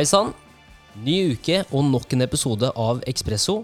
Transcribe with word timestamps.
Hei 0.00 0.06
sann! 0.08 0.30
Ny 1.04 1.34
uke 1.34 1.58
og 1.76 1.82
nok 1.84 2.14
en 2.16 2.24
episode 2.24 2.70
av 2.72 3.02
Ekspresso. 3.10 3.58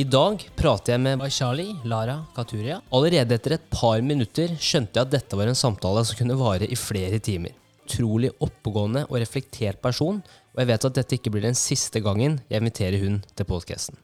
I 0.00 0.06
dag 0.08 0.40
prater 0.56 0.94
jeg 0.94 1.02
med 1.04 1.18
Vaishali 1.20 1.66
Lara 1.84 2.14
Katuria. 2.32 2.78
Allerede 2.96 3.36
etter 3.36 3.58
et 3.58 3.66
par 3.68 4.00
minutter 4.00 4.54
skjønte 4.56 4.96
jeg 4.96 5.04
at 5.04 5.12
dette 5.12 5.36
var 5.36 5.50
en 5.50 5.58
samtale 5.60 6.00
som 6.08 6.16
kunne 6.16 6.38
vare 6.40 6.64
i 6.64 6.78
flere 6.80 7.18
timer. 7.20 7.52
Utrolig 7.84 8.30
oppegående 8.40 9.02
og 9.10 9.18
reflektert 9.20 9.82
person, 9.84 10.22
og 10.54 10.62
jeg 10.62 10.70
vet 10.72 10.88
at 10.88 10.96
dette 10.96 11.18
ikke 11.18 11.34
blir 11.34 11.44
den 11.44 11.60
siste 11.60 12.00
gangen 12.00 12.38
jeg 12.48 12.64
inviterer 12.64 13.04
hun 13.04 13.20
til 13.36 13.50
podkasten. 13.52 14.00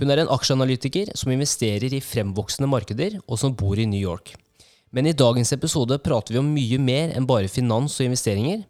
Hun 0.00 0.08
er 0.08 0.24
en 0.24 0.32
aksjeanalytiker 0.38 1.12
som 1.12 1.36
investerer 1.36 1.92
i 1.92 2.00
fremvoksende 2.00 2.70
markeder, 2.78 3.20
og 3.28 3.36
som 3.44 3.52
bor 3.52 3.76
i 3.76 3.84
New 3.84 4.00
York. 4.00 4.38
Men 4.88 5.04
i 5.04 5.12
dagens 5.12 5.52
episode 5.52 6.00
prater 6.00 6.32
vi 6.32 6.40
om 6.40 6.48
mye 6.56 6.80
mer 6.80 7.12
enn 7.12 7.28
bare 7.28 7.52
finans 7.52 8.00
og 8.00 8.08
investeringer. 8.08 8.64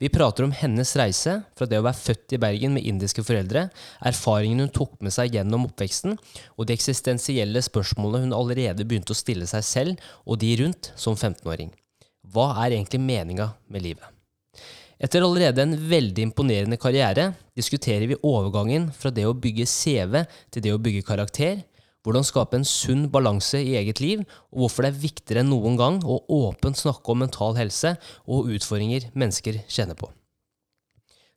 Vi 0.00 0.08
prater 0.08 0.46
om 0.46 0.52
hennes 0.56 0.94
reise 0.98 1.36
fra 1.58 1.66
det 1.68 1.78
å 1.78 1.84
være 1.84 2.00
født 2.00 2.34
i 2.34 2.40
Bergen 2.42 2.72
med 2.74 2.86
indiske 2.88 3.22
foreldre, 3.26 3.66
erfaringene 4.06 4.66
hun 4.66 4.72
tok 4.74 4.94
med 5.04 5.14
seg 5.14 5.36
gjennom 5.36 5.66
oppveksten, 5.68 6.16
og 6.56 6.66
de 6.66 6.74
eksistensielle 6.74 7.62
spørsmålene 7.64 8.26
hun 8.26 8.36
allerede 8.36 8.86
begynte 8.88 9.14
å 9.14 9.20
stille 9.20 9.48
seg 9.50 9.66
selv 9.66 10.08
og 10.24 10.40
de 10.42 10.54
rundt 10.62 10.92
som 10.96 11.18
15-åring. 11.18 11.70
Hva 12.32 12.52
er 12.64 12.76
egentlig 12.76 13.02
meninga 13.04 13.52
med 13.68 13.84
livet? 13.84 14.08
Etter 15.00 15.24
allerede 15.24 15.64
en 15.64 15.78
veldig 15.88 16.26
imponerende 16.26 16.76
karriere 16.80 17.30
diskuterer 17.56 18.04
vi 18.10 18.18
overgangen 18.20 18.90
fra 18.92 19.12
det 19.14 19.24
å 19.24 19.32
bygge 19.32 19.64
CV 19.64 20.18
til 20.52 20.64
det 20.66 20.74
å 20.74 20.80
bygge 20.82 21.06
karakter, 21.08 21.62
hvordan 22.04 22.24
skape 22.24 22.56
en 22.56 22.64
sunn 22.66 23.08
balanse 23.12 23.60
i 23.60 23.74
eget 23.80 24.00
liv, 24.00 24.22
og 24.52 24.64
hvorfor 24.64 24.86
det 24.86 24.92
er 24.92 25.02
viktigere 25.02 25.44
enn 25.44 25.52
noen 25.52 25.76
gang 25.80 26.00
å 26.04 26.22
åpent 26.32 26.80
snakke 26.80 27.12
om 27.12 27.20
mental 27.24 27.58
helse 27.58 27.94
og 28.24 28.48
utfordringer 28.54 29.10
mennesker 29.12 29.60
kjenner 29.68 29.98
på. 29.98 30.08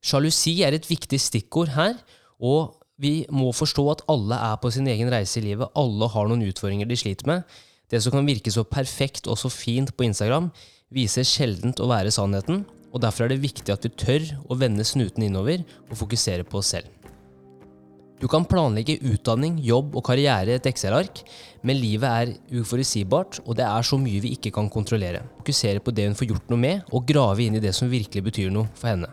Sjalusi 0.04 0.58
er 0.68 0.76
et 0.76 0.88
viktig 0.88 1.20
stikkord 1.20 1.74
her, 1.76 1.98
og 2.44 2.80
vi 3.00 3.24
må 3.32 3.52
forstå 3.56 3.86
at 3.92 4.04
alle 4.12 4.38
er 4.52 4.58
på 4.62 4.72
sin 4.72 4.88
egen 4.92 5.12
reise 5.12 5.40
i 5.40 5.46
livet. 5.46 5.72
Alle 5.80 6.10
har 6.12 6.30
noen 6.30 6.44
utfordringer 6.48 6.88
de 6.88 7.00
sliter 7.00 7.28
med. 7.30 7.44
Det 7.92 8.02
som 8.04 8.14
kan 8.16 8.28
virke 8.28 8.52
så 8.52 8.66
perfekt 8.68 9.28
og 9.32 9.40
så 9.40 9.52
fint 9.52 9.92
på 9.96 10.08
Instagram, 10.08 10.52
viser 10.94 11.28
sjeldent 11.28 11.82
å 11.82 11.90
være 11.90 12.14
sannheten, 12.14 12.64
og 12.94 13.02
derfor 13.02 13.26
er 13.26 13.34
det 13.34 13.44
viktig 13.44 13.74
at 13.74 13.88
vi 13.88 13.96
tør 13.98 14.28
å 14.52 14.60
vende 14.60 14.86
snuten 14.86 15.26
innover 15.26 15.64
og 15.90 15.98
fokusere 16.04 16.46
på 16.46 16.62
oss 16.62 16.76
selv. 16.76 17.03
Du 18.24 18.30
kan 18.32 18.46
planlegge 18.48 19.02
utdanning, 19.04 19.58
jobb 19.60 19.98
og 20.00 20.06
karriere 20.08 20.54
i 20.54 20.56
et 20.56 20.68
Excel-ark, 20.70 21.26
men 21.68 21.76
livet 21.76 22.08
er 22.08 22.62
uforutsigbart, 22.62 23.42
og 23.44 23.58
det 23.60 23.66
er 23.68 23.84
så 23.84 24.00
mye 24.00 24.22
vi 24.24 24.32
ikke 24.38 24.54
kan 24.56 24.70
kontrollere. 24.72 25.26
Fokusere 25.42 25.84
på 25.84 25.92
det 25.92 26.06
hun 26.08 26.16
får 26.16 26.30
gjort 26.30 26.54
noe 26.54 26.62
med, 26.62 26.86
og 26.96 27.04
grave 27.10 27.44
inn 27.44 27.60
i 27.60 27.64
det 27.66 27.76
som 27.76 27.92
virkelig 27.92 28.24
betyr 28.30 28.56
noe 28.56 28.72
for 28.80 28.94
henne. 28.94 29.12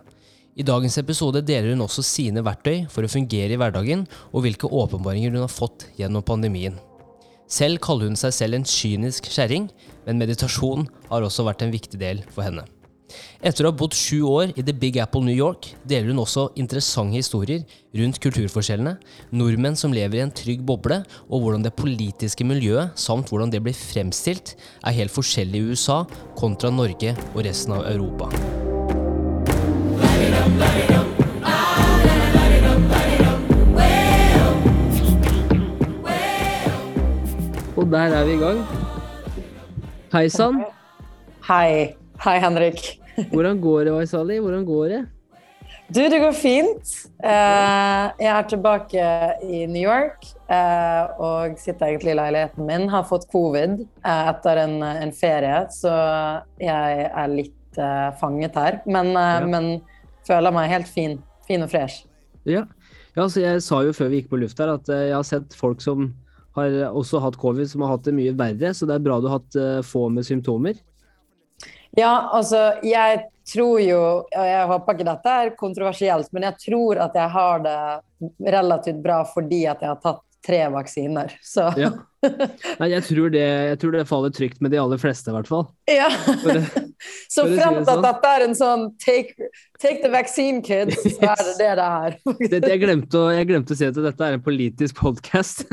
I 0.54 0.62
dagens 0.62 1.00
episode 1.02 1.42
deler 1.42 1.74
hun 1.74 1.82
også 1.88 2.06
sine 2.06 2.44
verktøy 2.46 2.84
for 2.92 3.02
å 3.02 3.10
fungere 3.10 3.56
i 3.56 3.58
hverdagen, 3.58 4.06
og 4.30 4.46
hvilke 4.46 4.70
åpenbaringer 4.70 5.34
hun 5.34 5.42
har 5.42 5.50
fått 5.50 5.88
gjennom 5.98 6.22
pandemien. 6.22 6.78
Selv 7.50 7.82
kaller 7.82 8.06
hun 8.06 8.20
seg 8.20 8.36
selv 8.36 8.60
en 8.60 8.72
kynisk 8.78 9.26
kjerring, 9.26 9.72
men 10.06 10.22
meditasjon 10.22 10.86
har 11.10 11.26
også 11.26 11.50
vært 11.50 11.66
en 11.66 11.74
viktig 11.74 11.98
del 11.98 12.22
for 12.30 12.46
henne. 12.46 12.62
Etter 13.40 13.66
å 13.66 13.70
ha 13.70 13.76
bodd 13.76 13.96
sju 13.96 14.20
år 14.28 14.54
i 14.54 14.64
The 14.64 14.74
Big 14.76 14.98
Apple 15.00 15.24
New 15.26 15.36
York, 15.36 15.72
deler 15.88 16.12
hun 16.12 16.22
også 16.22 16.50
interessante 16.60 17.16
historier 17.18 17.64
rundt 17.96 18.20
kulturforskjellene, 18.22 18.96
nordmenn 19.32 19.78
som 19.78 19.94
lever 19.94 20.20
i 20.20 20.24
en 20.24 20.34
trygg 20.34 20.62
boble, 20.66 21.02
og 21.28 21.44
hvordan 21.44 21.64
det 21.66 21.76
politiske 21.78 22.46
miljøet, 22.46 22.96
samt 23.00 23.32
hvordan 23.32 23.52
det 23.52 23.62
blir 23.64 23.76
fremstilt, 23.76 24.56
er 24.84 24.98
helt 25.00 25.14
forskjellig 25.14 25.60
i 25.62 25.70
USA 25.72 26.02
kontra 26.38 26.72
Norge 26.74 27.16
og 27.34 27.44
resten 27.46 27.78
av 27.78 27.86
Europa. 27.90 28.30
Og 37.80 37.86
der 37.92 38.12
er 38.12 38.24
vi 38.24 38.32
i 38.36 38.36
gang. 38.36 38.60
Hei 40.12 40.28
sann. 40.28 40.60
Hei. 41.48 41.94
Hei, 42.20 42.38
Henrik. 42.38 42.99
Hvordan 43.32 43.60
går 43.60 43.84
det, 43.88 43.94
Waisali? 43.94 44.38
Hvordan 44.42 44.64
går 44.68 44.92
det? 44.94 45.00
Du, 45.90 46.00
det 46.08 46.20
går 46.22 46.34
fint. 46.38 46.90
Eh, 47.18 48.04
jeg 48.22 48.30
er 48.30 48.44
tilbake 48.46 49.06
i 49.42 49.64
New 49.66 49.82
York 49.82 50.28
eh, 50.46 51.08
og 51.18 51.56
sitter 51.58 51.88
egentlig 51.88 52.12
i 52.12 52.18
leiligheten 52.18 52.66
min. 52.68 52.86
Har 52.92 53.08
fått 53.08 53.26
covid 53.32 53.80
eh, 53.80 54.28
etter 54.30 54.60
en, 54.62 54.76
en, 54.86 55.12
ferie, 55.14 55.64
så 55.74 55.94
jeg 56.62 57.08
er 57.10 57.32
litt 57.32 57.80
fanget 58.20 58.58
her. 58.58 58.78
Men, 58.86 59.12
ja. 59.14 59.40
men, 59.46 59.72
føler 60.26 60.54
meg 60.54 60.70
helt 60.70 60.90
fin, 60.90 61.18
fin 61.48 61.66
og 61.66 61.72
fresh. 61.72 62.04
Ja. 62.46 62.62
ja, 63.16 63.24
altså 63.24 63.42
jeg 63.42 63.62
sa 63.66 63.80
jo 63.82 63.94
før 63.96 64.12
vi 64.12 64.20
gikk 64.20 64.30
på 64.30 64.38
luft 64.42 64.62
her 64.62 64.70
at 64.76 64.90
jeg 64.90 65.14
har 65.14 65.26
sett 65.26 65.56
folk 65.58 65.82
som 65.82 66.12
har 66.54 66.70
også 66.90 67.22
hatt 67.24 67.38
covid, 67.40 67.66
som 67.70 67.82
har 67.82 67.96
hatt 67.96 68.06
det 68.06 68.14
mye 68.14 68.34
verre. 68.38 68.70
Så 68.76 68.86
det 68.86 68.94
er 68.94 69.02
bra 69.02 69.18
du 69.18 69.26
har 69.30 69.40
hatt 69.40 69.58
få 69.86 70.06
med 70.14 70.26
symptomer. 70.28 70.78
Ja, 71.98 72.30
altså 72.32 72.58
jeg 72.86 73.24
tror 73.50 73.80
jo 73.82 74.00
og 74.22 74.46
Jeg 74.46 74.66
håper 74.70 74.94
ikke 74.94 75.06
dette 75.08 75.36
er 75.42 75.52
kontroversielt, 75.58 76.28
men 76.32 76.46
jeg 76.46 76.58
tror 76.66 77.00
at 77.06 77.16
jeg 77.18 77.34
har 77.34 77.64
det 77.64 77.78
relativt 78.52 79.00
bra 79.02 79.22
fordi 79.26 79.64
at 79.66 79.82
jeg 79.82 79.90
har 79.90 80.02
tatt 80.04 80.24
tre 80.46 80.68
vaksiner. 80.72 81.38
Så 81.42 81.72
ja. 81.76 81.92
Nei, 82.80 82.90
jeg 82.92 83.04
tror, 83.06 83.30
det, 83.32 83.40
jeg 83.40 83.76
tror, 83.80 83.94
det, 83.96 84.02
faller 84.08 84.32
trygt 84.34 84.58
med 84.60 84.74
de 84.74 84.78
aller 84.80 85.00
fleste, 85.00 85.32
i 85.32 85.34
hvert 85.34 85.48
fall. 85.48 85.62
Ja. 85.88 86.10
så 87.32 87.46
frem 87.46 87.78
til 87.78 87.80
at 87.80 87.88
sånn. 87.88 88.02
dette 88.04 88.32
er 88.34 88.44
en 88.44 88.56
sånn 88.58 88.82
take, 89.00 89.48
take 89.80 90.02
the 90.02 90.10
vaccine, 90.12 90.60
kids, 90.64 91.00
så 91.16 91.30
er 91.32 91.40
det 91.46 91.54
det 91.62 91.70
det 91.80 91.86
er. 91.86 92.18
det, 92.52 92.60
jeg, 92.74 92.82
glemte 92.82 93.22
å, 93.22 93.30
jeg, 93.32 93.48
glemte 93.48 93.72
å, 93.72 93.80
si 93.80 93.88
at 93.88 93.96
dette 93.96 94.28
er 94.28 94.36
en 94.36 94.44
politisk 94.44 95.00
podkast. 95.00 95.64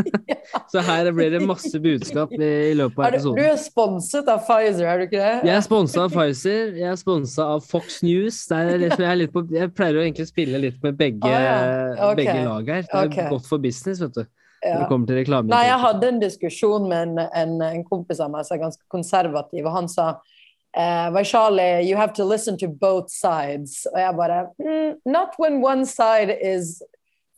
så 0.71 0.85
her 0.87 1.11
blir 1.15 1.35
det 1.35 1.43
masse 1.43 1.83
budskap 1.83 2.31
i, 2.39 2.53
i 2.71 2.73
løpet 2.79 3.03
av 3.03 3.09
episoden. 3.11 3.41
Du 3.43 3.51
er 3.51 3.59
sponset 3.59 4.31
av 4.31 4.47
Pfizer, 4.47 4.87
er 4.87 5.03
du 5.03 5.07
ikke 5.09 5.19
det? 5.19 5.35
Jeg 5.51 5.55
er 5.57 5.67
sponsa 5.67 6.07
av 6.07 6.15
Pfizer. 6.15 6.73
Jeg 6.79 6.89
er 6.93 7.03
sponsa 7.03 7.51
av 7.57 7.67
Fox 7.67 8.01
News. 8.07 8.39
Liksom, 8.47 9.03
jeg, 9.03 9.31
på, 9.35 9.47
jeg, 9.51 9.75
pleier 9.75 9.99
å 9.99 10.07
egentlig 10.07 10.31
spille 10.31 10.63
litt 10.63 10.79
med 10.85 10.95
begge, 10.95 11.27
ah, 11.27 11.43
ja. 11.43 11.61
okay. 12.07 12.23
begge 12.23 12.39
lag 12.47 12.75
her. 12.77 12.87
Det 12.87 12.99
er 13.03 13.11
okay. 13.11 13.31
godt 13.35 13.51
for 13.51 13.67
business, 13.67 13.99
vet 14.05 14.21
du. 14.23 14.27
Ja. 14.65 14.87
Nei, 14.89 15.65
jeg 15.67 15.79
hadde 15.83 16.07
en 16.09 16.19
diskusjon 16.21 16.87
med 16.89 17.11
en, 17.11 17.27
en, 17.29 17.61
en 17.61 17.83
kompis 17.85 18.21
av 18.23 18.31
meg 18.33 18.47
som 18.47 18.57
er 18.57 18.63
ganske 18.65 18.83
konservativ, 18.89 19.67
og 19.67 19.75
han 19.75 19.89
sa 19.91 20.07
uh, 20.17 21.07
Vaishali, 21.13 21.85
you 21.87 21.95
have 21.95 22.13
to 22.13 22.25
listen 22.25 22.57
to 22.57 22.67
both 22.67 23.11
sides. 23.13 23.85
Og 23.93 23.99
jeg 24.01 24.17
bare 24.17 24.39
mm, 24.57 24.97
Not 25.05 25.37
when 25.37 25.61
one 25.61 25.85
side 25.85 26.33
is 26.41 26.81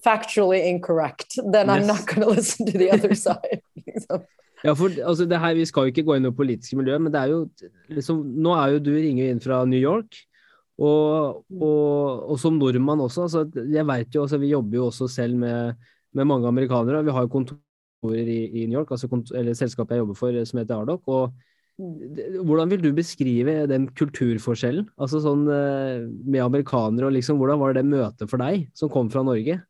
factually 0.05 0.63
incorrect, 0.63 1.35
then 1.51 1.67
yes. 1.67 1.75
I'm 1.75 1.87
not 1.87 2.07
going 2.07 2.21
to 2.21 2.29
listen 2.29 2.65
to 2.71 2.77
the 2.77 2.91
other 2.91 3.13
side. 3.27 3.61
liksom. 3.87 4.23
Ja, 4.63 4.73
for 4.75 4.91
altså, 4.91 5.25
det 5.25 5.39
her, 5.39 5.53
Vi 5.55 5.65
skal 5.65 5.87
jo 5.87 5.93
ikke 5.93 6.03
gå 6.03 6.15
inn 6.15 6.25
i 6.25 6.29
det 6.29 6.35
politiske 6.35 6.75
miljøet, 6.79 7.01
men 7.01 7.13
det 7.13 7.19
er 7.21 7.31
jo 7.31 7.45
liksom, 7.95 8.25
nå 8.43 8.55
er 8.59 8.73
jo 8.73 8.81
du 8.83 8.91
ringer 8.95 9.31
inn 9.31 9.39
fra 9.43 9.61
New 9.65 9.79
York. 9.79 10.19
Og, 10.79 11.43
og, 11.59 12.27
og 12.31 12.37
som 12.39 12.55
nordmann 12.55 13.01
også. 13.03 13.27
Altså, 13.27 13.63
jeg 13.67 13.87
vet 13.87 14.15
jo, 14.15 14.23
altså, 14.23 14.37
Vi 14.39 14.51
jobber 14.53 14.77
jo 14.77 14.85
også 14.87 15.07
selv 15.11 15.35
med 15.35 15.73
med 16.15 16.29
mange 16.29 16.49
amerikanere. 16.49 17.03
Vi 17.05 17.13
har 17.15 17.25
jo 17.25 17.33
kontorer 17.33 18.31
i, 18.31 18.39
i 18.61 18.65
New 18.67 18.79
York, 18.79 18.91
altså 18.91 19.09
eller 19.35 19.57
selskapet 19.57 19.95
jeg 19.95 20.03
jobber 20.03 20.17
for 20.17 20.43
som 20.45 20.61
heter 20.61 20.81
Ardoc. 20.81 21.01
og 21.07 21.33
mm. 21.79 22.45
hvordan 22.47 22.69
vil 22.71 22.83
du 22.83 22.91
beskrive 22.95 23.65
den 23.69 23.89
kulturforskjellen? 23.93 24.89
Altså 24.97 25.21
sånn 25.23 25.47
eh, 25.53 26.05
med 26.07 26.43
amerikanere 26.45 27.09
og 27.09 27.17
liksom, 27.17 27.37
Hvordan 27.41 27.59
var 27.61 27.75
det 27.77 27.85
møtet 27.87 28.31
for 28.31 28.41
deg, 28.41 28.69
som 28.73 28.91
kom 28.91 29.11
fra 29.11 29.23
Norge? 29.27 29.61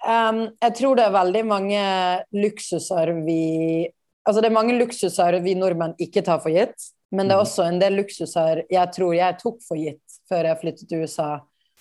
Um, 0.00 0.46
jeg 0.62 0.76
tror 0.78 0.96
det 0.96 1.04
er 1.04 1.12
veldig 1.12 1.42
mange 1.44 1.80
luksuser 2.32 3.10
vi 3.26 3.90
Altså 4.24 4.40
det 4.40 4.48
er 4.48 4.54
mange 4.54 4.76
luksuser 4.78 5.36
vi 5.44 5.52
nordmenn 5.56 5.92
ikke 6.00 6.22
tar 6.24 6.38
for 6.40 6.52
gitt, 6.52 6.76
men 7.12 7.28
det 7.28 7.34
er 7.34 7.40
mm. 7.40 7.44
også 7.44 7.64
en 7.66 7.78
del 7.80 7.96
luksuser 7.98 8.62
jeg 8.70 8.92
tror 8.94 9.14
jeg 9.16 9.38
tok 9.40 9.62
for 9.64 9.80
gitt 9.80 10.18
før 10.30 10.48
jeg 10.50 10.60
flyttet 10.60 10.90
til 10.90 11.04
USA. 11.04 11.30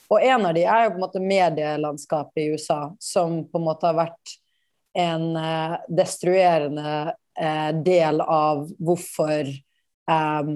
Og 0.09 0.23
en 0.25 0.45
av 0.49 0.53
de 0.57 0.65
er 0.65 0.85
jo 0.85 0.91
på 0.93 0.99
en 0.99 1.05
måte 1.05 1.21
medielandskapet 1.21 2.41
i 2.41 2.51
USA, 2.55 2.81
som 2.99 3.43
på 3.45 3.59
en 3.59 3.67
måte 3.67 3.89
har 3.89 3.97
vært 3.99 4.37
en 4.97 5.35
eh, 5.37 5.75
destruerende 5.87 7.15
eh, 7.39 7.71
del 7.85 8.21
av 8.21 8.65
hvorfor 8.79 9.49
eh, 10.11 10.53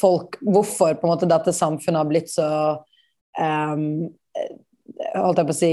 folk 0.00 0.38
Hvorfor 0.40 0.94
på 0.94 1.06
en 1.06 1.10
måte 1.10 1.28
dette 1.28 1.52
samfunnet 1.52 2.00
har 2.00 2.08
blitt 2.08 2.30
så 2.32 2.46
holdt 5.14 5.40
jeg 5.40 5.48
på 5.48 5.54
å 5.54 5.58
si 5.58 5.72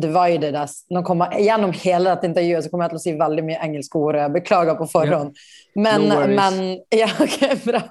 divided 0.00 0.56
us. 0.58 0.80
Kommer, 1.06 1.34
Gjennom 1.40 1.72
hele 1.76 2.10
dette 2.10 2.28
intervjuet 2.28 2.64
så 2.64 2.72
kommer 2.72 2.86
jeg 2.86 2.94
til 2.94 3.00
å 3.00 3.04
si 3.04 3.14
veldig 3.20 3.44
mye 3.46 3.62
engelske 3.64 4.00
ord. 4.00 4.18
Beklager 4.34 4.78
på 4.78 4.88
forhånd. 4.90 5.38
Men, 5.78 6.08
no 6.10 6.20
men, 6.26 6.60
ja, 7.02 7.08
okay, 7.22 7.54
bra. 7.64 7.82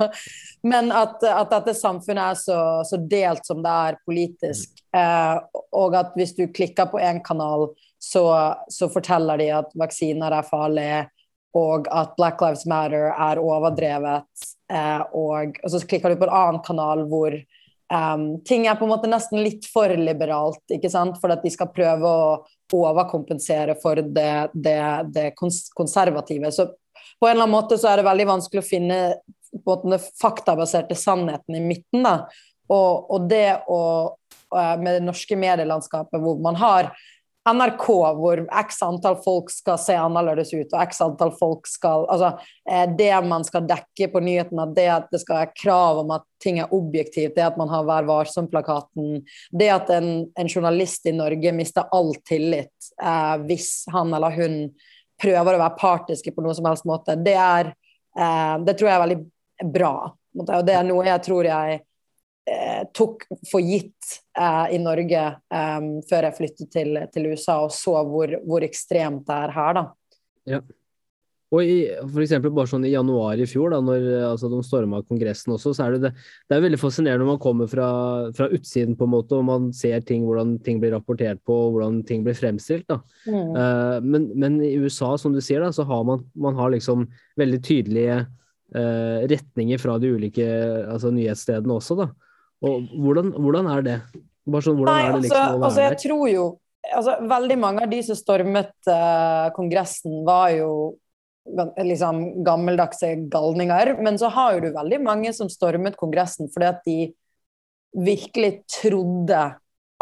men 0.67 0.91
at, 0.91 1.23
at, 1.23 1.51
dette 1.53 1.75
samfunnet 1.77 2.33
er 2.33 2.39
så, 2.41 2.59
så, 2.87 2.99
delt 2.99 3.45
som 3.47 3.61
det 3.63 3.75
er 3.89 3.99
politisk, 4.07 4.81
eh, 4.95 5.35
og 5.77 5.95
at 5.95 6.17
hvis 6.19 6.35
du 6.37 6.47
klikker 6.51 6.89
på 6.91 6.99
én 6.99 7.21
kanal, 7.23 7.69
så, 7.99 8.25
så, 8.69 8.89
forteller 8.91 9.39
de 9.39 9.51
at 9.61 9.71
vaksiner 9.79 10.35
er 10.35 10.49
farlige, 10.49 11.05
og 11.57 11.87
at 11.89 12.11
Black 12.19 12.43
Lives 12.43 12.67
Matter 12.69 13.07
er 13.13 13.39
overdrevet, 13.41 14.27
eh, 14.73 15.05
og, 15.15 15.55
og 15.63 15.71
så 15.73 15.81
klikker 15.87 16.11
du 16.11 16.19
på 16.19 16.27
en 16.27 16.35
annen 16.41 16.65
kanal 16.65 17.07
hvor 17.09 17.33
um, 17.93 18.43
ting 18.45 18.67
er 18.67 18.75
på 18.75 18.85
en 18.85 18.91
måte 18.91 19.09
nesten 19.09 19.41
litt 19.43 19.67
for 19.71 19.91
liberalt, 19.97 20.63
ikke 20.73 20.91
sant? 20.91 21.19
for 21.21 21.33
at 21.33 21.43
de 21.45 21.51
skal 21.53 21.71
prøve 21.73 22.09
å 22.09 22.27
overkompensere 22.77 23.77
for 23.81 24.01
det, 24.01 24.49
det, 24.53 24.81
det 25.15 25.31
konservative. 25.37 26.51
Så 26.51 26.67
på 27.19 27.27
en 27.27 27.31
eller 27.31 27.47
annen 27.47 27.55
måte 27.55 27.79
så 27.79 27.91
er 27.91 28.01
det 28.01 28.09
veldig 28.09 28.29
vanskelig 28.29 28.63
å 28.63 28.67
finne 28.67 28.99
på 29.63 29.77
den 29.83 29.97
faktabaserte 30.21 30.95
sannheten 30.97 31.55
i 31.57 31.63
midten. 31.63 32.03
da. 32.03 32.17
Og, 32.67 33.11
og 33.13 33.29
det 33.31 33.63
å 33.71 33.81
Med 34.79 34.87
det 34.95 35.03
norske 35.03 35.35
medielandskapet 35.35 36.21
hvor 36.23 36.37
man 36.39 36.55
har 36.55 36.85
NRK, 37.47 37.85
hvor 38.19 38.41
x 38.59 38.81
antall 38.83 39.15
folk 39.23 39.51
skal 39.51 39.77
se 39.79 39.95
annerledes 39.95 40.51
ut, 40.53 40.73
og 40.73 40.81
x 40.83 40.99
antall 41.03 41.31
folk 41.39 41.69
skal 41.69 42.05
Altså, 42.11 42.33
eh, 42.69 42.85
det 42.97 43.13
man 43.27 43.45
skal 43.47 43.67
dekke 43.69 44.09
på 44.11 44.21
nyhetene, 44.23 44.67
det 44.75 44.87
at 44.91 45.07
det 45.13 45.21
skal 45.23 45.41
være 45.41 45.55
krav 45.55 46.01
om 46.03 46.11
at 46.17 46.25
ting 46.43 46.59
er 46.59 46.73
objektivt, 46.75 47.35
det 47.37 47.45
at 47.45 47.57
man 47.59 47.71
har 47.71 47.87
Vær 47.87 48.07
varsom-plakaten, 48.09 49.21
det 49.51 49.69
at 49.71 49.89
en, 49.95 50.11
en, 50.35 50.49
journalist 50.49 51.07
i 51.07 51.15
Norge 51.15 51.53
mister 51.55 51.87
all 51.95 52.13
tillit 52.27 52.91
eh, 53.01 53.35
hvis 53.47 53.71
han 53.93 54.13
eller 54.13 54.35
hun 54.35 54.59
prøver 55.21 55.55
å 55.55 55.61
være 55.63 55.79
partiske 55.79 56.33
på 56.33 56.43
noen 56.43 56.57
som 56.57 56.67
helst 56.69 56.87
måte, 56.89 57.15
det 57.15 57.37
er 57.39 57.71
eh, 57.71 58.55
Det 58.65 58.75
tror 58.77 58.91
jeg 58.91 58.95
er 58.97 59.05
veldig 59.05 59.71
bra. 59.73 59.93
Og 60.37 60.65
det 60.67 60.75
er 60.75 60.85
noe 60.85 61.07
jeg 61.07 61.23
tror 61.25 61.47
jeg 61.47 61.79
tok 62.95 63.25
for 63.49 63.63
gitt 63.63 64.17
eh, 64.39 64.75
i 64.75 64.79
Norge 64.81 65.27
eh, 65.35 65.91
før 66.09 66.29
jeg 66.29 66.37
flyttet 66.39 66.73
til, 66.73 66.99
til, 67.13 67.29
USA 67.33 67.59
og 67.65 67.73
så 67.75 67.99
hvor, 68.07 68.37
hvor, 68.45 68.65
ekstremt 68.65 69.27
det 69.27 69.39
er 69.45 69.55
her, 69.55 69.77
da. 69.77 69.85
Ja. 70.47 70.61
Og 71.47 71.63
i, 71.63 71.75
for 72.11 72.19
eksempel 72.19 72.51
bare 72.51 72.67
sånn 72.67 72.83
i 72.83 72.91
januar 72.91 73.39
i 73.39 73.45
fjor, 73.47 73.71
da 73.71 73.77
når 73.79 74.05
altså, 74.33 74.49
de 74.51 74.57
storma 74.67 74.99
Kongressen 75.07 75.53
også, 75.55 75.71
så 75.77 75.85
er 75.85 75.95
det, 75.95 76.09
det, 76.09 76.25
det 76.43 76.57
er 76.57 76.65
veldig 76.65 76.79
fascinerende 76.81 77.23
når 77.23 77.37
man 77.37 77.43
kommer 77.43 77.69
fra, 77.71 77.87
fra, 78.35 78.49
utsiden 78.51 78.97
på 78.99 79.07
en 79.07 79.13
måte, 79.13 79.37
og 79.37 79.47
man 79.47 79.69
ser 79.75 80.03
ting, 80.03 80.25
hvordan 80.27 80.57
ting 80.65 80.81
blir 80.83 80.91
rapportert 80.97 81.39
på, 81.47 81.55
og 81.69 81.77
hvordan 81.77 82.01
ting 82.07 82.25
blir 82.27 82.35
fremstilt. 82.35 82.83
da. 82.91 82.99
Mm. 83.31 83.55
Uh, 83.55 83.95
men, 84.03 84.27
men, 84.35 84.59
i 84.67 84.75
USA, 84.75 85.13
som 85.15 85.35
du 85.35 85.39
sier, 85.39 85.63
da, 85.63 85.71
så 85.71 85.87
har 85.87 86.03
man, 86.07 86.27
man 86.35 86.59
har 86.59 86.75
liksom 86.75 87.07
veldig 87.39 87.61
tydelige 87.63 88.19
uh, 88.75 89.23
retninger 89.31 89.79
fra 89.79 89.95
de 90.03 90.11
ulike 90.19 90.47
altså, 90.83 91.15
nyhetsstedene 91.15 91.79
også. 91.79 92.01
da. 92.03 92.11
Og 92.65 92.87
hvordan, 92.97 93.33
hvordan 93.37 93.69
er 93.73 93.83
det? 93.85 93.97
Sånn, 94.47 94.77
hvordan 94.79 94.93
Nei, 94.93 95.01
er 95.03 95.11
det 95.11 95.25
liksom 95.25 95.37
altså, 95.37 95.57
å 95.57 95.59
være 95.59 95.67
altså, 95.67 95.83
jeg 95.83 95.99
tror 96.05 96.23
jo 96.31 96.45
altså, 96.87 97.17
Veldig 97.27 97.57
mange 97.59 97.83
av 97.83 97.91
de 97.91 97.99
som 98.07 98.17
stormet 98.17 98.89
uh, 98.89 99.49
Kongressen, 99.57 100.21
var 100.27 100.53
jo 100.55 100.71
liksom 101.79 102.43
gammeldagse 102.43 103.13
galninger. 103.31 103.93
Men 104.03 104.19
så 104.19 104.27
har 104.35 104.57
jo 104.57 104.65
du 104.65 104.73
veldig 104.75 104.99
mange 105.03 105.31
som 105.35 105.47
stormet 105.51 105.95
Kongressen 105.99 106.49
fordi 106.51 106.67
at 106.67 106.81
de 106.83 106.97
virkelig 107.97 108.65
trodde 108.81 109.39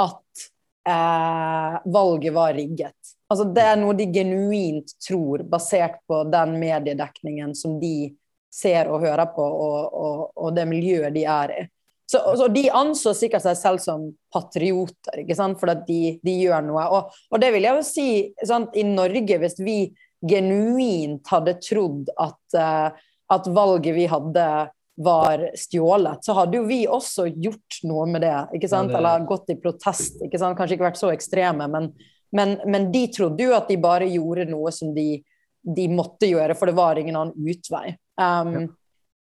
at 0.01 0.45
eh, 0.89 1.75
valget 1.85 2.33
var 2.33 2.53
rigget. 2.53 2.97
Altså, 3.29 3.45
det 3.53 3.61
er 3.61 3.77
noe 3.79 3.95
de 3.97 4.07
genuint 4.13 4.95
tror, 5.07 5.45
basert 5.49 6.01
på 6.09 6.23
den 6.29 6.57
mediedekningen 6.61 7.55
som 7.57 7.79
de 7.81 8.11
ser 8.53 8.89
og 8.91 9.03
hører 9.03 9.29
på, 9.35 9.45
og, 9.45 9.79
og, 9.93 10.19
og 10.35 10.53
det 10.55 10.67
miljøet 10.69 11.15
de 11.15 11.25
er 11.29 11.55
i. 11.55 11.63
Så, 12.05 12.19
så, 12.37 12.47
De 12.53 12.67
anså 12.69 13.15
sikkert 13.17 13.45
seg 13.47 13.57
selv 13.57 13.81
som 13.81 14.05
patrioter, 14.33 15.23
ikke 15.23 15.37
sant? 15.37 15.57
for 15.61 15.73
at 15.73 15.85
de, 15.87 16.17
de 16.25 16.35
gjør 16.43 16.67
noe. 16.67 16.85
Og, 16.93 17.17
og, 17.31 17.39
det 17.41 17.49
vil 17.55 17.65
jeg 17.65 17.79
jo 17.79 17.85
si 17.87 18.07
sant? 18.45 18.77
I 18.77 18.85
Norge, 18.87 19.39
hvis 19.41 19.57
vi 19.63 19.79
genuint 20.25 21.25
hadde 21.33 21.57
trodd 21.61 22.11
at, 22.21 22.41
uh, 22.57 22.93
at 23.33 23.49
valget 23.53 23.97
vi 23.97 24.07
hadde 24.09 24.47
var 24.95 25.41
stjålet, 25.59 26.23
så 26.23 26.33
hadde 26.37 26.55
jo 26.59 26.67
vi 26.69 26.85
også 26.87 27.27
gjort 27.27 27.81
noe 27.83 28.05
med 28.07 28.23
det. 28.23 28.37
ikke 28.55 28.69
sant? 28.71 28.93
Ja, 28.93 28.95
det... 28.95 29.01
Eller 29.01 29.27
gått 29.27 29.51
i 29.51 29.57
protest. 29.59 30.21
ikke 30.23 30.39
sant? 30.39 30.57
Kanskje 30.57 30.77
ikke 30.77 30.87
vært 30.87 31.01
så 31.01 31.11
ekstreme, 31.11 31.67
men, 31.71 31.89
men, 32.35 32.55
men 32.63 32.89
de 32.93 33.05
trodde 33.13 33.43
jo 33.43 33.55
at 33.57 33.67
de 33.71 33.79
bare 33.81 34.07
gjorde 34.13 34.47
noe 34.47 34.71
som 34.75 34.93
de, 34.95 35.19
de 35.65 35.89
måtte 35.91 36.29
gjøre, 36.29 36.55
for 36.55 36.71
det 36.71 36.77
var 36.77 37.01
ingen 37.01 37.19
annen 37.19 37.51
utvei. 37.51 37.97
Um, 38.15 38.55
ja. 38.55 38.65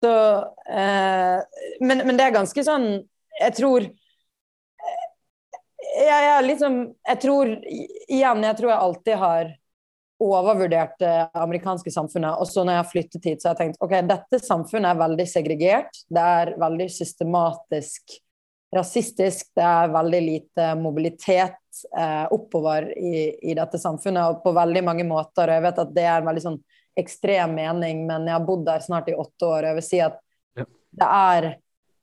Så, 0.06 0.14
eh, 0.70 1.38
men, 1.82 2.02
men, 2.06 2.18
det 2.18 2.28
er 2.28 2.34
ganske 2.36 2.64
sånn 2.68 2.88
Jeg 3.40 3.54
tror 3.58 3.86
eh, 3.88 5.06
jeg, 6.04 6.26
jeg, 6.28 6.44
liksom, 6.50 6.76
jeg 7.10 7.22
tror 7.24 7.54
Igjen, 7.66 8.44
jeg 8.46 8.60
tror 8.60 8.70
jeg 8.70 8.84
alltid 8.88 9.24
har 9.24 9.54
overvurdert 10.26 10.94
det 11.02 11.16
amerikanske 11.36 11.92
samfunnet. 11.92 12.38
Og 12.40 12.48
så 12.48 12.64
når 12.64 12.78
jeg 12.78 12.80
har 12.80 12.92
flyttet 12.92 13.26
hit, 13.28 13.42
så 13.42 13.50
har 13.50 13.58
jeg 13.58 13.66
tenkt 13.66 13.82
ok, 13.84 13.96
dette 14.08 14.40
samfunnet 14.40 14.94
er 14.94 15.02
veldig 15.02 15.26
segregert. 15.28 16.00
Det 16.08 16.24
er 16.40 16.54
veldig 16.62 16.88
systematisk 16.94 18.16
rasistisk. 18.76 19.52
Det 19.56 19.66
er 19.66 19.92
veldig 19.94 20.22
lite 20.24 20.70
mobilitet 20.80 21.84
eh, 21.98 22.24
oppover 22.32 22.88
i, 22.98 23.28
i, 23.42 23.54
dette 23.58 23.80
samfunnet, 23.82 24.24
og 24.24 24.44
på 24.44 24.56
veldig 24.56 24.84
mange 24.88 25.08
måter. 25.08 25.50
Og 25.50 25.58
jeg 25.58 25.66
vet 25.68 25.84
at 25.86 25.94
det 25.96 26.08
er 26.08 26.22
en 26.22 26.30
veldig 26.30 26.46
sånn 26.48 26.60
ekstrem 26.96 27.56
mening, 27.58 28.06
men 28.08 28.28
jeg 28.28 28.38
har 28.38 28.46
bodd 28.46 28.66
der 28.68 28.84
snart 28.84 29.10
i 29.12 29.16
åtte 29.16 29.48
år, 29.48 29.64
og 29.64 29.70
jeg 29.70 29.80
vil 29.80 29.88
si 29.88 30.02
at 30.04 30.20
ja. 30.56 30.66
det 31.02 31.10
er 31.10 31.50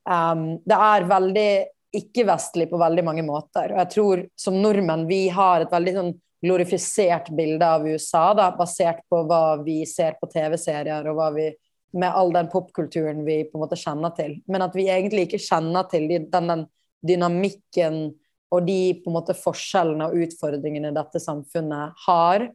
um, 0.08 0.44
Det 0.64 0.80
er 0.88 1.08
veldig 1.08 1.52
ikke-vestlig 1.92 2.68
på 2.70 2.80
veldig 2.80 3.04
mange 3.04 3.24
måter. 3.24 3.72
Og 3.72 3.82
jeg 3.82 3.90
tror 3.92 4.22
som 4.38 4.56
nordmenn 4.60 5.06
vi 5.08 5.26
har 5.32 5.64
et 5.64 5.72
veldig 5.72 5.96
sånn 5.98 6.14
glorifisert 6.42 7.28
bilde 7.36 7.66
av 7.68 7.84
USA, 7.86 8.32
da, 8.34 8.48
basert 8.56 9.04
på 9.10 9.20
hva 9.28 9.60
vi 9.62 9.82
ser 9.86 10.16
på 10.18 10.26
TV-serier, 10.32 11.06
og 11.06 11.18
hva 11.18 11.28
vi 11.36 11.50
med 11.92 12.08
all 12.08 12.32
den 12.32 12.48
popkulturen 12.48 13.20
vi 13.26 13.42
på 13.44 13.58
en 13.58 13.64
måte 13.66 13.78
kjenner 13.78 14.14
til. 14.16 14.38
Men 14.48 14.64
at 14.64 14.74
vi 14.76 14.88
egentlig 14.90 15.28
ikke 15.28 15.42
kjenner 15.44 15.86
til 15.92 16.08
den, 16.08 16.48
den 16.48 16.64
dynamikken 17.04 18.00
og 18.52 18.66
de 18.66 18.80
på 19.00 19.10
en 19.10 19.16
måte 19.16 19.36
forskjellene 19.36 20.08
og 20.08 20.26
utfordringene 20.26 20.92
dette 20.96 21.20
samfunnet 21.22 22.04
har, 22.06 22.48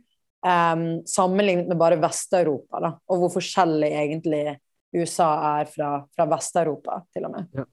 Um, 0.45 1.01
sammenlignet 1.09 1.67
med 1.67 1.79
bare 1.79 1.97
Vest-Europa, 1.97 2.77
da, 2.83 2.91
og 3.09 3.23
hvor 3.23 3.31
forskjellig 3.39 3.89
egentlig 3.89 4.43
USA 4.95 5.31
er 5.57 5.71
fra, 5.71 5.89
fra 6.13 6.27
Vest-Europa, 6.29 6.99
til 7.13 7.25
og 7.25 7.33
med. 7.33 7.47
Ja. 7.57 7.65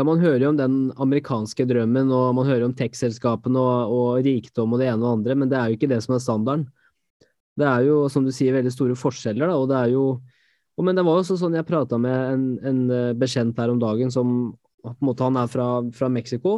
ja. 0.00 0.06
man 0.08 0.22
hører 0.22 0.46
jo 0.46 0.52
om 0.54 0.58
den 0.58 0.78
amerikanske 0.96 1.66
drømmen, 1.68 2.08
og 2.16 2.32
man 2.38 2.48
hører 2.48 2.64
om 2.66 2.74
tech-selskapene 2.76 3.60
og, 3.60 3.92
og, 3.92 4.08
rikdom 4.24 4.72
og 4.72 4.80
det 4.80 4.88
ene 4.88 5.04
og 5.04 5.20
andre, 5.20 5.36
men 5.42 5.52
det 5.52 5.60
er 5.60 5.68
jo 5.68 5.78
ikke 5.78 5.90
det 5.92 6.00
som 6.06 6.16
er 6.16 6.24
standarden. 6.24 6.64
Det 7.60 7.68
er 7.68 7.84
jo, 7.84 8.00
som 8.08 8.24
du 8.24 8.32
sier, 8.32 8.56
veldig 8.56 8.72
store 8.72 8.96
forskjeller, 8.96 9.50
da, 9.50 9.60
og 9.60 9.68
det 9.70 9.78
er 9.84 9.94
jo 9.98 10.04
og, 10.78 10.84
Men 10.86 10.96
det 10.96 11.02
var 11.04 11.18
jo 11.18 11.20
også 11.26 11.36
sånn 11.36 11.58
jeg 11.58 11.66
prata 11.68 11.98
med 12.00 12.14
en, 12.32 12.44
en, 12.64 12.76
eh, 12.94 13.08
bekjent 13.18 13.58
her 13.60 13.68
om 13.68 13.80
dagen 13.82 14.08
som 14.14 14.54
på 14.80 14.94
en 14.94 15.04
måte 15.04 15.26
Han 15.26 15.36
er 15.36 15.50
fra, 15.52 15.66
fra 15.92 16.08
Mexico, 16.08 16.54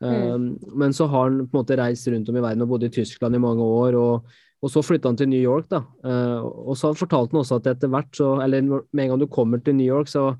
mm. 0.00 0.06
um, 0.32 0.46
men 0.80 0.94
så 0.96 1.04
har 1.12 1.26
han 1.26 1.42
på 1.42 1.52
en 1.52 1.60
måte 1.60 1.76
reist 1.76 2.08
rundt 2.08 2.30
om 2.32 2.38
i 2.40 2.44
verden 2.46 2.64
og 2.64 2.70
bodd 2.70 2.86
i 2.88 2.92
Tyskland 2.94 3.36
i 3.36 3.42
mange 3.42 3.60
år. 3.60 3.98
og 4.00 4.30
og 4.64 4.72
så 4.72 4.82
flytta 4.84 5.10
han 5.10 5.18
til 5.20 5.28
New 5.30 5.42
York, 5.42 5.68
da. 5.72 5.82
Uh, 6.04 6.40
og 6.70 6.76
så 6.80 6.92
fortalte 6.96 7.34
han 7.34 7.42
også 7.42 7.60
at 7.60 7.70
etter 7.74 7.92
hvert, 7.92 8.10
så, 8.16 8.36
eller 8.44 8.64
med 8.64 9.04
en 9.04 9.12
gang 9.12 9.22
du 9.22 9.28
kommer 9.30 9.60
til 9.62 9.76
New 9.76 9.86
York, 9.86 10.08
så 10.10 10.30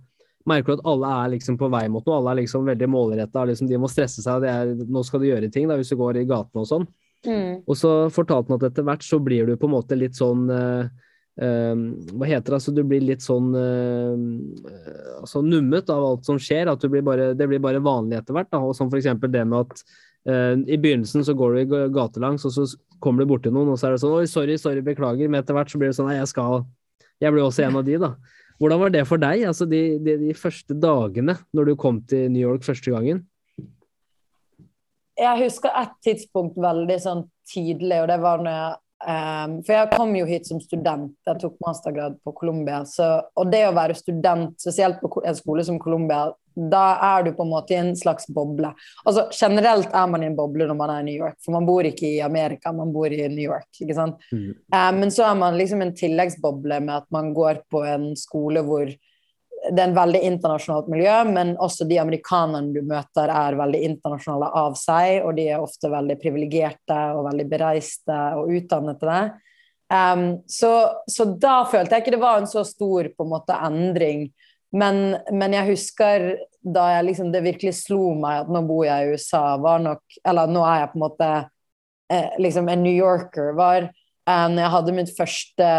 merker 0.49 0.73
du 0.73 0.79
at 0.79 0.87
alle 0.93 1.11
er 1.21 1.33
liksom 1.35 1.59
på 1.61 1.69
vei 1.73 1.85
mot 1.93 2.07
noe. 2.07 2.21
Alle 2.21 2.33
er 2.33 2.41
liksom 2.45 2.69
veldig 2.69 2.89
målretta. 2.91 3.45
Liksom, 3.51 3.69
de 3.69 3.81
må 3.83 3.91
stresse 3.91 4.23
seg. 4.25 4.47
Er, 4.47 4.73
nå 4.79 5.03
skal 5.05 5.21
du 5.21 5.29
gjøre 5.29 5.51
ting 5.53 5.67
da, 5.69 5.77
hvis 5.79 5.91
du 5.93 5.99
går 6.01 6.21
i 6.21 6.29
gatene 6.29 6.63
og 6.63 6.71
sånn. 6.71 6.87
Mm. 7.27 7.67
Og 7.67 7.75
så 7.75 7.93
fortalte 8.15 8.53
han 8.53 8.61
at 8.61 8.69
etter 8.71 8.87
hvert 8.87 9.03
så 9.03 9.19
blir 9.19 9.49
du 9.49 9.57
på 9.59 9.67
en 9.67 9.75
måte 9.75 9.99
litt 9.99 10.15
sånn 10.15 10.45
uh, 10.53 10.87
uh, 11.43 11.75
Hva 12.13 12.29
heter 12.31 12.53
det? 12.53 12.61
Altså, 12.61 12.75
du 12.77 12.85
blir 12.87 13.03
litt 13.03 13.25
sånn 13.25 13.51
altså, 13.59 15.43
nummet 15.43 15.91
av 15.91 16.07
alt 16.13 16.31
som 16.31 16.39
skjer. 16.41 16.71
At 16.71 16.87
blir 16.89 17.05
bare, 17.05 17.33
det 17.35 17.51
blir 17.51 17.63
bare 17.63 17.83
vanlig 17.85 18.21
etter 18.23 18.39
hvert. 18.39 18.53
Da. 18.55 18.63
Og 18.63 18.79
som 18.79 18.93
eksempel 18.95 19.35
det 19.35 19.45
med 19.51 19.67
at 19.67 19.83
Uh, 19.83 20.16
I 20.27 20.77
begynnelsen 20.83 21.23
så 21.23 21.37
går 21.39 21.53
du 21.55 21.75
gatelangs, 21.95 22.43
og 22.49 22.55
så 22.55 22.65
kommer 23.03 23.23
du 23.23 23.31
borti 23.31 23.53
noen, 23.53 23.69
og 23.71 23.79
så 23.79 23.89
er 23.89 23.95
det 23.95 24.01
sånn 24.03 24.17
Oi, 24.17 24.25
sorry, 24.31 24.57
sorry, 24.59 24.83
beklager. 24.83 25.31
Men 25.31 25.43
etter 25.43 25.55
hvert 25.55 25.71
så 25.71 25.79
blir 25.79 25.93
det 25.93 25.99
sånn 25.99 26.11
Nei, 26.11 26.19
jeg 26.19 26.33
skal 26.33 26.65
Jeg 27.23 27.33
blir 27.33 27.45
også 27.45 27.67
en 27.67 27.79
av 27.79 27.87
de, 27.87 27.95
da. 28.03 28.17
Hvordan 28.61 28.81
var 28.81 28.93
det 28.93 29.05
for 29.09 29.21
deg, 29.21 29.45
altså 29.49 29.67
de, 29.69 29.81
de, 30.01 30.17
de 30.23 30.35
første 30.37 30.75
dagene 30.81 31.37
når 31.57 31.71
du 31.71 31.75
kom 31.79 32.01
til 32.09 32.31
New 32.33 32.41
York 32.41 32.65
første 32.65 32.93
gangen? 32.93 33.23
Jeg 35.17 35.45
husker 35.45 35.73
et 35.81 35.95
tidspunkt 36.05 36.59
veldig 36.61 36.97
sånn 37.01 37.23
tydelig, 37.49 38.03
og 38.03 38.11
det 38.11 38.19
var 38.21 38.43
når 38.45 38.57
jeg 38.57 38.75
Um, 39.05 39.59
for 39.61 39.75
jeg 39.75 39.93
kom 39.93 40.15
jo 40.17 40.25
hit 40.25 40.49
som 40.49 40.61
student, 40.63 41.13
jeg 41.29 41.41
tok 41.43 41.59
mastergrad 41.61 42.17
på 42.25 42.33
Columbia. 42.39 42.81
Og 43.37 43.53
det 43.53 43.67
å 43.69 43.75
være 43.77 43.99
student, 43.99 44.57
spesielt 44.61 45.03
på 45.03 45.21
en 45.21 45.37
skole 45.37 45.65
som 45.67 45.81
Columbia, 45.83 46.31
da 46.57 46.85
er 47.05 47.27
du 47.27 47.35
på 47.37 47.45
en 47.45 47.53
måte 47.53 47.75
i 47.75 47.81
en 47.83 47.93
slags 47.99 48.31
boble. 48.33 48.71
Altså 49.05 49.27
Generelt 49.37 49.93
er 49.93 50.07
man 50.09 50.23
i 50.25 50.31
en 50.31 50.39
boble 50.39 50.65
når 50.65 50.79
man 50.79 50.93
er 50.95 51.03
i 51.03 51.09
New 51.11 51.19
York, 51.19 51.37
for 51.45 51.53
man 51.53 51.69
bor 51.69 51.85
ikke 51.85 52.09
i 52.09 52.23
Amerika, 52.25 52.73
man 52.73 52.95
bor 52.95 53.13
i 53.13 53.21
New 53.29 53.45
York. 53.45 53.69
ikke 53.77 53.99
sant? 53.99 54.25
Mm. 54.33 54.55
Um, 54.73 55.03
men 55.03 55.13
så 55.13 55.27
er 55.29 55.37
man 55.37 55.61
liksom 55.61 55.85
en 55.85 55.93
tilleggsboble 55.97 56.81
med 56.87 56.95
at 57.03 57.11
man 57.13 57.35
går 57.37 57.67
på 57.73 57.85
en 57.85 58.15
skole 58.17 58.65
hvor 58.65 58.89
det 59.77 59.83
er 59.83 59.91
en 59.91 59.97
veldig 59.97 60.21
internasjonalt 60.27 60.89
miljø, 60.91 61.15
men 61.29 61.55
også 61.63 61.87
de 61.89 61.99
amerikanerne 62.01 62.73
du 62.75 62.81
møter, 62.87 63.31
er 63.31 63.59
veldig 63.59 63.83
internasjonale 63.91 64.49
av 64.59 64.77
seg, 64.81 65.21
og 65.27 65.37
de 65.37 65.51
er 65.53 65.63
ofte 65.63 65.91
veldig 65.93 66.17
privilegerte 66.23 67.01
og 67.17 67.27
veldig 67.29 67.47
bereiste 67.51 68.17
og 68.41 68.53
utdannede. 68.57 69.19
Um, 69.93 70.25
så, 70.51 70.73
så, 71.07 71.29
da 71.39 71.61
følte 71.71 71.95
jeg 71.95 72.03
ikke 72.03 72.17
det 72.17 72.23
var 72.25 72.41
en 72.41 72.51
så 72.51 72.65
stor 72.67 73.13
på 73.15 73.27
en 73.27 73.33
måte 73.37 73.59
endring. 73.69 74.27
Men, 74.75 75.19
men 75.31 75.55
jeg 75.55 75.71
husker 75.71 76.25
da 76.67 76.89
jeg 76.97 77.11
liksom, 77.13 77.31
det 77.31 77.45
virkelig 77.45 77.77
slo 77.85 78.11
meg 78.19 78.43
at 78.43 78.51
nå 78.51 78.65
bor 78.67 78.83
jeg 78.89 79.05
i 79.05 79.13
USA, 79.15 79.45
var 79.63 79.79
nok 79.85 80.19
Eller 80.27 80.51
nå 80.51 80.65
er 80.67 80.81
jeg 80.81 80.91
på 80.91 80.99
en 80.99 81.05
måte 81.05 81.29
eh, 82.11 82.35
liksom 82.43 82.69
en 82.73 82.83
New 82.83 82.97
Yorker. 82.97 83.53
var 83.55 83.87
um, 84.29 84.59
Jeg 84.59 84.73
hadde 84.75 84.95
mitt 84.97 85.13
første 85.17 85.71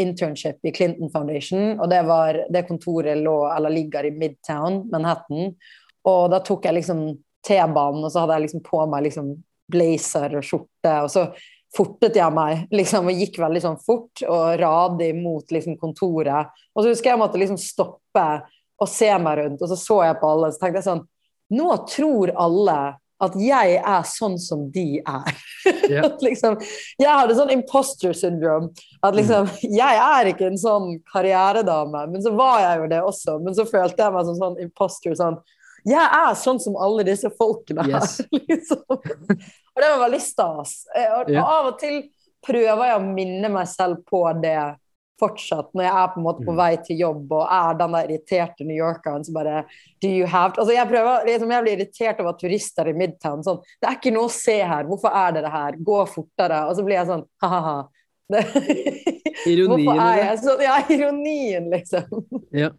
internship 0.00 0.64
i 0.66 0.72
Clinton 0.76 1.12
Foundation, 1.12 1.76
og 1.78 1.90
det 1.92 2.00
var 2.08 2.42
det 2.52 2.66
kontoret 2.68 3.20
lå, 3.20 3.36
eller 3.52 3.74
ligger 3.74 4.08
i 4.08 4.14
Midtown, 4.16 4.82
Manhattan. 4.92 5.54
Og 6.08 6.22
da 6.32 6.40
tok 6.44 6.66
jeg 6.66 6.80
liksom 6.80 7.04
T-banen, 7.46 8.04
og 8.04 8.10
så 8.12 8.24
hadde 8.24 8.38
jeg 8.38 8.48
liksom 8.48 8.64
på 8.66 8.82
meg 8.90 9.06
liksom 9.08 9.32
blazer 9.70 10.36
og 10.38 10.44
skjorte. 10.44 10.94
og 11.04 11.10
så 11.12 11.26
fortet 11.76 12.16
jeg 12.18 12.34
meg 12.34 12.64
liksom, 12.78 13.10
og 13.10 13.22
gikk 13.22 13.38
veldig 13.42 13.62
sånn 13.64 13.78
fort 13.84 14.24
og 14.26 14.56
radig 14.60 15.12
mot 15.18 15.54
liksom, 15.54 15.78
kontoret. 15.80 16.50
Og 16.74 16.82
så 16.82 16.90
husker 16.92 17.12
jeg 17.12 17.16
jeg 17.16 17.22
måtte 17.22 17.40
liksom 17.40 17.60
stoppe 17.60 18.26
og 18.80 18.88
se 18.88 19.10
meg 19.20 19.42
rundt, 19.42 19.62
og 19.62 19.70
så 19.70 19.76
så 19.76 20.02
jeg 20.08 20.20
på 20.20 20.34
alle. 20.34 20.52
Så 20.52 20.62
tenkte 20.62 20.80
jeg 20.80 20.90
sånn 20.90 21.06
Nå 21.50 21.66
tror 21.90 22.30
alle 22.38 22.76
at 23.20 23.36
jeg 23.36 23.76
er 23.78 24.04
sånn 24.08 24.36
som 24.40 24.64
de 24.72 25.00
er. 25.00 25.30
Yeah. 25.90 26.08
liksom, 26.26 26.56
jeg 27.00 27.10
hadde 27.10 27.36
sånn 27.36 27.52
imposter 27.52 28.16
syndrome. 28.16 28.70
At 29.04 29.16
liksom 29.16 29.48
mm. 29.48 29.56
Jeg 29.76 30.02
er 30.04 30.30
ikke 30.32 30.48
en 30.48 30.60
sånn 30.60 30.92
karrieredame, 31.12 32.06
men 32.12 32.24
så 32.24 32.32
var 32.36 32.62
jeg 32.64 32.82
jo 32.82 32.90
det 32.94 33.00
også. 33.04 33.38
Men 33.44 33.56
så 33.56 33.66
følte 33.68 34.06
jeg 34.06 34.16
meg 34.16 34.28
som 34.28 34.38
sånn 34.40 34.60
imposter. 34.64 35.16
sånn 35.18 35.40
jeg 35.88 36.00
er 36.00 36.34
sånn 36.36 36.60
som 36.60 36.76
alle 36.76 37.04
disse 37.08 37.30
folkene 37.38 37.86
her. 37.86 38.02
Yes. 38.02 38.18
liksom. 38.50 38.82
Og 38.90 39.80
det 39.80 39.88
var 39.88 40.02
veldig 40.04 40.22
stas. 40.24 40.74
Eh, 40.96 41.12
og, 41.16 41.30
av 41.40 41.70
og 41.72 41.78
til 41.80 42.02
prøver 42.44 42.86
jeg 42.88 42.98
å 42.98 43.04
minne 43.04 43.52
meg 43.52 43.68
selv 43.68 44.02
på 44.08 44.24
det 44.40 44.58
fortsatt, 45.20 45.70
når 45.76 45.86
jeg 45.86 45.94
er 46.00 46.10
på 46.14 46.20
en 46.20 46.26
måte 46.26 46.44
på 46.46 46.54
mm. 46.54 46.58
vei 46.58 46.70
til 46.86 47.00
jobb 47.04 47.36
og 47.36 47.54
er 47.60 47.78
den 47.78 47.94
der 47.96 48.10
irriterte 48.10 48.66
New 48.66 48.78
Yorkeren 48.78 49.24
som 49.26 49.36
bare 49.36 49.62
Do 50.00 50.08
you 50.08 50.26
have 50.30 50.56
altså 50.56 50.74
jeg 50.74 50.88
prøver, 50.90 51.28
liksom, 51.28 51.54
jeg 51.54 51.66
blir 51.66 51.78
irritert 51.78 52.20
over 52.24 52.36
turister 52.40 52.90
i 52.90 52.96
Midtown. 52.96 53.44
Sånn, 53.46 53.62
det 53.80 53.88
er 53.88 53.98
ikke 53.98 54.14
noe 54.16 54.28
å 54.28 54.34
se 54.34 54.58
her. 54.58 54.86
Hvorfor 54.88 55.16
er 55.22 55.36
dere 55.36 55.52
her? 55.52 55.80
Gå 55.84 56.02
fortere. 56.10 56.62
Og 56.70 56.76
så 56.78 56.84
blir 56.86 56.98
jeg 56.98 57.10
sånn 57.10 57.26
ha-ha-ha. 57.44 57.78
Ironien, 59.50 60.38
sånn? 60.38 60.62
Ja, 60.62 60.78
ironien, 60.92 61.66
liksom. 61.72 62.24
Ja. 62.54 62.70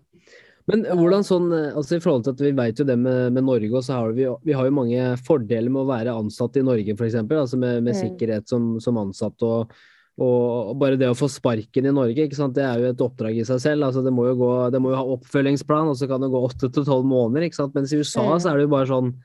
Men 0.69 0.85
hvordan 0.85 1.25
sånn, 1.25 1.49
altså 1.51 1.97
i 1.97 2.03
forhold 2.03 2.25
til 2.27 2.35
at 2.35 2.43
vi 2.45 2.51
vet 2.55 2.79
jo 2.79 2.85
det 2.87 2.95
med, 2.99 3.33
med 3.35 3.43
Norge, 3.47 3.71
og 3.73 3.83
så 3.83 3.97
har 3.97 4.13
vi, 4.15 4.27
vi 4.45 4.55
har 4.55 4.67
jo 4.67 4.75
mange 4.77 5.07
fordeler 5.25 5.73
med 5.73 5.83
å 5.83 5.89
være 5.89 6.13
ansatt 6.15 6.59
i 6.61 6.65
Norge, 6.65 6.95
f.eks. 6.95 7.17
Altså 7.25 7.59
med, 7.59 7.81
med 7.81 7.95
mm. 7.95 7.99
sikkerhet 7.99 8.51
som, 8.51 8.75
som 8.83 8.99
ansatt. 9.01 9.41
og 9.47 9.73
og 10.19 10.73
bare 10.81 10.99
det 10.99 11.07
å 11.09 11.15
få 11.17 11.29
sparken 11.31 11.87
i 11.87 11.93
Norge, 11.95 12.27
det 12.27 12.65
er 12.65 12.81
jo 12.81 12.89
et 12.91 13.03
oppdrag 13.05 13.39
i 13.39 13.45
seg 13.47 13.61
selv. 13.63 13.87
altså 13.87 14.03
Det 14.05 14.11
må 14.13 14.27
jo, 14.27 14.35
gå, 14.41 14.51
det 14.73 14.81
må 14.83 14.91
jo 14.91 14.99
ha 14.99 15.15
oppfølgingsplan, 15.15 15.93
og 15.93 15.97
så 15.97 16.09
kan 16.09 16.21
det 16.21 16.29
gå 16.33 16.43
åtte 16.45 16.69
til 16.69 16.85
tolv 16.85 17.07
måneder. 17.07 17.47
Mens 17.73 17.93
i 17.93 18.01
USA 18.01 18.27
så 18.35 18.51
er 18.51 18.59
det 18.59 18.67
jo 18.67 18.75
bare 18.75 18.89
sånn 18.91 19.15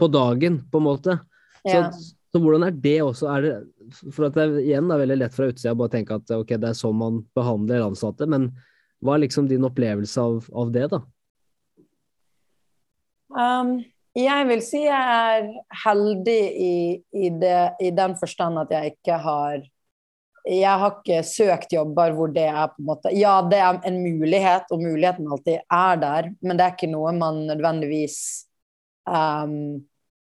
på 0.00 0.08
dagen, 0.12 0.62
på 0.70 0.80
en 0.80 0.86
måte. 0.86 1.18
Så, 1.60 1.74
ja. 1.74 1.84
så 1.92 2.40
hvordan 2.40 2.68
er 2.68 2.78
det 2.86 2.96
også? 3.04 3.28
Er 3.34 3.46
det, 3.46 3.54
for 4.14 4.30
at 4.30 4.38
det 4.38 4.46
er 4.46 4.58
igjen 4.62 4.88
det 4.88 4.96
er 4.96 5.04
veldig 5.04 5.20
lett 5.24 5.36
fra 5.36 5.50
utsida 5.50 5.76
bare 5.76 5.96
tenke 5.96 6.20
at 6.20 6.34
ok, 6.36 6.54
det 6.56 6.70
er 6.70 6.78
sånn 6.78 7.00
man 7.00 7.22
behandler 7.36 7.88
ansatte. 7.90 8.28
men 8.30 8.52
hva 9.00 9.16
er 9.16 9.24
liksom 9.24 9.48
din 9.48 9.64
opplevelse 9.64 10.20
av, 10.20 10.44
av 10.52 10.72
det, 10.74 10.86
da? 10.92 11.00
Um, 13.30 13.78
jeg 14.18 14.46
vil 14.48 14.62
si 14.64 14.82
jeg 14.84 15.16
er 15.24 15.46
heldig 15.84 16.40
i, 16.50 16.74
i, 17.14 17.28
det, 17.30 17.60
i, 17.80 17.92
den 17.94 18.16
forstand 18.18 18.58
at 18.60 18.72
jeg 18.74 18.96
ikke 18.96 19.20
har 19.22 19.62
Jeg 20.50 20.78
har 20.82 20.96
ikke 20.96 21.20
søkt 21.26 21.74
jobber 21.74 22.14
hvor 22.16 22.30
det 22.34 22.48
er 22.50 22.72
på 22.72 22.82
en 22.82 22.88
måte 22.88 23.12
Ja, 23.14 23.36
det 23.46 23.60
er 23.62 23.76
en 23.86 24.00
mulighet, 24.02 24.66
og 24.74 24.82
muligheten 24.82 25.28
alltid 25.30 25.60
er 25.62 26.00
der, 26.02 26.30
men 26.42 26.58
det 26.58 26.64
er 26.64 26.74
ikke 26.74 26.90
noe 26.90 27.12
man 27.14 27.44
nødvendigvis 27.46 28.16
um, 29.06 29.78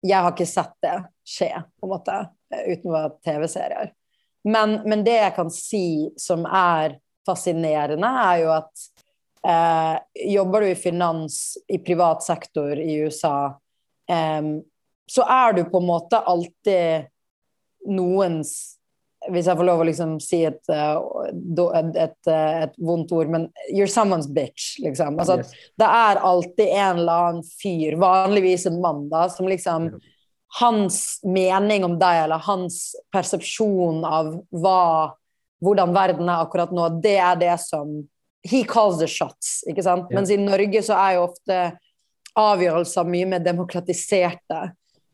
Jeg 0.02 0.24
har 0.24 0.32
ikke 0.34 0.48
sett 0.48 0.74
det 0.82 0.96
skje, 1.28 1.52
på 1.78 1.86
en 1.86 1.92
måte, 1.92 2.16
utenfor 2.50 3.18
TV-serier. 3.26 3.92
Men, 4.48 4.78
men 4.88 5.04
det 5.04 5.18
jeg 5.18 5.34
kan 5.36 5.50
si 5.52 5.84
som 6.18 6.46
er 6.46 6.96
fascinerende, 7.28 8.08
er 8.08 8.38
jo 8.40 8.52
at 8.54 8.86
eh, 9.44 9.98
jobber 10.32 10.64
du 10.64 10.70
i 10.70 10.78
finans 10.78 11.58
i 11.68 11.80
privat 11.84 12.24
sektor 12.24 12.78
i 12.80 12.96
USA, 13.04 13.50
eh, 14.08 14.50
så 15.08 15.28
er 15.28 15.58
du 15.58 15.62
på 15.68 15.82
en 15.82 15.90
måte 15.90 16.22
alltid 16.32 17.10
noens 17.92 18.77
hvis 19.32 19.48
jeg 19.48 19.58
får 19.58 19.66
lov 19.68 19.82
å 19.82 19.86
liksom 19.88 20.16
si 20.22 20.42
et, 20.48 20.60
eh, 20.72 20.98
et, 21.28 21.96
et, 22.04 22.30
eh, 22.30 22.60
et, 22.66 22.76
vondt 22.78 23.12
ord, 23.16 23.30
men 23.32 23.48
you're 23.72 23.90
someone's 23.90 24.28
bitch, 24.28 24.76
liksom. 24.84 25.18
Altså, 25.20 25.40
yes. 25.42 25.52
Det 25.78 25.88
er 25.88 26.22
alltid 26.30 26.68
en 26.68 27.02
eller 27.02 27.26
annen 27.28 27.48
fyr, 27.62 27.98
vanligvis 28.00 28.66
en 28.70 28.80
mann, 28.84 29.08
da, 29.12 29.28
som 29.32 29.50
liksom 29.50 29.92
Hans 30.58 31.18
mening 31.28 31.82
om 31.84 31.98
deg, 32.00 32.22
eller 32.22 32.40
hans 32.40 32.94
persepsjon 33.12 33.98
av 34.08 34.30
hva 34.48 35.12
hvordan 35.60 35.92
verden 35.92 36.30
er 36.30 36.44
akkurat 36.44 36.72
nå, 36.72 36.86
det 37.02 37.18
er 37.20 37.36
det 37.36 37.56
som 37.60 37.98
He 38.48 38.62
calls 38.64 39.00
the 39.00 39.08
shots, 39.10 39.58
ikke 39.68 39.82
sant? 39.84 40.06
Yeah. 40.08 40.16
Mens 40.16 40.30
i 40.32 40.38
Norge 40.40 40.82
så 40.86 40.96
er 40.96 41.18
jo 41.18 41.26
ofte 41.26 41.58
avgjørelser 42.38 43.08
mye 43.10 43.26
mer 43.28 43.42
demokratiserte. 43.44 44.60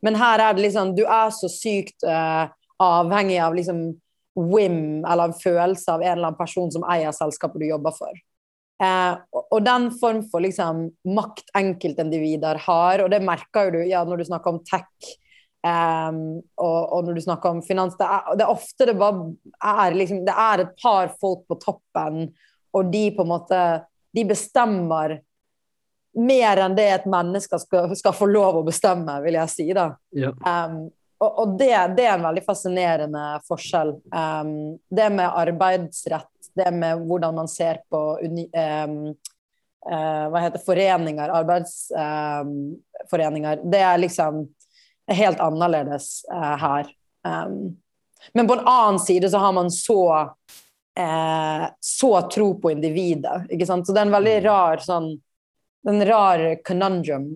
Men 0.05 0.19
her 0.21 0.43
er 0.45 0.57
det 0.57 0.67
liksom 0.67 0.93
Du 0.95 1.03
er 1.07 1.33
så 1.33 1.49
sykt 1.51 2.05
uh, 2.05 2.53
avhengig 2.83 3.39
av 3.41 3.57
liksom 3.57 3.87
whim 4.35 5.05
eller 5.05 5.31
en 5.31 5.37
følelse 5.39 5.93
av 5.93 6.03
en 6.03 6.13
eller 6.13 6.31
annen 6.31 6.39
person 6.39 6.73
som 6.75 6.87
eier 6.91 7.15
selskapet 7.15 7.63
du 7.63 7.69
jobber 7.69 7.95
for. 7.97 8.23
Eh, 8.83 9.43
og 9.45 9.61
den 9.63 9.91
form 10.01 10.25
for 10.31 10.43
liksom 10.43 10.89
makt 11.15 11.53
enkeltindivider 11.57 12.59
har, 12.67 13.05
og 13.05 13.13
det 13.13 13.23
merker 13.25 13.69
jo 13.69 13.77
du 13.77 13.85
ja, 13.87 14.03
når 14.07 14.23
du 14.23 14.31
snakker 14.31 14.57
om 14.57 14.65
tech 14.67 15.15
Um, 15.65 16.43
og, 16.61 16.81
og, 16.93 17.07
når 17.07 17.17
du 17.17 17.23
snakker 17.25 17.55
om 17.55 17.61
finans, 17.65 17.95
det 17.97 18.05
er, 18.05 18.35
det 18.37 18.45
er 18.45 18.51
ofte 18.53 18.85
det 18.85 18.95
bare 19.01 19.31
er 19.65 19.95
liksom, 19.97 20.19
Det 20.27 20.35
er 20.37 20.61
et 20.61 20.75
par 20.77 21.09
folk 21.17 21.47
på 21.49 21.57
toppen, 21.63 22.27
og 22.77 22.91
de 22.93 23.07
på 23.17 23.25
en 23.25 23.31
måte 23.31 23.61
De 24.13 24.27
bestemmer 24.29 25.15
mer 26.21 26.61
enn 26.61 26.77
det 26.77 26.85
et 26.93 27.07
menneske 27.09 27.59
skal, 27.63 27.95
skal 27.97 28.13
få 28.15 28.29
lov 28.29 28.61
å 28.61 28.67
bestemme, 28.67 29.17
vil 29.25 29.39
jeg 29.39 29.51
si. 29.51 29.67
da. 29.75 29.89
Ja. 30.13 30.35
Um, 30.45 30.93
og, 31.25 31.39
og 31.41 31.49
det, 31.59 31.97
det, 31.97 32.05
er 32.07 32.15
en 32.19 32.27
veldig 32.27 32.45
fascinerende 32.45 33.41
forskjell. 33.49 33.91
Um, 34.13 34.79
det 34.91 35.11
med 35.15 35.29
arbeidsrett, 35.29 36.31
det 36.55 36.71
med 36.75 36.99
hvordan 37.09 37.35
man 37.41 37.49
ser 37.51 37.77
på 37.91 38.19
uni, 38.25 38.49
uh, 38.55 39.13
hva 40.33 40.39
heter 40.45 40.61
foreninger, 40.65 41.29
arbeidsforeninger, 41.41 43.55
det 43.73 43.83
er 43.85 43.99
liksom 44.03 44.35
helt 45.13 45.41
annerledes 45.45 46.07
uh, 46.33 46.57
her. 46.61 46.85
Um, 47.25 47.77
men 48.33 48.49
på 48.49 48.55
en 48.57 48.67
annen 48.67 49.01
side 49.01 49.31
så 49.31 49.39
har 49.39 49.53
man 49.57 49.71
så 49.73 50.21
uh, 51.01 51.67
så 51.81 52.23
tro 52.33 52.55
på 52.61 52.71
individet, 52.73 53.43
ikke 53.53 53.67
sant. 53.69 53.87
Så 53.87 53.93
det 53.93 54.01
er 54.01 54.07
en 54.09 54.19
veldig 54.19 54.39
mm. 54.41 54.45
rar 54.49 54.77
sånn 54.85 55.09
En 55.85 56.01
rar 56.09 56.41
conundrum, 56.65 57.27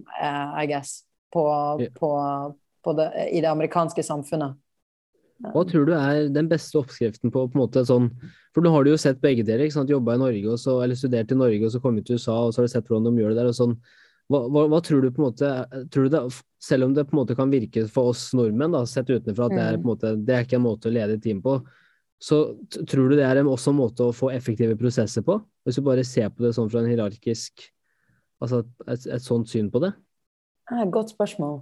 I 0.56 0.64
guess, 0.70 1.04
på, 1.28 1.44
på 2.00 2.08
det, 2.98 3.08
i 3.32 3.42
det 3.44 3.50
amerikanske 3.50 4.04
samfunnet. 4.06 4.56
Hva 5.38 5.62
tror 5.68 5.86
du 5.86 5.92
er 5.94 6.26
den 6.34 6.48
beste 6.50 6.80
oppskriften 6.80 7.30
på, 7.30 7.44
på 7.46 7.54
en 7.54 7.60
måte 7.60 7.84
sånn 7.86 8.08
For 8.50 8.64
nå 8.64 8.72
har 8.74 8.82
du 8.82 8.90
jo 8.90 8.98
sett 8.98 9.20
begge 9.22 9.44
dere, 9.46 9.68
ikke 9.68 9.76
sant? 9.76 9.92
jobba 9.92 10.16
i 10.16 10.22
Norge, 10.22 10.56
så, 10.58 10.80
eller 10.82 10.98
studert 10.98 11.30
i 11.30 11.38
Norge 11.38 11.68
og 11.68 11.74
så 11.74 11.80
kommet 11.84 12.08
til 12.08 12.18
USA, 12.18 12.40
og 12.42 12.50
så 12.50 12.62
har 12.62 12.66
du 12.66 12.72
sett 12.72 12.90
hvordan 12.90 13.06
de 13.06 13.22
gjør 13.22 13.34
det 13.34 13.38
der. 13.38 13.50
og 13.52 13.58
sånn 13.58 13.76
hva, 14.28 14.42
hva, 14.44 14.64
hva, 14.68 14.80
tror 14.84 15.04
du 15.04 15.12
på 15.14 15.22
en 15.22 15.28
måte 15.30 15.50
tror 15.94 16.08
du 16.08 16.12
det, 16.12 16.22
Selv 16.60 16.88
om 16.88 16.96
det 16.96 17.06
på 17.08 17.14
en 17.14 17.20
måte 17.22 17.36
kan 17.38 17.52
virke 17.52 17.86
for 17.92 18.10
oss 18.12 18.26
nordmenn, 18.36 18.74
da, 18.74 18.82
sett 18.88 19.08
utenfra, 19.08 19.46
at 19.46 19.54
det 19.54 19.62
er, 19.62 19.78
på 19.78 19.86
en 19.86 19.86
mm. 19.86 19.92
måte, 19.92 20.14
det 20.26 20.34
er 20.34 20.48
ikke 20.48 20.58
en 20.58 20.66
måte 20.66 20.90
å 20.90 20.94
lede 20.96 21.16
et 21.16 21.24
team 21.24 21.40
på, 21.44 21.60
så 22.18 22.40
tror 22.82 23.08
du 23.08 23.14
det 23.14 23.24
er 23.28 23.38
en, 23.38 23.48
også 23.48 23.70
en 23.70 23.78
måte 23.78 24.08
å 24.08 24.14
få 24.16 24.32
effektive 24.34 24.74
prosesser 24.80 25.22
på? 25.24 25.38
Hvis 25.64 25.78
du 25.78 25.84
bare 25.86 26.04
ser 26.04 26.32
på 26.34 26.42
det 26.42 26.50
sånn 26.56 26.70
fra 26.72 26.82
en 26.82 26.90
hierarkisk 26.90 27.68
Altså 28.38 28.60
et, 28.86 29.02
et 29.10 29.22
sånt 29.24 29.48
syn 29.50 29.66
på 29.66 29.80
det? 29.82 29.88
Det 30.70 30.84
godt 30.94 31.10
spørsmål. 31.10 31.56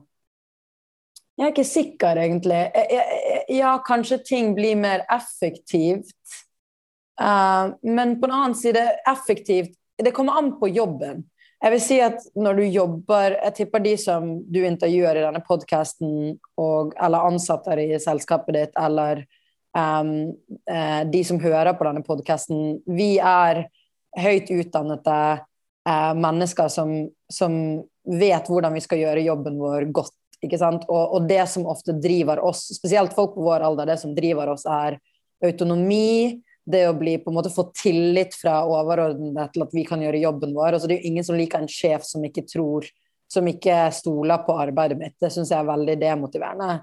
Jeg 1.37 1.45
er 1.45 1.53
ikke 1.53 1.69
sikker, 1.69 2.19
egentlig. 2.21 2.61
Ja, 3.53 3.77
kanskje 3.85 4.23
ting 4.25 4.55
blir 4.57 4.77
mer 4.81 5.05
effektivt. 5.13 6.15
Uh, 7.21 7.73
men 7.83 8.19
på 8.21 8.29
en 8.29 8.35
annen 8.37 8.55
side, 8.55 8.83
effektivt 9.09 9.73
Det 9.97 10.13
kommer 10.13 10.37
an 10.37 10.51
på 10.61 10.69
jobben. 10.69 11.23
Jeg 11.65 11.73
vil 11.73 11.81
si 11.81 11.97
at 12.05 12.21
når 12.37 12.59
du 12.59 12.65
jobber 12.69 13.39
Jeg 13.39 13.55
tipper 13.57 13.81
de 13.81 13.95
som 13.97 14.27
du 14.45 14.59
intervjuer 14.67 15.17
i 15.17 15.25
denne 15.25 15.41
podkasten, 15.41 16.37
eller 16.59 17.29
ansatte 17.31 17.79
i 17.81 17.97
selskapet 18.01 18.59
ditt, 18.59 18.77
eller 18.77 19.25
um, 19.73 20.37
uh, 20.69 21.03
de 21.09 21.25
som 21.25 21.41
hører 21.41 21.73
på 21.73 21.89
denne 21.89 22.05
podkasten, 22.05 22.83
vi 22.85 23.17
er 23.17 23.65
høyt 24.17 24.53
utdannede 24.53 25.19
uh, 25.89 26.13
mennesker 26.17 26.69
som, 26.73 26.93
som, 27.33 27.61
vet 28.07 28.47
hvordan 28.47 28.77
vi 28.77 28.81
skal 28.85 29.01
gjøre 29.01 29.25
jobben 29.25 29.57
vår 29.59 29.89
godt. 29.91 30.15
Ikke 30.47 30.61
sant? 30.61 30.87
Og, 30.89 31.17
og 31.19 31.29
det 31.29 31.43
som 31.53 31.67
ofte 31.69 31.95
driver 32.01 32.41
oss, 32.47 32.67
spesielt 32.77 33.15
folk 33.17 33.35
på 33.37 33.47
vår 33.47 33.67
alder, 33.67 33.93
det 33.93 34.01
som 34.03 34.15
driver 34.17 34.55
oss, 34.55 34.67
er 34.71 35.01
autonomi, 35.45 36.41
det 36.67 36.87
å 36.89 36.97
bli 36.99 37.19
på 37.23 37.31
en 37.31 37.37
måte 37.37 37.53
få 37.53 37.69
tillit 37.77 38.35
fra 38.35 38.61
overordnede 38.67 39.45
til 39.53 39.67
at 39.67 39.75
vi 39.77 39.85
kan 39.87 40.01
gjøre 40.03 40.23
jobben 40.23 40.55
vår. 40.57 40.75
Altså, 40.75 40.89
det 40.91 40.97
er 40.97 41.05
jo 41.05 41.13
ingen 41.13 41.27
som 41.27 41.37
liker 41.39 41.63
en 41.63 41.71
sjef 41.71 42.07
som 42.09 42.25
ikke 42.27 42.47
tror 42.51 42.89
som 43.33 43.47
ikke 43.51 43.91
stoler 43.95 44.43
på 44.47 44.55
arbeidet 44.59 44.99
mitt. 44.99 45.17
Det 45.21 45.31
syns 45.35 45.51
jeg 45.51 45.59
er 45.59 45.71
veldig 45.71 45.97
demotiverende. 46.01 46.81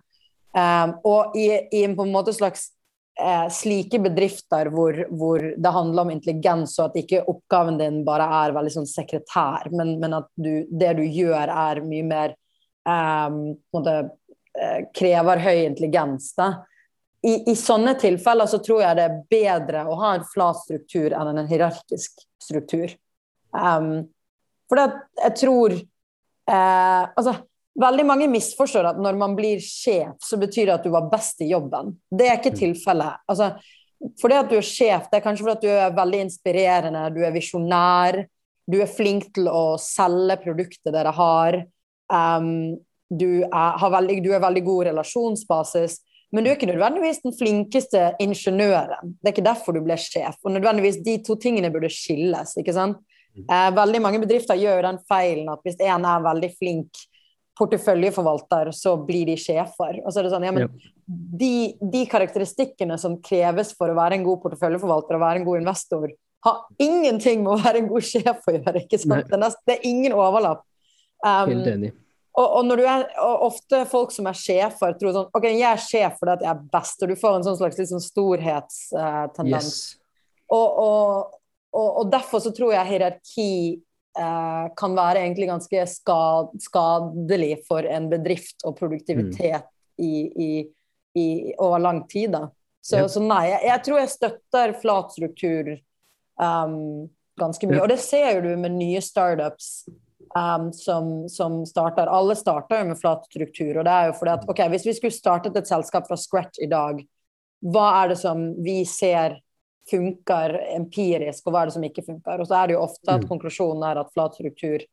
Um, 0.53 0.95
og 1.09 1.37
i, 1.39 1.47
i, 1.71 1.83
en 1.85 1.95
på 1.97 2.05
en 2.05 2.13
måte 2.13 2.33
slags 2.35 2.67
eh, 3.17 3.47
slike 3.49 3.97
bedrifter 4.03 4.69
hvor, 4.73 4.99
hvor, 5.09 5.41
det 5.41 5.71
handler 5.73 6.05
om 6.05 6.11
intelligens, 6.13 6.75
og 6.77 6.91
at 6.91 6.99
ikke 7.01 7.23
oppgaven 7.31 7.79
din 7.79 8.03
bare 8.05 8.27
er 8.43 8.53
veldig 8.53 8.75
sånn 8.75 8.89
sekretær, 8.89 9.71
men, 9.73 9.95
men 10.03 10.19
at 10.19 10.29
du, 10.35 10.67
det 10.69 10.93
du 10.99 11.03
gjør, 11.07 11.49
er 11.49 11.81
mye 11.87 12.05
mer 12.05 12.37
måte, 12.87 13.95
eh, 14.59 14.79
krever 14.95 15.41
høy 15.43 15.63
intelligens. 15.63 16.33
I, 17.23 17.37
I, 17.51 17.55
sånne 17.55 17.95
tilfeller 17.99 18.49
så 18.51 18.59
tror 18.63 18.83
jeg 18.83 18.99
det 18.99 19.05
er 19.07 19.21
bedre 19.31 19.85
å 19.87 19.95
ha 20.01 20.15
en 20.17 20.25
flat 20.27 20.59
struktur 20.65 21.15
enn 21.15 21.37
en 21.37 21.47
hierarkisk 21.47 22.25
struktur. 22.43 22.91
Um, 23.55 24.09
for 24.65 24.81
jeg 24.81 25.33
tror 25.37 25.75
eh, 25.77 27.03
Altså, 27.13 27.35
veldig 27.79 28.05
mange 28.09 28.27
misforstår 28.31 28.89
at 28.89 28.99
når 29.01 29.17
man 29.19 29.37
blir 29.37 29.61
sjef, 29.63 30.17
så 30.25 30.39
betyr 30.41 30.67
det 30.67 30.75
at 30.75 30.87
du 30.87 30.91
var 30.93 31.09
best 31.11 31.41
i 31.45 31.51
jobben. 31.51 31.93
Det 32.09 32.27
er 32.27 32.39
ikke 32.39 32.55
mm. 32.55 32.59
tilfellet. 32.59 33.23
Altså, 33.29 33.53
fordi 34.19 34.39
at 34.39 34.49
du 34.51 34.57
er 34.57 34.67
sjef, 34.67 35.07
det 35.09 35.19
er 35.19 35.25
kanskje 35.25 35.45
fordi 35.45 35.55
at 35.55 35.63
du 35.63 35.71
er 35.71 35.97
veldig 35.97 36.23
inspirerende, 36.25 37.05
du 37.15 37.21
er 37.23 37.35
visjonær, 37.35 38.19
du 38.67 38.79
er 38.83 38.91
flink 38.91 39.29
til 39.35 39.47
å 39.51 39.75
selge 39.81 40.39
produktet 40.43 40.93
dere 40.95 41.13
har. 41.15 41.59
Um, 42.11 42.79
du, 43.13 43.43
er, 43.45 43.85
veldig, 43.93 44.17
du 44.25 44.33
er 44.33 44.43
veldig 44.43 44.65
god 44.65 44.89
relasjonsbasis. 44.89 45.99
Men 46.33 46.43
du 46.43 46.49
er 46.49 46.57
ikke 46.57 46.71
nødvendigvis 46.71 47.21
den 47.21 47.35
flinkeste 47.37 48.03
ingeniøren. 48.23 49.15
Det 49.21 49.29
er 49.29 49.35
ikke 49.35 49.45
derfor 49.45 49.75
du 49.75 49.83
ble 49.85 49.97
sjef. 50.01 50.39
Og 50.41 50.55
nødvendigvis 50.55 50.97
de 51.05 51.19
to 51.25 51.37
tingene 51.37 51.69
burde 51.73 51.91
skilles. 51.93 52.55
ikke 52.57 52.73
sant? 52.73 52.97
Mm. 53.33 53.45
Eh, 53.45 53.69
veldig 53.77 54.01
mange 54.01 54.21
bedrifter 54.21 54.57
gjør 54.57 54.81
den 54.87 54.97
feilen 55.09 55.51
at 55.53 55.61
hvis 55.65 55.77
en 55.81 56.07
er 56.09 56.25
veldig 56.25 56.49
flink 56.57 57.03
porteføljeforvalter, 57.57 58.71
så 58.73 58.95
blir 59.05 59.29
de 59.29 59.37
sjefer. 59.37 60.01
Og 60.01 60.09
så 60.09 60.19
er 60.19 60.25
det 60.25 60.33
sånn, 60.33 60.47
ja, 60.47 60.55
men 60.55 60.65
ja. 60.65 60.91
De, 61.05 61.53
de, 61.77 62.05
karakteristikkene 62.09 62.95
som 62.97 63.19
kreves 63.21 63.73
for 63.77 63.91
å 63.91 63.97
være 63.97 64.17
en 64.17 64.25
god 64.25 64.39
porteføljeforvalter 64.45 65.17
og 65.17 65.21
være 65.25 65.41
en 65.41 65.47
god 65.47 65.59
investor, 65.61 66.13
har 66.43 66.61
ingenting 66.81 67.43
med 67.43 67.53
å 67.53 67.61
være 67.61 67.83
en 67.83 67.89
god 67.91 68.05
sjef 68.07 68.47
å 68.47 68.55
gjøre. 68.55 68.85
ikke 68.85 68.99
sant? 69.01 69.27
Det 69.27 69.37
er, 69.37 69.41
nest, 69.43 69.59
det 69.67 69.77
er, 69.77 69.89
ingen 69.89 70.15
overlapp. 70.17 70.63
Um, 71.23 71.49
Helt 71.49 71.69
enig. 71.71 71.93
Og, 72.33 72.47
og, 72.47 72.63
når 72.65 72.79
du 72.79 72.85
er, 72.89 73.03
og 73.21 73.43
ofte 73.51 73.83
folk 73.89 74.13
som 74.13 74.25
er 74.29 74.37
sjefer, 74.37 74.95
tror 74.97 75.13
sånn 75.13 75.35
OK, 75.37 75.45
jeg 75.51 75.67
er 75.69 75.81
sjef 75.81 76.15
fordi 76.17 76.33
at 76.33 76.45
jeg 76.47 76.49
er 76.49 76.63
best, 76.73 77.03
og 77.05 77.11
du 77.11 77.19
får 77.19 77.35
en 77.37 77.45
sånn 77.45 77.59
slags 77.59 77.77
liksom, 77.77 78.01
storhetstendens. 78.01 79.67
Yes. 79.69 79.99
Og, 80.53 81.35
og, 81.73 82.01
derfor 82.09 82.41
så 82.41 82.51
tror 82.53 82.73
jeg 82.73 82.89
hierarki 82.89 83.51
eh, 84.17 84.65
kan 84.77 84.97
være 84.97 85.23
egentlig 85.23 85.49
ganske 85.49 85.85
skad, 85.89 86.51
skadelig 86.61 87.55
for 87.69 87.85
en 87.85 88.09
bedrift 88.11 88.65
og 88.65 88.77
produktivitet 88.81 89.65
mm. 89.65 90.05
i, 90.05 90.13
i, 90.47 90.51
i, 91.21 91.27
over 91.57 91.81
lang 91.85 92.03
tid. 92.09 92.33
da. 92.33 92.47
Så, 92.81 92.97
ja. 92.97 93.09
så 93.09 93.21
nei, 93.23 93.45
jeg, 93.51 93.61
jeg, 93.69 93.83
tror 93.85 94.01
jeg 94.01 94.13
støtter 94.13 94.77
flat 94.81 95.13
struktur 95.15 95.75
um, 96.41 96.79
ganske 97.39 97.69
mye. 97.69 97.77
Ja. 97.77 97.85
Og 97.85 97.93
det 97.93 98.01
ser 98.03 98.41
du 98.45 98.51
med 98.57 98.75
nye 98.77 99.01
startups 99.05 99.85
um, 100.37 100.73
som, 100.73 101.29
som, 101.29 101.65
starter. 101.65 102.07
Alle 102.07 102.35
starter 102.35 102.81
jo 102.81 102.91
med 102.91 102.99
flat 102.99 103.25
struktur. 103.29 103.77
Og 103.77 103.85
det 103.85 103.93
er 103.93 104.09
jo 104.09 104.17
fordi 104.19 104.35
at 104.35 104.45
ok, 104.49 104.61
hvis 104.73 104.87
vi 104.89 104.97
skulle 104.97 105.15
startet 105.15 105.57
et 105.57 105.69
selskap 105.69 106.07
fra 106.09 106.17
scratch 106.19 106.61
i 106.63 106.69
dag, 106.71 107.01
hva 107.63 107.87
er 108.01 108.13
det 108.13 108.19
som 108.19 108.49
vi 108.63 108.81
ser 108.89 109.39
funker 109.89 110.55
empirisk, 110.77 111.45
og 111.45 111.53
hva 111.53 111.63
er 111.63 111.69
det 111.69 111.75
som 111.75 111.85
ikke 111.87 112.05
funker. 112.05 112.41
Og 112.41 112.47
så 112.47 112.59
er 112.59 112.69
det 112.69 112.77
jo 112.77 112.83
ofte 112.85 113.09
at 113.09 113.23
mm. 113.23 113.29
konklusjonen 113.31 113.83
er 113.87 113.99
at 113.99 114.13
flat 114.15 114.37
struktur 114.37 114.85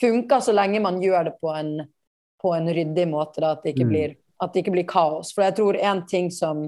funker 0.00 0.42
så 0.44 0.52
lenge 0.54 0.82
man 0.82 1.00
gjør 1.02 1.30
det 1.30 1.32
på 1.40 1.50
en, 1.54 1.72
på 2.42 2.52
en 2.54 2.68
ryddig 2.68 3.08
måte, 3.10 3.40
da, 3.42 3.54
at, 3.56 3.64
det 3.64 3.74
mm. 3.80 3.88
blir, 3.88 4.14
at 4.38 4.52
det 4.52 4.62
ikke 4.62 4.76
blir 4.76 4.88
kaos. 4.88 5.32
For 5.34 5.46
jeg 5.46 5.56
tror 5.58 5.78
en 5.80 6.04
ting 6.08 6.30
som 6.34 6.66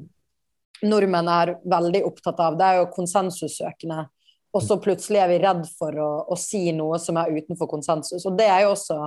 nordmenn 0.82 1.30
er 1.30 1.54
veldig 1.70 2.02
opptatt 2.08 2.40
av, 2.42 2.56
det 2.58 2.66
er 2.66 2.80
jo 2.80 2.90
konsensussøkende. 2.96 4.06
Og 4.52 4.60
så 4.60 4.76
plutselig 4.84 5.22
er 5.22 5.30
vi 5.30 5.40
redd 5.40 5.64
for 5.78 5.96
å, 5.96 6.10
å, 6.28 6.36
si 6.36 6.66
noe 6.76 6.98
som 7.00 7.16
er 7.20 7.32
utenfor 7.32 7.70
konsensus. 7.70 8.26
Og 8.28 8.36
det 8.36 8.48
er 8.52 8.66
jo 8.66 8.74
også, 8.74 8.98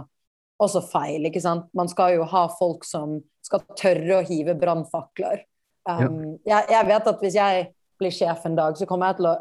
også 0.66 0.82
feil, 0.90 1.28
ikke 1.30 1.44
sant. 1.44 1.68
Man 1.78 1.90
skal 1.92 2.16
jo 2.16 2.26
ha 2.32 2.48
folk 2.58 2.88
som 2.88 3.20
skal 3.46 3.62
tørre 3.78 4.20
å 4.20 4.26
hive 4.26 4.56
brannfakler. 4.58 5.44
Um, 5.86 6.40
ja. 6.50 6.64
jeg, 6.64 6.72
jeg, 6.74 6.88
vet 6.90 7.12
at 7.12 7.22
hvis 7.22 7.38
jeg 7.38 7.68
blir 8.02 8.16
sjef 8.16 8.48
en 8.50 8.58
dag, 8.58 8.78
så 8.78 8.88
kommer 8.90 9.14
jeg 9.14 9.20
til 9.20 9.30
å 9.30 9.36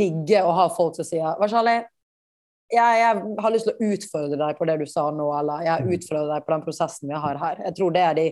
digge 0.00 0.42
å 0.44 0.52
ha 0.52 0.68
folk 0.76 0.98
som 0.98 1.08
sier 1.08 1.40
Varsali, 1.40 1.78
jeg, 2.70 2.98
jeg, 3.00 3.22
har 3.42 3.52
lyst 3.54 3.66
til 3.66 3.74
å 3.74 3.94
utfordre 3.94 4.38
deg 4.38 4.58
på 4.58 4.66
det 4.68 4.76
du 4.82 4.84
sa 4.86 5.08
nå, 5.14 5.26
eller 5.40 5.64
jeg 5.66 5.86
mm. 5.86 5.94
utfordrer 5.96 6.28
deg 6.34 6.44
på 6.44 6.54
den 6.54 6.66
prosessen 6.66 7.10
vi 7.10 7.22
har 7.24 7.40
her. 7.40 7.62
Jeg 7.66 7.76
tror 7.80 7.96
det 7.96 8.04
er 8.06 8.18
de, 8.18 8.26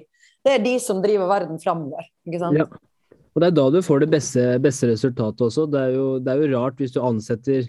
det 0.47 0.53
er 0.55 0.63
de 0.63 0.75
som 0.83 1.01
driver 1.03 1.31
verden 1.31 1.59
framover. 1.63 2.07
Ikke 2.29 2.43
sant? 2.45 2.61
Ja. 2.61 2.69
Og 3.39 3.43
det 3.45 3.53
er 3.53 3.55
da 3.55 3.69
du 3.71 3.79
får 3.87 4.01
det 4.03 4.11
beste, 4.11 4.45
beste 4.59 4.89
resultatet 4.91 5.45
også. 5.47 5.69
Det 5.71 5.79
er, 5.79 5.93
jo, 5.95 6.07
det 6.19 6.33
er, 6.33 6.41
jo, 6.43 6.59
rart 6.59 6.81
hvis 6.83 6.91
du 6.91 6.99
ansetter 7.07 7.69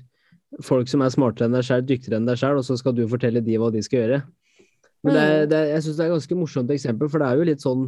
folk 0.66 0.90
som 0.90 1.04
er 1.06 1.12
smartere 1.14 1.46
enn 1.46 1.54
deg 1.54 1.68
selv, 1.68 1.86
dyktigere 1.86 2.18
enn 2.18 2.26
deg 2.26 2.40
selv, 2.42 2.58
og 2.58 2.66
så 2.66 2.78
skal 2.80 2.96
du 2.98 3.04
fortelle 3.12 3.44
de 3.46 3.60
hva 3.62 3.70
de 3.70 3.84
skal 3.86 4.02
gjøre. 4.02 4.18
Men 5.06 5.14
det 5.14 5.22
er, 5.22 5.36
mm. 5.36 5.52
det 5.52 5.60
er, 5.60 5.68
jeg 5.76 5.84
syns 5.86 6.00
det 6.00 6.02
er 6.02 6.10
et 6.10 6.16
ganske 6.16 6.38
morsomt 6.40 6.74
eksempel, 6.74 7.12
for 7.14 7.22
det 7.22 7.28
er 7.28 7.38
jo 7.38 7.46
litt 7.52 7.62
sånn 7.62 7.86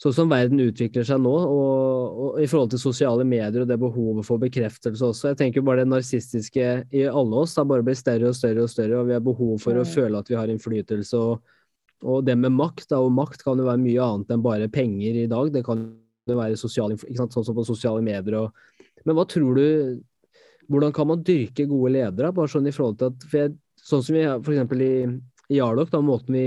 sånn 0.00 0.14
som 0.16 0.32
verden 0.32 0.62
utvikler 0.64 1.04
seg 1.06 1.20
nå, 1.22 1.32
og, 1.32 2.14
og, 2.24 2.38
i 2.42 2.48
forhold 2.50 2.72
til 2.72 2.80
sosiale 2.82 3.26
medier 3.28 3.62
og 3.62 3.68
det 3.70 3.76
behovet 3.78 4.26
for 4.26 4.42
bekreftelse 4.42 5.04
også. 5.06 5.28
Jeg 5.30 5.38
tenker 5.42 5.66
bare 5.66 5.84
det 5.84 5.92
narsistiske 5.92 6.70
i 6.88 7.04
alle 7.06 7.42
oss 7.44 7.54
har 7.60 7.68
bare 7.68 7.84
blitt 7.86 8.00
større 8.00 8.32
og 8.32 8.38
større 8.38 8.64
og 8.64 8.72
større, 8.72 9.02
og 9.02 9.10
vi 9.10 9.14
har 9.14 9.22
behov 9.28 9.60
for 9.62 9.76
å 9.76 9.84
føle 9.86 10.24
at 10.24 10.32
vi 10.32 10.38
har 10.40 10.50
innflytelse. 10.50 11.20
Og, 11.20 11.60
og 12.00 12.24
det 12.26 12.38
med 12.40 12.56
makt, 12.56 12.88
da, 12.90 13.04
og 13.04 13.12
makt 13.14 13.44
kan 13.44 13.60
jo 13.60 13.68
være 13.68 13.84
mye 13.84 14.08
annet 14.08 14.34
enn 14.34 14.48
bare 14.48 14.72
penger 14.72 15.20
i 15.20 15.28
dag. 15.30 15.52
Det 15.54 15.62
kan 15.68 15.86
jo 16.32 16.38
være 16.38 16.56
sosial, 16.56 16.94
sånn 16.96 17.44
som 17.44 17.56
på 17.56 17.66
sosiale 17.68 18.00
medier. 18.04 18.38
Og, 18.40 18.92
men 19.04 19.18
hva 19.18 19.28
tror 19.28 19.60
du 19.60 20.02
Hvordan 20.64 20.94
kan 20.96 21.04
man 21.04 21.20
dyrke 21.20 21.66
gode 21.68 21.90
ledere? 21.92 22.30
bare 22.32 22.48
sånn 22.48 22.64
i 22.64 22.72
forhold 22.72 22.94
til 22.96 23.10
at, 23.10 23.24
jeg, 23.36 23.50
Sånn 23.84 24.00
som 24.00 24.14
vi 24.16 24.22
f.eks. 24.24 24.70
i, 24.80 24.94
i 25.52 25.58
Jarlok, 25.58 25.90
da, 25.92 25.98
måten 26.00 26.32
vi 26.32 26.46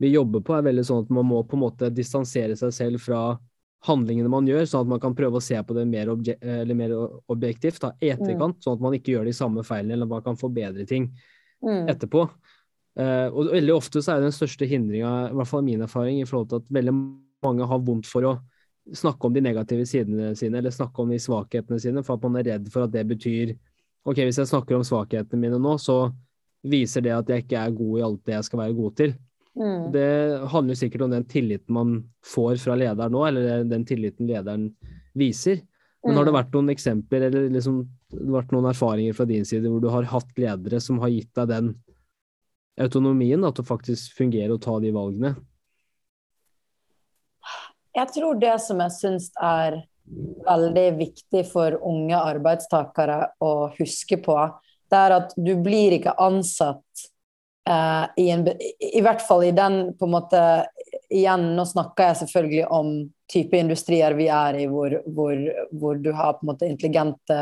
vi 0.00 0.08
jobber 0.14 0.40
på, 0.40 0.54
er 0.56 0.64
veldig 0.64 0.82
sånn 0.88 1.02
at 1.04 1.10
man 1.12 1.26
må 1.28 1.42
på 1.44 1.58
en 1.58 1.60
måte 1.66 1.90
distansere 1.92 2.54
seg 2.56 2.72
selv 2.72 3.02
fra 3.04 3.20
handlingene 3.84 4.30
man 4.32 4.46
gjør, 4.48 4.64
sånn 4.68 4.86
at 4.86 4.92
man 4.94 5.00
kan 5.02 5.16
prøve 5.16 5.40
å 5.40 5.44
se 5.44 5.58
på 5.60 5.76
det 5.76 5.84
mer, 5.88 6.08
obje 6.12 6.36
mer 6.76 6.94
objektivt, 7.32 7.82
da, 7.84 7.90
etterkant, 8.00 8.56
mm. 8.56 8.62
sånn 8.64 8.78
at 8.78 8.84
man 8.86 8.96
ikke 8.96 9.12
gjør 9.12 9.28
de 9.28 9.34
samme 9.36 9.64
feilene, 9.64 9.98
eller 9.98 10.08
man 10.08 10.24
kan 10.24 10.40
forbedre 10.40 10.86
ting 10.88 11.10
mm. 11.60 11.90
etterpå. 11.92 12.24
Uh, 12.96 13.28
og 13.28 13.52
veldig 13.52 13.74
ofte 13.76 14.00
så 14.00 14.14
er 14.14 14.24
den 14.24 14.34
største 14.34 14.68
hindringa, 14.68 15.12
i 15.28 15.36
hvert 15.36 15.52
fall 15.52 15.66
min 15.68 15.84
erfaring, 15.84 16.22
i 16.22 16.28
forhold 16.28 16.48
til 16.48 16.62
at 16.62 16.72
veldig 16.80 16.96
mange 17.44 17.68
har 17.68 17.84
vondt 17.84 18.08
for 18.08 18.28
å 18.28 18.34
snakke 18.96 19.26
om 19.26 19.34
de 19.34 19.42
negative 19.44 19.86
sidene 19.88 20.32
sine, 20.38 20.58
eller 20.58 20.74
snakke 20.74 21.02
om 21.02 21.10
de 21.12 21.18
svakhetene 21.22 21.80
sine, 21.82 22.02
for 22.06 22.16
at 22.16 22.26
man 22.26 22.40
er 22.40 22.52
redd 22.54 22.68
for 22.72 22.86
at 22.86 22.94
det 22.94 23.06
betyr 23.10 23.54
OK, 24.08 24.22
hvis 24.22 24.40
jeg 24.40 24.48
snakker 24.48 24.78
om 24.78 24.84
svakhetene 24.86 25.40
mine 25.42 25.58
nå, 25.60 25.74
så 25.80 26.06
viser 26.66 27.04
det 27.04 27.12
at 27.14 27.28
jeg 27.30 27.44
ikke 27.44 27.58
er 27.60 27.74
god 27.76 27.98
i 27.98 28.04
alt 28.04 28.22
det 28.28 28.36
jeg 28.36 28.46
skal 28.48 28.62
være 28.62 28.76
god 28.78 28.94
til. 29.00 29.12
Mm. 29.60 29.90
Det 29.92 30.08
handler 30.52 30.78
sikkert 30.78 31.04
om 31.04 31.12
den 31.12 31.26
tilliten 31.28 31.74
man 31.74 31.96
får 32.24 32.60
fra 32.62 32.76
lederen 32.78 33.12
nå, 33.12 33.24
eller 33.28 33.66
den 33.68 33.84
tilliten 33.88 34.28
lederen 34.30 34.70
viser. 35.18 35.60
Men 36.06 36.16
har 36.16 36.24
det 36.24 36.32
mm. 36.32 36.38
vært 36.38 36.56
noen 36.56 36.72
eksempler 36.72 37.26
eller 37.28 37.50
liksom, 37.52 37.82
vært 38.32 38.52
noen 38.54 38.70
erfaringer 38.70 39.16
fra 39.16 39.26
din 39.28 39.44
side 39.44 39.68
hvor 39.68 39.82
du 39.82 39.90
har 39.92 40.08
hatt 40.08 40.30
ledere 40.40 40.80
som 40.80 41.00
har 41.02 41.12
gitt 41.12 41.32
deg 41.36 41.50
den 41.50 41.74
autonomien, 42.80 43.44
at 43.44 43.60
å 43.60 43.66
faktisk 43.66 44.16
fungerer 44.16 44.54
og 44.54 44.62
ta 44.64 44.78
de 44.80 44.92
valgene? 44.94 45.34
Jeg 48.00 48.12
tror 48.14 48.38
det 48.40 48.56
som 48.64 48.80
jeg 48.80 48.96
syns 48.96 49.28
er 49.36 49.82
veldig 50.46 50.86
viktig 50.98 51.44
for 51.50 51.76
unge 51.86 52.16
arbeidstakere 52.16 53.20
å 53.44 53.70
huske 53.76 54.18
på, 54.24 54.36
det 54.90 55.00
er 55.04 55.14
at 55.20 55.34
du 55.36 55.54
blir 55.60 55.98
ikke 56.00 56.18
ansatt 56.20 57.08
Uh, 57.68 58.08
i, 58.16 58.30
en, 58.32 58.40
i, 58.80 59.02
hvert 59.04 59.20
fall 59.22 59.44
i 59.44 59.50
den 59.54 59.92
på 59.94 60.06
en 60.08 60.14
måte 60.14 60.40
Igjen, 61.12 61.42
nå 61.54 61.66
snakker 61.68 62.08
jeg 62.08 62.18
selvfølgelig 62.22 62.62
om 62.72 62.88
type 63.30 63.58
industrier 63.60 64.14
vi 64.16 64.30
er 64.32 64.56
i, 64.62 64.64
hvor, 64.70 64.94
hvor, 65.12 65.36
hvor 65.76 66.00
du 66.00 66.08
har 66.16 66.38
på 66.38 66.46
en 66.46 66.50
måte 66.54 66.70
intelligente, 66.70 67.36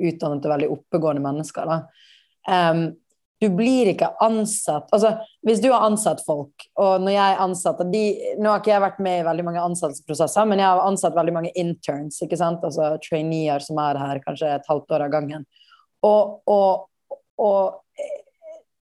utdannede 0.00 0.50
veldig 0.50 0.70
oppegående 0.74 1.22
mennesker. 1.22 1.70
Um, 2.48 2.82
du 3.40 3.48
blir 3.56 3.88
ikke 3.92 4.10
ansatt 4.20 4.90
altså 4.92 5.14
Hvis 5.46 5.62
du 5.62 5.70
har 5.72 5.86
ansatt 5.86 6.20
folk, 6.26 6.66
og 6.76 7.04
når 7.04 7.14
jeg 7.14 7.38
ansatte 7.46 7.86
de, 7.88 8.02
Nå 8.36 8.52
har 8.52 8.60
ikke 8.60 8.74
jeg 8.74 8.84
vært 8.84 9.00
med 9.04 9.20
i 9.20 9.26
veldig 9.26 9.46
mange 9.46 9.62
ansettelsesprosesser, 9.64 10.48
men 10.50 10.60
jeg 10.62 10.68
har 10.68 10.82
ansatt 10.84 11.16
veldig 11.16 11.36
mange 11.38 11.54
interns, 11.58 12.20
ikke 12.24 12.38
sant? 12.40 12.64
altså 12.66 12.92
traineer 13.04 13.64
som 13.64 13.80
er 13.80 14.00
her 14.00 14.20
kanskje 14.24 14.52
et 14.58 14.68
halvt 14.68 14.96
år 14.96 15.06
av 15.06 15.14
gangen. 15.14 15.46
Og, 16.06 16.40
og, 16.48 17.16
og 17.40 17.80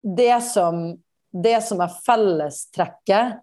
det 0.01 0.41
som, 0.43 0.83
det 1.31 1.57
som 1.63 1.81
er 1.83 1.95
fellestrekket 2.05 3.39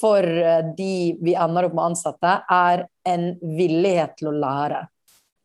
for 0.00 0.24
eh, 0.24 0.64
de 0.76 1.18
vi 1.22 1.34
ender 1.34 1.68
opp 1.68 1.76
med 1.76 1.84
å 1.84 1.90
ansette, 1.92 2.36
er 2.50 2.86
en 3.08 3.28
villighet 3.42 4.16
til 4.20 4.32
å 4.32 4.36
lære. 4.36 4.86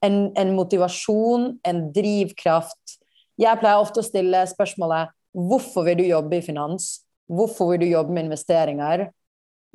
En, 0.06 0.28
en, 0.38 0.54
motivasjon, 0.56 1.50
en 1.66 1.84
drivkraft. 1.94 2.97
Jeg 3.38 3.62
pleier 3.62 3.82
ofte 3.82 4.02
å 4.02 4.06
stille 4.06 4.42
spørsmålet 4.50 5.14
Hvorfor 5.38 5.86
vil 5.86 6.00
du 6.00 6.08
jobbe 6.08 6.40
i 6.40 6.42
finans? 6.42 7.04
Hvorfor 7.30 7.74
vil 7.74 7.84
du 7.84 7.92
jobbe 7.92 8.16
med 8.16 8.26
investeringer? 8.26 9.10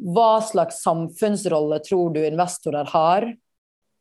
Hva 0.02 0.40
slags 0.42 0.80
samfunnsrolle 0.82 1.78
tror 1.86 2.10
du 2.16 2.22
investorer 2.24 2.88
har? 2.90 3.28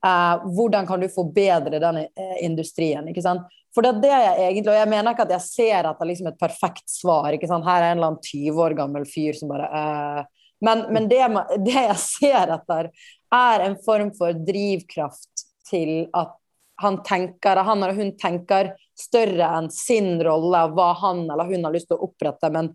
Eh, 0.01 0.45
hvordan 0.55 0.87
kan 0.89 1.03
du 1.03 1.09
forbedre 1.11 1.81
den 1.83 2.01
eh, 2.07 2.37
industrien? 2.47 3.05
ikke 3.11 3.21
sant? 3.21 3.45
For 3.75 3.85
det 3.85 3.91
er 3.91 4.01
det 4.01 4.11
jeg 4.11 4.47
egentlig, 4.47 4.73
og 4.73 4.79
jeg 4.79 4.91
mener 4.91 5.13
ikke 5.13 5.27
at 5.27 5.35
jeg 5.37 5.45
ser 5.45 5.87
etter 5.91 6.09
liksom 6.09 6.31
et 6.31 6.41
perfekt 6.41 6.89
svar. 6.91 7.29
ikke 7.35 7.49
sant? 7.51 7.67
Her 7.67 7.83
er 7.83 7.91
en 7.91 7.99
eller 7.99 8.13
annen 8.13 8.25
20 8.25 8.63
år 8.65 8.77
gammel 8.79 9.07
fyr 9.07 9.37
som 9.37 9.51
bare 9.51 9.69
eh. 9.69 10.29
Men, 10.61 10.85
men 10.93 11.07
det, 11.09 11.21
det, 11.67 11.77
jeg 11.77 12.01
ser 12.01 12.55
etter, 12.57 12.91
er 13.33 13.67
en 13.67 13.77
form 13.85 14.11
for 14.17 14.35
drivkraft 14.49 15.45
til 15.69 16.07
at 16.17 16.35
han 16.81 17.01
tenker, 17.05 17.61
han 17.65 17.83
eller 17.83 17.97
hun 17.97 18.15
tenker 18.19 18.73
større 18.97 19.51
enn 19.57 19.69
sin 19.73 20.15
rolle 20.23 20.65
hva 20.75 20.91
han 21.01 21.23
eller 21.29 21.49
hun 21.49 21.67
har 21.67 21.75
lyst 21.75 21.89
til 21.91 21.99
å 21.99 22.09
opprette. 22.09 22.49
Men 22.53 22.71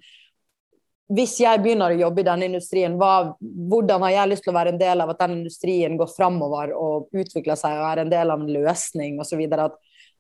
hvis 1.15 1.37
jeg 1.39 1.63
begynner 1.63 1.95
å 1.95 2.01
jobbe 2.01 2.23
i 2.23 2.27
denne 2.27 2.49
industrien, 2.49 2.97
hva, 2.99 3.37
hvordan 3.39 4.03
har 4.09 4.15
jeg 4.15 4.33
lyst 4.33 4.47
til 4.47 4.55
å 4.55 4.57
være 4.57 4.73
en 4.75 4.81
del 4.81 5.05
av 5.05 5.13
at 5.13 5.21
den 5.23 5.37
industrien 5.41 5.99
går 5.99 6.11
framover 6.11 6.73
og 6.75 7.13
utvikler 7.15 7.59
seg 7.59 7.79
og 7.79 7.91
er 7.93 8.03
en 8.03 8.11
del 8.11 8.33
av 8.35 8.43
en 8.43 8.55
løsning 8.57 9.21
osv. 9.23 9.45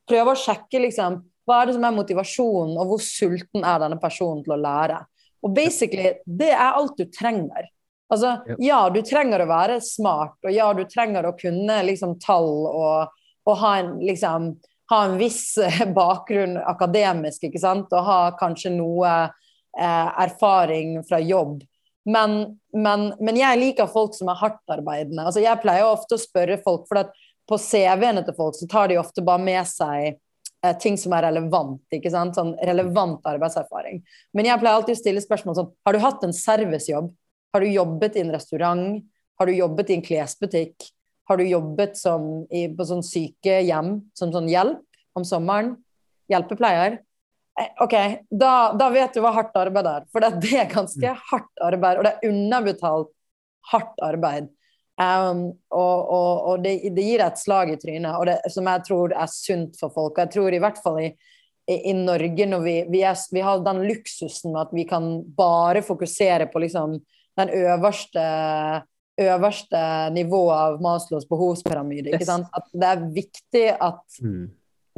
Prøve 0.06 0.34
å 0.34 0.38
sjekke 0.38 0.84
liksom, 0.84 1.18
hva 1.46 1.60
er 1.60 1.68
det 1.68 1.76
som 1.76 1.86
er 1.86 1.96
motivasjonen, 1.96 2.76
og 2.78 2.92
hvor 2.92 3.02
sulten 3.02 3.66
er 3.66 3.82
denne 3.82 3.98
personen 4.02 4.44
til 4.46 4.54
å 4.54 4.60
lære. 4.62 5.00
Og 5.46 5.54
basically, 5.54 6.12
det 6.26 6.52
er 6.54 6.78
alt 6.78 6.94
du 6.98 7.06
trenger. 7.10 7.68
Altså, 8.10 8.36
ja, 8.62 8.84
du 8.90 9.00
trenger 9.02 9.42
å 9.42 9.50
være 9.50 9.80
smart, 9.82 10.38
og 10.46 10.54
ja, 10.54 10.68
du 10.74 10.84
trenger 10.90 11.26
å 11.26 11.34
kunne 11.38 11.80
liksom, 11.88 12.14
tall 12.22 12.50
og, 12.70 13.16
og 13.46 13.60
ha, 13.62 13.76
en, 13.80 13.94
liksom, 14.02 14.50
ha 14.90 15.00
en 15.06 15.16
viss 15.20 15.56
bakgrunn 15.98 16.58
akademisk, 16.58 17.48
ikke 17.48 17.62
sant, 17.62 17.92
og 17.94 18.08
ha 18.08 18.20
kanskje 18.40 18.74
noe 18.74 19.14
eh, 19.22 20.10
erfaring 20.26 21.00
fra 21.06 21.20
jobb. 21.22 21.62
Men, 22.06 22.36
men, 22.74 23.08
men, 23.18 23.38
jeg 23.38 23.58
liker 23.58 23.90
folk 23.90 24.14
som 24.14 24.30
er 24.30 24.38
hardtarbeidende. 24.38 25.24
Altså, 25.26 25.42
jeg 25.42 25.62
pleier 25.62 25.88
ofte 25.88 26.14
å 26.14 26.22
spørre 26.22 26.60
folk, 26.62 26.86
for 26.90 27.02
på 27.46 27.58
CV-ene 27.62 28.22
til 28.26 28.34
folk 28.36 28.56
så 28.58 28.66
tar 28.70 28.90
de 28.90 28.98
ofte 28.98 29.22
bare 29.26 29.42
med 29.42 29.66
seg 29.70 30.08
eh, 30.12 30.74
ting 30.82 30.98
som 30.98 31.14
er 31.14 31.28
relevant. 31.28 31.82
ikke 31.94 32.10
sant? 32.14 32.38
Sånn 32.38 32.54
relevant 32.66 33.26
arbeidserfaring. 33.26 34.02
Men 34.34 34.50
jeg 34.50 34.62
pleier 34.62 34.78
alltid 34.78 34.98
å 34.98 35.02
stille 35.02 35.22
spørsmål 35.22 35.58
sånn 35.58 35.72
Har 35.86 35.96
du 35.96 36.02
hatt 36.02 36.26
en 36.26 36.34
servicejobb? 36.34 37.10
Har 37.54 37.62
du 37.62 37.70
jobbet 37.70 38.18
i 38.18 38.24
en 38.24 38.34
restaurant? 38.34 39.00
Har 39.38 39.50
du 39.50 39.54
jobbet 39.54 39.90
i 39.90 39.98
en 39.98 40.06
klesbutikk? 40.06 40.90
Har 41.26 41.40
du 41.40 41.46
jobbet 41.48 41.96
som, 41.98 42.44
i, 42.54 42.66
på 42.70 42.86
sånn 42.86 43.02
sykehjem 43.04 43.98
som 44.14 44.34
sånn 44.34 44.50
hjelp 44.50 45.18
om 45.18 45.26
sommeren? 45.26 45.74
Hjelpepleier? 46.30 47.00
Eh, 47.60 47.70
OK, 47.82 47.94
da, 48.30 48.72
da, 48.78 48.90
vet 48.94 49.16
du 49.16 49.22
hva 49.24 49.32
hardt 49.34 49.56
arbeid 49.58 49.88
er. 49.90 50.06
For 50.12 50.22
det 50.22 50.52
er 50.52 50.70
ganske 50.70 51.14
mm. 51.14 51.24
hardt 51.32 51.64
arbeid, 51.64 51.98
og 51.98 52.06
det 52.06 52.14
er 52.14 52.30
underbetalt 52.30 53.10
hardt 53.72 54.04
arbeid. 54.04 54.52
Um, 54.96 55.50
og, 55.76 55.96
og, 56.08 56.30
og 56.48 56.62
det, 56.64 56.78
det, 56.96 57.04
gir 57.04 57.20
et 57.20 57.40
slag 57.40 57.74
i 57.74 57.78
trynet, 57.80 58.14
og 58.16 58.30
det, 58.30 58.38
som 58.52 58.68
jeg 58.70 58.84
tror 58.86 59.12
er 59.12 59.32
sunt 59.32 59.76
for 59.80 59.92
folk. 59.92 60.14
Og 60.14 60.22
jeg 60.24 60.34
tror 60.36 60.56
i 60.56 60.60
hvert 60.62 60.80
fall 60.84 61.00
i, 61.02 61.10
i, 61.68 61.76
i 61.90 61.94
Norge, 61.98 62.48
når 62.48 62.64
vi, 62.64 62.76
vi, 62.94 63.02
er, 63.04 63.18
vi, 63.32 63.42
har 63.44 63.64
den 63.66 63.82
luksusen 63.88 64.54
med 64.54 64.62
at 64.62 64.76
vi 64.76 64.86
kan 64.88 65.10
bare 65.36 65.84
fokusere 65.84 66.48
på 66.52 66.64
liksom, 66.64 66.96
den 67.36 67.52
øverste, 67.52 68.24
øverste 69.20 69.80
nivået 70.12 70.54
av 70.56 70.78
Maslows 70.84 71.26
behovspyramide. 71.28 72.12
Yes. 72.14 72.28
At 72.28 72.70
det 72.72 72.92
er 72.92 73.04
viktig 73.16 73.66
at 73.74 74.22
mm 74.22 74.46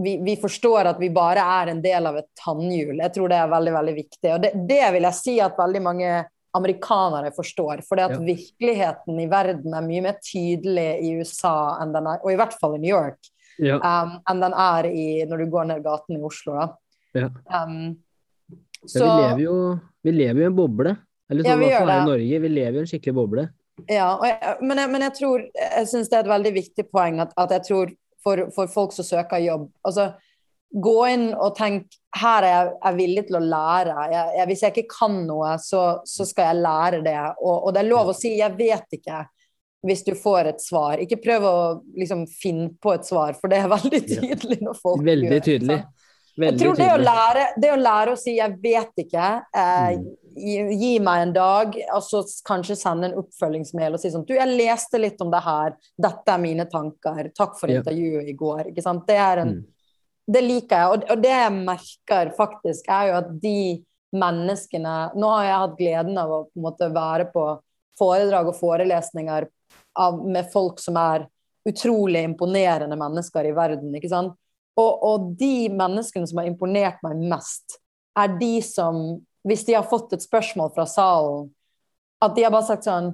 vi, 0.02 0.22
vi, 0.24 0.36
forstår 0.36 0.92
at 0.92 0.98
vi 1.00 1.10
bare 1.10 1.42
er 1.42 1.72
en 1.72 1.80
del 1.82 2.06
av 2.06 2.18
et 2.20 2.28
tannhjul. 2.38 3.00
Jeg 3.00 3.14
tror 3.14 3.30
det 3.30 3.38
er 3.38 3.48
veldig 3.50 3.72
veldig 3.74 3.94
viktig. 3.96 4.30
Og 4.34 4.42
det, 4.44 4.52
det 4.68 4.82
vil 4.94 5.06
jeg 5.08 5.18
si 5.18 5.34
at 5.42 5.58
veldig 5.58 5.82
mange 5.82 6.12
amerikanere 6.58 7.32
forstår. 7.34 7.82
For 7.86 8.00
ja. 8.00 8.08
virkeligheten 8.14 9.18
i 9.20 9.26
verden 9.30 9.74
er 9.74 9.86
mye 9.86 10.04
mer 10.06 10.20
tydelig 10.22 10.88
i 11.04 11.12
USA 11.18 11.80
enn 11.82 11.94
den 11.96 12.10
er, 12.12 12.22
og 12.22 12.32
i 12.32 12.38
hvert 12.38 12.54
fall 12.60 12.78
i 12.78 12.82
New 12.82 12.92
York, 12.92 13.18
ja. 13.58 13.80
um, 13.82 14.16
enn 14.30 14.44
den 14.46 14.54
er 14.54 14.90
i, 14.92 15.08
når 15.28 15.42
du 15.42 15.52
går 15.56 15.68
ned 15.72 15.84
gaten 15.86 16.18
i 16.18 16.22
Oslo. 16.30 16.70
Ja. 17.18 17.32
Um, 17.50 17.98
så, 18.84 19.02
vi, 19.02 19.06
lever 19.08 19.44
jo, 19.48 19.58
vi 20.06 20.14
lever 20.14 20.44
jo 20.44 20.46
i 20.46 20.52
en 20.52 20.58
boble. 20.58 20.96
Eller 21.28 21.44
sånn 21.44 21.62
ja, 21.66 21.82
i 21.82 22.04
Norge, 22.06 22.38
vi 22.40 22.48
lever 22.48 22.78
i 22.78 22.84
en 22.86 22.88
skikkelig 22.88 23.18
boble. 23.18 23.48
Ja, 23.86 24.10
jeg, 24.26 24.56
men, 24.60 24.80
jeg, 24.80 24.90
men, 24.90 25.04
jeg, 25.06 25.14
tror 25.14 25.42
Jeg 25.54 25.88
syns 25.90 26.08
det 26.10 26.18
er 26.18 26.24
et 26.24 26.32
veldig 26.32 26.54
viktig 26.56 26.84
poeng 26.90 27.20
at, 27.22 27.34
at 27.38 27.52
jeg 27.54 27.66
tror 27.68 27.92
for, 28.24 28.48
for, 28.54 28.70
folk 28.72 28.96
som 28.96 29.06
søker 29.06 29.38
jobb. 29.44 29.68
Altså, 29.86 30.10
gå 30.68 30.96
inn 31.08 31.28
og 31.32 31.54
tenk 31.56 31.94
her 32.18 32.44
er 32.44 32.50
jeg, 32.50 32.72
er 32.90 32.96
villig 32.98 33.24
til 33.28 33.38
å 33.38 33.44
lære. 33.44 33.96
Jeg, 34.12 34.46
hvis 34.50 34.62
jeg 34.64 34.74
ikke 34.74 34.96
kan 34.98 35.18
noe, 35.28 35.54
så, 35.62 35.82
så 36.08 36.26
skal 36.28 36.50
jeg 36.50 36.64
lære 36.64 37.02
det. 37.06 37.18
Og, 37.38 37.54
og, 37.54 37.72
det 37.74 37.82
er 37.82 37.90
lov 37.92 38.10
å 38.10 38.16
si 38.16 38.34
'jeg 38.36 38.56
vet 38.58 38.98
ikke' 38.98 39.24
hvis 39.86 40.02
du 40.04 40.14
får 40.18 40.50
et 40.50 40.62
svar. 40.62 40.98
Ikke 40.98 41.20
prøv 41.22 41.44
å 41.46 41.56
liksom, 41.96 42.26
finne 42.26 42.72
på 42.82 42.96
et 42.96 43.06
svar, 43.06 43.36
for 43.38 43.50
det 43.50 43.60
er 43.62 43.70
veldig 43.70 44.00
tydelig 44.08 44.58
når 44.66 44.80
folk 44.80 45.04
Veldig 45.06 45.30
gjør, 45.30 45.44
tydelig. 45.46 45.78
Veldig 46.38 46.62
jeg 46.62 46.70
tror 46.70 46.78
det 46.78 46.88
å, 46.94 46.98
lære, 47.02 47.44
det 47.58 47.70
å 47.74 47.78
lære 47.80 48.14
å 48.14 48.18
si 48.18 48.36
'jeg 48.36 48.58
vet 48.62 49.00
ikke', 49.02 49.30
eh, 49.58 49.96
mm. 49.98 50.04
gi, 50.38 50.58
gi, 50.78 50.92
meg 51.02 51.22
en 51.22 51.32
dag, 51.34 51.78
og 51.96 52.04
så 52.06 52.20
kanskje 52.46 52.76
sende 52.78 53.08
en 53.08 53.16
oppfølgingsmail 53.18 53.96
og 53.96 54.02
si 54.02 54.12
sånn 54.14 54.26
'Du, 54.26 54.36
jeg 54.36 54.54
leste 54.60 55.00
litt 55.02 55.18
om 55.24 55.32
det 55.34 55.42
her. 55.42 55.74
Dette 55.98 56.34
er 56.34 56.38
mine 56.38 56.68
tanker. 56.70 57.32
Takk 57.34 57.58
for 57.58 57.72
intervjuet 57.74 58.30
i 58.30 58.36
går.' 58.38 58.70
Ikke 58.70 58.86
sant? 58.86 59.06
Det, 59.08 59.18
en, 59.18 59.48
mm. 59.48 59.64
det 60.30 60.44
liker 60.46 60.76
jeg. 60.76 60.92
Og, 60.92 61.10
og, 61.10 61.22
det 61.26 61.34
jeg 61.34 61.52
merker 61.58 62.34
faktisk, 62.38 62.88
er 62.88 63.10
jo 63.10 63.18
at 63.18 63.34
de 63.42 63.84
menneskene 64.14 64.96
Nå 65.20 65.28
har 65.34 65.44
jeg 65.44 65.62
hatt 65.62 65.78
gleden 65.78 66.16
av 66.16 66.30
å 66.32 66.44
på 66.46 66.56
en 66.56 66.64
måte 66.64 66.86
være 66.94 67.26
på 67.34 67.48
foredrag 67.98 68.46
og 68.48 68.56
forelesninger 68.56 69.48
av, 69.98 70.22
med 70.24 70.46
folk 70.52 70.78
som 70.80 70.96
er 70.96 71.26
utrolig 71.68 72.22
imponerende 72.24 72.96
mennesker 72.96 73.44
i 73.44 73.52
verden. 73.52 73.90
ikke 73.98 74.08
sant? 74.08 74.38
Og, 74.78 75.02
og, 75.02 75.30
de 75.38 75.68
menneskene 75.74 76.28
som 76.30 76.40
har 76.40 76.48
imponert 76.50 77.00
meg 77.02 77.18
mest, 77.32 77.80
er 78.18 78.34
de 78.38 78.58
som, 78.62 79.18
hvis 79.46 79.64
de 79.66 79.74
har 79.74 79.86
fått 79.90 80.14
et 80.14 80.22
spørsmål 80.22 80.70
fra 80.74 80.86
salen, 80.86 81.48
at 82.22 82.34
de 82.34 82.44
har 82.46 82.54
bare 82.54 82.66
sagt 82.66 82.86
sånn 82.86 83.12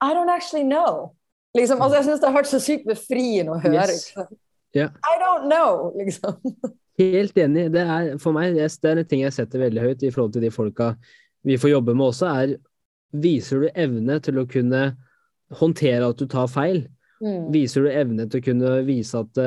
I 0.00 0.12
don't 0.16 0.32
actually 0.32 0.64
know. 0.64 1.12
Liksom, 1.56 1.80
altså, 1.82 1.98
jeg 1.98 2.06
syns 2.08 2.20
det 2.22 2.28
har 2.28 2.36
vært 2.36 2.50
så 2.50 2.60
sykt 2.62 2.86
befriende 2.88 3.56
å 3.56 3.60
høre. 3.60 3.88
Yes. 3.90 4.12
Yeah. 4.76 4.94
I 5.04 5.18
don't 5.20 5.48
know, 5.50 5.90
liksom. 5.98 6.38
Helt 7.00 7.38
enig. 7.40 7.70
Det 7.74 7.82
er, 7.82 8.10
for 8.22 8.36
meg 8.36 8.54
det 8.56 8.68
er 8.68 9.00
en 9.00 9.08
ting 9.08 9.24
jeg 9.24 9.34
setter 9.34 9.64
veldig 9.64 9.82
høyt 9.82 10.04
i 10.04 10.12
forhold 10.12 10.34
til 10.36 10.44
de 10.44 10.52
folka 10.54 10.92
vi 11.48 11.56
får 11.60 11.72
jobbe 11.72 11.94
med 11.96 12.10
også, 12.10 12.32
er 12.32 12.58
Viser 13.10 13.64
du 13.64 13.70
evne 13.74 14.20
til 14.22 14.36
å 14.38 14.46
kunne 14.46 14.80
håndtere 15.58 16.06
at 16.12 16.20
du 16.20 16.28
tar 16.30 16.46
feil? 16.46 16.84
Mm. 17.18 17.48
Viser 17.50 17.82
du 17.82 17.88
evne 17.90 18.28
til 18.30 18.38
å 18.38 18.44
kunne 18.44 18.74
vise 18.86 19.18
at 19.18 19.40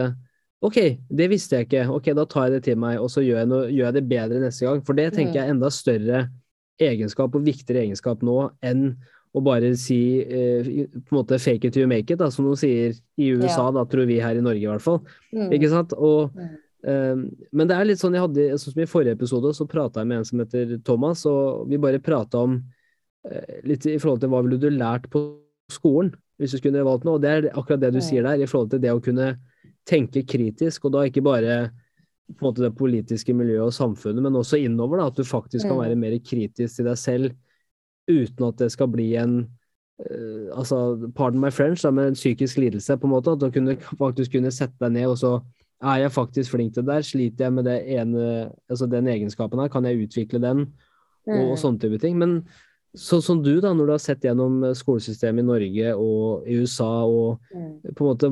Ok, 0.64 0.78
det 1.12 1.28
visste 1.32 1.60
jeg 1.60 1.68
ikke. 1.68 1.88
Ok, 1.92 2.06
da 2.16 2.24
tar 2.30 2.48
jeg 2.48 2.56
det 2.56 2.62
til 2.70 2.78
meg, 2.80 3.00
og 3.04 3.10
så 3.12 3.24
gjør 3.24 3.42
jeg, 3.42 3.50
noe, 3.52 3.66
gjør 3.68 3.90
jeg 3.90 3.96
det 3.98 4.04
bedre 4.08 4.44
neste 4.46 4.68
gang. 4.68 4.84
For 4.88 4.96
det 4.96 5.10
tenker 5.16 5.42
jeg 5.42 5.50
er 5.50 5.56
enda 5.58 5.72
større 5.74 6.22
egenskap 6.82 7.36
og 7.36 7.44
viktigere 7.44 7.84
egenskap 7.84 8.24
nå 8.26 8.38
enn 8.66 8.94
å 9.34 9.42
bare 9.42 9.72
si 9.80 10.22
eh, 10.22 10.68
på 10.94 11.16
en 11.16 11.18
måte 11.18 11.40
'fake 11.42 11.68
it 11.68 11.74
to 11.74 11.88
make 11.90 12.14
it', 12.14 12.20
da, 12.20 12.30
som 12.32 12.46
de 12.46 12.58
sier 12.58 12.94
i 13.18 13.32
USA, 13.34 13.66
ja. 13.66 13.72
da 13.80 13.86
tror 13.90 14.06
vi 14.06 14.22
her 14.22 14.38
i 14.38 14.46
Norge 14.46 14.62
i 14.62 14.70
hvert 14.70 14.86
fall. 14.86 15.02
Mm. 15.34 15.50
Ikke 15.58 15.72
sant? 15.72 15.96
Og, 15.98 16.36
um, 16.86 17.24
men 17.52 17.70
det 17.70 17.76
er 17.76 17.90
litt 17.90 18.02
sånn 18.02 18.14
jeg 18.14 18.28
hadde, 18.28 18.50
sånn 18.62 18.76
som 18.76 18.84
I 18.84 18.90
forrige 18.90 19.18
episode 19.18 19.54
så 19.58 19.66
prata 19.70 20.04
jeg 20.04 20.12
med 20.12 20.22
en 20.22 20.28
som 20.30 20.44
heter 20.44 20.78
Thomas, 20.86 21.26
og 21.26 21.66
vi 21.72 21.82
bare 21.82 22.02
prata 22.04 22.46
om 22.46 22.60
uh, 22.62 23.56
litt 23.66 23.88
i 23.90 23.98
forhold 23.98 24.22
til 24.22 24.30
hva 24.30 24.44
ville 24.46 24.62
du 24.62 24.70
lært 24.70 25.10
på 25.10 25.26
skolen 25.72 26.14
hvis 26.38 26.54
du 26.54 26.62
skulle 26.62 26.86
valgt 26.86 27.08
noe. 27.08 27.18
Og 27.18 27.26
det 27.26 27.34
er 27.34 27.50
akkurat 27.52 27.82
det 27.82 27.96
du 27.96 28.02
mm. 28.04 28.06
sier 28.06 28.30
der, 28.30 28.38
i 28.38 28.50
forhold 28.50 28.70
til 28.72 28.86
det 28.86 28.94
å 28.94 29.02
kunne 29.02 29.34
tenke 29.88 30.24
kritisk, 30.28 30.86
og 30.86 30.94
da 30.96 31.08
ikke 31.08 31.24
bare 31.26 31.58
på 32.34 32.40
en 32.40 32.48
måte 32.48 32.64
det 32.64 32.76
politiske 32.78 33.34
miljøet 33.36 33.68
og 33.68 33.76
samfunnet, 33.76 34.24
men 34.24 34.38
også 34.40 34.62
innover. 34.64 35.00
Da, 35.00 35.10
at 35.12 35.18
du 35.18 35.28
faktisk 35.28 35.68
kan 35.68 35.76
mm. 35.76 35.84
være 35.84 36.00
mer 36.00 36.16
kritisk 36.24 36.80
til 36.80 36.88
deg 36.88 36.98
selv 37.00 37.34
uten 38.10 38.48
at 38.48 38.60
det 38.60 38.70
skal 38.74 38.90
bli 38.92 39.14
en 39.20 39.36
uh, 39.44 40.48
altså, 40.58 41.10
Pardon 41.16 41.42
my 41.44 41.52
French, 41.52 41.84
da, 41.84 41.92
men 41.92 42.12
en 42.12 42.18
psykisk 42.20 42.58
lidelse, 42.58 42.98
på 42.98 43.08
en 43.08 43.14
måte. 43.14 43.36
At 43.36 43.44
du 43.44 43.52
kunne, 43.52 43.78
faktisk 44.00 44.38
kunne 44.38 44.52
sette 44.56 44.80
deg 44.82 44.96
ned 44.98 45.12
og 45.12 45.20
så 45.20 45.38
er 45.84 46.06
jeg 46.06 46.16
faktisk 46.16 46.52
flink 46.54 46.74
til 46.74 46.86
det 46.86 46.94
der? 46.94 47.06
Sliter 47.06 47.46
jeg 47.46 47.54
med 47.54 47.68
det 47.68 47.78
ene, 47.92 48.50
altså 48.72 48.88
den 48.88 49.08
egenskapen 49.12 49.60
her? 49.60 49.72
Kan 49.72 49.86
jeg 49.86 50.06
utvikle 50.06 50.40
den? 50.40 50.68
Og, 51.28 51.34
og 51.34 51.54
mm. 51.54 51.60
sånne 51.60 51.84
type 51.84 52.00
ting. 52.00 52.16
Men 52.20 52.42
Sånn 52.94 53.24
som 53.26 53.40
du, 53.42 53.56
da, 53.58 53.72
når 53.74 53.88
du 53.88 53.92
har 53.96 54.02
sett 54.02 54.26
gjennom 54.28 54.60
eh, 54.68 54.76
skolesystemet 54.78 55.42
i 55.42 55.48
Norge 55.48 55.94
og 55.98 56.46
i 56.46 56.60
USA, 56.62 56.92
og 57.10 57.42
mm. 57.50 57.96
på 57.98 58.04
en 58.04 58.10
måte, 58.12 58.30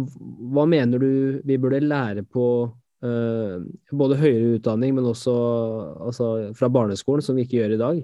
hva 0.53 0.67
mener 0.69 1.01
du 1.01 1.41
vi 1.47 1.57
burde 1.57 1.79
lære 1.81 2.21
på 2.29 2.45
uh, 2.69 3.55
både 3.89 4.19
høyere 4.21 4.59
utdanning, 4.59 4.93
men 4.97 5.09
også 5.09 5.33
altså, 6.05 6.27
fra 6.57 6.69
barneskolen, 6.69 7.25
som 7.25 7.39
vi 7.39 7.47
ikke 7.47 7.57
gjør 7.57 7.73
i 7.73 7.79
dag? 7.81 8.03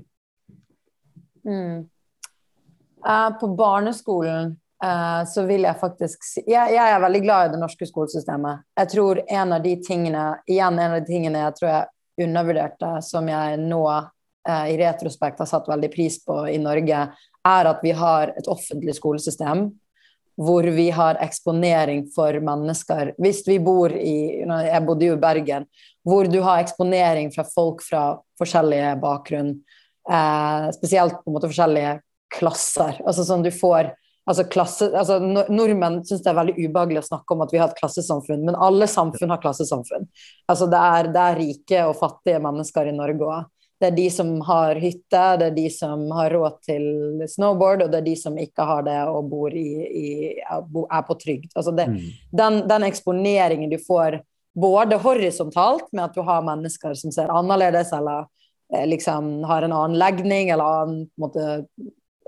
Mm. 1.46 1.86
Uh, 3.06 3.30
på 3.38 3.52
barneskolen 3.54 4.58
uh, 4.84 5.22
så 5.30 5.46
vil 5.46 5.70
jeg 5.70 5.80
faktisk 5.80 6.26
si 6.26 6.42
jeg, 6.42 6.74
jeg, 6.74 6.82
er 6.90 7.06
veldig 7.06 7.22
glad 7.24 7.46
i 7.46 7.54
det 7.54 7.62
norske 7.62 7.86
skolesystemet. 7.86 8.66
Jeg 8.82 8.96
tror 8.98 9.22
en 9.28 9.54
av 9.60 9.62
de 9.62 9.78
tingene 9.86 10.26
igjen 10.50 10.82
en 10.82 10.98
av 10.98 11.00
de 11.04 11.14
tingene 11.14 11.46
jeg 11.46 11.60
tror 11.60 11.70
jeg 11.70 12.28
undervurderte, 12.28 12.96
som 13.06 13.30
jeg 13.30 13.62
nå 13.62 13.84
i 14.48 14.78
retrospekt 14.80 15.42
har 15.44 15.50
satt 15.50 15.68
veldig 15.68 15.90
pris 15.94 16.22
på 16.24 16.46
i 16.52 16.58
Norge, 16.62 17.02
er 17.48 17.70
at 17.72 17.84
vi 17.84 17.92
har 17.96 18.34
et 18.38 18.48
offentlig 18.52 18.96
skolesystem 18.98 19.68
hvor 20.38 20.64
vi 20.64 20.90
har 20.94 21.18
eksponering 21.24 22.04
for 22.14 22.36
mennesker. 22.46 23.16
Hvis 23.18 23.42
vi 23.48 23.58
bor 23.60 23.90
i 23.90 24.44
Jeg 24.46 24.82
bodde 24.86 25.08
jo 25.08 25.16
i 25.18 25.22
Bergen, 25.22 25.66
hvor 26.06 26.30
du 26.30 26.42
har 26.46 26.62
eksponering 26.62 27.32
fra 27.34 27.44
folk 27.44 27.82
fra 27.82 28.20
forskjellige 28.38 28.96
bakgrunn. 29.02 29.56
Eh, 30.10 30.68
spesielt 30.78 31.18
på 31.24 31.32
en 31.32 31.34
måte 31.40 31.50
forskjellige 31.50 31.98
klasser. 32.38 33.02
Altså 33.06 33.26
sånn 33.26 33.44
du 33.44 33.52
får 33.52 33.92
altså 34.28 34.44
klasse, 34.52 34.88
altså 34.92 35.18
Nordmenn 35.24 36.02
syns 36.06 36.22
det 36.24 36.32
er 36.32 36.38
veldig 36.38 36.56
ubehagelig 36.60 37.02
å 37.02 37.08
snakke 37.10 37.34
om 37.34 37.44
at 37.46 37.54
vi 37.54 37.60
har 37.62 37.72
et 37.72 37.80
klassesamfunn, 37.80 38.44
men 38.46 38.60
alle 38.60 38.88
samfunn 38.92 39.32
har 39.32 39.40
klassesamfunn. 39.44 40.08
Altså 40.52 40.68
det 40.72 40.82
er, 40.84 41.12
det 41.16 41.24
er 41.24 41.40
rike 41.40 41.84
og 41.88 41.96
fattige 42.00 42.42
mennesker 42.44 42.92
i 42.92 42.96
Norge 42.96 43.30
òg. 43.32 43.54
Det 43.78 43.92
er 43.92 43.98
de 43.98 44.08
som 44.10 44.32
har 44.48 44.80
hytte, 44.82 45.24
det 45.38 45.50
er 45.52 45.54
de 45.56 45.68
som 45.70 46.08
har 46.18 46.34
råd 46.34 46.56
til 46.66 46.88
snowboard, 47.30 47.84
og 47.86 47.92
det 47.94 48.00
er 48.00 48.08
de 48.08 48.16
som 48.18 48.40
ikke 48.42 48.66
har 48.66 48.88
det 48.88 48.98
og 49.12 49.28
bor 49.30 49.54
i, 49.54 49.68
i, 49.86 50.08
er 50.42 51.04
på 51.06 51.18
trygd. 51.22 51.52
Altså 51.54 51.76
det, 51.78 51.86
mm. 51.92 52.00
den, 52.42 52.64
den, 52.70 52.88
eksponeringen 52.88 53.70
du 53.70 53.78
får 53.86 54.22
både 54.58 54.98
horisontalt, 55.04 55.86
med 55.94 56.08
at 56.08 56.18
du 56.18 56.26
har 56.26 56.48
mennesker 56.48 56.98
som 56.98 57.14
ser 57.14 57.30
annerledes 57.30 57.94
eller 57.94 58.26
eh, 58.74 58.88
liksom 58.90 59.46
har 59.46 59.68
en 59.68 59.78
annen 59.78 60.00
legning 60.02 60.50
eller 60.50 60.82
annen 60.82 61.06
måte, 61.22 61.62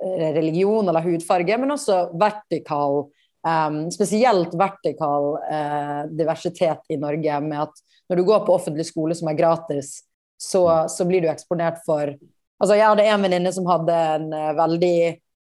Eh, 0.02 0.34
religion 0.34 0.90
eller 0.90 1.02
hudfarge, 1.02 1.58
men 1.58 1.74
også 1.76 1.96
vertikal 2.16 3.02
um, 3.44 3.80
Spesielt 3.92 4.54
vertikal 4.56 5.34
uh, 5.44 6.04
diversitet 6.16 6.94
i 6.94 6.96
Norge, 7.00 7.40
med 7.44 7.66
at 7.66 7.82
når 8.08 8.20
du 8.20 8.24
går 8.30 8.46
på 8.46 8.56
offentlig 8.56 8.86
skole 8.88 9.18
som 9.18 9.28
er 9.28 9.36
gratis, 9.36 10.06
så, 10.40 10.64
så 10.90 11.08
blir 11.08 11.24
du 11.24 11.32
eksponert 11.32 11.82
for 11.86 12.16
Altså, 12.60 12.76
jeg 12.76 12.90
hadde 12.90 13.04
en 13.08 13.22
venninne 13.24 13.52
som 13.56 13.68
hadde 13.72 13.94
en 13.96 14.26
uh, 14.36 14.50
veldig 14.58 14.96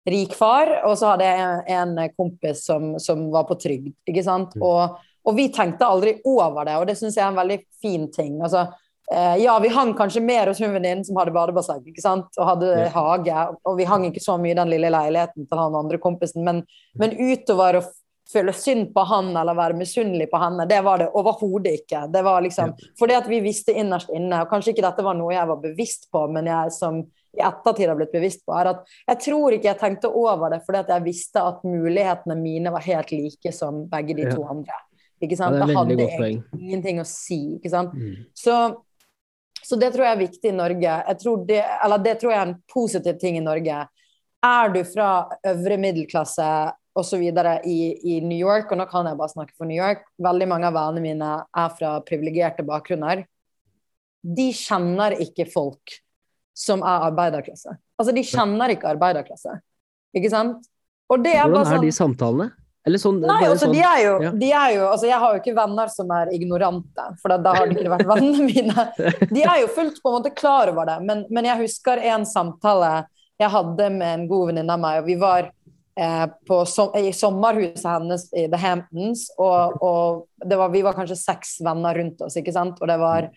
rik 0.10 0.32
far, 0.34 0.72
og 0.88 0.96
så 0.98 1.12
hadde 1.12 1.28
jeg 1.28 1.44
en, 1.76 1.92
en 2.02 2.16
kompis 2.18 2.64
som, 2.66 2.96
som, 2.98 3.28
var 3.30 3.46
på 3.46 3.58
trygd, 3.62 3.92
ikke 4.10 4.24
sant. 4.26 4.56
Mm. 4.58 4.64
Og, 4.66 4.96
og 5.30 5.36
vi 5.38 5.46
tenkte 5.54 5.86
aldri 5.86 6.16
over 6.26 6.66
det, 6.66 6.80
og 6.80 6.88
det 6.90 6.98
syns 6.98 7.20
jeg 7.20 7.22
er 7.22 7.30
en 7.30 7.38
veldig 7.38 7.60
fin 7.84 8.10
ting. 8.10 8.40
Altså, 8.42 8.72
Uh, 9.12 9.36
ja, 9.36 9.60
vi 9.60 9.68
hang 9.68 9.90
kanskje 9.94 10.22
mer 10.24 10.48
hos 10.48 10.62
hun 10.64 10.72
venninnen 10.72 11.04
som 11.04 11.18
hadde 11.20 11.34
badebasseng 11.36 11.82
ikke 11.92 12.02
sant? 12.02 12.30
og 12.40 12.48
hadde 12.48 12.70
ja. 12.72 12.86
hage. 12.96 13.42
Og 13.68 13.76
vi 13.78 13.86
hang 13.86 14.06
ikke 14.08 14.24
så 14.24 14.38
mye 14.40 14.54
i 14.54 14.58
den 14.58 14.72
lille 14.72 14.90
leiligheten 14.94 15.44
til 15.44 15.60
han 15.60 15.76
andre 15.76 16.00
kompisen, 16.02 16.46
men, 16.48 16.62
men 16.98 17.12
utover 17.20 17.78
å 17.78 17.84
føle 18.32 18.54
synd 18.56 18.94
på 18.96 19.04
han 19.10 19.32
eller 19.36 19.58
være 19.58 19.78
misunnelig 19.78 20.30
på 20.32 20.40
henne, 20.42 20.66
det 20.70 20.80
var 20.86 21.02
det 21.02 21.10
overhodet 21.18 21.82
ikke. 21.82 22.06
Det 22.14 22.22
var 22.26 22.46
liksom. 22.46 22.72
Fordi 23.00 23.18
at 23.18 23.28
vi 23.30 23.42
visste 23.44 23.76
innerst 23.76 24.14
inne, 24.14 24.44
og 24.44 24.52
kanskje 24.52 24.74
ikke 24.74 24.86
dette 24.86 25.06
var 25.06 25.18
noe 25.20 25.34
jeg 25.36 25.50
var 25.50 25.60
bevisst 25.64 26.08
på, 26.14 26.24
men 26.32 26.48
jeg 26.52 26.72
som 26.76 27.02
i 27.34 27.42
ettertid 27.42 27.90
har 27.90 27.98
blitt 27.98 28.14
bevisst 28.14 28.44
på, 28.46 28.54
er 28.56 28.72
at 28.76 28.96
jeg 29.10 29.22
tror 29.26 29.56
ikke 29.56 29.72
jeg 29.72 29.82
tenkte 29.82 30.12
over 30.14 30.54
det 30.54 30.60
fordi 30.68 30.84
at 30.84 30.92
jeg 30.94 31.06
visste 31.08 31.42
at 31.42 31.64
mulighetene 31.66 32.36
mine 32.38 32.74
var 32.74 32.86
helt 32.86 33.10
like 33.12 33.54
som 33.56 33.88
begge 33.90 34.16
de 34.20 34.28
to 34.30 34.46
andre. 34.46 34.78
Ikke 35.24 35.38
sant? 35.40 35.58
Ja, 35.58 35.66
det, 35.66 35.76
hadde 35.78 36.32
ingenting 36.60 37.00
å 37.02 37.08
si. 37.08 37.58
ikke 37.58 37.72
sant? 37.74 37.96
Mm. 37.98 38.28
Så 38.38 38.58
så 39.64 39.78
det 39.80 39.94
tror 39.94 40.04
jeg 40.04 40.14
er 40.18 40.20
viktig 40.26 40.50
i 40.52 40.56
Norge. 40.56 40.94
Det, 41.48 41.60
eller 41.86 42.02
det 42.04 42.18
tror 42.20 42.34
jeg 42.34 42.40
er 42.42 42.50
en 42.50 42.58
positiv 42.68 43.20
ting 43.22 43.38
i 43.40 43.44
Norge. 43.44 43.86
Er 44.44 44.74
du 44.74 44.82
fra 44.84 45.10
øvre 45.48 45.78
middelklasse 45.80 46.48
osv. 46.94 47.22
I, 47.24 47.78
i 48.14 48.22
New 48.22 48.38
York, 48.38 48.72
og 48.72 48.80
nå 48.80 48.88
kan 48.90 49.08
jeg 49.10 49.20
bare 49.20 49.34
snakke 49.34 49.56
for 49.58 49.70
New 49.70 49.78
York, 49.78 50.06
veldig 50.22 50.48
mange 50.50 50.70
av 50.70 50.78
vennene 50.78 51.04
mine 51.04 51.34
er 51.44 51.76
fra 51.78 51.98
privilegerte 52.06 52.66
bakgrunner. 52.68 53.26
De 54.24 54.50
kjenner 54.56 55.18
ikke 55.24 55.48
folk 55.52 55.98
som 56.58 56.84
er 56.86 57.08
arbeiderklasse. 57.10 57.76
Altså, 57.98 58.14
de 58.16 58.26
kjenner 58.26 58.76
ikke 58.76 58.92
arbeiderklasse. 58.94 59.58
Ikke 60.14 60.30
sant? 60.32 60.68
Og 61.12 61.24
det 61.24 61.34
er 61.36 61.48
Hvordan 61.48 61.66
er 61.66 61.76
sånn, 61.76 61.88
de 61.88 61.96
samtalene? 61.96 62.52
Eller 62.84 63.00
sånn, 63.00 63.22
Nei, 63.24 63.40
altså, 63.48 63.66
sånn, 63.66 63.74
de 63.78 63.82
er 63.88 64.00
jo, 64.04 64.14
ja. 64.26 64.30
de 64.36 64.48
er 64.60 64.72
jo 64.76 64.88
altså, 64.90 65.08
Jeg 65.08 65.20
har 65.22 65.34
jo 65.34 65.40
ikke 65.40 65.54
venner 65.56 65.92
som 65.92 66.10
er 66.12 66.32
ignorante, 66.36 67.06
for 67.22 67.32
da 67.32 67.54
har 67.56 67.70
det 67.70 67.78
ikke 67.80 67.94
vært 67.94 68.10
vennene 68.12 68.48
mine. 68.48 68.86
De 69.32 69.44
er 69.46 69.62
jo 69.64 69.70
fullt 69.72 70.02
på 70.04 70.12
en 70.12 70.18
måte 70.18 70.34
klar 70.36 70.72
over 70.74 70.90
det, 70.92 70.98
men, 71.08 71.24
men 71.34 71.48
jeg 71.48 71.64
husker 71.64 72.02
en 72.12 72.28
samtale 72.28 72.94
jeg 73.42 73.50
hadde 73.50 73.88
med 73.96 74.10
en 74.10 74.26
god 74.30 74.52
venninne 74.52 74.76
av 74.76 74.82
meg, 74.84 75.00
og 75.02 75.08
vi 75.10 75.16
var 75.20 75.48
eh, 76.00 76.64
som, 76.66 76.92
i 76.98 77.14
sommerhuset 77.14 77.86
hennes 77.88 78.28
i 78.34 78.48
The 78.52 78.60
Hamptons, 78.60 79.28
og, 79.38 79.78
og 79.84 80.50
var, 80.50 80.70
vi 80.74 80.84
var 80.86 80.98
kanskje 80.98 81.20
seks 81.20 81.58
venner 81.66 81.98
rundt 82.00 82.22
oss, 82.26 82.38
ikke 82.40 82.56
sant, 82.56 82.82
og 82.82 82.90
det 82.90 83.00
var 83.02 83.30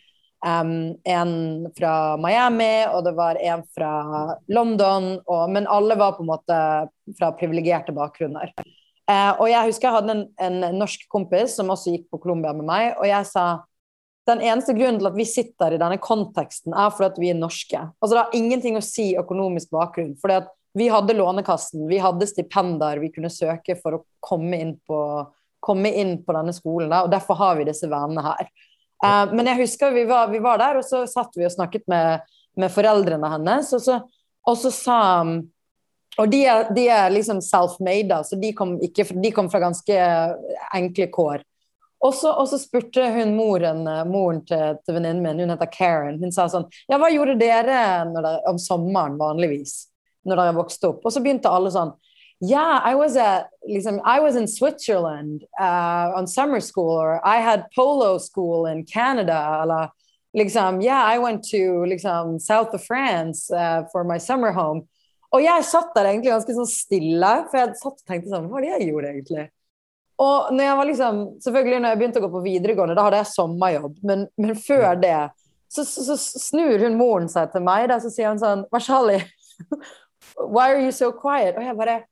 um, 0.47 0.97
en 1.05 1.35
fra 1.77 2.16
Miami, 2.21 2.87
og 2.92 3.05
det 3.07 3.14
var 3.16 3.38
en 3.42 3.62
fra 3.75 3.92
London, 4.49 5.14
og, 5.27 5.47
men 5.53 5.69
alle 5.71 5.99
var 5.99 6.16
på 6.16 6.25
en 6.25 6.33
måte 6.33 6.59
fra 7.19 7.33
privilegerte 7.38 7.95
bakgrunner. 7.97 8.53
Uh, 9.07 9.38
og 9.38 9.47
jeg 9.53 9.69
husker 9.69 9.87
jeg 9.87 9.97
hadde 10.01 10.14
en, 10.16 10.27
en, 10.42 10.79
norsk 10.81 11.07
kompis 11.12 11.55
som 11.55 11.71
også 11.71 11.95
gikk 11.95 12.09
på 12.11 12.21
Colombia 12.25 12.55
med 12.57 12.66
meg, 12.66 12.92
og 12.99 13.07
jeg 13.07 13.29
sa 13.31 13.47
den 14.27 14.40
eneste 14.42 14.75
grunnen 14.75 14.99
til 14.99 15.07
at 15.07 15.14
vi 15.14 15.27
sitter 15.29 15.77
i 15.77 15.79
denne 15.79 16.01
konteksten, 16.03 16.75
er 16.75 16.90
fordi 16.90 17.12
at 17.12 17.21
vi 17.23 17.29
er 17.31 17.38
norske. 17.38 17.79
Altså 18.03 18.16
Det 18.16 18.23
har 18.25 18.35
ingenting 18.35 18.79
å 18.79 18.83
si 18.83 19.12
økonomisk 19.19 19.71
bakgrunn. 19.71 20.16
fordi 20.19 20.40
at 20.40 20.51
vi 20.77 20.89
hadde 20.93 21.17
Lånekassen, 21.17 21.87
vi 21.89 21.99
hadde 21.99 22.27
stipender 22.29 23.01
vi 23.01 23.09
kunne 23.15 23.33
søke 23.33 23.79
for 23.81 23.97
å 23.97 24.05
komme 24.21 24.59
inn 24.61 24.75
på, 24.85 25.01
komme 25.65 25.93
inn 25.97 26.19
på 26.25 26.35
denne 26.37 26.53
skolen. 26.53 26.91
Da, 26.93 27.07
og 27.07 27.12
Derfor 27.15 27.39
har 27.41 27.57
vi 27.57 27.65
disse 27.71 27.89
vennene 27.89 28.25
her. 28.27 28.51
Uh, 29.01 29.33
men 29.33 29.49
jeg 29.49 29.62
husker 29.62 29.95
vi 29.97 30.05
var, 30.09 30.29
vi 30.29 30.41
var, 30.45 30.61
der, 30.61 30.81
og 30.81 30.85
så 30.85 31.07
satt 31.09 31.33
vi 31.37 31.47
og 31.49 31.55
snakket 31.55 31.87
med, 31.89 32.29
med 32.61 32.73
foreldrene 32.73 33.33
hennes. 33.39 33.73
Og 33.73 33.85
så, 33.87 33.99
og 34.45 34.61
så 34.61 34.75
sa 34.75 35.01
og 36.17 36.31
de 36.33 36.43
er, 36.49 36.69
de 36.77 36.87
er 36.93 37.11
liksom 37.12 37.43
self-made, 37.45 38.21
så 38.25 38.37
de 38.41 38.53
kom, 38.57 38.77
ikke, 38.85 39.05
de 39.21 39.33
kom, 39.37 39.51
fra 39.53 39.61
ganske 39.61 39.99
enkle 40.77 41.11
kår. 41.12 41.45
Og 42.05 42.15
så, 42.17 42.31
og 42.37 42.49
så 42.49 42.61
spurte 42.61 43.05
hun 43.12 43.35
moren, 43.37 43.85
moren 44.09 44.41
til, 44.49 44.79
til 44.85 44.97
venninnen 44.97 45.25
min, 45.25 45.45
hun 45.45 45.53
heter 45.53 45.73
Karen, 45.73 46.21
hun 46.21 46.33
sa 46.33 46.45
sånn 46.53 46.69
Ja, 46.89 46.99
hva 47.01 47.09
gjorde 47.12 47.39
dere 47.41 47.77
dere, 48.12 48.35
om 48.49 48.61
sommeren 48.61 49.17
vanligvis, 49.21 49.87
når 50.27 50.43
dere 50.43 50.57
vokste 50.57 50.91
opp? 50.91 51.05
Og 51.07 51.15
så 51.15 51.23
begynte 51.25 51.53
alle 51.53 51.73
sånn 51.75 51.95
Yeah, 52.45 52.83
I 52.85 52.95
was 52.95 53.17
at 53.17 53.49
liksom, 53.67 54.03
I 54.05 54.21
was 54.21 54.37
in 54.37 54.47
Switzerland 54.47 55.45
uh, 55.59 56.12
on 56.15 56.27
summer 56.27 56.61
school, 56.61 56.91
or 56.91 57.21
I 57.25 57.39
had 57.39 57.65
polo 57.75 58.19
school 58.19 58.67
in 58.67 58.85
Canada, 58.85 59.61
eller 59.62 59.89
liksom 60.37 60.83
Yeah, 60.83 61.03
I 61.03 61.19
went 61.19 61.45
to 61.45 61.87
liksom, 61.87 62.39
south 62.39 62.75
of 62.75 62.85
France 62.85 63.51
uh, 63.51 63.85
for 63.91 64.05
my 64.05 64.19
summer 64.19 64.53
home. 64.53 64.87
Og 65.33 65.43
jeg 65.43 65.65
satt 65.65 65.95
der 65.97 66.11
egentlig 66.11 66.33
ganske 66.35 66.55
sånn 66.55 66.69
stille, 66.69 67.33
for 67.51 67.61
jeg 67.61 67.81
satt 67.81 67.97
og 67.97 68.09
tenkte 68.09 68.31
sånn 68.33 68.51
Hva 68.51 68.59
var 68.59 68.67
det 68.67 68.75
jeg 68.75 68.91
gjorde, 68.91 69.15
egentlig? 69.15 69.49
Og 70.23 70.53
når 70.53 70.65
jeg 70.65 70.77
var 70.77 70.89
liksom, 70.89 71.19
selvfølgelig 71.45 71.81
når 71.81 71.93
jeg 71.93 72.01
begynte 72.01 72.21
å 72.21 72.25
gå 72.25 72.31
på 72.33 72.45
videregående, 72.45 72.95
da 72.97 73.05
hadde 73.05 73.19
jeg 73.21 73.33
sommerjobb, 73.35 73.99
men, 74.09 74.23
men 74.41 74.57
før 74.57 74.95
det 75.01 75.17
så, 75.69 75.85
så, 75.85 76.05
så, 76.07 76.17
snur 76.41 76.85
hun 76.85 76.97
moren 76.97 77.29
seg 77.29 77.51
til 77.53 77.65
meg, 77.67 77.89
da, 77.91 77.99
så 78.01 78.09
sier 78.12 78.31
hun 78.33 78.41
sånn 78.41 78.65
Marshali, 78.73 79.19
why 80.38 80.72
are 80.72 80.83
you 80.83 80.92
so 80.92 81.12
quiet? 81.12 81.57
Og 81.57 81.64
jeg 81.64 81.77
bare 81.77 82.03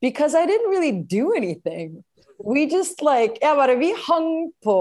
Because 0.00 0.34
I 0.34 0.46
didn't 0.46 0.70
really 0.70 0.92
do 0.92 1.34
anything. 1.36 2.04
We 2.44 2.64
just 2.64 3.02
like 3.02 3.36
Jeg 3.42 3.56
bare 3.56 3.74
Vi 3.76 3.90
hang 4.06 4.52
på 4.64 4.76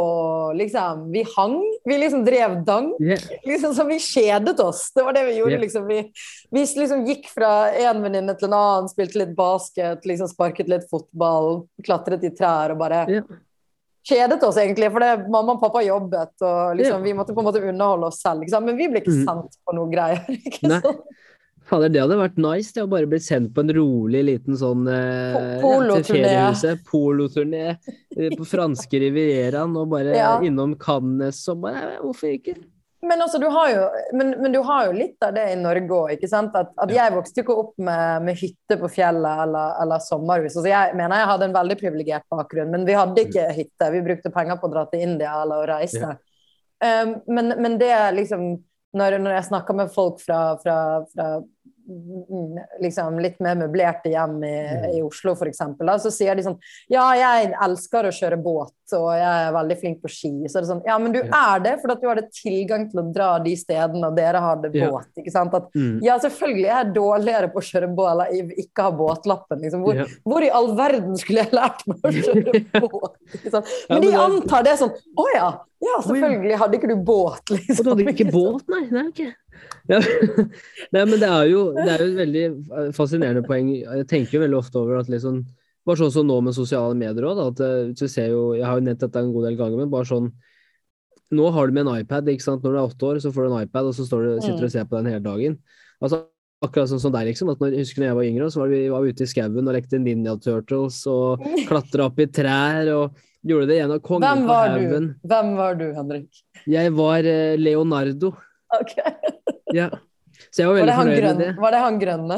liksom 0.56 1.12
Vi 1.12 1.26
hang. 1.36 1.58
Vi 1.86 1.98
liksom 1.98 2.24
drev 2.26 2.64
dang. 2.66 2.94
Yeah. 3.02 3.20
Liksom 3.46 3.74
som 3.74 3.88
vi 3.88 4.00
kjedet 4.00 4.60
oss. 4.60 4.92
Det 4.96 5.04
var 5.04 5.14
det 5.14 5.26
vi 5.26 5.36
gjorde, 5.38 5.52
yeah. 5.52 5.62
liksom. 5.62 5.88
Vi, 5.88 6.12
vi 6.52 6.66
liksom 6.76 7.06
gikk 7.06 7.30
fra 7.34 7.72
en 7.72 8.02
venninne 8.04 8.36
til 8.38 8.48
en 8.50 8.56
annen, 8.56 8.90
spilte 8.92 9.20
litt 9.20 9.36
basket, 9.36 10.06
liksom 10.08 10.32
sparket 10.32 10.72
litt 10.72 10.88
fotball, 10.92 11.66
klatret 11.84 12.24
i 12.24 12.34
trær 12.36 12.76
og 12.76 12.84
bare 12.84 13.06
yeah. 13.10 13.38
Kjedet 14.10 14.42
oss 14.48 14.58
egentlig, 14.58 14.88
for 14.94 15.04
det, 15.04 15.28
mamma 15.30 15.54
og 15.54 15.62
pappa 15.62 15.82
jobbet, 15.84 16.32
og 16.42 16.78
liksom, 16.80 17.04
vi 17.04 17.12
måtte 17.14 17.34
på 17.36 17.44
en 17.44 17.46
måte 17.50 17.60
underholde 17.62 18.08
oss 18.08 18.22
selv. 18.24 18.42
Liksom. 18.42 18.64
Men 18.66 18.78
vi 18.80 18.88
ble 18.90 19.02
ikke 19.04 19.12
mm. 19.12 19.26
sendt 19.28 19.58
på 19.68 19.76
noe 19.76 19.92
greier. 19.92 20.24
ikke 20.40 20.72
sant? 20.72 21.04
Fader, 21.70 21.92
det 21.94 22.02
hadde 22.02 22.18
vært 22.18 22.40
nice 22.42 22.74
det 22.74 22.84
å 22.84 22.90
bare 22.90 23.10
bli 23.10 23.20
sendt 23.22 23.54
på 23.54 23.64
en 23.64 23.74
rolig 23.78 24.24
liten 24.26 24.58
sånn 24.58 24.88
eh, 24.90 25.60
Poloturné. 25.62 26.80
Poloturné 26.90 27.64
eh, 27.70 28.34
på 28.34 28.48
franske 28.48 29.02
Rivieraen 29.06 29.78
og 29.78 29.94
bare 29.94 30.18
ja. 30.18 30.34
innom 30.46 30.74
Cannes 30.82 31.40
og 31.54 31.64
bare 31.68 32.00
Hvorfor 32.02 32.34
ikke? 32.34 32.58
Men, 33.02 33.22
altså, 33.24 33.40
du 33.40 33.46
jo, 33.48 33.84
men, 34.14 34.34
men, 34.42 34.52
du 34.52 34.60
har 34.68 34.90
jo 34.90 34.96
litt 34.98 35.24
av 35.24 35.32
det 35.32 35.46
i 35.54 35.60
Norge 35.60 35.96
òg? 35.96 36.24
At, 36.26 36.74
at 36.84 36.92
jeg 36.92 37.14
vokste 37.14 37.44
ikke 37.46 37.56
opp 37.62 37.78
med, 37.80 38.26
med 38.28 38.36
hytte 38.42 38.76
på 38.82 38.90
fjellet 38.92 39.44
eller, 39.46 39.78
eller 39.86 40.04
sommerhus. 40.04 40.58
Altså, 40.58 40.68
jeg 40.68 40.98
mener 41.00 41.22
jeg 41.22 41.30
hadde 41.30 41.48
en 41.48 41.56
veldig 41.56 41.78
privilegert 41.80 42.26
bakgrunn, 42.34 42.74
men 42.74 42.84
vi 42.90 42.98
hadde 43.00 43.24
ikke 43.24 43.46
hytte. 43.56 43.92
Vi 43.94 44.04
brukte 44.04 44.34
penger 44.36 44.60
på 44.60 44.68
å 44.68 44.74
dra 44.74 44.84
til 44.92 45.06
India 45.06 45.38
eller 45.46 45.64
å 45.64 45.70
reise. 45.70 46.12
Ja. 46.12 46.18
Um, 46.80 47.16
men, 47.32 47.54
men 47.60 47.80
det 47.80 47.94
liksom 48.16 48.52
når, 48.98 49.20
når, 49.22 49.36
jeg 49.38 49.48
snakker 49.50 49.76
med 49.78 49.92
folk 49.94 50.22
fra, 50.24 50.40
fra, 50.64 50.76
fra 51.14 51.28
liksom 52.82 53.18
litt 53.22 53.40
mer 53.44 53.56
møblerte 53.60 54.12
hjem 54.14 54.38
i, 54.44 54.52
Mm. 54.60 54.84
i 54.98 55.02
Oslo, 55.02 55.34
f.eks., 55.36 55.58
så 56.04 56.12
sier 56.14 56.36
de 56.36 56.44
sånn 56.46 56.58
Ja, 56.92 57.08
jeg 57.18 57.54
elsker 57.64 58.06
å 58.10 58.12
kjøre 58.14 58.38
båt, 58.44 58.74
og 58.94 59.08
jeg 59.18 59.26
er 59.48 59.54
veldig 59.54 59.78
flink 59.80 60.02
på 60.04 60.10
ski. 60.10 60.32
Så 60.50 60.58
er 60.60 60.62
det 60.66 60.70
sånn 60.70 60.84
Ja, 60.86 60.98
men 61.02 61.12
du 61.16 61.20
er 61.22 61.60
det 61.64 61.76
fordi 61.82 61.94
at 61.96 62.02
du 62.02 62.08
hadde 62.08 62.26
tilgang 62.34 62.88
til 62.92 63.02
å 63.02 63.06
dra 63.14 63.30
de 63.40 63.56
stedene, 63.56 64.08
og 64.10 64.16
dere 64.18 64.42
hadde 64.44 64.72
båt. 64.74 65.10
Ikke 65.18 65.32
sant? 65.34 65.54
At 65.54 65.70
Mm. 65.76 66.00
ja, 66.04 66.18
selvfølgelig 66.20 66.66
er 66.70 66.84
jeg 66.84 66.94
dårligere 66.96 67.52
på 67.54 67.60
å 67.62 67.68
kjøre 67.70 67.90
båt 67.96 68.12
eller 68.12 68.54
ikke 68.58 68.84
ha 68.84 68.92
båtlappen. 68.92 69.62
Liksom. 69.62 69.84
Hvor, 69.84 70.06
hvor 70.26 70.42
i 70.44 70.50
all 70.50 70.72
verden 70.76 71.16
skulle 71.18 71.44
jeg 71.46 71.52
lært 71.54 71.86
meg 71.88 71.98
å 72.04 72.12
kjøre 72.12 72.64
båt? 72.90 73.18
Sant? 73.50 73.66
Men 73.90 74.02
de 74.02 74.14
antar 74.18 74.64
det 74.64 74.78
sånn 74.80 74.94
Å 75.20 75.26
ja, 75.36 75.50
ja, 75.82 75.98
selvfølgelig 76.04 76.58
hadde 76.60 76.76
ikke 76.80 76.90
du 76.90 76.96
båt, 77.06 77.44
Og 77.52 77.58
liksom. 77.58 77.84
du 77.86 77.90
hadde 77.94 78.14
ikke 78.14 78.32
båt, 78.34 78.66
nei? 78.70 78.86
Nei, 78.92 79.08
ok. 79.10 79.22
Ja. 79.90 80.00
Nei, 80.94 81.02
men 81.02 81.16
det 81.18 81.30
er, 81.30 81.48
jo, 81.50 81.64
det 81.74 81.88
er 81.90 82.04
jo 82.04 82.10
et 82.12 82.20
veldig 82.20 82.94
fascinerende 82.98 83.42
poeng. 83.48 83.72
Jeg 83.80 84.06
tenker 84.10 84.38
jo 84.38 84.44
veldig 84.44 84.60
ofte 84.60 84.82
over 84.82 85.02
at 85.02 85.12
liksom 85.12 85.44
Bare 85.88 85.96
sånn 85.96 86.12
som 86.12 86.28
nå 86.28 86.36
med 86.44 86.54
sosiale 86.54 86.94
medier 86.94 87.26
òg, 87.26 87.40
at 87.40 87.62
eh, 87.66 87.92
du 87.98 88.04
ser 88.12 88.34
jo 88.34 88.52
Jeg 88.54 88.68
har 88.68 88.78
jo 88.78 88.84
nevnt 88.86 89.00
dette 89.02 89.22
en 89.24 89.32
god 89.34 89.48
del 89.48 89.56
ganger, 89.58 89.80
men 89.80 89.94
bare 89.94 90.06
sånn 90.06 90.28
Nå 91.34 91.48
har 91.56 91.70
du 91.70 91.78
med 91.78 91.88
en 91.88 92.02
iPad, 92.04 92.30
ikke 92.30 92.46
sant. 92.46 92.66
Når 92.66 92.74
du 92.74 92.78
er 92.78 92.90
åtte 92.90 93.06
år, 93.06 93.22
så 93.24 93.32
får 93.34 93.46
du 93.46 93.50
en 93.52 93.64
iPad, 93.64 93.90
og 93.90 93.96
så 93.96 94.06
står 94.06 94.26
du, 94.26 94.30
sitter 94.42 94.64
du 94.64 94.68
og 94.68 94.74
ser 94.74 94.88
på 94.90 94.98
den 94.98 95.12
hele 95.14 95.22
dagen. 95.22 95.58
Altså 96.02 96.24
Akkurat 96.60 96.90
sånn 96.92 97.00
som 97.00 97.14
deg, 97.14 97.30
liksom. 97.30 97.48
At 97.54 97.62
når, 97.64 97.72
jeg 97.72 97.86
husker 97.86 98.02
når 98.02 98.10
jeg 98.10 98.18
var 98.18 98.28
yngre, 98.28 98.48
så 98.52 98.60
var 98.60 98.72
vi 98.74 98.80
var 98.92 99.06
ute 99.08 99.24
i 99.24 99.30
skauen 99.32 99.70
og 99.70 99.76
lekte 99.78 100.00
Ninja 100.02 100.34
Turtles 100.44 100.98
og 101.08 101.46
klatra 101.70 102.10
opp 102.10 102.20
i 102.20 102.28
trær 102.36 102.90
og 102.98 103.22
gjorde 103.48 103.70
det 103.70 103.78
gjennom 103.78 104.02
kongen 104.04 104.26
Hvem 104.26 104.50
var 104.50 104.74
du? 104.76 105.06
Hvem 105.32 105.54
var 105.56 105.78
du, 105.80 105.86
Henrik? 105.96 106.42
Jeg 106.68 106.92
var 106.98 107.30
eh, 107.32 107.56
Leonardo. 107.56 108.34
Ok. 108.78 108.96
Ja. 109.70 109.86
Så 110.50 110.64
jeg 110.64 110.70
var 110.70 110.80
veldig 110.80 110.88
det 110.90 110.94
han, 110.98 111.10
fornøyd 111.10 111.26
med 111.28 111.42
det. 111.44 111.50
var 111.62 111.74
det 111.76 111.80
han 111.84 111.98
grønne? 112.02 112.38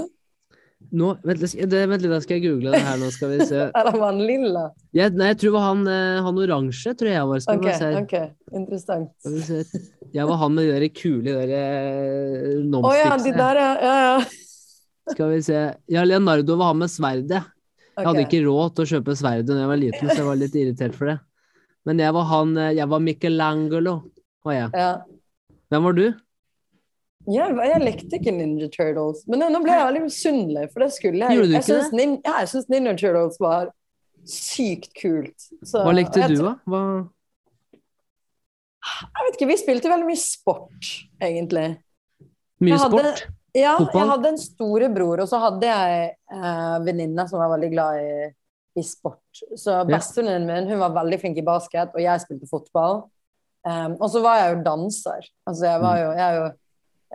Nå, 0.91 1.11
vent, 1.23 1.39
litt, 1.39 1.53
det, 1.71 1.81
vent 1.87 2.03
litt, 2.03 2.11
da 2.11 2.17
skal 2.19 2.35
jeg 2.35 2.43
google 2.43 2.73
det 2.73 2.81
her. 2.83 2.97
Nå 2.99 3.07
skal 3.15 3.31
vi 3.31 3.45
se. 3.47 3.61
Eller 3.79 3.95
var 3.95 4.09
han 4.09 4.19
lilla? 4.19 4.63
Ja, 4.97 5.07
nei, 5.13 5.29
jeg 5.31 5.37
tror 5.39 5.47
det 5.47 5.53
var 5.55 5.65
han, 5.69 5.85
eh, 5.93 6.19
han 6.25 6.41
oransje, 6.43 6.93
tror 6.99 7.11
jeg 7.11 7.29
var. 7.29 7.43
Skal 7.45 7.61
okay, 7.61 8.01
Ok, 8.01 8.15
interessant. 8.59 9.13
Skal 9.21 9.37
vi 9.37 9.45
se. 9.47 9.83
Jeg 10.11 10.27
var 10.27 10.41
han 10.41 10.57
med 10.57 10.67
de 10.67 10.75
der 10.75 10.87
kule 10.91 11.23
de 11.23 11.37
der 11.37 11.55
eh, 11.55 12.81
Å 12.81 12.93
ja, 12.97 13.13
de 13.15 13.31
der, 13.37 13.61
ja. 13.61 13.71
ja, 13.79 13.95
ja. 14.09 15.15
Skal 15.15 15.31
vi 15.31 15.39
se. 15.45 15.63
Ja, 15.91 16.03
Leonardo 16.07 16.59
var 16.59 16.73
han 16.73 16.81
med 16.83 16.91
sverdet. 16.91 17.45
Jeg 17.95 18.07
hadde 18.07 18.25
ikke 18.25 18.43
råd 18.47 18.75
til 18.75 18.83
å 18.83 18.91
kjøpe 18.95 19.15
sverdet 19.19 19.51
da 19.51 19.61
jeg 19.61 19.71
var 19.71 19.79
liten, 19.79 20.09
så 20.09 20.19
jeg 20.19 20.27
var 20.27 20.39
litt 20.39 20.57
irritert 20.57 20.97
for 20.97 21.11
det. 21.13 21.17
Men 21.87 22.01
jeg 22.01 22.13
var 22.13 22.27
han 22.29 22.51
eh, 22.59 22.75
Jeg 22.77 22.91
var 22.91 23.01
Michelangelo, 23.07 23.95
var 24.45 24.57
jeg. 24.57 24.73
Ja. 24.75 24.91
Hvem 25.71 25.87
var 25.87 25.95
du? 25.97 26.05
Jeg, 27.31 27.53
jeg 27.53 27.81
likte 27.83 28.17
ikke 28.17 28.31
Ninja 28.33 28.67
Turtles, 28.73 29.21
men 29.29 29.43
nå 29.53 29.59
ble 29.61 29.75
jeg 29.75 29.85
veldig 29.87 30.01
misunnelig, 30.07 30.63
for 30.73 30.83
det 30.83 30.89
skulle 30.95 31.21
jeg. 31.21 31.37
Gjorde 31.37 31.51
du 31.51 31.53
jeg 31.53 31.65
ikke 31.67 31.99
nin, 31.99 32.15
ja, 32.25 32.39
jeg 32.41 32.49
syns 32.51 32.71
Ninja 32.73 32.93
Turtles 32.97 33.37
var 33.43 33.69
sykt 34.27 34.89
kult. 34.97 35.45
Så, 35.61 35.83
Hva 35.85 35.93
likte 35.95 36.23
jeg, 36.23 36.39
du, 36.39 36.41
da? 36.47 36.55
Hva? 36.69 36.81
Jeg 38.81 39.27
vet 39.27 39.37
ikke, 39.37 39.49
vi 39.51 39.59
spilte 39.61 39.91
veldig 39.93 40.07
mye 40.09 40.19
sport, 40.21 40.89
egentlig. 41.21 41.67
Mye 42.61 42.73
Jeg 42.73 42.81
hadde- 42.87 43.05
sport? 43.13 43.37
Ja, 43.53 43.73
Fotball? 43.77 43.99
jeg 43.99 44.09
hadde 44.13 44.29
en 44.31 44.37
storebror, 44.39 45.21
og 45.21 45.27
så 45.27 45.37
hadde 45.43 45.67
jeg 45.67 46.03
eh, 46.31 46.77
venninne 46.85 47.25
som 47.27 47.41
var 47.41 47.49
veldig 47.51 47.69
glad 47.73 47.97
i, 47.99 48.29
i 48.79 48.83
sport. 48.87 49.41
Så 49.59 49.75
bestevenninnen 49.89 50.47
min 50.47 50.69
hun 50.71 50.79
var 50.79 50.93
veldig 50.95 51.19
flink 51.19 51.37
i 51.37 51.43
basket, 51.45 51.91
og 51.93 51.99
jeg 52.01 52.23
spilte 52.23 52.47
fotball. 52.47 53.03
Um, 53.67 53.93
og 54.01 54.09
så 54.09 54.21
var 54.23 54.39
jeg 54.41 54.55
jo 54.55 54.61
danser. 54.65 55.25
Altså, 55.45 55.65
jeg, 55.67 55.81
var 55.83 55.97
jo, 56.01 56.11
jeg 56.17 56.23
er 56.27 56.37
jo 56.39 56.45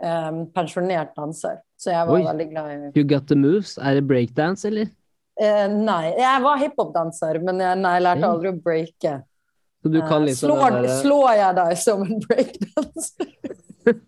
um, 0.07 0.37
pensjonert 0.55 1.09
danser, 1.17 1.57
så 1.75 1.91
jeg 1.91 2.07
var 2.07 2.15
Oi. 2.15 2.23
veldig 2.29 2.45
glad 2.53 2.69
i 2.71 2.91
You 2.99 3.03
got 3.09 3.27
the 3.27 3.35
moves? 3.35 3.73
Er 3.77 3.97
det 3.99 4.05
breakdance, 4.07 4.67
eller? 4.69 4.87
Uh, 5.37 5.67
Nei, 5.75 6.13
jeg 6.17 6.41
var 6.45 6.57
hiphop-danser, 6.63 7.41
men 7.45 7.59
jeg, 7.61 7.77
nei, 7.83 7.91
jeg 7.97 8.05
lærte 8.07 8.29
aldri 8.31 8.53
å 8.53 8.59
breake. 8.63 9.17
Så 9.83 9.91
du 9.93 9.99
kan 10.01 10.21
Eh, 10.23 10.29
liksom 10.31 10.49
slår, 10.49 10.71
der- 10.81 10.95
slår 11.03 11.33
jeg 11.37 11.55
deg 11.59 11.77
som 11.83 12.01
en 12.07 12.21
breakdanser? 12.27 13.33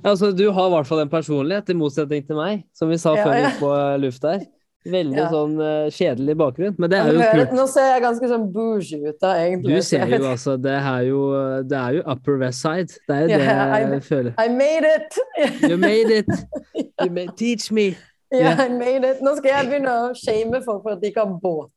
Altså, 0.00 0.30
du 0.32 0.46
har 0.50 0.66
i 0.70 0.72
hvert 0.72 0.86
fall 0.88 1.02
en 1.02 1.10
personlighet, 1.12 1.68
i 1.68 1.74
motsetning 1.76 2.22
til 2.24 2.38
meg, 2.38 2.62
som 2.72 2.88
vi 2.88 2.96
sa 2.96 3.12
Ja, 3.18 3.24
før 3.26 3.34
vi 3.34 3.40
ja. 3.42 3.48
gikk 3.50 3.58
på 3.60 3.72
eh, 3.76 3.96
luft 4.00 4.22
her. 4.24 4.46
Veldig 4.88 5.16
Ja. 5.18 5.26
sånn 5.28 5.58
uh, 5.60 5.90
kjedelig 5.92 6.34
bakgrunn, 6.40 6.74
men 6.80 6.88
det 6.90 6.98
er 6.98 7.10
jo 7.12 7.18
Hører- 7.20 7.40
kult. 7.44 7.50
Nå 7.58 7.66
ser 7.68 7.88
jeg 7.92 8.02
ganske 8.06 8.28
sånn 8.30 8.46
bougie 8.54 9.00
ut, 9.10 9.18
da, 9.20 9.34
Du 9.60 9.82
ser 9.84 10.06
jo 10.08 10.20
altså, 10.32 10.54
det 10.56 10.72
er 10.72 11.02
jo, 11.10 11.20
det 11.68 11.76
er 11.78 11.98
jo 11.98 12.02
Upper 12.08 12.38
West 12.40 12.62
Side. 12.64 12.88
Det 13.08 13.16
er 13.16 13.20
jo 13.20 13.28
det 13.28 13.40
jeg 13.44 13.90
I- 13.98 14.00
føler. 14.00 14.32
I 14.40 14.48
made 14.48 14.88
it! 14.94 15.18
You 15.70 15.76
made 15.76 16.10
it! 16.22 16.32
You 17.04 17.10
made, 17.10 17.36
teach 17.36 17.70
me! 17.70 17.90
Yeah, 18.32 18.54
yeah, 18.56 18.64
I 18.64 18.68
made 18.68 19.04
it. 19.04 19.20
Nå 19.26 19.34
skal 19.36 19.50
jeg 19.50 19.66
begynne 19.72 19.90
å 19.90 20.10
shame 20.14 20.60
folk 20.64 20.84
for 20.84 20.92
at 20.94 21.00
de 21.02 21.08
ikke 21.10 21.24
har 21.24 21.32
båt. 21.42 21.70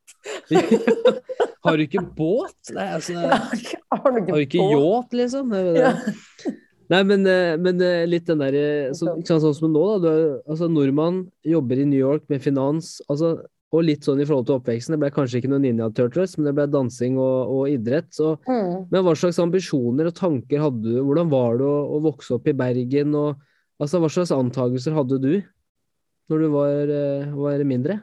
Har 1.66 1.78
du 1.80 1.84
ikke 1.88 2.04
båt? 2.16 2.54
Nei, 2.76 2.86
altså, 2.94 3.16
Har 3.18 3.50
du 3.50 3.58
ikke, 3.58 3.80
har 3.90 4.12
du 4.38 4.44
ikke 4.46 4.60
båt? 4.62 4.76
yacht, 4.78 5.14
liksom? 5.18 5.56
Ja. 5.76 5.94
Nei, 6.92 7.00
men, 7.08 7.26
eh, 7.30 7.56
men 7.58 7.80
eh, 7.82 8.04
litt 8.10 8.26
den 8.28 8.42
der 8.44 8.56
eh, 8.60 8.92
så, 8.98 9.14
Sånn 9.24 9.54
som 9.56 9.72
nå, 9.72 9.84
da. 9.94 9.98
Du, 10.04 10.08
er- 10.12 10.42
altså, 10.52 10.68
nordmann 10.72 11.24
jobber 11.48 11.80
i 11.80 11.86
New 11.88 12.00
York 12.00 12.26
med 12.30 12.42
finans. 12.44 12.98
altså 13.10 13.38
og 13.74 13.82
litt 13.82 14.06
sånn 14.06 14.20
i 14.22 14.26
forhold 14.30 14.46
til 14.46 14.60
oppveksten. 14.60 14.94
Det 14.94 15.00
ble 15.02 15.08
kanskje 15.10 15.40
ikke 15.40 15.50
noe 15.50 15.58
Ninja 15.64 15.88
Turtles, 15.98 16.36
men 16.38 16.46
det 16.46 16.52
ble 16.54 16.68
dansing 16.70 17.16
og, 17.18 17.50
og 17.56 17.64
idrett. 17.72 18.06
Så, 18.14 18.36
Mm. 18.46 18.84
men 18.92 19.02
hva 19.02 19.16
slags 19.18 19.40
ambisjoner 19.42 20.12
og 20.12 20.14
tanker 20.14 20.62
hadde 20.62 20.84
du? 20.84 21.00
Hvordan 21.02 21.32
var 21.32 21.58
det 21.58 21.66
å, 21.66 21.80
å 21.98 22.02
vokse 22.06 22.36
opp 22.36 22.46
i 22.52 22.54
Bergen? 22.54 23.16
Og, 23.18 23.40
altså, 23.82 23.98
hva 23.98 24.12
slags 24.14 24.30
antakelser 24.36 24.94
hadde 24.94 25.18
du 25.24 25.32
når 26.30 26.44
du 26.46 26.48
var, 26.54 26.94
var 27.34 27.64
mindre? 27.66 27.98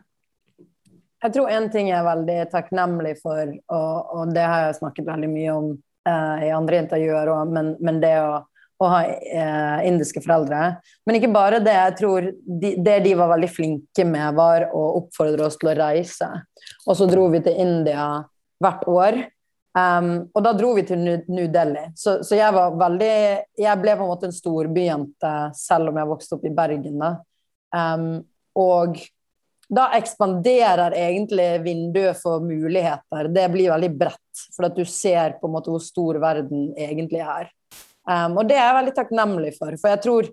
Jeg 1.23 1.37
tror 1.38 1.55
en 1.55 1.71
ting 1.71 1.87
jeg 1.93 2.01
er 2.01 2.09
veldig 2.09 2.38
takknemlig 2.51 3.14
for, 3.23 3.55
og, 3.71 4.11
og 4.16 4.35
det 4.35 4.43
har 4.51 4.66
jeg 4.73 4.79
snakket 4.81 5.07
veldig 5.07 5.31
mye 5.31 5.55
om 5.55 5.71
eh, 6.09 6.47
i 6.49 6.51
andre 6.57 6.83
intervjuer 6.83 7.31
òg, 7.31 7.55
men, 7.55 7.77
men 7.79 8.03
det 8.03 8.16
å, 8.19 8.40
å 8.81 8.88
ha 8.88 9.01
eh, 9.05 9.88
indiske 9.88 10.23
foreldre. 10.25 10.61
Men 11.07 11.19
ikke 11.19 11.33
bare 11.35 11.61
det. 11.62 11.75
Jeg 11.77 11.97
tror 11.99 12.31
de, 12.33 12.73
det 12.81 12.97
de 13.05 13.16
var 13.19 13.33
veldig 13.35 13.51
flinke 13.53 14.07
med, 14.09 14.38
var 14.38 14.71
å 14.73 14.85
oppfordre 15.03 15.49
oss 15.49 15.59
til 15.61 15.73
å 15.73 15.77
reise. 15.77 16.31
Og 16.87 16.97
så 16.97 17.09
dro 17.11 17.29
vi 17.33 17.43
til 17.45 17.61
India 17.61 18.07
hvert 18.61 18.88
år. 18.88 19.21
Um, 19.71 20.27
og 20.35 20.43
da 20.43 20.51
dro 20.57 20.73
vi 20.75 20.83
til 20.88 20.99
New, 21.05 21.47
Delhi. 21.53 21.85
Så, 21.95 22.16
så 22.27 22.35
jeg 22.35 22.51
var 22.57 22.73
veldig 22.75 23.12
Jeg 23.55 23.79
ble 23.79 23.93
på 23.95 24.03
en 24.03 24.11
måte 24.11 24.27
en 24.27 24.35
storbyjente 24.35 25.35
selv 25.55 25.93
om 25.93 26.01
jeg 26.01 26.11
vokste 26.11 26.38
opp 26.38 26.49
i 26.49 26.55
Bergen. 26.57 26.99
da. 27.05 27.12
Um, 27.71 28.09
og 28.59 28.99
da 29.71 29.87
ekspanderer 29.95 30.97
egentlig 30.99 31.53
vinduet 31.62 32.19
for 32.19 32.43
muligheter. 32.43 33.29
Det 33.31 33.47
blir 33.53 33.71
veldig 33.71 33.93
bredt, 34.01 34.43
for 34.57 34.66
at 34.66 34.75
du 34.75 34.83
ser 34.88 35.37
på 35.38 35.47
en 35.47 35.55
måte 35.55 35.71
hvor 35.71 35.83
stor 35.85 36.19
verden 36.23 36.73
egentlig 36.75 37.23
er. 37.23 37.53
Um, 38.09 38.39
og 38.41 38.49
det 38.49 38.57
er 38.57 38.65
jeg 38.65 38.77
veldig 38.79 38.95
takknemlig 38.97 39.51
for, 39.59 39.77
for 39.81 39.93
jeg 39.93 40.01
tror 40.05 40.29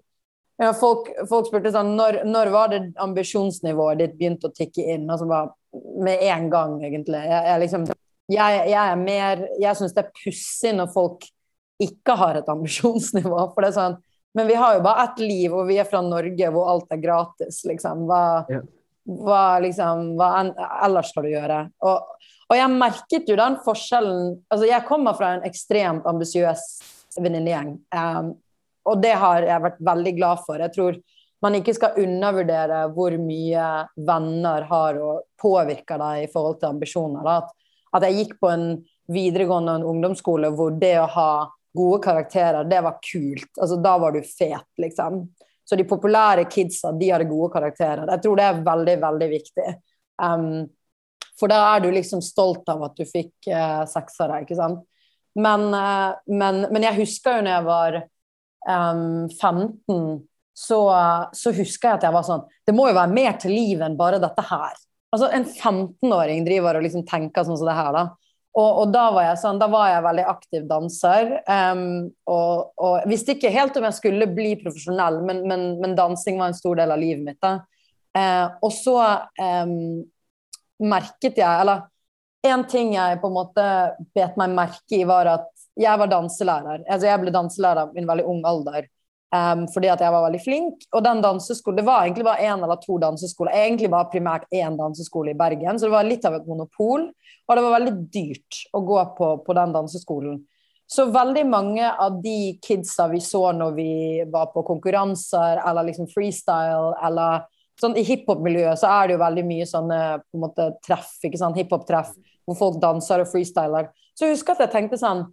ja, 0.58 0.72
folk, 0.74 1.10
folk 1.30 1.50
spurte 1.50 1.70
sånn 1.74 1.92
når, 1.98 2.22
når 2.26 2.50
var 2.54 2.72
det 2.72 2.80
ambisjonsnivået 3.04 4.00
ditt 4.02 4.16
begynte 4.18 4.50
å 4.50 4.56
tikke 4.56 4.88
inn? 4.96 5.06
Altså 5.06 5.28
bare 5.30 5.52
med 6.02 6.24
en 6.26 6.48
gang, 6.50 6.78
egentlig. 6.82 7.20
Jeg, 7.28 7.44
jeg, 7.46 7.62
liksom, 7.62 7.84
jeg, 8.34 8.62
jeg 8.72 8.80
er 8.82 9.02
mer 9.02 9.44
Jeg 9.62 9.78
syns 9.78 9.94
det 9.94 10.06
er 10.06 10.16
pussig 10.24 10.74
når 10.80 10.90
folk 10.96 11.28
ikke 11.84 12.16
har 12.18 12.40
et 12.40 12.50
ambisjonsnivå. 12.50 13.38
For 13.54 13.62
det 13.62 13.70
er 13.70 13.78
sånn 13.78 14.00
Men 14.38 14.50
vi 14.50 14.58
har 14.58 14.76
jo 14.78 14.82
bare 14.86 15.06
ett 15.08 15.22
liv, 15.22 15.54
og 15.54 15.70
vi 15.70 15.78
er 15.82 15.88
fra 15.90 16.02
Norge 16.06 16.50
hvor 16.54 16.74
alt 16.74 16.92
er 16.94 17.02
gratis, 17.02 17.62
liksom. 17.66 18.08
Hva, 18.10 18.24
Ja. 18.54 18.64
hva, 19.06 19.46
liksom, 19.64 20.12
hva 20.18 20.34
en, 20.42 20.52
ellers 20.90 21.14
skal 21.14 21.26
du 21.26 21.32
gjøre? 21.36 21.62
Og, 21.86 22.28
og 22.50 22.58
jeg 22.58 22.74
merket 22.74 23.30
jo 23.30 23.38
den 23.38 23.62
forskjellen 23.66 24.38
Altså, 24.50 24.66
jeg 24.70 24.86
kommer 24.90 25.18
fra 25.18 25.36
en 25.38 25.46
ekstremt 25.48 26.06
ambisiøs 26.10 26.68
venninnegjeng. 27.18 27.76
Um, 27.94 28.34
og 28.88 29.02
det 29.04 29.14
har 29.20 29.46
jeg 29.46 29.64
vært 29.66 29.80
veldig 29.84 30.14
glad 30.18 30.44
for. 30.46 30.64
Jeg 30.64 30.74
tror 30.76 31.00
man 31.44 31.58
ikke 31.60 31.76
skal 31.78 32.00
undervurdere 32.02 32.86
hvor 32.96 33.14
mye 33.22 33.66
venner 34.08 34.66
har 34.70 35.02
og 35.04 35.26
påvirker 35.42 36.00
deg 36.02 36.24
i 36.24 36.30
forhold 36.32 36.62
til 36.62 36.72
ambisjoner. 36.72 37.28
At, 37.30 37.52
at 37.98 38.08
jeg 38.08 38.22
gikk 38.22 38.38
på 38.42 38.52
en 38.54 38.70
videregående 39.14 39.76
og 39.76 39.82
en 39.82 39.90
ungdomsskole 39.92 40.52
hvor 40.56 40.74
det 40.80 40.96
å 41.02 41.10
ha 41.14 41.32
gode 41.78 42.00
karakterer, 42.04 42.66
det 42.66 42.80
var 42.82 42.98
kult. 43.06 43.52
Altså, 43.62 43.78
da 43.82 43.94
var 44.02 44.16
du 44.16 44.24
fet, 44.26 44.66
liksom. 44.82 45.28
Så 45.68 45.76
de 45.76 45.86
populære 45.86 46.48
kidsa, 46.50 46.94
de 46.96 47.12
hadde 47.12 47.28
gode 47.30 47.52
karakterer. 47.54 48.08
Jeg 48.08 48.24
tror 48.24 48.40
det 48.40 48.48
er 48.48 48.66
veldig, 48.66 48.98
veldig 49.04 49.30
viktig. 49.34 49.68
Um, 50.24 50.66
for 51.38 51.52
da 51.52 51.60
er 51.76 51.84
du 51.84 51.92
liksom 51.94 52.24
stolt 52.26 52.66
av 52.72 52.88
at 52.88 52.96
du 52.98 53.04
fikk 53.06 53.50
uh, 53.52 53.84
seksere, 53.90 54.42
ikke 54.46 54.58
sant. 54.58 54.82
Men, 55.38 55.68
uh, 55.74 56.18
men, 56.30 56.64
men, 56.72 56.86
jeg 56.88 57.02
husker 57.04 57.38
jo 57.38 57.46
når 57.46 57.54
jeg 57.54 57.66
var 57.68 57.98
um, 58.02 59.28
15, 59.30 60.06
så, 60.58 60.80
så 61.38 61.54
husker 61.54 61.92
jeg 61.92 62.00
at 62.00 62.06
jeg 62.08 62.16
var 62.16 62.24
sånn 62.26 62.46
Det 62.66 62.74
må 62.74 62.88
jo 62.90 62.96
være 62.98 63.14
mer 63.14 63.36
til 63.38 63.54
livet 63.54 63.86
enn 63.86 63.98
bare 64.00 64.18
dette 64.18 64.42
her. 64.42 64.74
Altså 65.14 65.30
En 65.30 65.46
15-åring 65.46 66.48
driver 66.48 66.80
og 66.80 66.88
liksom 66.88 67.06
tenker 67.08 67.46
sånn 67.46 67.60
som 67.60 67.70
det 67.70 67.78
her, 67.78 67.92
da. 67.94 68.08
Og, 68.58 68.70
og, 68.82 68.88
da 68.90 69.04
var 69.14 69.28
jeg 69.28 69.40
sånn, 69.44 69.60
da 69.62 69.68
var 69.70 69.92
jeg 69.92 70.06
veldig 70.08 70.24
aktiv 70.32 70.64
danser. 70.66 71.34
Um, 71.46 72.08
og, 72.26 72.72
og, 72.82 73.04
visste 73.10 73.36
ikke 73.36 73.54
helt 73.54 73.78
om 73.78 73.86
jeg 73.86 73.98
skulle 74.00 74.30
bli 74.34 74.56
profesjonell, 74.64 75.20
men, 75.28 75.44
men 75.78 75.94
dansing 75.98 76.40
var 76.42 76.50
en 76.50 76.58
stor 76.58 76.80
del 76.80 76.94
av 76.96 77.02
livet 77.02 77.22
mitt. 77.28 77.38
da. 77.44 77.60
Uh, 78.18 78.58
og 78.66 78.74
så 78.74 78.96
um, 79.38 80.00
merket 80.82 81.38
jeg 81.38 81.62
Eller 81.62 81.84
en 82.46 82.64
ting 82.70 82.94
jeg 82.96 83.22
på 83.22 83.30
en 83.30 83.38
måte 83.38 83.64
bet 84.16 84.38
meg 84.40 84.54
merke 84.56 85.00
i, 85.00 85.06
var 85.08 85.30
at 85.32 85.50
jeg 85.78 86.00
var 86.00 86.10
danselærer. 86.12 86.86
Altså 86.86 87.10
jeg 87.10 87.22
ble 87.22 87.34
danselærer 87.34 87.96
i 87.96 88.02
en 88.02 88.10
veldig 88.10 88.26
ung 88.30 88.46
alder. 88.48 88.88
Um, 89.36 89.66
fordi 89.68 89.90
at 89.92 90.00
jeg 90.00 90.12
var 90.14 90.24
veldig 90.24 90.40
flink. 90.40 90.86
Og 90.96 91.04
den 91.04 91.22
danseskolen, 91.22 91.78
det 91.82 91.86
var 91.88 92.06
egentlig 92.06 92.24
bare 92.26 92.48
én 92.48 92.64
eller 92.64 92.80
to 92.80 92.98
danseskoler. 93.02 93.58
Egentlig 93.60 93.90
var 93.92 94.12
primært 94.12 94.46
én 94.56 94.78
danseskole 94.80 95.34
i 95.34 95.38
Bergen, 95.38 95.80
så 95.80 95.90
det 95.90 95.96
var 95.98 96.08
litt 96.08 96.26
av 96.26 96.38
et 96.38 96.48
monopol. 96.48 97.10
Og 97.48 97.56
det 97.56 97.66
var 97.66 97.76
veldig 97.76 97.96
dyrt 98.14 98.62
å 98.76 98.84
gå 98.88 99.02
på, 99.18 99.34
på 99.44 99.58
den 99.58 99.76
danseskolen. 99.76 100.40
Så 100.88 101.10
veldig 101.12 101.44
mange 101.52 101.90
av 101.92 102.22
de 102.24 102.56
kidsa 102.64 103.10
vi 103.12 103.20
så 103.20 103.50
når 103.52 103.74
vi 103.76 103.92
var 104.32 104.54
på 104.54 104.64
konkurranser 104.64 105.60
eller 105.60 105.90
liksom 105.90 106.08
freestyle 106.08 106.94
eller 107.04 107.44
sånn 107.82 107.98
I 108.00 108.06
hiphop-miljøet 108.08 108.82
så 108.82 108.90
er 108.90 109.08
det 109.08 109.18
jo 109.18 109.24
veldig 109.24 109.46
mye 109.48 109.68
sånne 109.70 110.00
på 110.24 110.38
en 110.38 110.44
måte 110.44 110.70
treff, 110.86 111.12
ikke 111.28 111.40
sant, 111.42 111.60
hiphop-treff, 111.60 112.14
hvor 112.48 112.58
folk 112.58 112.80
danser 112.82 113.24
og 113.24 113.30
freestyler. 113.32 113.92
Så 114.18 114.26
jeg 114.26 114.38
husker 114.38 114.56
at 114.56 114.66
jeg 114.66 114.74
tenkte 114.74 115.00
sånn 115.02 115.28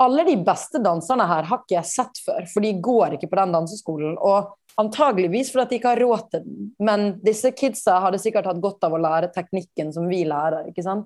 alle 0.00 0.24
de 0.24 0.36
beste 0.40 0.80
danserne 0.80 1.26
her 1.28 1.44
har 1.50 1.60
ikke 1.60 1.76
jeg 1.76 1.88
sett 1.90 2.20
før, 2.24 2.46
for 2.48 2.64
de 2.64 2.72
går 2.80 3.18
ikke 3.18 3.28
på 3.28 3.36
den 3.36 3.52
danseskolen. 3.52 4.14
Og 4.16 4.54
antageligvis 4.80 5.50
fordi 5.52 5.74
de 5.74 5.80
ikke 5.80 5.92
har 5.92 6.00
råd 6.00 6.22
til 6.32 6.46
den. 6.46 6.70
Men 6.80 7.04
disse 7.20 7.52
kidsa 7.52 7.98
hadde 8.06 8.20
sikkert 8.22 8.48
hatt 8.48 8.62
godt 8.64 8.86
av 8.88 8.96
å 8.96 9.00
lære 9.02 9.28
teknikken 9.34 9.92
som 9.92 10.08
vi 10.08 10.22
lærer. 10.28 10.70
ikke 10.70 10.86
sant? 10.86 11.04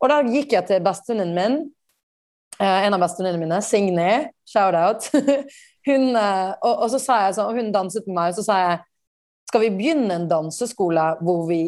Og 0.00 0.12
da 0.12 0.20
gikk 0.22 0.54
jeg 0.54 0.68
til 0.68 0.84
bestevenninnen 0.84 1.34
min, 1.34 1.58
eh, 2.60 2.86
en 2.86 2.94
av 2.94 3.02
bestevenninnene 3.02 3.42
mine, 3.42 3.60
Signe, 3.66 4.10
shout-out. 4.46 5.10
hun, 5.88 6.06
eh, 6.14 6.52
og, 6.62 6.74
og, 6.74 6.86
så 6.94 7.02
sa 7.02 7.18
jeg 7.24 7.36
sånn, 7.40 7.50
og 7.50 7.58
hun 7.58 7.74
danset 7.74 8.06
med 8.06 8.14
meg, 8.20 8.30
og 8.30 8.38
så 8.38 8.46
sa 8.46 8.60
jeg 8.62 8.78
skal 9.50 9.64
vi 9.64 9.72
begynne 9.74 10.14
en 10.14 10.28
danseskole 10.30 11.06
hvor 11.26 11.48
vi 11.48 11.64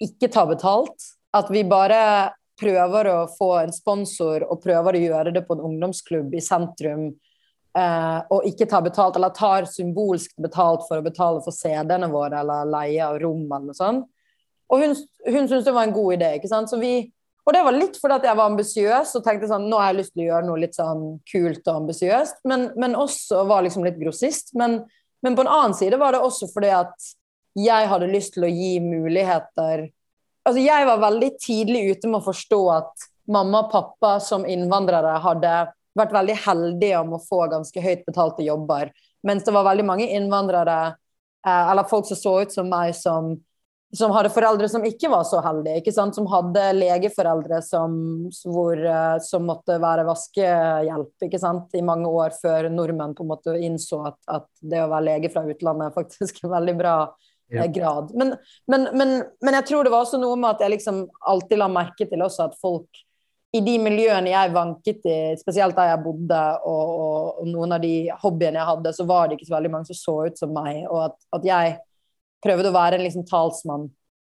ikke 0.00 0.30
tar 0.30 0.46
betalt? 0.46 1.10
At 1.34 1.50
vi 1.50 1.64
bare 1.66 2.30
prøver 2.60 3.08
å 3.10 3.18
få 3.32 3.50
en 3.64 3.74
sponsor 3.74 4.44
og 4.46 4.62
prøver 4.62 4.94
å 4.96 5.02
gjøre 5.02 5.34
det 5.34 5.42
på 5.46 5.56
en 5.56 5.64
ungdomsklubb 5.70 6.34
i 6.36 6.42
sentrum, 6.44 7.08
eh, 7.78 8.18
og 8.30 8.46
ikke 8.46 8.68
tar 8.70 8.84
betalt, 8.86 9.16
eller 9.18 9.34
tar 9.34 9.66
symbolsk 9.70 10.36
betalt 10.42 10.86
for 10.86 11.00
å 11.00 11.06
betale 11.06 11.42
for 11.44 11.56
CD-ene 11.56 12.10
våre 12.12 12.42
eller 12.44 12.68
leie 12.70 13.06
av 13.06 13.18
rom 13.22 13.46
eller 13.46 13.70
noe 13.70 13.78
sånt. 13.78 14.06
Og 14.70 14.84
hun, 14.84 14.94
hun 15.26 15.48
syntes 15.48 15.66
det 15.66 15.74
var 15.74 15.88
en 15.88 15.96
god 15.96 16.14
idé. 16.14 16.34
ikke 16.38 16.52
sant? 16.52 16.70
Så 16.70 16.78
vi, 16.78 17.10
og 17.42 17.56
det 17.56 17.64
var 17.66 17.74
litt 17.74 17.98
fordi 17.98 18.20
at 18.20 18.28
jeg 18.28 18.38
var 18.38 18.52
ambisiøs 18.52 19.16
og 19.18 19.26
tenkte 19.26 19.50
sånn, 19.50 19.66
nå 19.66 19.80
har 19.80 19.90
jeg 19.90 20.02
lyst 20.04 20.14
til 20.14 20.28
å 20.28 20.28
gjøre 20.28 20.46
noe 20.46 20.62
litt 20.62 20.78
sånn 20.78 21.04
kult 21.32 21.64
og 21.64 21.80
ambisiøst, 21.80 22.44
men, 22.46 22.68
men, 22.78 22.94
også 22.94 23.42
var 23.50 23.66
liksom 23.66 23.88
litt 23.88 23.98
grossist. 23.98 24.54
Men, 24.60 24.84
men 25.22 25.36
på 25.36 25.44
en 25.44 25.52
annen 25.52 25.76
side 25.76 25.98
var 26.00 26.16
det 26.16 26.22
også 26.24 26.48
fordi 26.52 26.72
at 26.74 27.10
jeg 27.58 27.88
hadde 27.90 28.12
lyst 28.12 28.36
til 28.36 28.46
å 28.46 28.52
gi 28.52 28.74
muligheter 28.82 29.88
altså 30.46 30.62
jeg 30.62 30.86
var 30.88 31.02
veldig 31.02 31.30
tidlig 31.42 31.82
ute 31.92 32.10
med 32.10 32.20
å 32.20 32.28
forstå 32.30 32.60
at 32.76 33.10
mamma 33.30 33.64
og 33.64 33.72
pappa 33.72 34.16
som 34.22 34.46
innvandrere 34.48 35.18
hadde 35.22 35.54
vært 35.98 36.14
veldig 36.14 36.36
heldige 36.44 36.98
om 37.00 37.14
å 37.16 37.22
få 37.22 37.44
ganske 37.50 37.82
høyt 37.82 38.04
betalte 38.06 38.46
jobber. 38.46 38.90
Mens 39.26 39.44
det 39.46 39.54
var 39.54 39.66
veldig 39.66 39.86
mange 39.86 40.08
innvandrere, 40.10 40.94
eh, 41.46 41.70
eller 41.70 41.88
folk 41.90 42.08
som 42.08 42.18
så 42.18 42.34
ut 42.42 42.52
som 42.52 42.70
meg, 42.70 42.94
som, 42.96 43.34
som 43.96 44.12
hadde 44.14 44.30
foreldre 44.30 44.68
som 44.70 44.84
ikke 44.86 45.08
var 45.10 45.24
så 45.26 45.40
heldige. 45.42 45.80
ikke 45.80 45.94
sant? 45.94 46.14
Som 46.14 46.28
hadde 46.30 46.62
legeforeldre 46.76 47.58
som, 47.66 47.96
hvor, 48.46 48.78
eh, 48.78 49.16
som 49.26 49.48
måtte 49.48 49.80
være 49.82 50.06
vaskehjelp 50.06 51.26
ikke 51.26 51.40
sant? 51.42 51.74
i 51.74 51.82
mange 51.82 52.10
år 52.10 52.36
før 52.38 52.70
nordmenn 52.70 53.16
på 53.18 53.26
en 53.26 53.32
måte 53.32 53.56
innså 53.58 54.04
at, 54.12 54.20
at 54.30 54.48
det 54.62 54.84
å 54.84 54.90
være 54.92 55.08
lege 55.08 55.32
fra 55.34 55.42
utlandet 55.42 55.96
faktisk 55.96 56.44
er 56.44 56.54
veldig 56.54 56.76
bra 56.78 56.94
ja. 57.50 57.66
grad. 57.66 58.14
Men, 58.14 58.36
men, 58.70 58.88
men, 58.94 59.16
men, 59.42 59.58
jeg 59.58 59.70
tror 59.72 59.84
det 59.84 59.94
var 59.94 60.06
også 60.06 60.22
noe 60.22 60.38
med 60.38 60.52
at 60.54 60.64
jeg 60.64 60.76
liksom 60.76 61.04
alltid 61.32 61.58
la 61.58 61.70
merke 61.72 62.06
til 62.06 62.22
også 62.22 62.46
at 62.46 62.58
folk 62.62 63.06
i 63.50 63.58
de 63.66 63.74
miljøene 63.82 64.30
jeg 64.30 64.54
vanket 64.54 65.06
i, 65.10 65.20
spesielt 65.40 65.74
der 65.74 65.88
jeg 65.90 66.02
bodde, 66.04 66.40
og, 66.62 66.90
og, 66.94 67.14
og, 67.40 67.46
noen 67.50 67.74
av 67.74 67.82
de 67.82 67.94
hobbyene 68.22 68.60
jeg 68.60 68.68
hadde, 68.68 68.92
så 68.94 69.06
var 69.08 69.26
det 69.26 69.40
ikke 69.40 69.48
så 69.48 69.56
veldig 69.56 69.72
mange 69.72 69.90
som 69.90 69.98
så 69.98 70.14
ut 70.30 70.38
som 70.38 70.52
meg. 70.54 70.84
Og 70.86 71.08
at, 71.08 71.16
at 71.34 71.48
jeg 71.48 71.72
prøvde 72.44 72.70
å 72.70 72.76
være 72.76 72.98
en 72.98 73.04
liksom 73.06 73.26
talsmann 73.28 73.88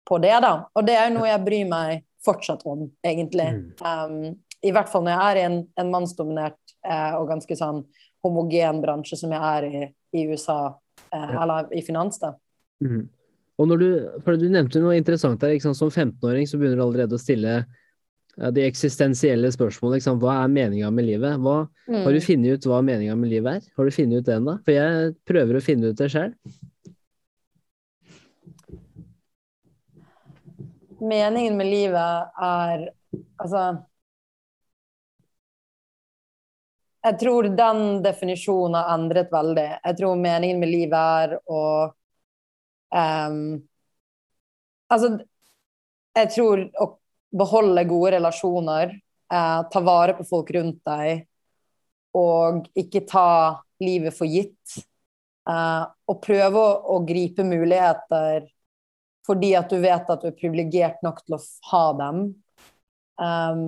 på 0.09 0.19
det, 0.23 0.35
da. 0.43 0.55
Og 0.75 0.87
det 0.87 0.99
er 0.99 1.09
jo 1.09 1.19
noe 1.19 1.31
jeg 1.31 1.45
bryr 1.47 1.69
meg 1.71 2.07
fortsatt 2.27 2.63
om, 2.71 2.87
egentlig. 3.07 3.49
Mm. 3.55 3.67
Um, 3.83 4.37
I 4.63 4.73
hvert 4.75 4.91
fall 4.91 5.07
når 5.07 5.15
jeg 5.15 5.31
er 5.31 5.41
i 5.41 5.47
en, 5.49 5.59
en 5.79 5.91
mannsdominert 5.91 6.77
eh, 6.87 7.15
og 7.19 7.31
ganske 7.31 7.57
sånn 7.59 7.83
homogen 8.23 8.79
bransje 8.83 9.19
som 9.19 9.35
jeg 9.35 9.43
er 9.43 9.67
i 9.67 9.83
i 10.13 10.27
USA, 10.27 10.81
eh, 11.13 11.43
eller 11.43 11.75
i 11.75 11.83
finans, 11.83 12.19
da. 12.21 12.35
Mm. 12.85 13.07
Og 13.61 13.69
når 13.69 13.79
du, 13.79 13.89
for 14.25 14.41
du 14.41 14.49
nevnte 14.51 14.81
noe 14.83 14.97
interessant 14.99 15.41
der. 15.43 15.55
Som 15.61 15.91
15-åring 15.91 16.49
så 16.49 16.59
begynner 16.59 16.81
du 16.81 16.85
allerede 16.87 17.17
å 17.17 17.21
stille 17.21 17.61
ja, 17.63 18.51
de 18.51 18.65
eksistensielle 18.67 19.53
spørsmålene. 19.55 20.17
Hva 20.21 20.39
er 20.43 20.53
meninga 20.53 20.91
med 20.95 21.07
livet? 21.07 21.39
Hva, 21.41 21.63
mm. 21.87 22.01
Har 22.07 22.17
du 22.17 22.21
funnet 22.25 22.59
ut 22.59 22.69
hva 22.69 22.81
meninga 22.85 23.17
med 23.19 23.31
livet 23.33 23.61
er? 23.61 23.73
Har 23.79 23.89
du 23.89 23.95
funnet 23.95 24.23
ut 24.23 24.29
det 24.29 24.39
ennå? 24.41 24.57
For 24.67 24.75
jeg 24.75 25.13
prøver 25.29 25.59
å 25.59 25.65
finne 25.65 25.93
ut 25.93 26.01
det 26.01 26.11
sjøl. 26.13 26.33
Meningen 31.03 31.57
med 31.59 31.67
livet 31.67 32.37
er 32.39 32.85
Altså 33.43 33.63
Jeg 37.03 37.19
tror 37.19 37.49
den 37.59 37.81
definisjonen 38.05 38.77
har 38.79 38.93
endret 38.95 39.33
veldig. 39.33 39.67
Jeg 39.83 39.97
tror 39.99 40.21
meningen 40.23 40.61
med 40.63 40.71
livet 40.71 41.25
er 41.25 41.35
å 41.51 41.63
Um, 42.93 43.63
altså, 44.93 45.15
jeg 46.13 46.31
tror 46.35 46.67
å 46.77 46.89
beholde 47.33 47.87
gode 47.89 48.11
relasjoner, 48.19 48.93
eh, 49.33 49.61
ta 49.73 49.81
vare 49.81 50.13
på 50.19 50.27
folk 50.29 50.51
rundt 50.53 50.83
deg, 50.85 51.23
og 52.13 52.67
ikke 52.77 53.07
ta 53.09 53.63
livet 53.81 54.13
for 54.17 54.29
gitt. 54.29 54.83
Eh, 55.49 55.85
og 56.07 56.21
prøve 56.23 56.61
å, 56.61 56.75
å, 56.95 56.99
gripe 57.07 57.43
muligheter 57.43 58.45
fordi 59.27 59.53
at 59.59 59.71
du 59.71 59.79
vet 59.83 60.11
at 60.11 60.23
du 60.23 60.31
er 60.31 60.39
privilegert 60.39 61.03
nok 61.05 61.23
til 61.25 61.37
å 61.37 61.43
ha 61.71 61.85
dem. 61.99 62.23
Um, 63.23 63.65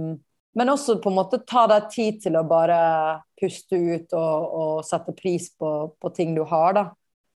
men 0.55 0.70
også 0.70 0.98
på 1.02 1.11
en 1.11 1.18
måte 1.18 1.42
ta 1.46 1.66
deg 1.70 1.88
tid 1.92 2.20
til 2.24 2.38
å 2.38 2.44
bare 2.46 2.76
puste 3.40 3.78
ut 3.78 4.14
og, 4.14 4.59
og 4.61 4.84
sette 4.86 5.14
pris 5.16 5.50
på, 5.59 5.70
på, 6.00 6.12
ting 6.14 6.34
du 6.36 6.44
har, 6.46 6.76
da. 6.76 6.84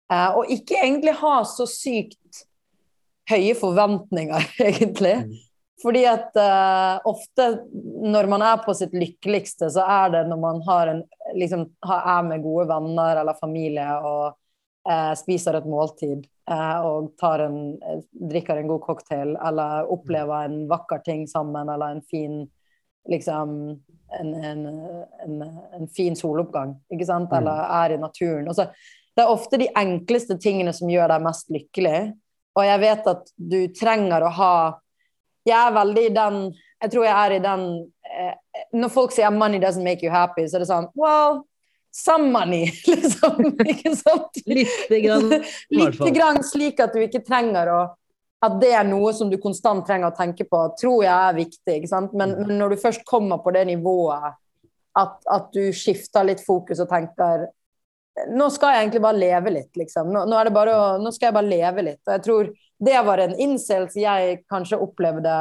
Uh, 0.07 0.39
og 0.39 0.53
ikke 0.53 0.79
egentlig 0.79 1.17
ha 1.19 1.39
så 1.45 1.67
sykt 1.69 2.45
høye 3.29 3.57
forventninger, 3.59 4.49
egentlig. 4.69 5.17
Mm. 5.25 5.35
Fordi 5.81 6.03
at 6.09 6.37
uh, 6.41 7.03
ofte 7.05 7.49
når 8.01 8.29
man 8.31 8.45
er 8.45 8.61
på 8.65 8.73
sitt 8.77 8.95
lykkeligste, 8.97 9.69
så 9.73 9.83
er 9.85 10.13
det 10.15 10.23
når 10.29 10.39
man 10.41 10.61
har 10.65 10.93
en, 10.93 11.03
liksom, 11.37 11.67
er 11.85 12.23
med 12.25 12.45
gode 12.45 12.65
venner 12.71 13.21
eller 13.21 13.37
familie 13.37 13.89
og 14.01 14.37
spiser 15.19 15.57
et 15.57 15.65
måltid 15.67 16.21
og 16.47 17.23
en, 17.43 17.57
drikker 18.31 18.61
en 18.61 18.69
god 18.69 18.81
cocktail 18.85 19.33
eller 19.35 19.89
opplever 19.91 20.45
en 20.47 20.61
vakker 20.69 21.01
ting 21.03 21.25
sammen 21.27 21.67
eller 21.67 21.97
en 21.97 22.01
fin 22.07 22.45
liksom 23.09 23.51
en, 24.19 24.33
en, 24.33 24.65
en, 25.25 25.41
en 25.73 25.87
fin 25.95 26.15
soloppgang, 26.15 26.77
ikke 26.93 27.07
sant? 27.07 27.31
Mm. 27.31 27.37
Eller 27.41 27.73
er 27.81 27.95
i 27.95 27.99
naturen. 27.99 28.47
Så 28.55 28.69
det 29.17 29.25
er 29.25 29.33
ofte 29.33 29.59
de 29.59 29.67
enkleste 29.75 30.37
tingene 30.41 30.73
som 30.75 30.89
gjør 30.91 31.11
deg 31.11 31.25
mest 31.25 31.51
lykkelig. 31.53 31.99
Og 32.57 32.65
jeg 32.65 32.81
vet 32.83 33.09
at 33.11 33.31
du 33.35 33.59
trenger 33.77 34.25
å 34.25 34.33
ha 34.33 34.53
Jeg 35.47 35.57
er 35.57 35.75
veldig 35.75 36.03
i 36.07 36.13
den 36.15 36.39
Jeg 36.81 36.91
tror 36.93 37.05
jeg 37.05 37.13
er 37.13 37.35
i 37.35 37.43
den 37.43 37.65
eh, 38.09 38.63
Når 38.73 38.89
folk 38.89 39.13
sier 39.13 39.29
'money 39.29 39.61
doesn't 39.61 39.85
make 39.85 40.01
you 40.01 40.09
happy', 40.11 40.47
så 40.47 40.57
er 40.57 40.65
det 40.65 40.69
sånn 40.71 40.89
Well, 40.97 41.43
money, 42.31 42.71
liksom. 42.93 43.53
Ikke 43.65 43.95
sant? 43.97 44.41
Lite 44.45 44.99
grann. 45.03 45.37
Lite 45.69 46.11
grann 46.15 46.43
slik 46.45 46.81
at 46.83 46.93
du 46.93 47.01
ikke 47.05 47.23
trenger 47.25 47.73
å 47.73 47.79
at 48.45 48.59
det 48.61 48.69
er 48.77 48.85
noe 48.85 49.09
som 49.17 49.31
du 49.31 49.39
konstant 49.41 49.81
trenger 49.87 50.11
å 50.11 50.17
tenke 50.17 50.45
på, 50.45 50.59
tror 50.77 50.99
jeg 51.01 51.13
er 51.13 51.37
viktig. 51.39 51.77
ikke 51.79 51.89
sant? 51.89 52.11
Men, 52.13 52.35
men 52.43 52.59
når 52.59 52.75
du 52.75 52.83
først 52.83 53.05
kommer 53.07 53.41
på 53.41 53.53
det 53.55 53.63
nivået 53.71 54.27
at, 54.97 55.15
at, 55.25 55.47
du 55.53 55.73
skifter 55.73 56.25
litt 56.27 56.43
fokus 56.45 56.81
og 56.83 56.89
tenker 56.91 57.47
nå 58.33 58.47
skal 58.49 58.73
jeg 58.73 58.83
egentlig 58.85 59.01
bare 59.05 59.21
leve 59.21 59.51
litt, 59.53 59.71
liksom. 59.77 60.07
Nå, 60.09 60.23
nå, 60.25 60.37
å, 60.41 60.77
nå, 60.97 61.11
skal 61.13 61.27
jeg 61.27 61.35
bare 61.35 61.49
leve 61.51 61.83
litt. 61.85 61.99
Og 62.07 62.13
jeg 62.15 62.23
tror 62.25 62.47
det 62.87 63.01
var 63.05 63.21
en 63.21 63.35
innseelse 63.41 63.99
jeg 64.01 64.39
kanskje 64.49 64.79
opplevde 64.81 65.33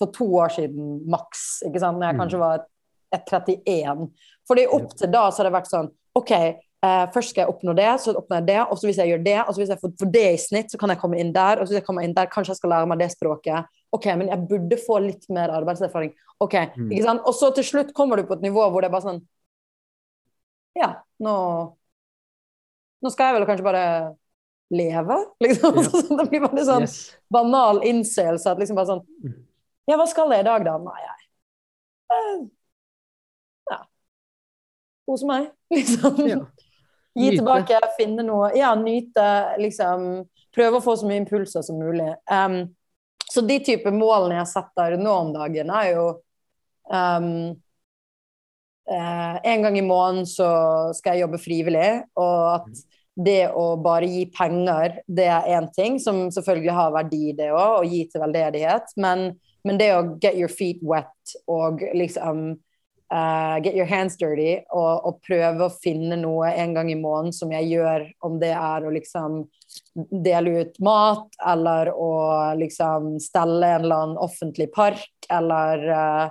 for 0.00 0.12
to 0.12 0.26
år 0.36 0.52
siden 0.52 0.98
maks. 1.08 1.46
ikke 1.64 1.80
sant? 1.80 1.96
Når 1.96 2.10
jeg 2.10 2.18
mm. 2.18 2.20
kanskje 2.20 2.42
var 2.42 2.66
31. 3.12 4.08
Fordi 4.48 4.66
opp 4.66 4.94
til 4.96 5.10
da 5.12 5.28
så 5.30 5.42
har 5.42 5.48
det 5.50 5.56
vært 5.58 5.70
sånn 5.70 5.88
OK, 6.18 6.30
eh, 6.34 7.04
først 7.14 7.30
skal 7.30 7.44
jeg 7.44 7.52
oppnå 7.52 7.74
det, 7.78 7.88
så 8.02 8.14
oppnår 8.18 8.40
jeg 8.40 8.46
det, 8.48 8.58
og 8.66 8.78
så 8.80 8.86
hvis 8.88 8.98
jeg 8.98 9.08
gjør 9.12 9.24
det, 9.24 9.36
og 9.44 9.50
så 9.54 9.60
hvis 9.62 9.68
jeg 9.74 9.80
får, 9.82 9.92
får 10.00 10.12
det 10.12 10.24
i 10.32 10.36
snitt, 10.42 10.70
så 10.72 10.78
kan 10.80 10.90
jeg 10.90 10.98
komme 10.98 11.18
inn 11.20 11.32
der, 11.32 11.58
og 11.60 11.66
så 11.66 11.72
hvis 11.72 11.80
jeg 11.80 11.86
kommer 11.86 12.02
inn 12.06 12.14
der, 12.16 12.26
kanskje 12.32 12.52
jeg 12.54 12.60
skal 12.62 12.70
lære 12.74 12.88
meg 12.90 12.98
det 12.98 13.10
språket. 13.14 13.68
Ok, 13.94 14.06
men 14.18 14.28
jeg 14.28 14.46
burde 14.50 14.78
få 14.86 14.98
litt 15.04 15.24
mer 15.32 15.48
arbeidserfaring. 15.54 16.12
Ok, 16.40 16.54
Mm. 16.76 16.90
ikke 16.92 17.04
sant? 17.04 17.22
Og 17.26 17.34
så 17.34 17.52
til 17.54 17.64
slutt 17.64 17.92
kommer 17.94 18.16
du 18.16 18.24
på 18.28 18.34
et 18.36 18.42
nivå 18.44 18.66
hvor 18.70 18.80
det 18.82 18.88
er 18.90 18.94
bare 18.94 19.02
sånn 19.08 19.22
Ja, 20.78 20.92
nå 21.20 21.34
Nå 23.02 23.10
skal 23.14 23.28
jeg 23.30 23.38
vel 23.38 23.46
kanskje 23.46 23.64
bare 23.66 23.84
leve, 24.74 25.16
liksom. 25.44 25.76
Ja. 25.78 25.82
Så 25.88 26.16
det 26.18 26.28
blir 26.30 26.42
bare 26.44 26.64
sånn 26.66 26.82
Yes. 26.86 26.96
banal 27.30 27.78
innseelse 27.86 28.50
at 28.50 28.58
liksom 28.58 28.76
bare 28.78 28.86
sånn 28.90 29.04
Mm. 29.24 29.44
Ja, 29.88 29.96
hva 29.96 30.06
skal 30.10 30.30
jeg 30.34 30.40
i 30.44 30.48
dag, 30.50 30.64
da? 30.66 30.76
Nei, 30.78 31.00
jeg 31.00 31.28
eh. 32.12 32.46
Kose 35.08 35.28
meg, 35.28 35.52
liksom. 35.76 36.18
Ja. 36.28 36.42
Gi 37.18 37.30
tilbake, 37.34 37.78
finne 37.96 38.22
noe 38.26 38.52
Ja, 38.54 38.74
nyte, 38.78 39.28
liksom. 39.58 40.26
Prøve 40.54 40.78
å 40.78 40.84
få 40.84 40.98
så 41.00 41.08
mye 41.08 41.22
impulser 41.22 41.64
som 41.64 41.80
mulig. 41.80 42.10
Um, 42.30 42.60
så 43.28 43.42
de 43.44 43.58
type 43.64 43.90
målene 43.92 44.38
jeg 44.38 44.50
setter 44.52 44.96
nå 45.00 45.14
om 45.24 45.32
dagen, 45.34 45.72
er 45.72 45.88
jo 45.92 46.04
um, 46.88 47.32
eh, 48.88 49.34
En 49.52 49.66
gang 49.66 49.76
i 49.76 49.84
måneden 49.84 50.28
så 50.28 50.48
skal 50.96 51.16
jeg 51.16 51.26
jobbe 51.26 51.42
frivillig, 51.42 51.90
og 52.16 52.38
at 52.54 52.84
det 53.18 53.50
å 53.50 53.72
bare 53.82 54.06
gi 54.06 54.24
penger, 54.30 55.00
det 55.10 55.26
er 55.26 55.50
én 55.58 55.66
ting, 55.74 55.98
som 56.00 56.28
selvfølgelig 56.32 56.74
har 56.76 56.94
verdi, 56.94 57.24
det 57.36 57.50
òg, 57.50 57.80
å 57.80 57.88
gi 57.88 58.04
til 58.08 58.22
veldedighet. 58.22 58.94
Men, 59.02 59.32
men 59.66 59.80
det 59.80 59.90
å 59.96 60.04
get 60.22 60.38
your 60.38 60.52
feet 60.52 60.78
wet 60.86 61.34
og 61.50 61.82
liksom 61.98 62.52
eh, 63.12 63.56
get 63.64 63.76
your 63.76 63.88
hands 63.88 64.16
dirty 64.20 64.58
og, 64.68 65.06
og 65.08 65.20
prøve 65.26 65.66
å 65.66 65.74
finne 65.82 66.16
noe 66.20 66.50
en 66.52 66.74
gang 66.76 66.90
i 66.92 66.98
måneden 66.98 67.32
som 67.36 67.52
jeg 67.54 67.70
gjør, 67.72 68.08
om 68.26 68.38
det 68.42 68.52
er 68.54 68.84
å 68.84 68.92
liksom 68.94 69.42
dele 70.24 70.62
ut 70.62 70.76
mat, 70.84 71.28
eller 71.46 71.90
å 71.94 72.10
liksom 72.58 73.16
stelle 73.22 73.74
en 73.74 73.86
eller 73.86 74.02
annen 74.04 74.20
offentlig 74.22 74.68
park, 74.74 75.08
eller 75.30 75.82
uh, 75.88 76.26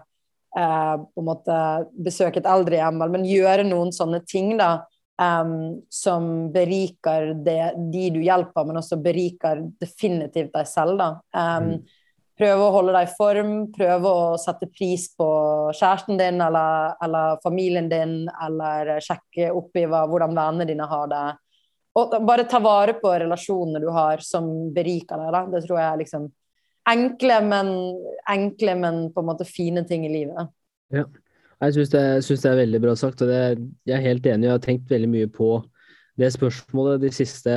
uh, 0.58 0.96
på 1.04 1.22
en 1.24 1.28
måte 1.28 1.58
besøke 2.06 2.40
et 2.42 2.48
eldrehjem, 2.50 3.04
men 3.12 3.28
gjøre 3.28 3.66
noen 3.68 3.92
sånne 3.94 4.22
ting, 4.30 4.56
da. 4.58 4.86
um, 5.22 5.82
som 5.90 6.50
beriker 6.54 7.34
det, 7.46 7.74
de 7.92 8.08
du 8.16 8.22
hjelper, 8.24 8.66
men 8.70 8.80
også 8.80 9.00
beriker 9.04 9.66
definitivt 9.82 10.54
deg 10.56 10.70
selv. 10.70 10.98
Da. 11.02 11.10
um, 11.34 11.72
Mm. 11.78 11.97
Prøve 12.38 12.68
å 12.68 12.74
holde 12.76 12.94
deg 12.94 13.08
i 13.08 13.16
form, 13.18 13.54
prøve 13.74 14.10
å 14.14 14.26
sette 14.38 14.68
pris 14.70 15.08
på 15.18 15.28
kjæresten 15.74 16.20
din 16.20 16.42
eller, 16.46 16.94
eller 17.02 17.40
familien 17.42 17.88
din, 17.90 18.20
eller 18.46 19.00
sjekke 19.02 19.50
opp 19.58 19.78
i 19.80 19.88
hva, 19.90 20.04
hvordan 20.10 20.36
vennene 20.38 20.68
dine 20.70 20.86
har 20.90 21.08
det. 21.10 21.26
Og 21.98 22.14
bare 22.28 22.46
ta 22.46 22.60
vare 22.62 22.94
på 23.02 23.10
relasjonene 23.24 23.82
du 23.82 23.88
har 23.94 24.22
som 24.22 24.50
beriker 24.74 25.18
deg. 25.18 25.32
Da. 25.34 25.42
Det 25.56 25.64
tror 25.66 25.80
jeg 25.82 25.88
er 25.88 26.02
liksom 26.04 26.28
enkle, 26.88 27.40
men, 27.50 27.72
enkle, 28.30 28.76
men 28.78 29.00
på 29.14 29.24
en 29.24 29.30
måte 29.32 29.48
fine 29.50 29.82
ting 29.90 30.06
i 30.06 30.14
livet. 30.14 30.54
Jeg 30.94 31.74
syns 31.74 31.90
det, 31.90 32.04
det 32.22 32.52
er 32.52 32.62
veldig 32.62 32.84
bra 32.84 32.94
sagt, 33.00 33.24
og 33.26 33.32
det, 33.32 33.42
jeg 33.90 33.98
er 33.98 34.06
helt 34.06 34.30
enig. 34.30 34.46
Jeg 34.46 34.54
har 34.54 34.64
tenkt 34.64 34.94
veldig 34.94 35.10
mye 35.10 35.32
på 35.34 35.56
det 36.18 36.32
spørsmålet 36.34 37.02
de 37.04 37.12
siste 37.14 37.54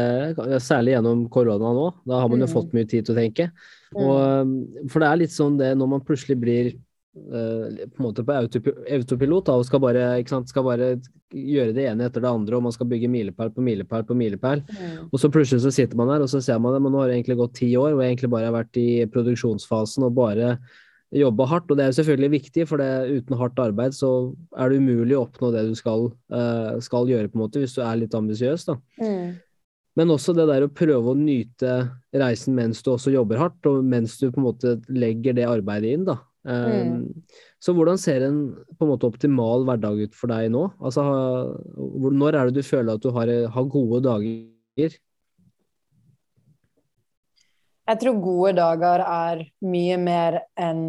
Særlig 0.60 0.92
gjennom 0.96 1.24
korona 1.32 1.72
nå. 1.76 1.86
Da 2.06 2.20
har 2.20 2.28
man 2.28 2.40
jo 2.40 2.46
Mm. 2.46 2.52
fått 2.52 2.72
mye 2.76 2.88
tid 2.88 3.06
til 3.06 3.14
å 3.14 3.18
tenke. 3.18 3.50
Og, 3.96 4.90
for 4.90 5.00
det 5.00 5.08
er 5.08 5.16
litt 5.16 5.32
sånn 5.34 5.56
det 5.58 5.74
når 5.76 5.88
man 5.88 6.00
plutselig 6.04 6.36
blir 6.38 6.66
eh, 6.70 7.86
på 7.90 7.98
en 7.98 8.04
måte 8.06 8.22
på 8.22 8.32
autopilot 8.36 9.46
da, 9.48 9.56
og 9.58 9.64
skal 9.66 9.80
bare, 9.82 10.04
sant, 10.28 10.48
skal 10.48 10.62
bare 10.62 11.00
gjøre 11.34 11.74
det 11.74 11.86
ene 11.90 12.04
etter 12.06 12.20
det 12.22 12.30
andre, 12.30 12.56
og 12.56 12.62
man 12.68 12.72
skal 12.72 12.86
bygge 12.86 13.08
milepæl 13.10 13.50
på 13.54 13.62
milepæl 13.64 14.04
på 14.06 14.14
milepæl. 14.14 14.62
Mm. 14.68 15.08
Og 15.12 15.18
så 15.18 15.30
plutselig 15.30 15.62
så 15.64 15.72
sitter 15.74 15.96
man 15.96 16.08
der, 16.12 16.22
og 16.22 16.28
så 16.30 16.40
ser 16.42 16.58
man 16.62 16.74
det, 16.74 16.82
men 16.82 16.92
nå 16.92 17.00
har 17.02 17.08
det 17.10 17.16
egentlig 17.18 17.36
gått 17.40 17.54
ti 17.58 17.72
år, 17.76 17.94
og 17.96 18.02
jeg 18.04 18.14
egentlig 18.16 18.30
bare 18.30 18.46
har 18.50 18.56
vært 18.64 18.76
i 18.78 19.06
produksjonsfasen 19.10 20.04
og 20.06 20.14
bare 20.14 20.58
jobba 21.14 21.46
hardt. 21.50 21.70
Og 21.70 21.78
det 21.78 21.84
er 21.84 21.92
jo 21.92 21.98
selvfølgelig 22.00 22.30
viktig, 22.36 22.66
for 22.70 22.82
det, 22.82 22.88
uten 23.20 23.38
hardt 23.40 23.60
arbeid 23.62 23.96
så 23.96 24.10
er 24.56 24.70
det 24.70 24.80
umulig 24.82 25.18
å 25.18 25.26
oppnå 25.26 25.52
det 25.54 25.66
du 25.68 25.76
skal, 25.78 26.10
eh, 26.32 26.80
skal 26.84 27.10
gjøre, 27.10 27.30
på 27.30 27.38
en 27.38 27.44
måte, 27.44 27.62
hvis 27.62 27.76
du 27.76 27.82
er 27.84 28.00
litt 28.00 28.16
ambisiøs. 28.16 28.68
Mm. 29.00 29.38
Men 29.98 30.14
også 30.14 30.34
det 30.36 30.46
der 30.46 30.64
å 30.64 30.72
prøve 30.72 31.12
å 31.12 31.18
nyte 31.18 31.76
reisen 32.14 32.54
mens 32.54 32.82
du 32.86 32.92
også 32.94 33.12
jobber 33.12 33.40
hardt, 33.42 33.60
og 33.66 33.82
mens 33.84 34.18
du 34.20 34.28
på 34.30 34.38
en 34.38 34.46
måte 34.46 34.76
legger 34.88 35.34
det 35.36 35.48
arbeidet 35.50 35.96
inn, 35.98 36.06
da. 36.08 36.20
Um, 36.40 37.10
Så 37.60 37.74
hvordan 37.76 37.98
ser 38.00 38.22
en 38.24 38.38
på 38.78 38.86
en 38.86 38.90
måte 38.94 39.04
optimal 39.04 39.66
hverdag 39.68 39.98
ut 40.06 40.14
for 40.16 40.32
deg 40.32 40.48
nå? 40.54 40.62
Altså, 40.80 41.02
når 41.76 42.38
er 42.38 42.48
det 42.48 42.62
du 42.62 42.64
føler 42.64 42.96
at 42.96 43.04
du 43.04 43.10
har, 43.12 43.28
har 43.52 43.66
gode 43.68 44.00
dager? 44.06 44.96
Jeg 47.90 47.98
tror 48.04 48.22
gode 48.22 48.54
dager 48.60 49.02
er 49.02 49.42
mye 49.66 49.98
mer 49.98 50.38
en 50.60 50.84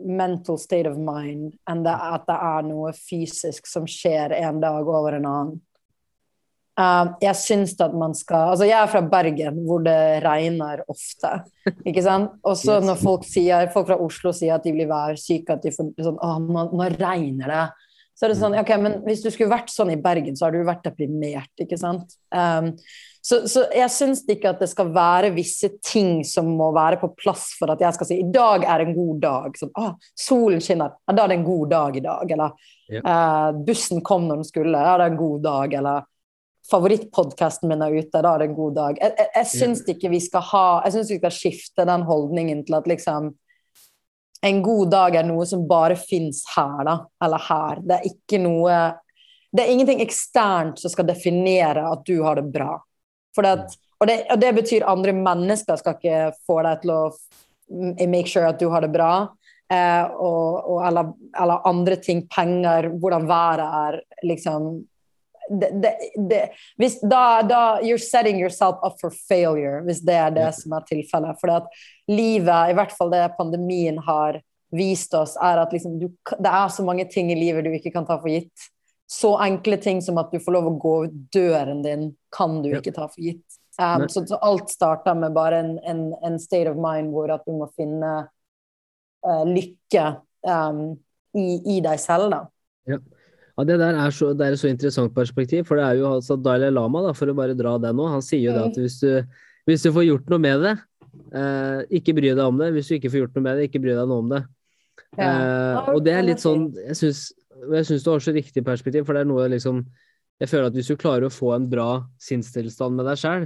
mental 0.00 0.56
state 0.58 0.88
of 0.90 0.96
mind 0.98 1.52
enn 1.70 1.84
det 1.84 1.92
at 1.92 2.24
det 2.26 2.36
er 2.48 2.66
noe 2.66 2.94
fysisk 2.96 3.68
som 3.68 3.84
skjer 3.88 4.32
en 4.40 4.62
dag 4.62 4.88
over 4.88 5.18
en 5.18 5.28
annen. 5.28 5.62
Uh, 6.74 7.12
jeg 7.22 7.38
syns 7.38 7.76
at 7.78 7.92
man 7.94 8.16
skal 8.18 8.48
Altså, 8.50 8.66
jeg 8.66 8.74
er 8.74 8.88
fra 8.90 9.02
Bergen, 9.06 9.60
hvor 9.62 9.84
det 9.84 10.24
regner 10.24 10.80
ofte. 10.90 11.30
Ikke 11.86 12.02
sant? 12.02 12.32
Og 12.42 12.56
så 12.58 12.80
når 12.82 12.98
folk 12.98 13.22
sier 13.28 13.68
Folk 13.70 13.86
fra 13.92 14.00
Oslo 14.02 14.32
sier 14.34 14.56
at 14.56 14.66
de 14.66 14.72
blir 14.74 14.90
værsyke, 14.90 15.54
at 15.54 15.62
de 15.62 15.70
får 15.70 15.92
sånn 16.02 16.18
Å, 16.18 16.32
nå, 16.42 16.64
nå 16.74 16.88
regner 16.96 17.52
det. 17.52 17.62
Så 18.18 18.26
er 18.26 18.34
det 18.34 18.40
sånn, 18.40 18.58
ok, 18.58 18.74
men 18.82 18.98
Hvis 19.06 19.22
du 19.22 19.30
skulle 19.30 19.54
vært 19.54 19.70
sånn 19.70 19.92
i 19.94 20.00
Bergen, 20.02 20.34
så 20.34 20.48
har 20.48 20.56
du 20.56 20.66
vært 20.66 20.82
deprimert. 20.88 21.52
ikke 21.62 21.78
sant? 21.78 22.18
Um, 22.34 22.72
så, 23.24 23.38
så 23.48 23.62
jeg 23.72 23.88
syns 23.88 24.20
ikke 24.28 24.50
at 24.52 24.60
det 24.60 24.66
skal 24.68 24.90
være 24.92 25.30
visse 25.32 25.70
ting 25.80 26.18
som 26.28 26.50
må 26.58 26.66
være 26.76 26.98
på 27.00 27.08
plass 27.16 27.54
for 27.56 27.72
at 27.72 27.80
jeg 27.80 27.96
skal 27.96 28.08
si 28.10 28.18
i 28.20 28.26
dag 28.28 28.66
er 28.68 28.82
en 28.84 28.92
god 28.96 29.22
dag. 29.22 29.54
Sånn, 29.56 29.70
ah, 29.80 29.94
solen 30.12 30.60
skinner, 30.60 30.92
ja, 31.08 31.14
da 31.16 31.24
er 31.24 31.32
det 31.32 31.38
en 31.38 31.46
god 31.46 31.70
dag 31.72 31.96
i 31.96 32.02
dag. 32.04 32.34
Eller 32.36 32.72
Ja. 32.92 33.00
eh, 33.00 33.52
bussen 33.64 34.02
kom 34.04 34.26
når 34.28 34.42
den 34.42 34.44
skulle, 34.50 34.76
ja, 34.76 34.98
det 35.00 35.06
er 35.06 35.14
en 35.14 35.22
god 35.22 35.40
dag. 35.46 35.72
Eller 35.80 36.04
favorittpodkasten 36.70 37.68
min 37.72 37.82
er 37.82 37.96
ute, 37.96 38.20
da 38.20 38.34
er 38.34 38.38
det 38.44 38.50
en 38.50 38.58
god 38.60 38.74
dag. 38.76 38.98
Jeg, 39.00 39.14
jeg, 39.18 39.28
jeg 39.38 39.50
syns 39.54 39.82
ikke 39.88 40.10
vi 40.12 40.20
skal 40.20 40.44
ha 40.50 40.66
Jeg 40.84 40.92
syns 40.98 41.10
vi 41.10 41.18
skal 41.22 41.34
skifte 41.40 41.88
den 41.88 42.04
holdningen 42.08 42.64
til 42.68 42.76
at 42.76 42.86
liksom 42.92 43.32
en 44.44 44.62
god 44.62 44.90
dag 44.92 45.14
er 45.16 45.24
noe 45.24 45.46
som 45.48 45.64
bare 45.68 45.96
fins 45.96 46.42
her, 46.54 46.84
da. 46.84 46.98
Eller 47.24 47.40
her. 47.48 47.80
Det 47.80 47.96
er 47.96 48.08
ikke 48.12 48.40
noe 48.44 48.80
Det 49.54 49.62
er 49.64 49.70
ingenting 49.72 50.00
eksternt 50.02 50.80
som 50.82 50.90
skal 50.92 51.06
definere 51.08 51.86
at 51.88 52.04
du 52.04 52.18
har 52.20 52.36
det 52.36 52.50
bra. 52.52 52.74
At, 53.42 53.74
og, 54.00 54.06
det, 54.08 54.18
og 54.30 54.40
det 54.40 54.52
betyr 54.54 54.86
andre 54.86 55.14
mennesker 55.16 55.80
skal 55.80 55.96
ikke 55.98 56.20
få 56.46 56.60
deg 56.66 56.84
til 56.84 56.94
å 56.94 57.02
make 58.06 58.30
sure 58.30 58.48
at 58.48 58.60
du 58.60 58.68
har 58.70 58.84
det 58.84 58.92
bra. 58.94 59.12
Eh, 59.72 60.04
og, 60.20 60.64
og, 60.68 60.80
eller, 60.86 61.12
eller 61.40 61.68
andre 61.68 61.96
ting, 61.96 62.26
penger, 62.28 62.90
hvordan 63.00 63.28
været 63.28 63.64
er, 63.64 64.02
liksom 64.28 64.84
det, 65.48 65.92
det, 66.30 66.40
hvis, 66.80 66.98
da, 67.00 67.42
da 67.44 67.80
You're 67.84 68.00
setting 68.00 68.40
yourself 68.40 68.76
up 68.82 69.00
for 69.00 69.12
failure, 69.28 69.82
hvis 69.84 70.00
det 70.00 70.16
er 70.16 70.32
det 70.32 70.50
som 70.56 70.72
er 70.76 70.86
tilfellet. 70.88 71.40
For 71.40 71.68
livet, 72.08 72.70
i 72.70 72.76
hvert 72.76 72.94
fall 72.96 73.12
det 73.12 73.26
pandemien 73.38 73.98
har 74.06 74.40
vist 74.74 75.14
oss, 75.14 75.36
er 75.36 75.60
at 75.62 75.72
liksom 75.72 75.98
du, 76.00 76.08
det 76.32 76.50
er 76.50 76.70
så 76.72 76.84
mange 76.86 77.06
ting 77.10 77.30
i 77.32 77.38
livet 77.38 77.66
du 77.66 77.74
ikke 77.76 77.92
kan 77.94 78.06
ta 78.08 78.18
for 78.20 78.32
gitt. 78.32 78.70
Så 79.10 79.34
enkle 79.44 79.76
ting 79.82 80.00
som 80.02 80.18
at 80.20 80.32
du 80.32 80.40
får 80.40 80.56
lov 80.56 80.70
å 80.70 80.78
gå 80.80 80.94
ut 81.06 81.16
døren 81.34 81.82
din, 81.84 82.08
kan 82.32 82.62
du 82.64 82.70
ikke 82.72 82.94
ta 82.94 83.08
for 83.10 83.20
gitt. 83.24 83.44
Um, 83.76 84.06
så, 84.08 84.22
så 84.26 84.38
alt 84.38 84.70
starter 84.70 85.16
med 85.18 85.34
bare 85.34 85.58
en, 85.64 85.72
en, 85.82 86.04
en 86.24 86.38
state 86.38 86.70
of 86.70 86.78
mind 86.78 87.10
hvor 87.10 87.32
at 87.34 87.42
du 87.46 87.56
må 87.58 87.66
finne 87.74 88.12
uh, 89.26 89.44
lykke 89.48 90.04
um, 90.46 90.84
i, 91.34 91.48
i 91.74 91.80
deg 91.84 91.98
selv, 92.00 92.30
da. 92.32 92.44
Ja, 92.86 93.00
Det 93.66 93.78
der 93.82 93.98
er 93.98 94.14
så, 94.14 94.32
det 94.34 94.46
er 94.46 94.56
et 94.56 94.62
så 94.62 94.70
interessant 94.70 95.14
perspektiv, 95.14 95.66
for 95.68 95.78
det 95.78 95.88
er 95.88 96.00
jo 96.00 96.12
altså 96.16 96.38
Dalai 96.38 96.70
Lama, 96.70 97.02
da, 97.08 97.12
for 97.18 97.30
å 97.30 97.36
bare 97.36 97.58
dra 97.58 97.76
det 97.82 97.92
nå, 97.94 98.06
han 98.10 98.22
sier 98.24 98.48
jo 98.48 98.56
det 98.56 98.64
at 98.70 98.78
hvis 98.78 99.00
du, 99.02 99.40
hvis 99.68 99.86
du 99.86 99.92
får 99.94 100.08
gjort 100.08 100.32
noe 100.32 100.42
med 100.42 100.64
det, 100.64 100.74
eh, 101.34 101.80
ikke 102.00 102.14
bry 102.16 102.32
deg 102.32 102.44
om 102.44 102.58
det. 102.60 102.72
Hvis 102.74 102.90
du 102.90 102.96
ikke 102.98 103.12
får 103.12 103.24
gjort 103.24 103.38
noe 103.38 103.46
med 103.46 103.58
det, 103.58 103.68
ikke 103.68 103.82
bry 103.84 103.94
deg 103.94 104.10
noe 104.10 104.24
om 104.24 104.32
det. 104.32 104.42
Ja. 105.18 105.28
Eh, 105.30 105.92
og 105.94 106.02
det 106.06 106.14
er 106.14 106.24
litt 106.26 106.42
sånn 106.42 106.64
Jeg 106.74 106.96
syns, 106.98 107.20
jeg 107.74 107.86
syns 107.88 108.04
du 108.04 108.10
har 108.10 108.18
så 108.24 108.34
riktig 108.34 108.64
perspektiv, 108.64 109.04
for 109.06 109.14
det 109.14 109.22
er 109.24 109.30
noe 109.30 109.44
jeg 109.48 109.56
liksom 109.58 109.84
Jeg 110.40 110.48
føler 110.50 110.66
at 110.66 110.74
hvis 110.74 110.88
du 110.90 110.96
klarer 110.98 111.28
å 111.28 111.30
få 111.30 111.52
en 111.54 111.68
bra 111.70 112.04
sinnstilstand 112.18 112.96
med 112.98 113.06
deg 113.06 113.16
sjøl, 113.20 113.44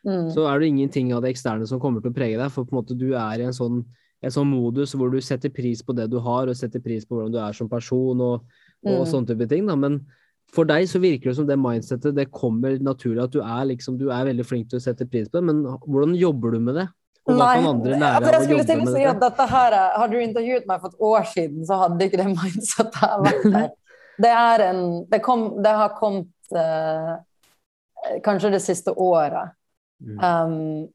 Mm. 0.00 0.30
så 0.32 0.46
er 0.48 0.58
det 0.58 0.68
ingenting 0.70 1.12
av 1.12 1.20
det 1.20 1.34
eksterne 1.34 1.66
som 1.68 1.78
kommer 1.78 2.00
til 2.00 2.10
å 2.10 2.14
prege 2.16 2.38
deg. 2.40 2.50
For 2.50 2.64
på 2.64 2.72
en 2.72 2.78
måte 2.82 2.96
du 2.96 3.12
er 3.12 3.38
i 3.38 3.44
en 3.44 3.52
sånn, 3.52 3.84
en 4.22 4.30
sånn 4.30 4.48
modus 4.48 4.94
hvor 4.96 5.10
du 5.12 5.20
setter 5.20 5.50
pris 5.50 5.82
på 5.82 5.94
det 5.94 6.08
du 6.08 6.18
har, 6.18 6.48
og 6.48 6.56
setter 6.56 6.80
pris 6.80 7.04
på 7.04 7.18
hvordan 7.18 7.32
du 7.32 7.38
er 7.38 7.52
som 7.52 7.68
person 7.68 8.18
og, 8.18 8.40
og 8.86 9.04
Mm. 9.04 9.10
sånne 9.12 9.26
type 9.28 9.46
ting. 9.50 9.66
Da. 9.66 9.76
Men 9.76 10.06
for 10.50 10.64
deg 10.64 10.88
så 10.88 10.98
virker 10.98 11.24
det 11.28 11.36
som 11.36 11.46
det 11.46 11.58
mindsettet 11.58 12.14
det 12.14 12.30
kommer 12.32 12.78
naturlig, 12.80 13.22
at 13.24 13.30
du 13.30 13.40
er 13.42 13.66
liksom, 13.68 13.98
du 13.98 14.08
er 14.08 14.24
veldig 14.24 14.46
flink 14.46 14.70
til 14.70 14.78
å 14.78 14.82
sette 14.82 15.04
pris 15.04 15.28
på 15.28 15.36
det. 15.38 15.44
Men 15.44 15.62
hvordan 15.64 16.16
jobber 16.16 16.52
du 16.52 16.60
med 16.60 16.74
det? 16.76 16.88
Og 17.28 17.36
lære 17.36 17.68
altså, 18.14 18.32
jeg 18.32 18.46
skulle 18.46 18.66
til 18.68 18.82
å 18.82 18.94
si 18.94 19.04
at 19.06 19.20
dette? 19.20 19.46
her, 19.50 19.76
er- 19.76 19.98
Hadde 20.00 20.16
du 20.16 20.24
intervjuet 20.24 20.66
meg 20.68 20.80
for 20.80 20.88
et 20.88 21.04
år 21.10 21.28
siden, 21.32 21.66
så 21.68 21.78
hadde 21.82 22.08
ikke 22.08 22.20
det 22.20 22.28
mindsettet 22.32 23.00
her 23.02 23.20
vært 23.26 23.46
der. 23.50 23.70
Det, 24.20 24.28
en, 24.28 24.80
det, 25.08 25.22
kom, 25.24 25.62
det 25.64 25.70
har 25.72 25.94
kommet 25.96 26.28
uh, 26.52 27.14
Kanskje 28.20 28.50
det 28.52 28.58
siste 28.60 28.92
året. 28.92 29.54
Mm. 30.04 30.18
Um, 30.20 30.88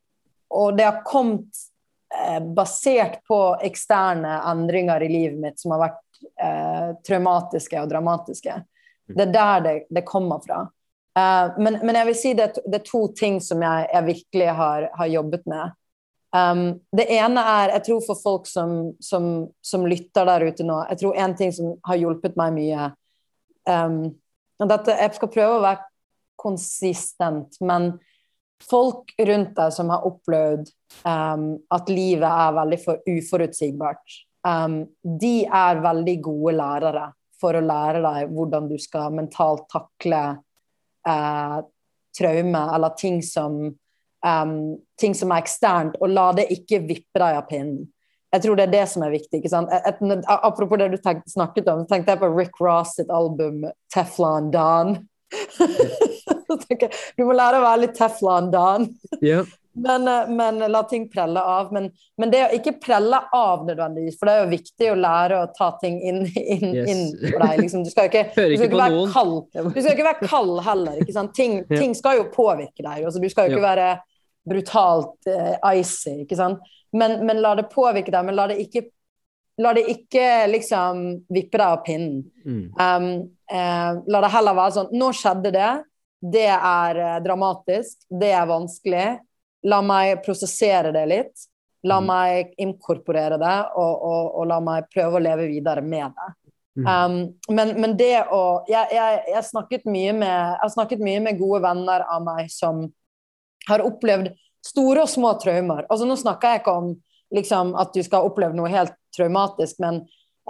og 0.53 0.77
det 0.77 0.85
har 0.85 0.99
kommet 1.05 1.57
uh, 2.13 2.37
basert 2.53 3.23
på 3.25 3.39
eksterne 3.65 4.35
endringer 4.45 5.01
i 5.01 5.09
livet 5.09 5.41
mitt 5.41 5.57
som 5.57 5.73
har 5.73 5.87
vært 5.87 6.21
uh, 6.37 6.91
traumatiske 7.07 7.81
og 7.81 7.89
dramatiske. 7.89 8.59
Mm. 9.09 9.15
Det 9.15 9.25
er 9.25 9.33
der 9.39 9.65
det, 9.65 9.75
det 9.89 10.05
kommer 10.05 10.45
fra. 10.45 10.61
Men, 11.57 11.79
men, 11.79 11.95
jeg 11.95 12.05
vil 12.11 12.17
si 12.19 12.35
det, 12.37 12.51
det, 12.61 12.81
er 12.81 12.85
to 12.85 13.07
ting 13.15 13.39
som 13.41 13.61
jeg, 13.63 13.89
jeg 13.89 14.05
virkelig 14.05 14.53
har, 14.57 14.89
har 14.99 15.09
jobbet 15.15 15.49
med. 15.49 15.73
Um, 16.35 16.79
det 16.91 17.05
ene 17.15 17.41
er, 17.47 17.71
jeg 17.77 17.83
tror 17.85 18.01
for 18.03 18.19
folk 18.19 18.47
som, 18.49 18.71
som, 18.99 19.45
som, 19.63 19.85
lytter 19.87 20.25
der 20.27 20.43
ute 20.49 20.65
nå 20.67 20.81
Jeg 20.89 20.99
tror 20.99 21.19
en 21.21 21.35
ting 21.37 21.53
som 21.55 21.75
har 21.85 21.99
hjulpet 22.01 22.35
meg 22.39 22.55
mye 22.57 22.87
um, 23.69 24.01
dette, 24.59 24.95
Jeg 24.99 25.13
skal 25.15 25.31
prøve 25.31 25.59
å 25.59 25.63
være 25.63 25.85
konsistent, 26.41 27.55
men 27.63 27.93
folk 28.65 29.13
rundt 29.29 29.53
deg 29.55 29.71
som 29.75 29.93
har 29.93 30.03
opplevd 30.07 30.67
um, 31.07 31.45
at 31.71 31.93
livet 31.93 32.27
er 32.27 32.57
veldig 32.57 32.79
for 32.83 33.07
uforutsigbart, 33.09 34.17
de 35.01 35.35
er 35.45 35.81
veldig 35.81 36.15
gode 36.21 36.53
lærere 36.59 37.07
for 37.41 37.57
å 37.57 37.63
lære 37.65 38.03
deg 38.03 38.35
hvordan 38.35 38.67
du 38.69 38.75
skal 38.81 39.15
mentalt 39.15 39.65
takle 39.71 40.21
uh, 41.07 41.57
traume 42.15 42.61
eller 42.75 42.93
ting 42.99 43.23
som 43.25 43.57
um, 44.25 44.77
ting 44.99 45.15
som 45.17 45.33
er 45.33 45.43
eksternt, 45.43 45.97
og 46.01 46.13
la 46.13 46.31
det 46.39 46.49
ikke 46.55 46.81
vippe 46.87 47.21
deg 47.21 47.39
av 47.39 47.49
pinnen. 47.49 47.83
Jeg 48.35 48.43
tror 48.43 48.59
det 48.59 48.65
er 48.65 48.73
det 48.73 48.85
som 48.91 49.03
er 49.05 49.13
viktig. 49.13 49.39
ikke 49.39 49.51
sant? 49.51 49.71
Et, 49.71 49.85
et, 50.01 50.29
apropos 50.35 50.79
det 50.81 50.89
du 50.91 50.97
tenkt, 50.99 51.29
snakket 51.31 51.69
om, 51.71 51.83
så 51.83 51.93
tenkte 51.93 52.15
jeg 52.15 52.23
på 52.23 52.31
Rick 52.35 52.57
Ross 52.59 52.97
sitt 52.97 53.11
album 53.13 53.63
'Teflon 53.93 54.51
Don'. 54.51 54.97
du 57.17 57.23
må 57.25 57.35
lære 57.35 57.61
å 57.61 57.63
være 57.63 57.85
litt 57.85 57.95
Teflon 57.95 58.51
Don. 58.51 58.89
Yeah. 59.21 59.47
Men, 59.75 60.07
eh, 60.07 60.29
men, 60.31 60.71
la 60.71 60.83
ting 60.87 61.09
prelle 61.11 61.41
av. 61.41 61.73
Men, 61.75 61.89
men, 62.17 62.29
det 62.31 62.45
å 62.45 62.51
ikke 62.55 62.77
prelle 62.79 63.17
av 63.35 63.65
nødvendigvis, 63.67 64.15
for 64.15 64.29
det 64.29 64.35
er 64.35 64.43
jo 64.45 64.51
viktig 64.53 64.87
å 64.87 64.95
lære 64.95 65.39
å 65.41 65.49
ta 65.51 65.67
ting 65.81 65.97
inn, 65.99 66.21
inn, 66.31 66.63
yes. 66.69 66.91
inn 66.93 67.03
på 67.19 67.41
deg. 67.41 67.59
Liksom. 67.59 67.83
Du 67.83 67.91
skal 67.91 68.07
ikke, 68.07 68.23
du 68.37 68.55
skal 68.55 68.69
ikke 68.69 68.79
være 68.79 69.05
kald. 69.11 69.37
Du 69.51 69.81
skal 69.81 69.91
ikke 69.91 70.07
være 70.07 70.29
kald 70.31 70.53
heller. 70.63 71.01
Ikke? 71.03 71.25
Ting, 71.35 71.57
ting 71.73 71.95
skal 71.97 72.21
jo 72.21 72.29
påvirke 72.31 72.79
deg. 72.85 73.03
Altså, 73.03 73.19
du 73.19 73.27
skal 73.27 73.49
jo 73.49 73.57
ikke 73.57 73.67
være 73.67 73.89
brutalt 74.49 75.29
eh, 75.29 75.55
icy, 75.79 76.21
ikke 76.25 76.37
sant. 76.39 76.61
Men, 76.95 77.19
men, 77.25 77.41
la 77.43 77.55
det 77.59 77.69
påvirke 77.73 78.13
deg, 78.13 78.27
men 78.27 78.37
la 78.37 78.49
det 78.51 78.59
ikke 78.65 78.89
La 79.55 79.69
det 79.71 79.85
ikke 79.87 80.49
liksom 80.51 80.97
vippe 81.31 81.55
deg 81.55 81.63
av 81.63 81.77
pinnen. 81.85 82.25
Mm. 82.43 82.63
Um, 82.75 83.05
uh, 83.47 84.01
la 84.11 84.19
det 84.25 84.31
heller 84.33 84.57
være 84.57 84.73
sånn 84.75 84.89
Nå 84.99 85.07
skjedde 85.15 85.53
det. 85.55 85.69
Det 86.19 86.49
er 86.51 86.99
uh, 86.99 87.13
dramatisk. 87.23 88.01
Det 88.11 88.33
er 88.35 88.49
vanskelig. 88.49 89.05
La 89.71 89.79
meg 89.79 90.19
prosessere 90.25 90.91
det 90.91 91.05
litt. 91.07 91.45
La 91.87 92.01
mm. 92.01 92.09
meg 92.09 92.51
inkorporere 92.65 93.39
det, 93.39 93.55
og, 93.79 93.93
og, 93.95 94.35
og, 94.41 94.43
la 94.49 94.59
meg 94.67 94.89
prøve 94.91 95.21
å 95.21 95.23
leve 95.23 95.47
videre 95.47 95.85
med 95.85 96.11
det. 96.11 96.29
Mm. 96.75 96.91
Um, 96.91 97.55
men, 97.55 97.73
men, 97.79 97.95
det 97.95 98.25
å 98.35 98.41
jeg, 98.67 98.91
jeg, 98.91 99.19
jeg, 99.31 99.43
snakket 99.47 99.85
mye 99.87 100.19
med, 100.19 100.35
jeg 100.35 100.63
har 100.65 100.73
snakket 100.73 101.03
mye 101.07 101.21
med 101.29 101.39
gode 101.39 101.61
venner 101.63 102.03
av 102.11 102.25
meg 102.25 102.51
som 102.51 102.83
har 103.69 103.85
opplevd 103.85 104.33
store 104.65 105.05
og 105.05 105.09
små 105.09 105.35
traumer. 105.41 105.85
Altså, 105.89 106.07
nå 106.09 106.17
snakker 106.19 106.55
jeg 106.55 106.63
ikke 106.63 106.77
om 106.81 106.93
liksom, 107.35 107.73
at 107.79 107.93
du 107.93 108.03
skal 108.05 108.27
oppleve 108.27 108.57
noe 108.57 108.71
helt 108.71 108.95
traumatisk, 109.15 109.79
men 109.83 110.01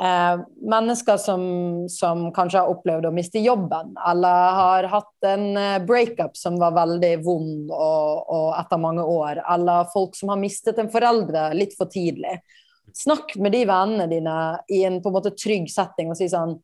eh, 0.01 0.41
mennesker 0.71 1.19
som, 1.21 1.45
som, 1.91 2.27
kanskje 2.35 2.61
har 2.61 2.71
opplevd 2.71 3.09
å 3.09 3.13
miste 3.15 3.41
jobben, 3.43 3.95
eller 4.07 4.59
har 4.59 4.89
hatt 4.91 5.29
en 5.29 5.47
eh, 5.59 5.79
breakup 5.85 6.37
som 6.39 6.59
var 6.61 6.75
veldig 6.77 7.13
vond 7.25 7.71
og, 7.71 8.27
og 8.37 8.51
etter 8.59 8.81
mange 8.81 9.05
år, 9.15 9.41
eller 9.55 9.89
folk 9.93 10.17
som 10.17 10.33
har 10.33 10.41
mistet 10.41 10.79
en 10.81 10.91
foreldre 10.91 11.49
litt 11.57 11.75
for 11.77 11.91
tidlig. 11.91 12.39
Snakk 12.95 13.33
med 13.41 13.51
de 13.51 13.65
vennene 13.67 14.07
dine 14.07 14.35
i 14.71 14.85
en 14.87 15.01
på 15.03 15.11
en 15.11 15.17
måte 15.17 15.35
trygg 15.35 15.67
setting 15.71 16.13
og 16.13 16.19
si 16.19 16.29
sånn 16.31 16.55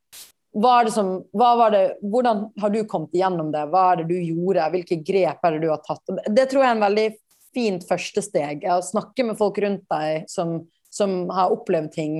som, 0.91 1.23
det, 1.71 1.97
Hvordan 2.01 2.51
har 2.59 2.69
du 2.69 2.83
kommet 2.83 3.13
igjennom 3.15 3.51
det? 3.51 3.65
Hva 3.71 3.91
er 3.91 4.01
det 4.01 4.09
du 4.11 4.17
gjorde? 4.19 4.69
Hvilke 4.73 4.99
grep 5.05 5.45
er 5.45 5.55
det 5.55 5.61
du 5.63 5.69
har 5.71 5.81
tatt? 5.85 6.03
Det 6.27 6.45
tror 6.51 6.63
jeg 6.63 6.69
er 6.69 6.75
en 6.75 6.85
veldig 6.87 7.07
fint 7.55 7.85
første 7.87 8.23
steg. 8.23 8.65
Å 8.67 8.81
snakke 8.83 9.25
med 9.27 9.39
folk 9.39 9.59
rundt 9.63 9.85
deg 9.91 10.27
som, 10.31 10.59
som 10.91 11.29
har 11.33 11.53
opplevd 11.55 11.91
ting, 11.95 12.19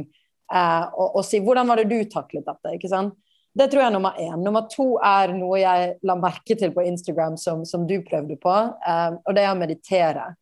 eh, 0.54 0.86
og, 0.94 1.18
og, 1.18 1.26
si 1.26 1.40
'hvordan 1.40 1.68
var 1.68 1.82
det 1.82 1.90
du 1.92 2.04
taklet 2.10 2.48
dette'? 2.48 2.76
ikke 2.76 2.92
sant? 2.92 3.16
Det 3.52 3.68
tror 3.68 3.82
jeg 3.82 3.90
er 3.90 3.98
nummer 3.98 4.16
én. 4.16 4.44
Nummer 4.44 4.68
to 4.72 4.96
er 5.04 5.34
noe 5.36 5.60
jeg 5.60 5.96
la 6.08 6.16
merke 6.16 6.56
til 6.56 6.72
på 6.72 6.86
Instagram 6.88 7.36
som, 7.38 7.66
som 7.66 7.84
du 7.88 7.98
prøvde 8.02 8.38
på, 8.40 8.54
eh, 8.88 9.12
og 9.26 9.36
det 9.36 9.44
er 9.44 9.52
å 9.52 9.60
meditere. 9.60 10.36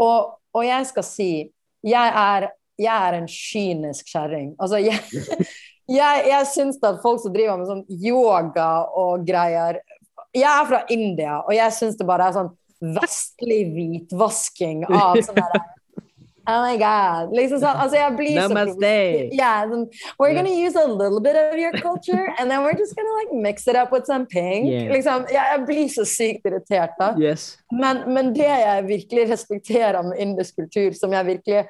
Og, 0.00 0.34
og, 0.54 0.64
jeg 0.64 0.86
skal 0.90 1.06
si 1.06 1.30
jeg 1.86 2.12
er, 2.22 2.50
jeg 2.80 3.08
er 3.08 3.16
en 3.16 3.28
kynisk 3.30 4.10
kjerring. 4.10 4.54
Altså, 4.58 4.80
jeg, 4.82 4.98
jeg, 5.90 6.24
jeg 6.30 6.48
syns 6.54 6.78
at 6.86 7.00
folk 7.02 7.22
som 7.22 7.34
driver 7.34 7.58
med 7.60 7.70
sånn 7.70 7.84
yoga 7.90 8.70
og 8.96 9.26
greier 9.26 9.80
Jeg 10.36 10.46
er 10.46 10.66
fra 10.68 10.84
India, 10.94 11.40
og 11.42 11.54
jeg 11.56 11.74
syns 11.74 11.98
det 11.98 12.06
bare 12.06 12.28
er 12.30 12.36
sånn 12.38 12.52
vestlig 12.80 13.64
hvitvasking 13.74 14.86
av 14.88 15.18
sånn 15.26 15.40
derre 15.42 15.64
Oh 16.50 16.62
my 16.64 16.76
god. 16.80 17.34
Liksom 17.36 17.60
sånn, 17.62 17.76
altså 17.78 17.98
jeg 17.98 18.14
blir 18.16 18.38
Namaste. 18.38 18.78
så 18.80 19.36
yeah, 19.36 19.60
sånn, 19.70 19.84
We're 20.18 20.32
gonna 20.34 20.54
use 20.54 20.74
a 20.74 20.86
little 20.88 21.20
bit 21.20 21.36
of 21.36 21.58
your 21.58 21.72
culture, 21.78 22.32
and 22.38 22.50
then 22.50 22.64
we're 22.64 22.76
just 22.78 22.96
gonna 22.96 23.12
like 23.18 23.32
mix 23.32 23.68
it 23.68 23.76
up 23.76 23.92
with 23.92 24.06
some 24.06 24.26
pink. 24.26 24.70
Yeah. 24.70 24.90
Liksom, 24.94 25.28
jeg, 25.30 25.44
jeg, 25.52 25.66
blir 25.68 25.92
så 25.92 26.06
sykt 26.08 26.48
irritert 26.48 26.96
da. 26.98 27.12
Yes. 27.20 27.58
Men, 27.70 28.02
men, 28.08 28.32
det 28.34 28.48
jeg 28.48 28.86
virkelig 28.88 29.28
respekterer 29.30 30.02
med 30.08 30.18
indisk 30.18 30.56
kultur, 30.56 30.90
som 30.96 31.14
jeg 31.16 31.32
virkelig 31.34 31.68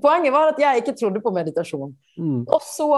Poenget 0.00 0.32
var 0.32 0.54
at 0.54 0.58
jeg 0.58 0.80
ikke 0.80 0.94
trodde 0.96 1.20
på 1.20 1.30
meditasjon. 1.36 1.90
Mm. 2.16 2.46
Og 2.48 2.62
så 2.64 2.88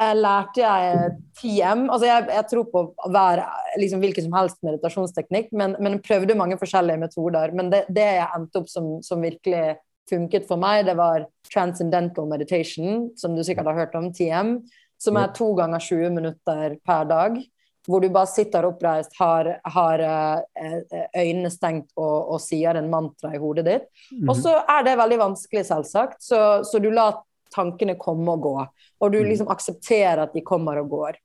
lærte 0.00 0.60
jeg 0.60 1.10
TM. 1.38 1.86
Altså 1.86 2.08
jeg, 2.08 2.26
jeg 2.34 2.46
tror 2.50 2.66
på 2.72 2.84
hver, 3.14 3.42
liksom 3.78 4.02
hvilken 4.02 4.26
som 4.26 4.36
helst 4.38 4.62
meditasjonsteknikk, 4.66 5.52
men, 5.54 5.76
men 5.82 6.00
prøvde 6.02 6.36
mange 6.38 6.58
forskjellige 6.58 7.02
metoder. 7.04 7.54
Men 7.54 7.70
det, 7.70 7.84
det 7.94 8.06
jeg 8.18 8.30
endte 8.36 8.62
opp 8.62 8.70
som, 8.70 8.96
som, 9.06 9.22
virkelig 9.22 9.76
funket 10.10 10.48
for 10.48 10.60
meg, 10.60 10.84
det 10.88 10.96
var 10.98 11.28
transcendental 11.48 12.26
meditation, 12.28 13.08
som 13.16 13.36
du 13.36 13.44
sikkert 13.46 13.70
har 13.70 13.84
hørt 13.84 13.94
om, 13.96 14.10
TM, 14.12 14.58
som 15.00 15.16
er 15.16 15.32
to 15.36 15.52
ganger 15.56 15.80
20 15.80 16.16
minutter 16.18 16.78
per 16.84 17.06
dag. 17.08 17.38
Hvor 17.84 18.00
du 18.00 18.08
bare 18.08 18.30
sitter 18.32 18.64
oppreist, 18.64 19.12
har, 19.20 19.50
har 19.68 20.00
eh, 20.00 21.00
øynene 21.20 21.50
stengt 21.52 21.90
og, 22.00 22.30
og, 22.32 22.38
sier 22.40 22.78
en 22.80 22.88
mantra 22.88 23.34
i 23.36 23.40
hodet 23.40 23.66
ditt. 23.66 23.84
-hmm. 24.08 24.30
Og 24.30 24.36
så 24.36 24.54
er 24.56 24.84
det 24.84 24.96
veldig 24.96 25.18
vanskelig, 25.20 25.66
selvsagt, 25.66 26.22
så, 26.24 26.64
så 26.64 26.78
du 26.80 26.88
lar 26.90 27.20
tankene 27.54 27.96
komme 28.00 28.36
og 28.36 28.44
gå. 28.44 28.54
Og 29.00 29.12
du 29.12 29.20
mm. 29.20 29.28
liksom 29.30 29.50
aksepterer 29.52 30.24
at 30.26 30.34
de 30.34 30.44
kommer 30.46 30.80
og 30.82 30.92
går. 30.92 31.18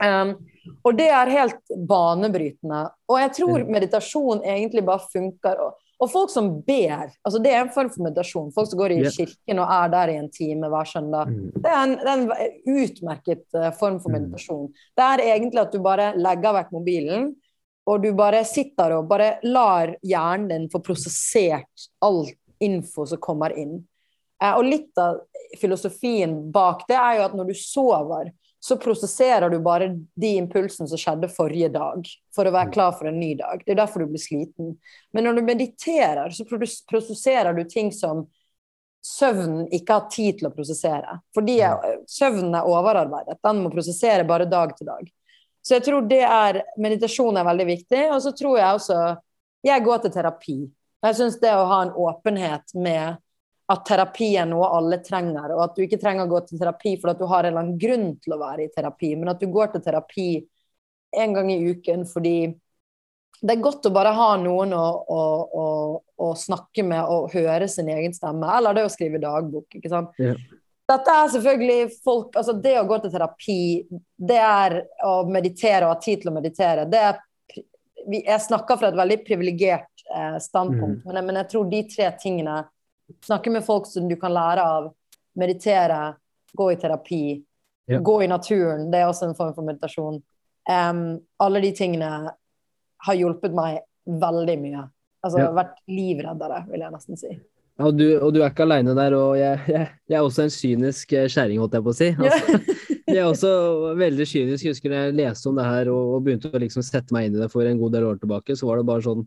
Um, 0.00 0.34
og 0.84 0.96
det 0.96 1.10
er 1.12 1.34
helt 1.34 1.76
banebrytende. 1.88 2.86
Og 3.10 3.20
jeg 3.20 3.32
tror 3.36 3.66
meditasjon 3.68 4.42
egentlig 4.46 4.84
bare 4.86 5.04
funker. 5.12 5.60
Og, 5.60 5.76
og 6.00 6.12
folk 6.12 6.32
som 6.32 6.48
ber, 6.64 7.10
altså 7.26 7.42
det 7.42 7.52
er 7.52 7.64
en 7.64 7.74
form 7.74 7.90
for 7.92 8.06
meditasjon. 8.06 8.52
Folk 8.56 8.70
som 8.70 8.80
går 8.80 8.96
i 8.96 9.02
kirken 9.12 9.60
og 9.60 9.74
er 9.76 9.92
der 9.92 10.14
i 10.14 10.16
en 10.20 10.30
time 10.32 10.70
hver 10.72 10.88
søndag. 10.88 11.32
Mm. 11.32 11.52
Det 11.56 11.74
er 11.74 11.82
en, 11.82 11.94
det 12.00 12.14
er 12.14 12.24
en 12.24 12.80
utmerket 12.80 13.44
uh, 13.58 13.68
form 13.76 14.00
for 14.00 14.12
mm. 14.12 14.18
meditasjon. 14.18 14.66
Det 14.96 15.06
er 15.06 15.26
egentlig 15.28 15.64
at 15.66 15.76
du 15.76 15.80
bare 15.84 16.12
legger 16.16 16.56
vekk 16.60 16.74
mobilen, 16.76 17.30
og 17.90 18.04
du 18.04 18.12
bare 18.16 18.44
sitter 18.46 18.94
og 18.94 19.08
bare 19.10 19.38
lar 19.42 19.96
hjernen 20.06 20.50
din 20.52 20.68
få 20.72 20.82
prosessert 20.84 21.88
all 22.04 22.26
info 22.62 23.06
som 23.08 23.20
kommer 23.20 23.54
inn. 23.56 23.80
Uh, 24.42 24.54
og 24.56 24.64
litt 24.66 25.00
av 25.00 25.20
filosofien 25.60 26.36
bak 26.52 26.86
det 26.88 26.96
er 26.96 27.18
jo 27.18 27.26
at 27.26 27.36
når 27.36 27.50
du 27.50 27.56
sover, 27.58 28.30
så 28.60 28.76
prosesserer 28.76 29.50
du 29.50 29.56
bare 29.64 29.88
de 30.20 30.34
impulsene 30.36 30.88
som 30.88 31.00
skjedde 31.00 31.30
forrige 31.32 31.70
dag, 31.72 32.04
for 32.34 32.44
å 32.44 32.52
være 32.52 32.68
mm. 32.68 32.74
klar 32.74 32.92
for 32.96 33.08
en 33.08 33.16
ny 33.20 33.30
dag. 33.38 33.62
Det 33.64 33.72
er 33.72 33.78
derfor 33.80 34.04
du 34.04 34.12
blir 34.12 34.20
sliten. 34.20 34.74
Men 35.16 35.26
når 35.26 35.38
du 35.38 35.46
mediterer, 35.48 36.34
så 36.36 36.44
prosesserer 36.44 37.56
du 37.56 37.64
ting 37.64 37.88
som 37.96 38.26
søvnen 39.00 39.64
ikke 39.72 39.96
har 39.96 40.10
tid 40.12 40.40
til 40.40 40.50
å 40.50 40.52
prosessere. 40.52 41.16
Fordi 41.36 41.56
mm. 41.64 42.04
søvnen 42.10 42.58
er 42.58 42.68
overarbeidet. 42.68 43.38
Den 43.44 43.62
må 43.64 43.72
prosessere 43.72 44.28
bare 44.28 44.48
dag 44.50 44.76
til 44.76 44.90
dag. 44.92 45.08
Så 45.64 45.76
jeg 45.76 45.86
tror 45.86 46.04
det 46.08 46.22
er 46.24 46.62
Meditasjon 46.80 47.36
er 47.36 47.48
veldig 47.48 47.66
viktig. 47.68 48.04
Og 48.12 48.20
så 48.24 48.34
tror 48.36 48.60
jeg 48.60 48.76
også 48.76 49.00
Jeg 49.64 49.84
går 49.84 49.98
til 50.00 50.12
terapi. 50.12 50.58
Jeg 51.04 51.16
syns 51.16 51.40
det 51.40 51.50
å 51.52 51.66
ha 51.68 51.82
en 51.84 51.96
åpenhet 51.96 52.72
med 52.76 53.18
at 53.70 53.84
terapi 53.86 54.32
er 54.40 54.48
noe 54.50 54.66
alle 54.74 54.98
trenger, 55.04 55.52
og 55.54 55.62
at 55.64 55.76
du 55.76 55.84
ikke 55.84 56.00
trenger 56.00 56.26
å 56.26 56.32
gå 56.32 56.40
til 56.48 56.58
terapi 56.58 56.96
for 56.98 57.12
at 57.12 57.20
du 57.20 57.26
har 57.30 57.44
en 57.44 57.52
eller 57.52 57.62
annen 57.62 57.78
grunn 57.78 58.08
til 58.22 58.34
å 58.34 58.40
være 58.40 58.66
i 58.66 58.72
terapi, 58.74 59.12
men 59.18 59.30
at 59.30 59.42
du 59.42 59.46
går 59.52 59.70
til 59.74 59.84
terapi 59.84 60.30
en 61.20 61.36
gang 61.36 61.50
i 61.52 61.60
uken 61.70 62.02
fordi 62.06 62.36
det 63.40 63.54
er 63.54 63.62
godt 63.64 63.86
å 63.88 63.92
bare 63.94 64.12
ha 64.12 64.30
noen 64.40 64.74
å, 64.76 64.86
å, 65.08 65.20
å, 65.60 65.66
å 66.26 66.30
snakke 66.36 66.84
med 66.84 67.00
og 67.08 67.30
høre 67.32 67.68
sin 67.72 67.88
egen 67.88 68.12
stemme, 68.16 68.48
eller 68.56 68.76
det 68.76 68.84
å 68.84 68.92
skrive 68.92 69.20
dagbok. 69.22 69.78
ikke 69.78 69.92
sant? 69.92 70.18
Ja. 70.20 70.34
dette 70.90 71.14
er 71.22 71.30
selvfølgelig 71.32 71.94
folk 72.04 72.36
Altså, 72.36 72.52
det 72.52 72.74
å 72.80 72.84
gå 72.90 72.98
til 73.00 73.14
terapi, 73.14 73.62
det 74.18 74.40
er 74.44 74.76
å 75.06 75.14
meditere 75.30 75.86
og 75.86 75.94
ha 75.94 76.02
tid 76.02 76.20
til 76.20 76.32
å 76.32 76.36
meditere. 76.36 76.88
Det 76.90 77.02
er 77.06 77.26
Jeg 78.10 78.40
snakker 78.40 78.78
fra 78.80 78.88
et 78.88 78.96
veldig 78.96 79.18
privilegert 79.24 80.04
eh, 80.08 80.36
standpunkt, 80.40 81.04
mm. 81.04 81.08
men, 81.12 81.24
men, 81.26 81.36
jeg 81.42 81.50
tror 81.52 81.66
de 81.68 81.82
tre 81.94 82.06
tingene 82.20 82.54
Snakke 83.26 83.52
med 83.52 83.64
folk 83.66 83.88
som 83.90 84.08
du 84.08 84.16
kan 84.20 84.34
lære 84.34 84.64
av, 84.64 84.90
meditere, 85.38 86.00
gå 86.56 86.72
i 86.72 86.78
terapi, 86.80 87.24
ja. 87.90 88.00
gå 88.00 88.16
i 88.22 88.28
naturen, 88.30 88.88
det 88.90 89.02
er 89.02 89.10
også 89.10 89.30
en 89.30 89.36
form 89.38 89.54
for 89.56 89.66
meditasjon. 89.66 90.20
Um, 90.70 91.04
alle 91.42 91.62
de 91.64 91.70
tingene 91.76 92.10
har 93.06 93.16
hjulpet 93.16 93.54
meg 93.56 93.80
veldig 94.20 94.58
mye. 94.60 94.84
Altså 95.24 95.42
ja. 95.42 95.50
vært 95.54 95.80
livreddere, 95.90 96.64
vil 96.70 96.84
jeg 96.84 96.94
nesten 96.94 97.20
si. 97.20 97.32
Ja, 97.80 97.86
og, 97.88 97.96
du, 97.96 98.06
og 98.20 98.34
du 98.34 98.42
er 98.42 98.52
ikke 98.52 98.66
aleine 98.66 98.94
der, 98.96 99.14
og 99.16 99.34
jeg, 99.38 99.60
jeg, 99.70 99.86
jeg, 100.08 100.16
er 100.16 100.24
også 100.24 100.44
en 100.44 100.54
kynisk 100.54 101.14
skjæring 101.14 101.34
kjerring, 101.34 101.62
holdt 101.62 101.76
jeg 101.76 101.86
på 101.86 101.94
å 101.94 101.96
si. 101.96 102.10
Altså, 102.20 102.58
jeg 103.10 103.22
er 103.22 103.28
også 103.28 103.52
veldig 103.98 104.26
kynisk. 104.28 104.66
Jeg 104.66 104.74
husker 104.76 104.92
jeg 104.94 105.14
leste 105.18 105.48
om 105.50 105.56
det 105.58 105.64
her 105.66 105.88
og, 105.92 106.12
og, 106.16 106.26
begynte 106.26 106.52
å 106.52 106.60
liksom 106.62 106.84
sette 106.86 107.16
meg 107.16 107.28
inn 107.28 107.38
i 107.38 107.40
det 107.42 107.48
for 107.52 107.66
en 107.66 107.80
god 107.80 107.96
del 107.96 108.06
år 108.10 108.20
tilbake, 108.20 108.56
så 108.58 108.68
var 108.68 108.80
det 108.80 108.86
bare 108.90 109.06
sånn 109.06 109.24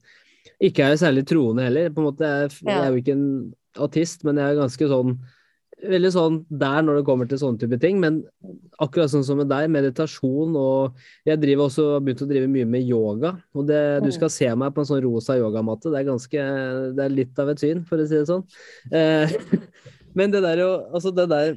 Ikke 0.63 0.85
er 0.85 0.93
jeg 0.93 1.01
særlig 1.03 1.25
troende 1.27 1.65
heller. 1.65 1.89
på 1.91 2.03
en 2.03 2.07
måte, 2.07 2.31
Jeg, 2.45 2.53
jeg 2.61 2.77
er 2.77 2.89
jo 2.93 3.01
ikke 3.01 3.17
en 3.17 3.27
autist, 3.81 4.25
men 4.27 4.41
jeg 4.41 4.53
er 4.53 4.61
ganske 4.61 4.89
sånn 4.91 5.17
veldig 5.83 6.11
sånn 6.13 6.37
der 6.47 6.83
når 6.85 6.99
det 6.99 7.05
kommer 7.07 7.27
til 7.29 7.39
sånne 7.41 7.61
type 7.61 7.79
ting. 7.81 7.99
Men 8.03 8.21
akkurat 8.83 9.11
sånn 9.11 9.25
som 9.27 9.39
med 9.41 9.49
deg, 9.51 9.71
meditasjon 9.73 10.55
og 10.59 11.01
Jeg 11.27 11.41
driver 11.41 11.67
også 11.67 11.87
begynt 12.03 12.23
å 12.25 12.29
drive 12.29 12.51
mye 12.51 12.69
med 12.69 12.87
yoga. 12.87 13.35
Og 13.55 13.67
det, 13.69 13.81
du 14.05 14.11
skal 14.15 14.31
se 14.33 14.49
meg 14.55 14.73
på 14.75 14.83
en 14.83 14.89
sånn 14.89 15.03
rosa 15.05 15.37
yogamatte. 15.39 15.91
Det 15.91 16.01
er 16.01 16.09
ganske 16.11 16.47
Det 16.97 17.05
er 17.05 17.19
litt 17.19 17.43
av 17.43 17.53
et 17.53 17.63
syn, 17.63 17.83
for 17.87 17.99
å 17.99 18.07
si 18.07 18.17
det 18.19 18.29
sånn. 18.29 18.47
Eh, 18.93 19.37
men 20.17 20.33
det 20.33 20.43
der 20.45 20.63
jo 20.63 20.71
Altså, 20.93 21.13
det 21.15 21.29
der 21.31 21.55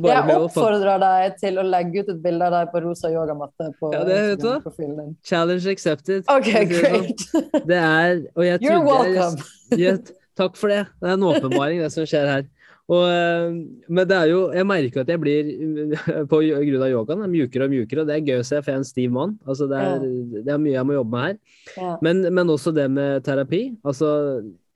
jeg 0.00 0.36
oppfordrer 0.40 0.96
deg 0.98 1.34
til 1.42 1.58
å 1.60 1.62
legge 1.68 2.00
ut 2.00 2.08
et 2.14 2.20
bilde 2.24 2.46
av 2.48 2.54
deg 2.54 2.70
på 2.72 2.80
rosa 2.86 3.10
yogamatte 3.12 3.66
på 3.76 3.90
ja, 3.92 4.00
det, 4.08 4.38
profilen 4.64 4.94
din. 4.96 5.10
Challenge 5.28 5.70
accepted. 5.70 6.24
Ok, 6.32 6.48
great. 6.70 7.26
Det 7.68 7.76
er 7.76 8.22
og 8.32 8.46
jeg 8.46 8.64
You're 8.64 8.80
welcome. 8.80 9.44
Jeg, 9.76 10.00
takk 10.38 10.58
for 10.58 10.72
det. 10.72 10.84
Det 11.00 11.10
er 11.10 11.16
en 11.18 11.26
åpenbaring, 11.30 11.82
det 11.82 11.92
som 11.94 12.06
skjer 12.08 12.30
her. 12.30 12.48
Og, 12.92 13.04
eh, 13.08 13.54
men 13.88 14.08
det 14.08 14.16
er 14.16 14.28
jo 14.28 14.40
Jeg 14.52 14.66
merker 14.68 15.00
at 15.00 15.08
jeg 15.08 15.20
blir, 15.22 15.46
på 16.30 16.40
grunn 16.44 16.82
av 16.84 16.90
yogaen, 16.92 17.22
er 17.24 17.32
mjukere 17.32 17.68
og 17.68 17.72
mjukere. 17.72 18.02
Og 18.02 18.10
det 18.10 18.18
er 18.18 18.26
gøy 18.28 18.42
å 18.42 18.48
se, 18.48 18.60
for 18.60 18.72
jeg 18.72 18.76
er 18.76 18.82
en 18.82 18.90
stiv 18.90 19.14
mann. 19.14 19.38
Altså, 19.46 19.70
det, 19.70 19.80
er, 19.80 20.04
ja. 20.04 20.42
det 20.48 20.52
er 20.52 20.60
mye 20.60 20.76
jeg 20.76 20.88
må 20.90 20.98
jobbe 20.98 21.14
med 21.14 21.24
her. 21.28 21.40
Ja. 21.78 21.94
Men, 22.04 22.20
men, 22.28 22.52
også 22.52 22.74
det 22.76 22.90
med 22.92 23.24
terapi. 23.26 23.64
Altså, 23.86 24.12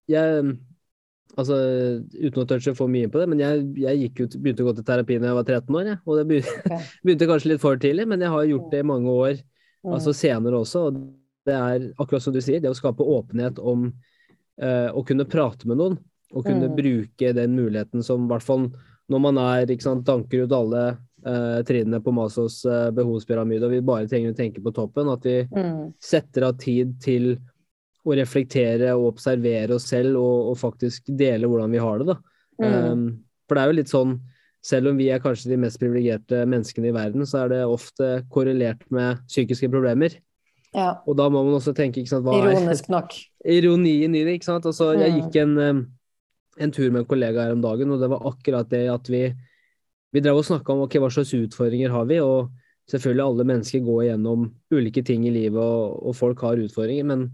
jeg 0.09 0.57
Altså, 1.39 1.55
uten 2.19 2.43
å 2.43 2.47
touche 2.51 2.73
for 2.75 2.91
mye 2.91 3.07
på 3.07 3.21
det, 3.21 3.29
men 3.31 3.39
jeg, 3.39 3.61
jeg 3.79 4.09
ut, 4.17 4.33
begynte 4.43 4.65
å 4.65 4.67
gå 4.67 4.73
til 4.75 4.87
terapi 4.89 5.21
da 5.21 5.29
jeg 5.29 5.37
var 5.37 5.45
13 5.47 5.77
år. 5.79 5.91
Ja. 5.93 5.97
Og 6.03 6.19
det 6.19 6.25
begynte, 6.27 6.55
okay. 6.65 6.89
begynte, 7.07 7.29
kanskje 7.31 7.53
litt 7.53 7.63
for 7.63 7.79
tidlig, 7.79 8.07
men 8.11 8.25
jeg 8.25 8.33
har 8.33 8.49
gjort 8.49 8.73
det 8.73 8.81
i 8.83 8.89
mange 8.91 9.13
år, 9.13 9.43
altså 9.87 10.15
senere 10.17 10.59
også. 10.59 10.83
Og 10.89 10.99
det 11.47 11.55
er 11.55 11.85
akkurat 11.95 12.25
som 12.25 12.35
du 12.35 12.41
sier, 12.43 12.59
det 12.65 12.73
å 12.73 12.75
skape 12.75 13.07
åpenhet 13.07 13.61
om 13.63 13.87
å 14.59 15.03
kunne 15.07 15.27
prate 15.31 15.69
med 15.71 15.79
noen. 15.79 15.99
Å 16.35 16.43
kunne 16.43 16.67
mm. 16.69 16.75
bruke 16.77 17.33
den 17.37 17.55
muligheten 17.55 18.03
som 18.05 18.25
i 18.27 18.31
hvert 18.33 18.45
fall 18.45 18.65
når 19.09 19.23
man 19.25 19.39
er, 19.41 19.71
ikke 19.73 19.87
sant, 19.87 20.05
tanker 20.07 20.45
ut 20.45 20.55
alle 20.55 20.83
eh, 20.91 21.61
trinnene 21.69 22.01
på 22.05 22.13
Masos 22.15 22.61
eh, 22.69 22.89
behovspyramide, 22.97 23.65
og 23.65 23.73
vi 23.73 23.85
bare 23.85 24.09
trenger 24.11 24.35
å 24.35 24.39
tenke 24.39 24.63
på 24.65 24.73
toppen, 24.77 25.09
at 25.13 25.25
vi 25.25 25.39
mm. 25.49 25.95
setter 26.03 26.49
av 26.51 26.59
tid 26.61 26.99
til 27.05 27.33
å 28.09 28.17
reflektere 28.17 28.93
og 28.97 29.15
observere 29.15 29.77
oss 29.77 29.89
selv 29.91 30.21
og, 30.21 30.53
og 30.53 30.61
faktisk 30.61 31.09
dele 31.19 31.49
hvordan 31.49 31.73
vi 31.73 31.81
har 31.83 32.03
det. 32.03 32.13
da. 32.13 32.19
Mm. 32.61 32.77
Um, 32.93 33.09
for 33.49 33.57
det 33.57 33.65
er 33.65 33.73
jo 33.73 33.79
litt 33.81 33.93
sånn, 33.93 34.15
selv 34.69 34.91
om 34.91 35.01
vi 35.01 35.09
er 35.13 35.23
kanskje 35.25 35.55
de 35.55 35.61
mest 35.63 35.81
privilegerte 35.81 36.43
menneskene 36.45 36.91
i 36.91 36.97
verden, 36.97 37.25
så 37.29 37.45
er 37.45 37.53
det 37.55 37.61
ofte 37.65 38.19
korrelert 38.33 38.85
med 38.93 39.23
psykiske 39.31 39.71
problemer. 39.73 40.19
Ja. 40.77 40.91
Og 41.09 41.17
da 41.17 41.29
må 41.33 41.41
man 41.47 41.57
også 41.57 41.73
tenke 41.77 42.05
sant, 42.07 42.27
Ironisk 42.29 42.91
nok. 42.93 43.15
Ironien 43.59 44.15
i 44.15 44.25
det. 44.27 44.39
ikke 44.39 44.51
sant? 44.51 44.67
Altså, 44.69 44.93
jeg 44.99 45.15
mm. 45.15 45.21
gikk 45.23 45.41
en 45.45 45.87
en 46.59 46.73
tur 46.75 46.91
med 46.91 47.05
en 47.05 47.09
kollega 47.09 47.45
her 47.45 47.55
om 47.55 47.63
dagen, 47.63 47.93
og 47.95 48.01
det 48.03 48.09
var 48.11 48.25
akkurat 48.27 48.71
det 48.71 48.89
at 48.91 49.11
vi 49.13 49.23
vi 50.15 50.23
drev 50.25 50.41
og 50.41 50.47
snakka 50.47 50.73
om 50.73 50.87
okay, 50.87 51.03
hva 51.03 51.11
slags 51.13 51.35
utfordringer 51.37 51.93
har 51.93 52.07
vi, 52.09 52.21
og 52.25 52.49
selvfølgelig 52.89 53.25
alle 53.25 53.45
mennesker 53.51 53.85
går 53.85 54.05
gjennom 54.07 54.47
ulike 54.73 55.03
ting 55.05 55.27
i 55.29 55.35
livet, 55.35 55.61
og, 55.61 55.99
og, 56.01 56.17
folk 56.17 56.41
har 56.47 56.63
utfordringer, 56.63 57.05
men 57.11 57.27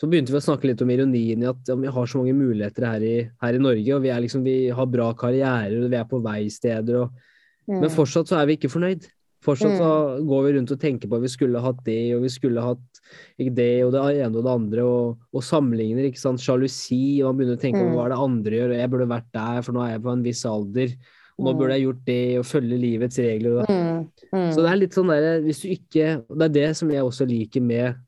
så 0.00 0.08
begynte 0.08 0.32
vi 0.32 0.38
å 0.38 0.46
snakke 0.46 0.70
litt 0.70 0.80
om 0.80 0.92
ironien 0.94 1.42
i 1.42 1.50
at 1.50 1.68
ja, 1.68 1.76
vi 1.76 1.92
har 1.92 2.08
så 2.08 2.22
mange 2.22 2.36
muligheter 2.38 2.86
her 2.86 3.04
i, 3.04 3.14
her 3.42 3.58
i 3.58 3.60
Norge, 3.60 3.92
og 3.92 4.06
vi, 4.06 4.12
liksom, 4.24 4.46
vi, 4.46 4.56
har 4.72 4.88
bra 4.88 5.10
karrierer, 5.18 5.76
og 5.82 5.92
vi 5.92 6.00
er 6.00 6.08
på 6.08 6.22
vei 6.24 6.40
steder, 6.54 7.02
og, 7.02 7.28
mm. 7.68 7.76
men 7.76 7.92
fortsatt 7.92 8.32
så 8.32 8.40
er 8.40 8.48
vi 8.48 8.56
ikke 8.56 8.72
fornøyd. 8.72 9.04
Fortsatt 9.44 9.76
så 9.78 9.90
mm. 10.18 10.24
går 10.26 10.40
vi 10.44 10.54
rundt 10.56 10.72
og 10.74 10.80
tenker 10.82 11.10
på 11.10 11.18
at 11.18 11.22
vi 11.22 11.30
skulle 11.30 11.62
hatt 11.62 11.78
det, 11.86 12.00
og 12.16 12.24
vi 12.24 12.30
skulle 12.32 12.64
hatt 12.64 13.02
det 13.38 13.68
og 13.86 13.92
det 13.94 14.00
ene 14.18 14.32
og 14.32 14.42
det 14.42 14.50
andre, 14.52 14.82
og, 14.84 15.28
og 15.32 15.44
sammenligner, 15.46 16.08
ikke 16.08 16.20
sant. 16.20 16.42
Sjalusi, 16.42 17.20
og 17.22 17.30
man 17.30 17.38
begynner 17.38 17.60
å 17.60 17.62
tenke 17.62 17.84
mm. 17.84 17.92
på 17.92 18.00
hva 18.00 18.08
det 18.10 18.18
andre 18.24 18.58
gjør, 18.58 18.74
og 18.74 18.82
jeg 18.82 18.92
burde 18.94 19.08
vært 19.14 19.30
der, 19.38 19.62
for 19.62 19.76
nå 19.76 19.84
er 19.84 19.94
jeg 19.94 20.04
på 20.04 20.12
en 20.12 20.26
viss 20.26 20.42
alder. 20.48 20.98
Og 21.38 21.46
nå 21.46 21.54
burde 21.54 21.76
jeg 21.76 21.86
gjort 21.86 22.02
det, 22.08 22.22
og 22.40 22.48
følge 22.50 22.80
livets 22.82 23.20
regler. 23.22 23.70
Mm. 23.70 24.02
Mm. 24.34 24.50
Så 24.50 24.64
det 24.64 24.72
er 24.72 24.82
litt 24.82 24.98
sånn 24.98 25.12
derre 25.12 25.36
hvis 25.44 25.62
du 25.62 25.68
ikke 25.70 26.08
Det 26.26 26.48
er 26.48 26.54
det 26.56 26.68
som 26.76 26.90
jeg 26.90 27.06
også 27.06 27.28
liker 27.30 27.62
med 27.64 28.02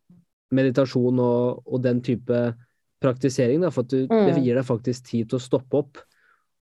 meditasjon 0.51 1.23
og, 1.23 1.63
og 1.63 1.83
den 1.85 2.03
type 2.03 2.41
praktisering, 3.01 3.63
da, 3.63 3.71
for 3.73 3.87
at 3.87 3.95
du, 3.95 4.03
det 4.11 4.33
mm. 4.35 4.41
gir 4.43 4.59
deg 4.59 4.67
faktisk 4.67 5.07
tid 5.07 5.31
til 5.31 5.39
å 5.39 5.45
stoppe 5.45 5.79
opp 5.79 6.03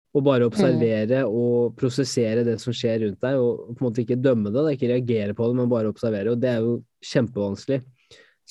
og 0.09 0.25
bare 0.25 0.47
observere 0.49 1.21
mm. 1.21 1.37
og 1.37 1.77
prosessere 1.77 2.43
det 2.47 2.57
som 2.61 2.73
skjer 2.73 3.03
rundt 3.03 3.21
deg, 3.21 3.37
og 3.37 3.75
på 3.75 3.83
en 3.83 3.87
måte 3.89 4.03
ikke 4.03 4.17
dømme 4.17 4.51
det, 4.53 4.65
ikke 4.73 4.91
reagere 4.95 5.35
på 5.37 5.49
det, 5.49 5.57
men 5.59 5.71
bare 5.71 5.91
observere. 5.91 6.33
Og 6.33 6.41
det 6.41 6.49
er 6.55 6.65
jo 6.65 6.79
kjempevanskelig. 7.11 7.83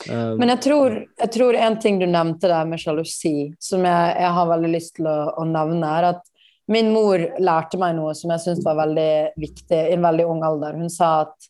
Um, 0.06 0.38
men 0.38 0.52
jeg 0.52 0.62
tror, 0.68 0.94
jeg 1.18 1.30
tror, 1.34 1.58
en 1.58 1.76
ting 1.82 1.98
du 1.98 2.06
nevnte 2.06 2.50
der 2.50 2.68
med 2.70 2.78
sjalusi, 2.78 3.50
som 3.58 3.82
jeg, 3.88 4.12
jeg 4.22 4.34
har 4.36 4.50
veldig 4.52 4.70
lyst 4.70 4.94
til 5.00 5.08
å, 5.10 5.18
å, 5.34 5.46
nevne, 5.48 5.90
er 5.98 6.12
at 6.12 6.22
min 6.70 6.92
mor 6.94 7.24
lærte 7.42 7.80
meg 7.80 7.96
noe 7.96 8.14
som 8.14 8.30
jeg 8.34 8.44
syntes 8.44 8.66
var 8.66 8.78
veldig 8.78 9.10
viktig 9.40 9.80
i 9.88 9.96
en 9.96 10.06
veldig 10.06 10.28
ung 10.30 10.44
alder. 10.46 10.78
Hun 10.78 10.92
sa 10.92 11.10
at 11.24 11.48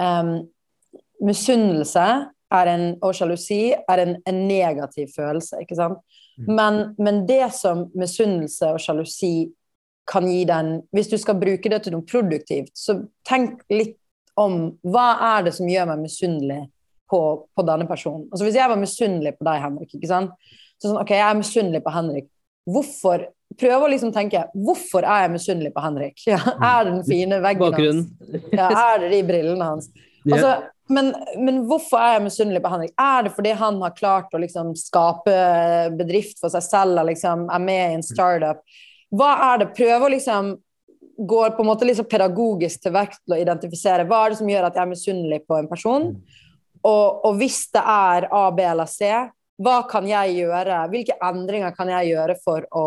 um, 0.00 0.38
misunnelse 1.24 2.06
en, 2.70 2.86
og 3.02 3.14
sjalusi 3.16 3.74
er 3.74 4.02
en, 4.02 4.16
en 4.26 4.40
negativ 4.48 5.10
følelse, 5.14 5.60
ikke 5.64 5.78
sant? 5.78 6.00
Mm. 6.38 6.54
Men, 6.54 6.80
men 6.98 7.20
det 7.28 7.46
som 7.54 7.86
misunnelse 7.98 8.72
og 8.74 8.80
sjalusi 8.82 9.50
kan 10.10 10.26
gi 10.28 10.42
den 10.44 10.82
Hvis 10.92 11.08
du 11.08 11.14
skal 11.16 11.38
bruke 11.40 11.70
det 11.70 11.78
til 11.84 11.94
noe 11.94 12.04
produktivt, 12.04 12.74
så 12.76 12.98
tenk 13.24 13.62
litt 13.72 13.96
om 14.36 14.74
hva 14.82 15.06
er 15.36 15.46
det 15.46 15.54
som 15.56 15.68
gjør 15.70 15.92
meg 15.92 16.02
misunnelig 16.02 16.64
på, 17.10 17.20
på, 17.54 17.64
denne 17.64 17.86
personen. 17.88 18.26
Altså 18.32 18.44
Hvis 18.44 18.58
jeg 18.58 18.68
var 18.68 18.80
misunnelig 18.80 19.36
på 19.38 19.46
deg, 19.46 19.62
Henrik, 19.62 19.94
ikke 19.94 20.10
sant? 20.10 20.34
så 20.74 20.90
sånn, 20.90 20.98
ok, 21.00 21.14
jeg 21.14 21.24
er 21.24 21.38
misunnelig 21.38 21.80
på 21.84 21.94
Henrik. 21.94 22.28
Hvorfor 22.68 23.28
Prøv 23.60 23.84
å 23.84 23.88
liksom 23.92 24.10
tenke 24.10 24.40
hvorfor 24.66 25.04
er 25.06 25.26
jeg 25.26 25.34
misunnelig 25.36 25.70
på 25.76 25.82
Henrik? 25.84 26.16
Ja, 26.26 26.40
er 26.72 26.86
det 26.86 26.94
den 26.96 27.04
fine 27.06 27.38
veggen 27.44 27.76
hans? 27.76 28.08
Ja, 28.50 28.68
er 28.72 29.04
det 29.04 29.10
de 29.12 29.20
brillene 29.28 29.68
hans? 29.68 29.90
Altså, 30.32 30.54
men, 30.92 31.14
men, 31.40 31.62
hvorfor 31.68 32.00
er 32.00 32.16
jeg 32.16 32.24
misunnelig 32.26 32.60
på 32.64 32.72
Henrik? 32.72 32.92
Er 33.00 33.24
det 33.24 33.32
fordi 33.36 33.54
han 33.56 33.80
har 33.82 33.96
klart 33.96 34.34
å 34.36 34.40
liksom 34.40 34.74
skape 34.76 35.36
bedrift 35.96 36.40
for 36.42 36.52
seg 36.52 36.64
selv 36.66 37.00
og 37.00 37.08
liksom 37.08 37.46
er 37.52 37.64
med 37.64 37.84
i 37.84 37.98
en 37.98 38.04
startup? 38.04 38.60
Hva 39.14 39.30
er 39.52 39.62
det? 39.62 39.72
Prøve 39.76 40.08
å 40.08 40.12
liksom 40.12 40.54
gå 41.16 41.50
på 41.50 41.62
en 41.62 41.68
måte 41.68 41.86
liksom 41.86 42.08
pedagogisk 42.10 42.82
til 42.82 42.94
verks 42.94 43.20
til 43.22 43.36
å 43.36 43.38
identifisere 43.38 44.06
hva 44.08 44.24
er 44.24 44.32
det 44.32 44.40
som 44.40 44.50
gjør 44.50 44.66
at 44.66 44.76
jeg 44.76 44.82
er 44.82 44.90
misunnelig 44.90 45.40
på 45.46 45.58
en 45.60 45.70
person. 45.70 46.08
Og, 46.84 47.24
og, 47.24 47.38
hvis 47.40 47.62
det 47.72 47.80
er 47.80 48.28
A, 48.34 48.44
B 48.52 48.64
eller 48.66 48.90
C, 48.90 49.08
hva 49.64 49.78
kan 49.88 50.08
jeg 50.08 50.34
gjøre? 50.40 50.82
Hvilke 50.92 51.16
endringer 51.24 51.72
kan 51.76 51.88
jeg 51.94 52.12
gjøre 52.12 52.36
for 52.44 52.66
å 52.74 52.84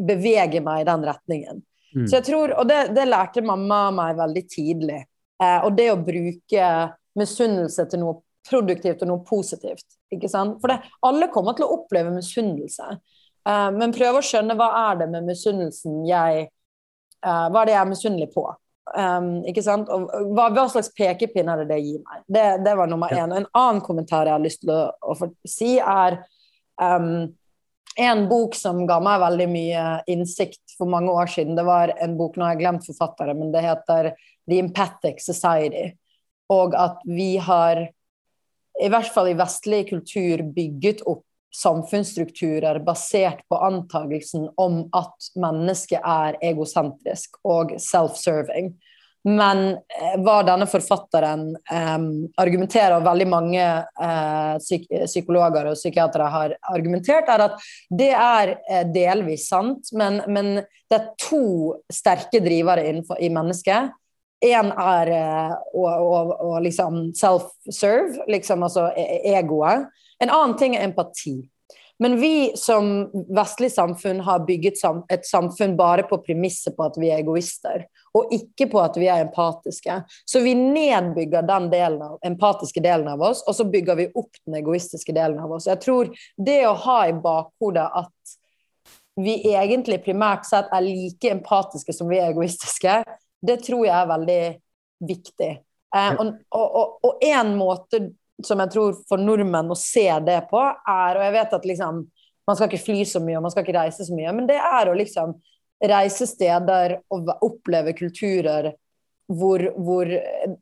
bevege 0.00 0.62
meg 0.64 0.82
i 0.82 0.88
den 0.88 1.04
retningen? 1.06 1.60
Mm. 1.94 2.06
Så 2.08 2.18
jeg 2.18 2.26
tror, 2.26 2.56
Og 2.58 2.66
det, 2.66 2.88
det 2.96 3.04
lærte 3.06 3.44
mamma 3.44 3.86
meg 3.94 4.16
veldig 4.18 4.44
tidlig. 4.50 5.04
Eh, 5.42 5.60
og 5.66 5.74
det 5.78 5.90
å 5.92 6.00
bruke 6.00 6.68
misunnelse 7.18 7.86
til 7.90 8.02
noe 8.02 8.20
produktivt 8.48 9.02
og 9.04 9.10
noe 9.10 9.24
positivt. 9.26 9.86
Ikke 10.12 10.30
sant? 10.30 10.58
For 10.62 10.72
det, 10.72 10.80
alle 11.06 11.30
kommer 11.32 11.56
til 11.56 11.66
å 11.66 11.78
oppleve 11.78 12.12
misunnelse. 12.14 12.98
Uh, 13.44 13.70
men 13.76 13.92
prøve 13.92 14.20
å 14.20 14.24
skjønne 14.24 14.56
hva 14.56 14.70
er 14.86 15.00
det 15.02 15.08
med 15.12 15.26
misunnelsen 15.28 15.98
jeg 16.08 16.46
uh, 16.46 17.48
Hva 17.52 17.60
er 17.60 17.68
det 17.68 17.74
jeg 17.74 17.80
er 17.82 17.90
misunnelig 17.90 18.28
på? 18.32 18.44
Um, 18.94 19.42
ikke 19.48 19.64
sant? 19.64 19.90
Og 19.92 20.06
hva, 20.36 20.46
hva, 20.52 20.64
slags 20.72 20.88
pekepinn 20.96 21.50
er 21.52 21.60
det 21.62 21.68
det 21.72 21.80
gir 21.82 22.00
meg? 22.04 22.22
Det, 22.24 22.44
det 22.64 22.74
var 22.78 22.88
nummer 22.88 23.12
én. 23.12 23.32
En 23.36 23.48
annen 23.48 23.82
kommentar 23.84 24.28
jeg 24.28 24.36
har 24.36 24.44
lyst 24.44 24.62
til 24.64 24.72
å, 24.72 24.80
å 24.96 25.28
si, 25.48 25.74
er 25.80 26.18
um, 26.80 27.26
en 27.96 28.24
bok 28.28 28.56
som 28.58 28.84
ga 28.88 28.98
meg 29.02 29.20
veldig 29.22 29.48
mye 29.52 29.82
innsikt 30.10 30.76
for 30.78 30.90
mange 30.90 31.12
år 31.14 31.30
siden. 31.30 31.54
Det 31.58 31.66
var 31.66 31.94
en 32.02 32.16
bok, 32.18 32.36
nå 32.36 32.46
har 32.46 32.56
jeg 32.56 32.64
glemt 32.64 32.88
forfattere, 32.88 33.36
men 33.38 33.52
det 33.54 33.62
heter 33.62 34.14
The 34.50 34.58
Empathic 34.64 35.22
Society 35.22 35.92
og 36.52 36.74
at 36.76 37.00
vi 37.08 37.36
har, 37.40 37.86
i 38.80 38.90
hvert 38.90 39.12
fall 39.14 39.30
i 39.30 39.38
vestlig 39.38 39.86
kultur, 39.90 40.44
bygget 40.54 41.04
opp 41.08 41.24
samfunnsstrukturer 41.54 42.80
basert 42.82 43.44
på 43.48 43.58
antagelsen 43.62 44.48
om 44.58 44.80
at 44.96 45.28
mennesket 45.38 46.02
er 46.02 46.38
egosentrisk 46.42 47.38
og 47.46 47.76
self-serving. 47.78 48.72
Men 49.24 49.60
eh, 49.72 50.16
hva 50.20 50.42
denne 50.44 50.66
forfatteren 50.68 51.46
um, 51.56 52.08
argumenterer, 52.40 52.98
og 52.98 53.06
veldig 53.06 53.26
mange 53.32 53.64
uh, 53.64 54.56
psyk 54.60 54.84
psykologer 55.06 55.70
og 55.70 55.78
psykiatere 55.78 56.26
har 56.28 56.54
argumentert, 56.74 57.30
er 57.32 57.46
at 57.46 57.64
det 57.88 58.10
er 58.12 58.52
eh, 58.68 58.84
delvis 58.92 59.48
sant, 59.48 59.88
men, 59.96 60.20
men, 60.28 60.58
det 60.92 60.98
er 60.98 61.06
to 61.18 61.72
sterke 61.88 62.42
drivere 62.44 62.84
innenfor, 62.84 63.16
i 63.18 63.30
mennesket. 63.32 63.94
Én 64.44 64.68
er 64.76 65.08
å, 65.72 65.84
å 66.44 66.50
liksom 66.60 67.14
self-serve, 67.16 68.26
liksom 68.28 68.66
altså 68.66 68.90
e, 68.92 69.06
e, 69.16 69.32
egoet. 69.40 69.88
En 70.20 70.28
annen 70.30 70.52
ting 70.60 70.76
er 70.76 70.84
empati. 70.84 71.38
Men 71.98 72.16
vi 72.20 72.56
som 72.56 73.10
vestlig 73.34 73.72
samfunn 73.72 74.20
har 74.26 74.42
bygget 74.46 74.80
et 75.12 75.26
samfunn 75.26 75.76
bare 75.76 76.02
på 76.08 76.18
premisset 76.26 76.74
på 76.76 76.86
at 76.88 76.96
vi 76.98 77.10
er 77.12 77.22
egoister, 77.22 77.84
og 78.18 78.32
ikke 78.34 78.66
på 78.72 78.80
at 78.82 78.98
vi 78.98 79.06
er 79.10 79.22
empatiske. 79.28 80.00
Så 80.26 80.42
vi 80.42 80.56
nedbygger 80.58 81.46
den 81.46 81.68
delen 81.70 82.02
av, 82.02 82.16
empatiske 82.26 82.82
delen 82.82 83.08
av 83.12 83.22
oss, 83.22 83.44
og 83.46 83.54
så 83.54 83.66
bygger 83.70 84.00
vi 84.00 84.08
opp 84.10 84.42
den 84.42 84.58
egoistiske 84.58 85.14
delen 85.14 85.38
av 85.38 85.54
oss. 85.54 85.68
Jeg 85.70 85.82
tror 85.84 86.10
det 86.34 86.60
å 86.66 86.74
ha 86.86 86.98
i 87.08 87.14
bakhodet 87.14 87.86
at 88.02 88.34
vi 89.20 89.38
egentlig 89.52 90.00
primært 90.02 90.48
sett 90.48 90.72
er 90.74 90.82
like 90.82 91.30
empatiske 91.30 91.94
som 91.94 92.10
vi 92.10 92.18
er 92.18 92.32
egoistiske, 92.32 92.98
det 93.44 93.60
tror 93.62 93.86
jeg 93.86 93.94
er 93.94 94.10
veldig 94.10 94.42
viktig. 95.06 95.52
Eh, 95.94 96.20
og 96.58 97.22
én 97.22 97.54
måte 97.54 98.08
som 98.42 98.60
jeg 98.62 98.72
tror 98.74 98.96
for 99.08 99.20
nordmenn 99.22 99.70
å 99.70 99.78
se 99.78 100.08
det 100.26 100.40
på, 100.50 100.60
er 100.60 101.18
Og 101.18 101.26
jeg 101.26 101.34
vet 101.36 101.58
at 101.58 101.66
liksom 101.70 102.04
man 102.44 102.56
skal 102.56 102.68
ikke 102.68 102.84
fly 102.84 103.04
så 103.08 103.22
mye 103.24 103.38
og 103.38 103.46
man 103.46 103.52
skal 103.54 103.64
ikke 103.64 103.78
reise 103.78 104.04
så 104.04 104.14
mye, 104.16 104.32
men 104.36 104.48
det 104.48 104.58
er 104.60 104.90
å 104.90 104.96
liksom 104.96 105.36
reise 105.84 106.26
steder 106.28 106.98
og 107.12 107.30
oppleve 107.44 107.94
kulturer 107.96 108.74
hvor, 109.32 109.62
hvor 109.80 110.10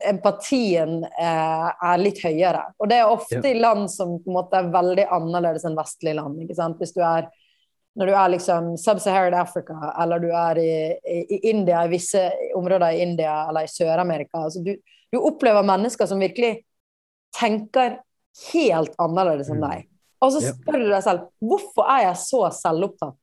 empatien 0.06 1.00
eh, 1.02 1.68
er 1.90 1.98
litt 1.98 2.20
høyere. 2.22 2.68
Og 2.78 2.90
det 2.90 3.00
er 3.00 3.10
ofte 3.10 3.42
i 3.50 3.58
land 3.58 3.90
som 3.90 4.14
på 4.22 4.30
en 4.30 4.36
måte 4.36 4.60
er 4.60 4.70
veldig 4.70 5.08
annerledes 5.18 5.66
enn 5.66 5.78
vestlige 5.78 6.20
land. 6.20 6.38
ikke 6.44 6.58
sant? 6.58 6.78
Hvis 6.78 6.94
du 6.94 7.02
er 7.02 7.26
når 7.98 8.08
du 8.08 8.14
er 8.16 8.30
liksom 8.32 8.68
sub-Saharan 8.80 9.34
Africa, 9.36 9.76
eller 10.00 10.22
du 10.22 10.30
er 10.32 10.58
i, 10.58 10.74
i, 11.04 11.18
i, 11.36 11.40
India, 11.50 11.82
i 11.84 11.92
visse 11.92 12.22
områder 12.56 12.94
i 12.94 13.02
India 13.04 13.34
eller 13.48 13.66
i 13.66 13.72
Sør-Amerika 13.72 14.46
altså 14.46 14.62
du, 14.64 14.72
du, 15.12 15.18
opplever 15.20 15.66
mennesker 15.66 16.08
som 16.08 16.22
virkelig 16.22 16.62
tenker 17.36 17.98
helt 18.52 18.94
annerledes 19.02 19.50
enn 19.52 19.60
mm. 19.60 19.66
deg. 19.68 19.88
Og 20.22 20.34
så 20.34 20.42
spør 20.52 20.78
du 20.78 20.88
deg 20.90 21.02
selv 21.04 21.26
hvorfor 21.42 21.88
er 21.90 22.06
jeg 22.08 22.20
så 22.22 22.44
selvopptatt? 22.54 23.18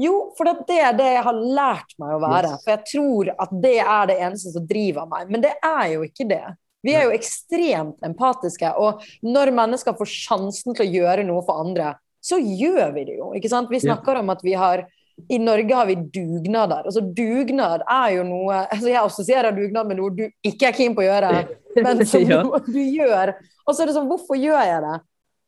Jo, 0.00 0.14
for 0.34 0.50
det 0.66 0.76
er 0.82 0.94
det 0.98 1.06
jeg 1.06 1.22
har 1.22 1.36
lært 1.38 1.92
meg 2.02 2.16
å 2.16 2.22
være. 2.22 2.56
For 2.64 2.72
jeg 2.72 2.86
tror 2.90 3.30
at 3.44 3.52
det 3.62 3.76
er 3.78 4.08
det 4.10 4.16
eneste 4.26 4.50
som 4.54 4.64
driver 4.66 5.06
meg. 5.10 5.28
Men 5.30 5.44
det 5.44 5.52
er 5.62 5.84
jo 5.92 6.06
ikke 6.06 6.26
det. 6.30 6.42
Vi 6.84 6.96
er 6.98 7.06
jo 7.06 7.14
ekstremt 7.14 8.02
empatiske. 8.04 8.72
Og 8.82 9.04
når 9.24 9.52
mennesker 9.54 9.94
får 9.98 10.10
sjansen 10.10 10.74
til 10.74 10.84
å 10.84 10.90
gjøre 10.98 11.26
noe 11.28 11.44
for 11.46 11.62
andre, 11.62 11.94
så 12.24 12.40
gjør 12.40 12.90
vi 12.96 13.06
det 13.06 13.16
jo. 13.20 13.30
ikke 13.38 13.52
sant? 13.52 13.70
Vi 13.70 13.82
snakker 13.84 14.18
om 14.18 14.34
at 14.34 14.42
vi 14.44 14.56
har 14.58 14.86
i 15.30 15.38
Norge 15.38 15.74
har 15.74 15.86
vi 15.86 15.94
dugnader. 15.94 16.88
Altså 16.88 17.00
Dugnad 17.00 17.84
er 17.86 18.16
jo 18.16 18.24
noe 18.26 18.64
altså 18.64 18.88
Jeg 18.90 18.98
assosierer 18.98 19.54
dugnad 19.54 19.86
med 19.86 20.00
noe 20.00 20.10
du 20.10 20.24
ikke 20.42 20.72
er 20.72 20.74
keen 20.76 20.96
på 20.96 21.04
å 21.04 21.06
gjøre, 21.06 21.30
men 21.86 22.02
som 22.08 22.24
ja. 22.26 22.40
du, 22.42 22.72
du, 22.72 22.80
gjør. 22.82 23.34
Og 23.64 23.74
så 23.74 23.84
er 23.84 23.90
det 23.90 23.96
sånn 23.96 24.08
Hvorfor 24.10 24.38
gjør 24.38 24.60
jeg 24.60 24.80
det? 24.84 24.96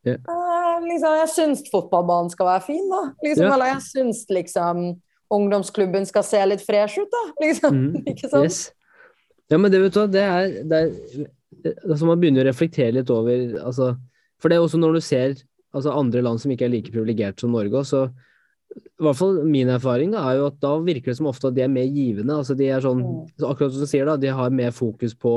Yeah. 0.07 0.21
Uh, 0.31 0.85
liksom, 0.87 1.17
jeg 1.19 1.31
syns 1.33 1.65
fotballbanen 1.73 2.31
skal 2.31 2.47
være 2.53 2.65
fin, 2.69 2.85
da. 2.93 3.03
Liksom, 3.25 3.43
yeah. 3.43 3.55
Eller 3.57 3.73
jeg 3.73 3.85
syns 3.89 4.21
liksom 4.31 4.85
ungdomsklubben 5.35 6.07
skal 6.07 6.23
se 6.27 6.43
litt 6.47 6.63
fresh 6.63 7.03
ut, 7.03 7.11
da. 7.11 7.23
Liksom. 7.45 7.81
Mm. 7.81 8.05
ikke 8.13 8.31
sant? 8.31 8.47
Yes. 8.47 8.61
Ja, 9.51 9.59
men 9.59 9.73
det 9.73 9.81
vet 9.83 9.95
du 9.95 10.01
hva, 10.01 10.07
det 10.11 10.23
er, 10.23 10.55
det 10.67 10.79
er 10.79 11.27
altså 11.87 12.07
Man 12.09 12.21
begynner 12.23 12.45
å 12.45 12.51
reflektere 12.51 12.95
litt 12.97 13.11
over 13.15 13.59
altså, 13.63 13.93
For 14.43 14.51
det 14.51 14.59
er 14.59 14.65
også 14.65 14.81
når 14.81 14.97
du 14.97 15.03
ser 15.05 15.37
altså, 15.71 15.93
andre 15.93 16.23
land 16.25 16.43
som 16.43 16.53
ikke 16.55 16.67
er 16.67 16.73
like 16.73 16.95
privilegert 16.95 17.43
som 17.43 17.55
Norge, 17.55 17.83
så 17.87 18.07
i 18.77 19.05
hvert 19.05 19.17
fall 19.17 19.39
min 19.47 19.71
erfaring 19.71 20.11
da, 20.13 20.25
er 20.27 20.41
jo 20.41 20.49
at 20.51 20.57
da 20.61 20.73
virker 20.83 21.13
det 21.13 21.19
som 21.21 21.29
ofte 21.31 21.49
at 21.49 21.57
de 21.57 21.63
er 21.65 21.71
mer 21.73 21.87
givende. 21.87 22.35
altså 22.35 22.57
de 22.59 22.67
er 22.69 22.83
sånn, 22.85 23.03
mm. 23.05 23.45
Akkurat 23.47 23.73
som 23.73 23.85
du 23.85 23.89
sier, 23.89 24.09
da, 24.09 24.17
de 24.21 24.33
har 24.35 24.53
mer 24.53 24.75
fokus 24.75 25.15
på 25.17 25.35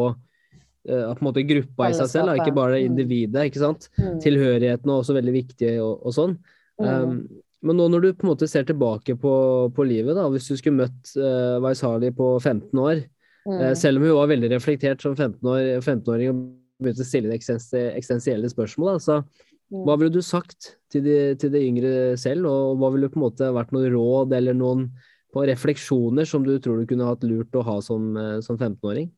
uh, 0.88 1.12
på 1.12 1.20
en 1.20 1.28
måte 1.28 1.46
gruppa 1.50 1.90
i 1.90 1.98
seg 1.98 2.12
selv, 2.12 2.32
da, 2.32 2.38
ikke 2.40 2.56
bare 2.56 2.80
mm. 2.80 2.88
individet. 2.88 3.50
ikke 3.50 3.64
sant? 3.64 3.90
Mm. 4.00 4.18
Tilhørigheten 4.24 4.90
er 4.92 4.96
også 4.96 5.18
veldig 5.18 5.36
viktig 5.36 5.76
og, 5.84 5.94
og 6.06 6.16
sånn. 6.16 6.36
Mm. 6.80 6.88
Um, 6.88 7.22
men 7.68 7.76
nå 7.76 7.90
når 7.92 8.06
du 8.06 8.10
på 8.14 8.24
en 8.24 8.32
måte 8.32 8.48
ser 8.48 8.68
tilbake 8.68 9.18
på, 9.20 9.34
på 9.76 9.88
livet, 9.88 10.16
da, 10.16 10.30
hvis 10.32 10.48
du 10.48 10.56
skulle 10.56 10.86
møtt 10.86 11.12
uh, 11.20 11.60
Vaisali 11.64 12.14
på 12.16 12.32
15 12.40 12.86
år, 12.86 13.04
uh, 13.50 13.74
selv 13.76 14.00
om 14.00 14.08
hun 14.08 14.18
var 14.22 14.32
veldig 14.32 14.54
reflektert 14.56 15.04
som 15.04 15.18
15-åring 15.18 15.84
15 15.84 16.32
og 16.32 16.48
begynte 16.80 17.04
å 17.04 17.10
stille 17.10 17.36
eksistensielle 17.36 18.48
spørsmål, 18.48 18.96
da, 18.96 19.04
så 19.04 19.48
Mm. 19.70 19.84
Hva 19.86 19.96
ville 20.02 20.14
du 20.14 20.22
sagt 20.26 20.74
til 20.90 21.04
de, 21.06 21.16
til 21.38 21.54
de, 21.54 21.62
yngre 21.62 21.94
selv, 22.18 22.50
og 22.50 22.80
hva 22.82 22.90
ville 22.96 23.10
på 23.12 23.20
en 23.20 23.26
måte 23.28 23.50
vært 23.54 23.74
noen 23.76 23.92
råd 23.94 24.34
eller 24.40 24.58
noen 24.58 24.88
på 25.34 25.44
refleksjoner 25.46 26.26
som 26.26 26.46
du 26.46 26.56
tror 26.58 26.82
du 26.82 26.90
kunne 26.90 27.06
hatt 27.06 27.26
lurt 27.28 27.54
å 27.54 27.62
ha 27.68 27.76
som, 27.86 28.10
eh, 28.18 28.40
som 28.46 28.58
15-åring? 28.58 29.12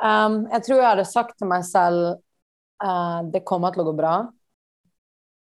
Um, 0.00 0.42
jeg 0.48 0.64
tror 0.66 0.80
jeg 0.80 0.88
hadde 0.88 1.08
sagt 1.08 1.36
til 1.38 1.50
meg 1.50 1.64
selv 1.68 2.20
uh, 2.82 3.20
det 3.28 3.44
kommer 3.48 3.74
til 3.74 3.84
å 3.84 3.88
gå 3.90 3.96
bra. 3.98 4.14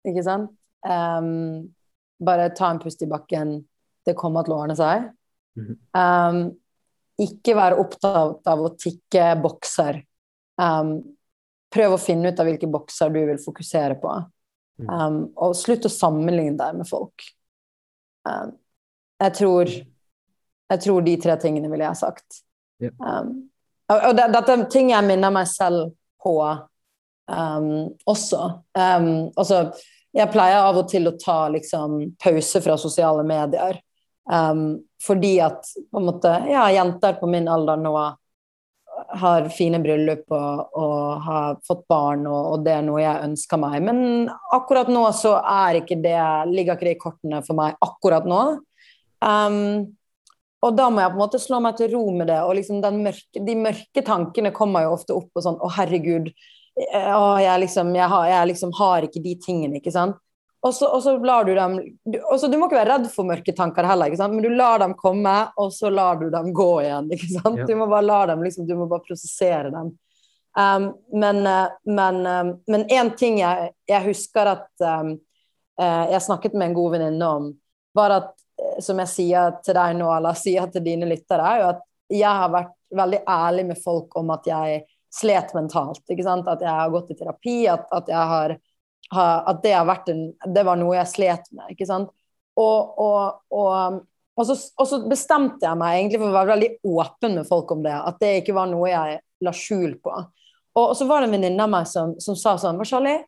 Ikke 0.07 0.25
sant? 0.25 0.49
Um, 0.81 1.69
bare 2.21 2.49
ta 2.57 2.71
en 2.73 2.81
pust 2.81 3.01
i 3.05 3.09
bakken. 3.09 3.59
Det 4.05 4.17
kommer 4.17 4.45
til 4.45 4.55
å 4.55 4.61
ordne 4.63 4.77
seg. 4.77 5.11
-hmm. 5.57 5.77
um, 5.93 6.51
ikke 7.21 7.55
være 7.57 7.79
opptatt 7.81 8.47
av 8.47 8.63
å 8.63 8.73
tikke 8.79 9.35
bokser. 9.41 10.01
Um, 10.61 10.97
prøv 11.71 11.95
å 11.95 12.01
finne 12.01 12.31
ut 12.31 12.39
av 12.39 12.49
hvilke 12.49 12.69
bokser 12.71 13.11
du 13.13 13.21
vil 13.29 13.41
fokusere 13.41 13.97
på. 14.01 14.15
Mm. 14.81 14.89
Um, 14.89 15.21
og 15.37 15.55
slutt 15.57 15.85
å 15.85 15.93
sammenligne 15.93 16.57
deg 16.59 16.79
med 16.79 16.89
folk. 16.89 17.27
Um, 18.27 18.57
jeg 19.21 19.37
tror 19.37 19.71
Jeg 20.71 20.79
tror 20.85 21.01
de 21.03 21.13
tre 21.19 21.33
tingene 21.35 21.67
ville 21.67 21.83
jeg 21.83 21.91
ha 21.91 21.99
sagt. 21.99 22.37
Yeah. 22.79 22.93
Um, 23.03 23.50
og, 23.95 24.11
det, 24.17 24.27
dette 24.35 24.55
er 24.55 24.67
ting 24.71 24.91
jeg 24.93 25.07
minner 25.07 25.33
meg 25.33 25.49
selv 25.49 25.91
på 26.21 26.35
um, 26.41 27.71
også. 28.09 28.41
Um, 28.77 29.11
altså, 29.35 29.63
jeg 30.15 30.31
pleier 30.33 30.63
av 30.63 30.81
og 30.81 30.89
til 30.91 31.09
å 31.09 31.17
ta 31.19 31.45
liksom, 31.53 32.01
pause 32.21 32.61
fra 32.63 32.77
sosiale 32.79 33.23
medier. 33.27 33.81
fordi 35.01 35.39
at 35.41 35.65
på 35.91 35.97
en 35.97 36.05
måte, 36.05 36.29
ja, 36.47 36.67
jenter 36.71 37.17
på 37.19 37.27
min 37.27 37.47
alder 37.49 37.79
nå 37.81 37.95
har 39.21 39.47
fine 39.49 39.79
bryllup 39.81 40.31
og, 40.31 40.75
og 40.77 41.23
har 41.25 41.55
fått 41.67 41.85
barn, 41.89 42.25
og, 42.27 42.51
og, 42.53 42.65
det 42.65 42.75
er 42.77 42.85
noe 42.85 43.01
jeg 43.01 43.23
ønsker 43.27 43.61
meg. 43.61 43.79
Men 43.87 44.29
akkurat 44.53 44.91
nå 44.91 45.03
så 45.17 45.37
er 45.39 45.81
ikke 45.81 45.97
det, 46.03 46.19
ligger 46.51 46.77
ikke 46.77 46.89
det 46.89 46.95
i 46.95 47.01
kortene 47.01 47.41
for 47.45 47.57
meg 47.57 47.79
akkurat 47.81 48.27
nå. 48.29 48.41
Um, 49.21 49.57
og 50.61 50.77
da 50.77 50.87
må 50.93 51.01
jeg 51.01 51.11
på 51.11 51.17
en 51.17 51.23
måte 51.23 51.41
slå 51.41 51.59
meg 51.63 51.77
til 51.79 51.93
ro 51.95 52.03
med 52.13 52.29
det. 52.29 52.39
Og 52.45 52.55
liksom 52.59 52.81
mørke, 53.01 53.45
de 53.47 53.55
mørke 53.57 54.03
tankene 54.05 54.51
kommer 54.53 54.85
jo 54.85 54.95
ofte 54.97 55.15
opp 55.17 55.31
og 55.33 55.45
sånn 55.45 55.57
Å, 55.57 55.69
herregud. 55.79 56.29
Eh, 56.77 57.13
å, 57.15 57.39
jeg, 57.41 57.63
liksom, 57.63 57.95
jeg, 57.97 58.09
har, 58.13 58.27
jeg 58.29 58.51
liksom 58.51 58.75
har 58.77 59.07
ikke 59.07 59.23
de 59.23 59.33
tingene, 59.41 59.81
ikke 59.81 59.93
sant. 59.95 60.19
Og 60.61 60.75
så, 60.77 60.85
og 60.93 61.01
så, 61.01 61.15
lar 61.25 61.47
du 61.47 61.55
dem 61.57 61.79
du, 62.05 62.19
også, 62.21 62.45
du 62.45 62.59
må 62.61 62.67
ikke 62.69 62.77
være 62.77 62.91
redd 62.91 63.07
for 63.09 63.25
mørke 63.25 63.53
tanker 63.57 63.87
heller, 63.89 64.11
ikke 64.11 64.19
sant? 64.19 64.35
men 64.37 64.45
du 64.45 64.53
lar 64.53 64.83
dem 64.83 64.93
komme, 64.99 65.33
og 65.57 65.71
så 65.73 65.89
lar 65.89 66.19
du 66.21 66.27
dem 66.29 66.51
gå 66.53 66.69
igjen. 66.83 67.09
ikke 67.15 67.31
sant? 67.33 67.63
Ja. 67.63 67.65
Du 67.65 67.73
må 67.79 67.89
bare 67.89 68.05
la 68.05 68.21
dem, 68.33 68.45
liksom, 68.45 68.67
du 68.69 68.75
må 68.77 68.85
bare 68.91 69.05
prosessere 69.07 69.73
dem. 69.73 69.95
Um, 70.51 70.91
men, 71.15 71.41
én 71.47 72.53
um, 72.67 72.85
en 72.91 73.09
ting 73.15 73.39
jeg, 73.39 73.71
jeg 73.87 74.03
husker 74.03 74.49
at 74.51 74.83
um, 74.83 75.13
uh, 75.79 76.05
jeg 76.11 76.25
snakket 76.27 76.57
med 76.59 76.69
en 76.69 76.75
god 76.77 76.97
venninne 76.97 77.29
om, 77.39 77.47
var 77.97 78.17
at, 78.19 78.33
som 78.83 78.99
jeg 79.01 79.11
sier 79.11 79.55
til 79.65 79.77
deg 79.77 79.95
nå, 79.97 80.09
eller 80.15 80.37
sier 80.37 80.67
til 80.71 80.83
dine 80.85 81.09
lyttere, 81.09 81.45
er 81.47 81.61
jo 81.61 81.69
at 81.71 81.85
jeg 82.11 82.41
har 82.41 82.51
vært 82.51 82.75
veldig 83.01 83.21
ærlig 83.29 83.65
med 83.69 83.79
folk 83.79 84.17
om 84.19 84.33
at 84.35 84.47
jeg 84.49 84.81
slet 85.11 85.53
mentalt. 85.55 86.03
At 86.07 86.61
jeg 86.61 86.71
har 86.71 86.91
gått 86.91 87.11
i 87.13 87.17
terapi, 87.19 87.57
at, 87.71 87.87
at 87.91 88.11
har 88.11 88.57
at 89.11 89.63
det, 89.63 89.73
en, 90.07 90.21
det 90.53 90.63
var 90.63 90.79
noe 90.79 90.95
jeg 90.95 91.11
slet 91.11 91.49
med. 91.51 91.73
ikke 91.73 91.87
sant? 91.87 92.11
Og, 92.59 92.99
og, 92.99 93.41
og, 93.51 93.97
og, 94.35 94.45
så, 94.47 94.55
og, 94.77 94.85
så, 94.87 95.01
bestemte 95.09 95.65
jeg 95.65 95.79
meg 95.79 95.97
egentlig 95.97 96.21
for 96.21 96.31
å 96.31 96.37
være 96.37 96.53
veldig 96.53 96.69
åpen 96.93 97.35
med 97.39 97.49
folk 97.49 97.73
om 97.75 97.83
det. 97.83 97.95
At 97.95 98.21
det 98.23 98.37
ikke 98.41 98.55
var 98.55 98.69
noe 98.71 98.91
jeg 98.91 99.19
la 99.43 99.53
skjul 99.55 99.97
på. 100.03 100.15
Og, 100.79 100.93
så 100.95 101.07
var 101.09 101.21
det 101.21 101.29
en 101.29 101.35
venninne 101.35 101.67
av 101.67 101.73
meg 101.73 101.89
som, 101.89 102.15
som, 102.23 102.37
sa 102.39 102.55
sånn 102.59 102.79
Charlie, 102.87 103.25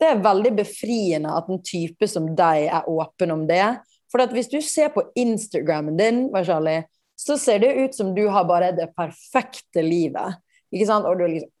det 0.00 0.10
er 0.10 0.24
veldig 0.24 0.52
befriende 0.58 1.32
at 1.32 1.46
en 1.48 1.62
type 1.64 2.08
som 2.10 2.26
deg 2.36 2.66
er 2.66 2.88
åpen 2.90 3.32
om 3.32 3.46
det. 3.48 3.64
For 4.12 4.22
hvis 4.32 4.50
du 4.52 4.60
ser 4.62 4.92
på 4.94 5.04
Instagrammen 5.18 5.98
din, 5.98 6.26
Charlie, 6.44 6.86
så 7.16 7.38
ser 7.40 7.62
det 7.64 7.74
ut 7.74 7.94
som 7.94 8.14
du 8.14 8.26
har 8.28 8.44
bare 8.48 8.72
det 8.76 8.90
perfekte 8.96 9.82
livet. 9.82 10.36
Ikke 10.72 10.88
sant? 10.88 11.08
Og 11.08 11.18
du 11.18 11.26
liksom 11.26 11.52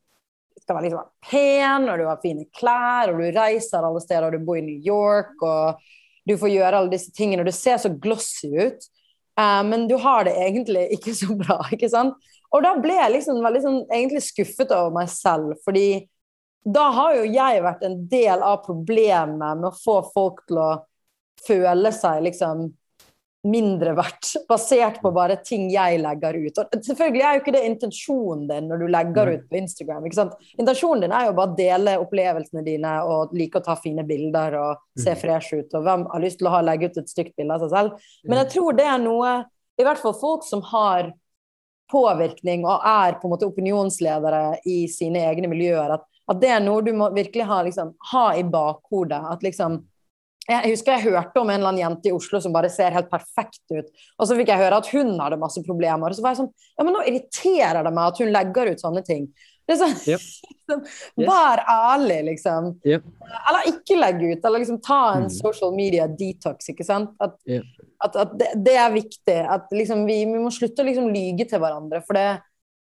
skal 0.66 0.80
være 0.80 0.88
liksom 0.88 1.10
pen, 1.30 1.88
og 1.90 2.00
du 2.00 2.08
har 2.08 2.22
fine 2.22 2.46
klær, 2.56 3.12
og 3.12 3.20
du 3.22 3.28
reiser 3.36 3.84
alle 3.86 4.02
steder, 4.02 4.26
og 4.26 4.34
du 4.34 4.46
bor 4.46 4.58
i 4.58 4.64
New 4.66 4.80
York, 4.82 5.36
og 5.46 5.78
du 6.26 6.34
får 6.40 6.50
gjøre 6.50 6.80
alle 6.80 6.90
disse 6.96 7.12
tingene, 7.14 7.44
og 7.44 7.50
du 7.50 7.54
ser 7.54 7.78
så 7.78 7.92
glossy 8.02 8.50
ut. 8.50 8.88
Uh, 9.38 9.62
men 9.68 9.84
du 9.86 9.94
har 10.00 10.24
det 10.26 10.34
egentlig 10.40 10.88
ikke 10.96 11.14
så 11.14 11.36
bra, 11.38 11.60
ikke 11.74 11.90
sant? 11.92 12.18
Og 12.54 12.64
da 12.64 12.74
ble 12.80 12.96
jeg 12.96 13.14
liksom 13.18 13.40
veldig 13.44 13.62
sånn, 13.62 13.80
egentlig 13.92 14.24
skuffet 14.26 14.74
over 14.74 14.94
meg 14.96 15.10
selv, 15.12 15.54
fordi 15.66 16.06
da 16.66 16.88
har 16.96 17.14
jo 17.20 17.26
jeg 17.30 17.62
vært 17.62 17.84
en 17.86 18.00
del 18.10 18.42
av 18.42 18.64
problemet 18.64 19.60
med 19.60 19.68
å 19.68 19.76
få 19.76 20.00
folk 20.10 20.40
til 20.48 20.58
å 20.58 20.70
føle 21.44 21.92
seg 21.94 22.24
liksom 22.26 22.68
mindre 23.46 23.92
verdt, 23.94 24.32
basert 24.48 24.96
på 25.02 25.10
bare 25.14 25.36
ting 25.46 25.68
jeg 25.70 26.00
legger 26.02 26.34
ut. 26.34 26.56
Og 26.58 26.86
selvfølgelig 26.86 27.22
er 27.22 27.36
jo 27.36 27.42
ikke 27.42 27.54
det 27.54 27.64
intensjonen 27.68 28.46
din 28.48 28.70
når 28.70 28.80
du 28.80 28.86
legger 28.90 29.30
ut 29.36 29.44
på 29.50 29.58
Instagram. 29.60 30.06
ikke 30.08 30.18
sant? 30.18 30.48
Intensjonen 30.58 31.04
din 31.04 31.14
er 31.14 31.28
jo 31.28 31.36
bare 31.36 31.52
å 31.52 31.58
dele 31.60 31.94
opplevelsene 32.02 32.64
dine 32.66 32.94
og 33.06 33.36
like 33.36 33.60
å 33.60 33.66
ta 33.66 33.76
fine 33.78 34.02
bilder 34.08 34.58
og 34.58 34.82
se 34.98 35.14
mm. 35.14 35.20
fresh 35.20 35.60
ut. 35.60 35.78
Og 35.78 35.86
hvem 35.86 36.08
har 36.10 36.24
lyst 36.24 36.40
til 36.40 36.50
å 36.50 36.56
ha, 36.56 36.64
legge 36.66 36.90
ut 36.90 36.98
et 37.02 37.12
stygt 37.12 37.36
bilde 37.38 37.54
av 37.54 37.62
seg 37.62 37.76
selv? 37.76 38.10
Men 38.26 38.42
jeg 38.42 38.52
tror 38.56 38.80
det 38.80 38.88
er 38.90 38.98
noe 39.04 39.36
I 39.76 39.86
hvert 39.86 40.00
fall 40.00 40.18
folk 40.18 40.46
som 40.48 40.64
har 40.72 41.12
påvirkning 41.92 42.64
og 42.66 42.82
er 42.82 43.20
på 43.20 43.28
en 43.28 43.36
måte 43.36 43.46
opinionsledere 43.46 44.56
i 44.66 44.86
sine 44.90 45.22
egne 45.28 45.52
miljøer, 45.52 46.00
at 46.00 46.06
at 46.26 46.40
det 46.42 46.48
er 46.50 46.62
noe 46.62 46.82
du 46.82 46.92
må 46.96 47.06
virkelig 47.14 47.44
ha, 47.46 47.60
liksom, 47.62 47.92
ha 48.10 48.24
i 48.34 48.42
bakhodet. 48.42 49.20
At 49.30 49.44
liksom 49.46 49.78
jeg 50.46 50.70
husker 50.70 50.94
jeg 50.94 51.10
hørte 51.10 51.40
om 51.40 51.50
en 51.50 51.58
eller 51.58 51.72
annen 51.72 51.82
jente 51.82 52.10
i 52.10 52.14
Oslo 52.14 52.38
som 52.42 52.54
bare 52.54 52.70
ser 52.70 52.94
helt 52.94 53.10
perfekt 53.10 53.64
ut. 53.72 53.90
Og 54.18 54.28
så 54.28 54.36
fikk 54.38 54.52
jeg 54.52 54.62
høre 54.62 54.78
at 54.78 54.90
hun 54.94 55.16
hadde 55.18 55.40
masse 55.40 55.62
problemer. 55.66 56.12
Og 56.12 56.18
så 56.18 56.24
var 56.24 56.34
jeg 56.34 56.44
sånn 56.44 56.52
Ja, 56.76 56.86
men 56.86 56.94
nå 56.94 57.02
irriterer 57.08 57.82
det 57.82 57.92
meg 57.96 58.12
at 58.12 58.22
hun 58.22 58.32
legger 58.34 58.70
ut 58.70 58.84
sånne 58.84 59.02
ting. 59.06 59.26
Det 59.66 59.74
sånn, 59.80 59.94
yep. 60.12 60.22
liksom, 60.22 60.82
Vær 61.26 61.62
ærlig, 61.66 62.20
liksom. 62.30 62.70
Yep. 62.86 63.06
Eller 63.42 63.70
ikke 63.72 63.98
legge 63.98 64.30
ut. 64.30 64.44
Eller 64.46 64.62
liksom 64.62 64.80
ta 64.84 65.00
en 65.16 65.26
mm. 65.26 65.36
social 65.40 65.74
media 65.74 66.06
detox, 66.06 66.70
ikke 66.70 66.86
sant. 66.86 67.16
At, 67.22 67.38
yep. 67.50 67.66
at, 68.06 68.20
at 68.22 68.36
det, 68.38 68.52
det, 68.68 68.76
er 68.78 68.94
viktig. 68.94 69.40
At 69.56 69.74
liksom 69.74 70.06
vi, 70.06 70.22
vi 70.30 70.42
må 70.42 70.52
slutte 70.54 70.84
å 70.84 70.86
liksom 70.86 71.10
lyge 71.10 71.48
til 71.50 71.62
hverandre. 71.62 72.04
For 72.06 72.18
det, 72.18 72.28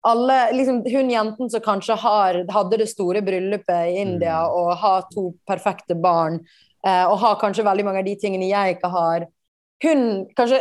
alle, 0.06 0.38
liksom, 0.54 0.84
Hun 0.86 1.10
jenten 1.10 1.50
som 1.50 1.66
kanskje 1.66 1.98
har, 2.00 2.44
hadde 2.54 2.78
det 2.80 2.88
store 2.94 3.22
bryllupet 3.26 3.90
i 3.90 4.00
India 4.06 4.38
mm. 4.46 4.58
og 4.62 4.74
har 4.80 5.06
to 5.10 5.32
perfekte 5.48 5.98
barn, 5.98 6.38
og 6.80 7.18
har 7.20 7.40
kanskje 7.40 7.66
veldig 7.66 7.84
mange 7.84 8.00
av 8.00 8.06
de 8.06 8.16
tingene 8.16 8.48
jeg 8.48 8.78
ikke 8.78 8.88
har 8.94 9.26
hun, 9.80 10.26
kanskje 10.36 10.58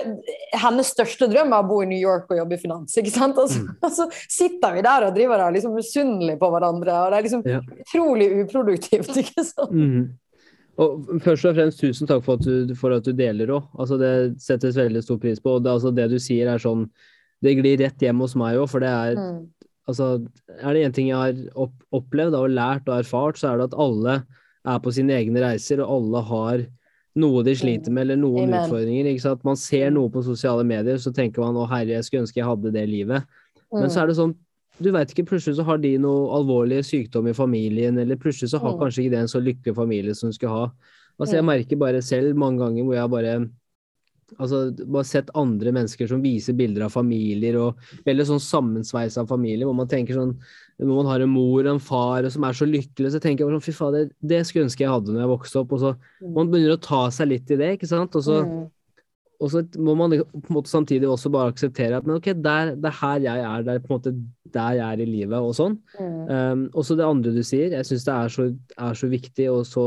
Hennes 0.56 0.94
største 0.94 1.28
drøm 1.28 1.52
er 1.52 1.64
å 1.64 1.68
bo 1.68 1.82
i 1.84 1.90
New 1.90 2.00
York 2.00 2.30
og 2.32 2.40
jobbe 2.40 2.56
i 2.56 2.62
finans. 2.62 2.96
ikke 3.02 3.12
sant? 3.12 3.40
Og 3.42 3.52
så, 3.52 3.66
mm. 3.66 3.76
og 3.84 3.92
så 3.98 4.08
sitter 4.32 4.78
vi 4.78 4.86
der 4.86 5.08
og 5.10 5.18
driver 5.18 5.44
og 5.44 5.58
liksom 5.58 5.76
misunnelige 5.76 6.40
på 6.40 6.50
hverandre. 6.54 6.96
og 6.96 7.12
Det 7.12 7.20
er 7.20 7.28
liksom 7.28 7.44
ja. 7.48 7.60
utrolig 7.84 8.30
uproduktivt. 8.46 9.12
ikke 9.24 9.44
sant? 9.44 9.76
Mm. 9.76 10.08
Og 10.80 11.12
Først 11.26 11.50
og 11.50 11.58
fremst 11.58 11.84
tusen 11.84 12.08
takk 12.08 12.24
for 12.24 12.40
at 12.40 12.48
du, 12.48 12.74
for 12.80 12.96
at 12.96 13.04
du 13.04 13.12
deler 13.12 13.52
òg. 13.58 13.68
Altså, 13.76 14.00
det 14.00 14.14
settes 14.44 14.80
veldig 14.80 15.04
stor 15.04 15.20
pris 15.20 15.44
på. 15.44 15.58
og 15.58 15.68
det, 15.68 15.76
altså, 15.76 15.92
det 15.92 16.08
du 16.14 16.20
sier 16.24 16.52
er 16.54 16.64
sånn 16.64 16.88
det 17.44 17.56
glir 17.56 17.80
rett 17.80 18.02
hjem 18.04 18.20
hos 18.20 18.36
meg 18.40 18.58
òg, 18.60 18.68
for 18.72 18.84
det 18.84 18.92
er 18.92 19.20
mm. 19.20 19.40
Altså, 19.90 20.20
er 20.62 20.76
det 20.76 20.82
én 20.86 20.92
ting 20.94 21.08
jeg 21.10 21.18
har 21.18 21.38
opp, 21.58 21.72
opplevd 21.98 22.36
og 22.38 22.52
lært 22.54 22.86
og 22.92 23.00
erfart, 23.00 23.40
så 23.40 23.48
er 23.50 23.56
det 23.58 23.72
at 23.72 23.78
alle 23.82 24.20
er 24.68 24.82
på 24.84 24.92
sine 24.96 25.16
egne 25.16 25.44
reiser, 25.44 25.82
og 25.84 25.96
alle 25.96 26.24
har 26.28 26.66
noe 27.20 27.44
de 27.44 27.56
sliter 27.58 27.92
med, 27.92 28.06
eller 28.06 28.20
noen 28.20 28.50
Amen. 28.50 28.66
utfordringer. 28.66 29.10
ikke 29.12 29.26
sant? 29.26 29.46
Man 29.48 29.58
ser 29.60 29.90
mm. 29.90 29.96
noe 29.98 30.12
på 30.14 30.24
sosiale 30.26 30.66
medier, 30.68 31.00
så 31.02 31.14
tenker 31.16 31.44
man 31.44 31.58
'Å, 31.58 31.68
herre, 31.70 31.96
jeg 31.98 32.08
skulle 32.08 32.26
ønske 32.28 32.40
jeg 32.40 32.48
hadde 32.48 32.72
det 32.76 32.86
livet'. 32.90 33.26
Mm. 33.72 33.82
Men 33.82 33.90
så 33.90 34.04
er 34.04 34.08
det 34.08 34.20
sånn 34.20 34.36
du 34.80 34.94
veit 34.96 35.12
ikke, 35.12 35.28
plutselig 35.28 35.58
så 35.58 35.66
har 35.68 35.80
de 35.84 35.98
noe 36.00 36.30
alvorlig 36.38 36.80
sykdom 36.88 37.28
i 37.28 37.36
familien, 37.36 37.98
eller 38.00 38.16
plutselig 38.16 38.54
så 38.54 38.62
har 38.64 38.78
mm. 38.78 38.80
kanskje 38.80 39.02
ikke 39.04 39.12
det 39.12 39.20
en 39.20 39.32
så 39.32 39.42
lykkelig 39.44 39.76
familie 39.76 40.16
som 40.16 40.30
hun 40.30 40.36
skulle 40.38 40.56
ha. 40.56 40.70
Altså, 41.20 41.36
jeg 41.36 41.44
mm. 41.44 41.52
merker 41.52 41.82
bare 41.82 42.02
selv 42.02 42.38
mange 42.40 42.64
ganger 42.64 42.88
hvor 42.88 42.96
jeg 42.96 43.12
bare 43.12 43.34
altså, 44.38 44.62
bare 44.86 45.08
sett 45.08 45.30
andre 45.38 45.74
mennesker 45.76 46.10
som 46.10 46.24
viser 46.24 46.58
bilder 46.58 46.88
av 46.88 46.94
familier, 46.94 47.58
og 47.60 48.08
veldig 48.08 48.26
sånn 48.30 48.42
sammensveisa 48.44 49.26
familier, 49.30 49.68
hvor 49.68 49.78
man 49.78 49.90
tenker 49.92 50.18
sånn 50.18 50.36
Når 50.80 50.96
man 50.96 51.10
har 51.12 51.20
en 51.20 51.32
mor 51.34 51.60
og 51.60 51.74
en 51.74 51.82
far 51.84 52.24
som 52.32 52.46
er 52.48 52.56
så 52.56 52.66
lykkelig, 52.68 53.12
så 53.12 53.20
tenker 53.20 53.44
jeg 53.44 53.52
sånn 53.52 53.66
Fy 53.66 53.76
fader, 53.76 54.10
det 54.22 54.46
skulle 54.48 54.70
ønske 54.70 54.86
jeg 54.86 54.92
hadde 54.94 55.12
når 55.12 55.26
jeg 55.26 55.32
vokste 55.34 55.60
opp. 55.60 55.74
Og 55.76 55.82
så 55.82 55.94
mm. 55.96 56.34
man 56.38 56.52
begynner 56.52 56.78
å 56.78 56.84
ta 56.84 57.02
seg 57.12 57.34
litt 57.34 57.52
i 57.52 57.58
det, 57.60 57.74
ikke 57.76 57.90
sant. 57.90 58.16
Og 58.16 58.24
så, 58.24 58.38
mm. 58.48 58.62
og 59.44 59.52
så 59.52 59.64
må 59.76 59.98
man 60.00 60.16
på 60.16 60.40
en 60.40 60.56
måte 60.56 60.72
samtidig 60.72 61.10
også 61.10 61.34
bare 61.36 61.52
akseptere 61.52 62.00
at 62.00 62.08
men 62.08 62.22
ok, 62.22 62.32
der, 62.40 62.76
det 62.80 62.94
er 62.94 63.00
her 63.02 63.26
jeg 63.26 63.44
er, 63.50 63.66
det 63.68 63.76
er 63.76 63.84
på 63.84 63.92
en 63.92 63.98
måte 63.98 64.16
der 64.54 64.78
jeg 64.80 64.86
er 64.86 65.04
i 65.04 65.10
livet, 65.10 65.38
og 65.40 65.52
sånn. 65.58 65.76
Um, 66.00 66.64
og 66.72 66.88
så 66.88 66.96
det 66.98 67.06
andre 67.06 67.36
du 67.36 67.44
sier, 67.46 67.76
jeg 67.76 67.90
syns 67.90 68.08
det 68.08 68.16
er 68.16 68.34
så, 68.34 68.48
er 68.88 68.96
så 69.04 69.12
viktig, 69.12 69.50
og 69.52 69.68
så 69.68 69.86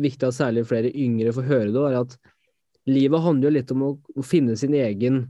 viktig 0.00 0.28
at 0.28 0.36
særlig 0.36 0.66
flere 0.68 0.92
yngre 0.92 1.34
får 1.36 1.46
høre 1.48 1.70
det, 1.72 1.84
er 1.90 2.00
at 2.00 2.16
livet 2.86 3.24
handler 3.24 3.50
jo 3.50 3.56
litt 3.58 3.74
om 3.74 3.82
å, 3.82 3.90
å 4.16 4.24
finne 4.26 4.56
sin 4.58 4.74
egen 4.78 5.24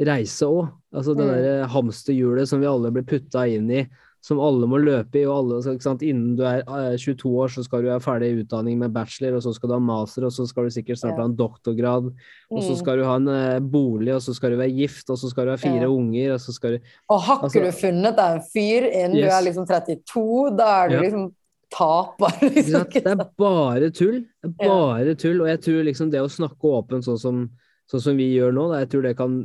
reise 0.00 0.48
òg. 0.48 0.70
Altså 0.92 1.16
det 1.16 1.26
mm. 1.26 1.34
der 1.34 1.68
hamsterhjulet 1.72 2.48
som 2.48 2.62
vi 2.62 2.70
alle 2.70 2.92
blir 2.94 3.06
putta 3.08 3.44
inn 3.48 3.70
i, 3.72 3.82
som 4.22 4.38
alle 4.38 4.68
må 4.70 4.78
løpe 4.78 5.18
i. 5.18 5.24
og 5.26 5.34
alle, 5.34 5.76
sant? 5.82 6.04
Innen 6.06 6.36
du 6.38 6.44
er 6.46 6.62
22 6.62 7.16
eh, 7.16 7.38
år, 7.42 7.50
så 7.50 7.64
skal 7.66 7.82
du 7.82 7.90
ha 7.90 7.98
ferdig 8.02 8.30
utdanning 8.44 8.78
med 8.78 8.94
bachelor, 8.94 9.38
og 9.38 9.42
så 9.42 9.54
skal 9.56 9.72
du 9.72 9.74
ha 9.74 9.80
master, 9.82 10.28
og 10.28 10.34
så 10.34 10.46
skal 10.46 10.68
du 10.68 10.74
sikkert 10.74 11.00
snart 11.00 11.18
ha 11.18 11.26
en 11.26 11.36
doktorgrad, 11.38 12.12
og 12.12 12.60
så 12.62 12.76
mm. 12.76 12.78
skal 12.78 13.02
du 13.02 13.06
ha 13.08 13.16
en 13.18 13.30
uh, 13.32 13.58
bolig, 13.58 14.12
og 14.14 14.22
så 14.22 14.36
skal 14.36 14.54
du 14.54 14.60
være 14.62 14.76
gift, 14.78 15.10
og 15.10 15.18
så 15.18 15.32
skal 15.32 15.48
du 15.48 15.54
ha 15.56 15.58
fire 15.60 15.88
ja. 15.88 15.90
unger, 15.90 16.36
og 16.36 16.42
så 16.44 16.54
skal 16.54 16.76
du 16.76 16.90
Og 17.10 17.24
har 17.26 17.40
ikke 17.40 17.50
altså, 17.50 17.64
du 17.66 17.80
funnet 17.82 18.18
deg 18.20 18.36
en 18.36 18.44
fyr 18.54 18.88
innen 18.92 19.18
yes. 19.18 19.24
du 19.24 19.36
er 19.40 19.46
liksom 19.48 19.70
32, 19.72 20.26
da 20.60 20.70
er 20.76 20.92
du 20.92 20.98
ja. 21.00 21.06
liksom 21.08 21.30
taper. 21.72 22.38
Liksom. 22.56 22.86
Det 22.92 23.02
er 23.14 23.24
bare 23.40 23.90
tull. 23.94 24.20
Bare 24.60 25.16
tull. 25.18 25.42
Og 25.42 25.50
jeg 25.50 25.64
tror 25.64 25.82
liksom 25.88 26.12
det 26.12 26.22
å 26.22 26.30
snakke 26.30 26.76
åpent 26.78 27.08
sånn 27.08 27.20
som, 27.20 27.42
sånn 27.90 28.06
som 28.10 28.20
vi 28.20 28.32
gjør 28.34 28.54
nå, 28.56 28.68
da, 28.72 28.84
jeg 28.84 28.92
tror 28.92 29.08
det 29.08 29.16
kan 29.18 29.40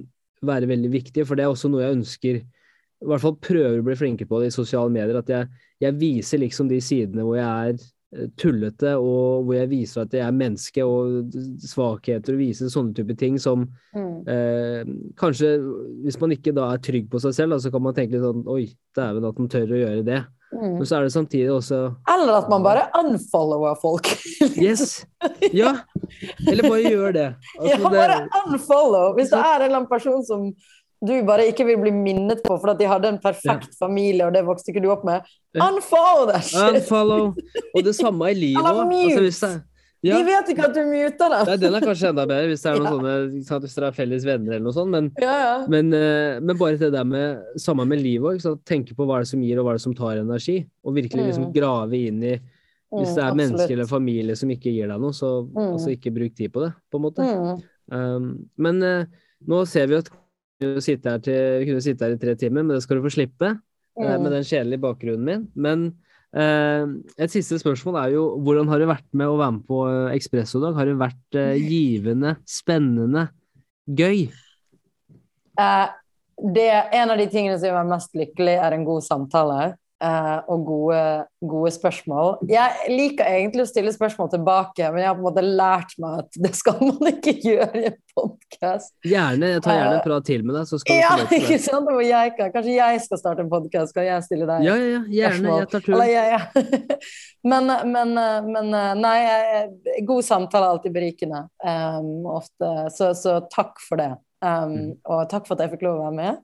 være 0.45 0.69
veldig 0.69 0.93
viktig. 0.93 1.25
For 1.27 1.39
det 1.39 1.47
er 1.47 1.53
også 1.53 1.71
noe 1.71 1.85
jeg 1.85 1.99
ønsker 2.01 2.41
i 2.97 3.05
hvert 3.05 3.21
fall 3.21 3.35
prøver 3.37 3.77
å 3.77 3.85
bli 3.85 3.97
flinkere 3.97 4.29
på 4.29 4.39
det 4.41 4.49
i 4.49 4.55
sosiale 4.55 4.89
medier. 4.93 5.19
At 5.19 5.29
jeg, 5.29 5.49
jeg 5.83 5.97
viser 5.99 6.41
liksom 6.41 6.69
de 6.71 6.79
sidene 6.81 7.25
hvor 7.25 7.37
jeg 7.37 7.45
er 7.45 7.75
eh, 7.77 8.29
tullete, 8.41 8.95
og 8.97 9.45
hvor 9.45 9.57
jeg 9.59 9.69
viser 9.71 10.03
at 10.03 10.15
jeg 10.17 10.25
er 10.25 10.39
menneske, 10.39 10.85
og 10.85 11.35
svakheter, 11.61 12.33
og 12.33 12.41
viser 12.41 12.73
sånne 12.73 12.97
type 12.97 13.17
ting 13.19 13.37
som 13.41 13.67
mm. 13.93 14.15
eh, 14.33 14.95
Kanskje, 15.19 15.53
hvis 16.05 16.17
man 16.23 16.33
ikke 16.33 16.55
da 16.57 16.71
er 16.73 16.81
trygg 16.83 17.11
på 17.11 17.21
seg 17.21 17.37
selv, 17.37 17.53
da, 17.53 17.61
så 17.61 17.73
kan 17.73 17.85
man 17.85 17.97
tenke 17.97 18.17
litt 18.17 18.25
sånn 18.25 18.47
Oi, 18.49 18.65
dæven 18.97 19.29
at 19.29 19.43
man 19.43 19.53
tør 19.53 19.77
å 19.77 19.83
gjøre 19.83 20.07
det. 20.07 20.23
Mm. 20.53 20.77
Men 20.77 20.85
så 20.87 20.95
er 20.95 21.03
det 21.03 21.11
samtidig 21.11 21.49
også 21.51 21.77
Eller 22.07 22.37
at 22.37 22.45
man 22.49 22.63
bare 22.63 22.85
unfollower 22.95 23.75
folk. 23.81 24.07
yes. 24.55 25.05
Ja. 25.51 25.73
Eller 26.47 26.63
bare 26.69 26.81
gjør 26.87 27.11
det. 27.11 27.27
Altså, 27.59 27.75
ja, 27.75 27.89
bare 27.89 28.17
unfollow. 28.45 29.13
Hvis 29.17 29.33
det 29.33 29.41
er 29.41 29.55
en 29.57 29.65
eller 29.67 29.81
annen 29.81 29.91
person 29.91 30.23
som 30.25 30.47
du 31.07 31.13
bare 31.27 31.45
ikke 31.51 31.65
vil 31.67 31.77
bli 31.81 31.91
minnet 31.93 32.39
på 32.45 32.55
fordi 32.57 32.79
de 32.79 32.89
hadde 32.89 33.11
en 33.11 33.19
perfekt 33.21 33.69
ja. 33.69 33.75
familie, 33.85 34.25
og 34.25 34.33
det 34.33 34.41
vokste 34.47 34.71
ikke 34.71 34.81
du 34.81 34.89
opp 34.89 35.03
med, 35.05 35.25
unfollow 35.53 36.25
that 36.31 36.47
shit! 36.47 36.79
Unfollow. 36.79 37.35
Og 37.75 37.83
det 37.85 37.93
samme 37.95 38.31
i 38.31 38.37
livet 38.45 38.63
òg. 38.65 38.95
Altså, 39.19 39.51
ja. 40.07 40.17
De 40.17 40.25
vet 40.27 40.49
ikke 40.53 40.65
at 40.67 40.75
du 40.75 40.81
muter 40.87 41.33
dem! 41.33 41.49
den 41.61 41.77
er 41.77 41.85
kanskje 41.85 42.11
enda 42.11 42.25
bedre, 42.29 42.49
hvis 42.51 42.63
det 42.63 42.71
er 42.71 42.81
noen 42.81 42.87
ja. 43.07 43.15
sånne, 43.47 43.63
hvis 43.63 43.75
dere 43.77 43.89
er 43.89 43.97
felles 43.97 44.27
venner 44.27 44.55
eller 44.55 44.65
noe 44.65 44.75
sånt. 44.75 44.93
Men, 44.93 45.09
ja, 45.21 45.39
men, 45.71 45.91
uh, 45.93 46.37
men, 46.41 46.53
bare 46.59 46.79
det 46.81 46.91
der 46.95 47.07
med 47.07 47.59
Samme 47.61 47.85
med 47.89 48.01
livet 48.03 48.45
òg. 48.45 48.61
Tenke 48.67 48.95
på 48.97 49.07
hva 49.07 49.19
det 49.23 49.29
som 49.31 49.43
gir, 49.43 49.59
og 49.59 49.67
hva 49.67 49.75
det 49.77 49.83
som 49.83 49.95
tar 49.97 50.21
energi. 50.21 50.61
Og 50.85 50.95
virkelig 50.97 51.29
liksom 51.29 51.49
mm. 51.49 51.53
grave 51.55 52.01
inn 52.09 52.23
i 52.23 52.35
Hvis 52.37 53.13
det 53.17 53.23
er 53.25 53.35
mm, 53.35 53.41
mennesker 53.41 53.75
eller 53.75 53.89
familie 53.89 54.37
som 54.39 54.51
ikke 54.53 54.71
gir 54.71 54.87
deg 54.87 55.03
noe, 55.03 55.15
så 55.15 55.31
mm. 55.43 55.61
altså, 55.65 55.93
ikke 55.93 56.15
bruk 56.15 56.35
tid 56.37 56.53
på 56.55 56.63
det, 56.63 56.71
på 56.87 56.99
en 57.01 57.03
måte. 57.03 57.27
Mm. 57.27 57.63
Um, 57.91 58.33
men 58.63 58.83
uh, 58.83 59.29
nå 59.47 59.61
ser 59.67 59.91
vi 59.91 59.99
at 59.99 60.09
vi 60.11 60.65
kunne 60.65 60.83
sitte 60.85 61.11
her, 61.11 61.21
til, 61.21 61.61
vi 61.61 61.69
kunne 61.69 61.83
sitte 61.83 62.07
her 62.07 62.15
i 62.15 62.21
tre 62.21 62.33
timer, 62.39 62.63
men 62.63 62.77
det 62.77 62.83
skal 62.85 62.99
du 62.99 63.05
få 63.05 63.13
slippe. 63.19 63.57
Uh, 63.97 64.15
med 64.21 64.29
den 64.31 64.45
kjedelige 64.45 64.83
bakgrunnen 64.83 65.25
min. 65.25 65.47
Men 65.57 65.89
Eh, 65.89 66.06
et 66.35 67.31
siste 67.31 67.57
spørsmål 67.61 67.95
er 68.01 68.11
jo 68.17 68.23
hvordan 68.43 68.67
har 68.67 68.81
det 68.81 68.89
vært 68.89 69.07
med 69.15 69.31
å 69.31 69.37
være 69.39 69.55
med 69.55 69.63
på 69.69 69.79
Ekspresso 70.11 70.59
i 70.59 70.65
dag? 70.65 70.75
Har 70.75 70.89
det 70.89 70.97
vært 70.99 71.39
eh, 71.39 71.55
givende, 71.71 72.35
spennende, 72.47 73.29
gøy? 73.87 74.27
Det, 75.57 76.67
en 76.67 77.13
av 77.13 77.17
de 77.17 77.27
tingene 77.31 77.55
som 77.57 77.69
gjør 77.69 77.79
meg 77.79 77.93
mest 77.95 78.17
lykkelig, 78.17 78.57
er 78.61 78.75
en 78.75 78.85
god 78.85 79.05
samtale. 79.07 79.61
Uh, 79.97 80.43
og 80.53 80.65
gode, 80.67 80.97
gode, 81.41 81.71
spørsmål. 81.73 82.35
Jeg 82.45 82.91
liker 82.91 83.25
egentlig 83.25 83.63
å 83.63 83.69
stille 83.69 83.89
spørsmål 83.95 84.27
tilbake, 84.29 84.91
men 84.93 85.01
jeg 85.01 85.09
har 85.09 85.15
på 85.17 85.23
en 85.23 85.25
måte 85.25 85.41
lært 85.41 85.95
meg 86.03 86.19
at 86.21 86.37
det 86.43 86.51
skal 86.53 86.77
man 86.83 87.09
ikke 87.15 87.33
gjøre 87.47 87.81
i 87.81 87.87
en 87.89 87.95
podkast. 88.13 88.91
Gjerne. 89.01 89.49
Jeg 89.55 89.63
tar 89.65 89.79
gjerne 89.79 89.95
en 89.97 90.03
prat 90.05 90.27
til 90.29 90.45
med 90.45 90.53
deg, 90.59 90.69
så 90.69 90.77
skal 90.83 91.01
ja, 91.01 91.15
ikke 91.25 91.57
sant? 91.63 91.89
Jeg 92.05 92.35
kan. 92.37 92.53
Kanskje 92.53 92.75
jeg 92.75 93.01
skal 93.07 93.23
starte 93.23 93.41
en 93.41 93.49
podkast, 93.49 93.95
skal 93.95 94.05
jeg 94.05 94.27
stille 94.27 94.45
deg 94.45 94.67
ja, 94.67 94.77
ja, 94.77 94.91
ja. 94.91 95.01
Gjerne. 95.17 95.57
Jeg 95.63 95.71
tar 95.73 95.85
turen. 95.87 96.05
Ja, 96.11 96.27
ja. 96.35 96.93
men, 97.55 97.73
men, 97.89 98.15
men, 98.53 98.73
nei, 99.01 99.17
god 100.05 100.29
samtale 100.29 100.69
er 100.69 100.77
alltid 100.77 100.93
berikende. 100.93 101.47
Um, 101.65 102.29
ofte. 102.37 102.69
Så, 102.93 103.15
så, 103.17 103.39
takk 103.49 103.81
for 103.81 103.97
det. 103.97 104.11
Um, 104.45 104.93
og 105.09 105.25
takk 105.31 105.49
for 105.49 105.57
at 105.57 105.65
jeg 105.65 105.73
fikk 105.73 105.87
lov 105.89 105.97
å 105.97 106.05
være 106.05 106.19
med. 106.21 106.43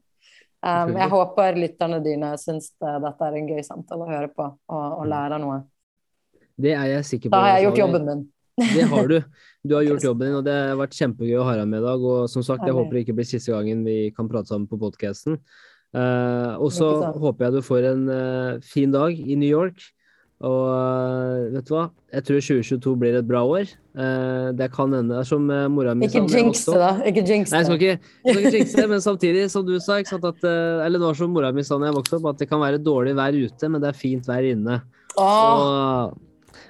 Um, 0.64 0.94
jeg 0.96 1.10
håper 1.12 1.58
lytterne 1.60 1.98
dine 2.04 2.30
syns 2.40 2.70
det- 2.80 3.02
dette 3.04 3.26
er 3.28 3.34
en 3.36 3.48
gøy 3.52 3.64
samtale 3.68 4.06
å 4.06 4.12
høre 4.12 4.30
på 4.32 4.46
og, 4.48 4.86
og 5.02 5.08
lære 5.12 5.40
noe. 5.44 5.58
Det 6.56 6.72
er 6.72 6.86
jeg 6.86 7.08
sikker 7.10 7.30
på. 7.30 7.36
Da 7.36 7.42
har 7.42 7.58
jeg 7.58 7.66
gjort 7.68 7.82
jobben 7.82 8.06
min. 8.08 8.22
Det 8.62 8.86
har 8.88 9.08
du. 9.10 9.18
Du 9.66 9.76
har 9.76 9.84
gjort 9.90 10.06
jobben 10.08 10.28
din, 10.28 10.38
og 10.38 10.46
det 10.46 10.54
har 10.54 10.80
vært 10.80 10.96
kjempegøy 10.96 11.36
å 11.42 11.48
ha 11.50 11.56
deg 11.60 11.68
med 11.68 11.82
i 11.82 11.86
dag. 11.88 12.06
Og 12.14 12.30
som 12.32 12.46
sagt, 12.46 12.64
jeg 12.64 12.78
håper 12.78 12.96
det 12.96 13.04
ikke 13.04 13.18
blir 13.18 13.28
siste 13.28 13.52
gangen 13.52 13.84
vi 13.84 13.98
kan 14.16 14.30
prate 14.32 14.54
sammen 14.54 14.70
på 14.70 14.80
podkasten. 14.80 15.40
og 15.94 16.72
så 16.72 16.88
håper 17.12 17.46
jeg 17.46 17.54
du 17.54 17.62
får 17.62 17.90
en 17.92 18.08
uh, 18.10 18.62
fin 18.64 18.92
dag 18.94 19.12
i 19.20 19.36
New 19.36 19.50
York. 19.50 19.84
Og 20.44 20.64
eh, 20.76 21.54
vet 21.54 21.68
du 21.70 21.72
hva, 21.72 21.86
jeg 22.12 22.26
tror 22.28 22.42
2022 22.44 22.94
blir 23.00 23.16
et 23.16 23.28
bra 23.30 23.44
år. 23.48 23.70
Eh, 23.96 24.50
det 24.60 24.68
kan 24.76 24.92
hende. 24.92 25.22
Som 25.30 25.46
eh, 25.54 25.70
mora 25.72 25.94
mi 25.96 26.10
Ikke 26.10 26.26
sa 26.28 26.36
jinx 26.42 26.66
det, 26.68 26.76
da. 26.82 26.90
Ikke 27.08 27.24
jinx 27.30 27.54
Nei, 27.54 27.62
jeg 27.62 27.70
skal 27.70 27.80
ikke, 27.80 27.94
jeg 28.26 28.36
skal 28.36 28.42
ikke 28.44 28.58
jinx 28.58 28.76
det, 28.82 28.88
men 28.92 29.06
samtidig, 29.06 29.46
som 29.54 29.64
du 29.68 29.78
sa, 29.80 30.02
at, 30.04 30.44
eller 30.44 31.00
det 31.00 31.08
var 31.08 31.16
som 31.22 31.32
mora 31.32 31.54
mi 31.56 31.64
sa 31.64 31.80
da 31.80 31.88
jeg 31.88 31.96
vokste 32.02 32.20
opp, 32.20 32.28
at 32.34 32.44
det 32.44 32.50
kan 32.52 32.60
være 32.64 32.82
dårlig 32.84 33.16
vær 33.16 33.40
ute, 33.40 33.72
men 33.72 33.82
det 33.86 33.94
er 33.94 33.98
fint 34.04 34.28
vær 34.28 34.44
inne. 34.52 34.82
Åh, 35.16 36.12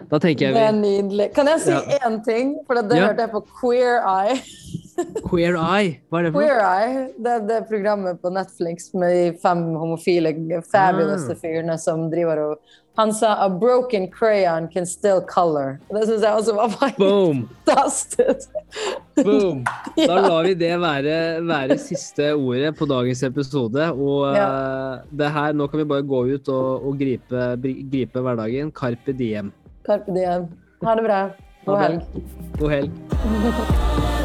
Og 0.04 0.10
da 0.12 0.20
tenker 0.20 0.52
det 0.54 0.62
er 0.68 0.76
nydelig. 0.76 1.30
Kan 1.36 1.48
jeg 1.48 1.62
si 1.64 1.72
Ja. 1.72 1.82
én 2.06 2.20
ting? 2.26 2.58
For 2.68 2.76
det, 2.76 2.90
det 2.92 2.98
Ja. 3.00 3.08
hørte 3.08 3.26
jeg 3.26 3.32
på 3.32 3.42
Queer 3.60 4.04
Eye. 4.06 4.38
Queer 5.30 5.56
Eye, 5.58 5.96
hva 6.12 6.20
er 6.20 6.24
det 6.28 6.34
for? 6.34 6.42
Queer 6.44 6.62
Eye, 6.62 7.08
det 7.18 7.32
er 7.32 7.46
det 7.50 7.60
programmet 7.70 8.22
på 8.22 8.30
Netflix 8.34 8.92
med 8.94 9.10
de 9.16 9.38
fem 9.42 9.64
homofile, 9.82 10.34
fabulous 10.70 11.26
Ah. 11.32 11.36
fyrene 11.42 11.80
som 11.82 12.10
driver 12.12 12.44
og 12.52 12.58
Han 12.98 13.14
sa 13.14 13.34
'a 13.41 13.50
broken 13.50 14.08
crayon 14.08 14.68
can 14.68 14.86
still 14.86 15.22
color'. 15.22 15.78
Det 15.89 16.06
syns 16.08 16.22
jeg 16.22 16.34
også 16.34 16.54
var 16.54 16.70
fantastisk. 16.80 18.50
Boom! 19.24 19.64
Da 20.10 20.20
lar 20.22 20.44
vi 20.46 20.54
det 20.54 20.74
være, 20.82 21.18
være 21.41 21.78
siste 21.82 22.34
ordet 22.36 22.76
på 22.78 22.86
dagens 22.86 23.24
episode. 23.24 23.89
Og 23.91 24.38
eh, 24.38 25.02
det 25.10 25.32
her, 25.32 25.54
nå 25.58 25.68
kan 25.68 25.82
vi 25.82 25.89
bare 25.89 26.06
gå 26.06 26.26
ut 26.36 26.50
og, 26.54 26.86
og 26.86 27.00
gripe, 27.00 27.48
gripe 27.91 28.20
hverdagen. 28.20 28.72
Carpe 28.72 29.14
diem. 29.18 29.54
Carpe 29.86 30.14
diem. 30.14 30.50
Ha 30.86 30.96
det 30.96 31.08
bra. 31.10 31.22
God 31.66 31.80
helg. 31.80 32.02
God 32.60 32.70
helg. 32.70 34.20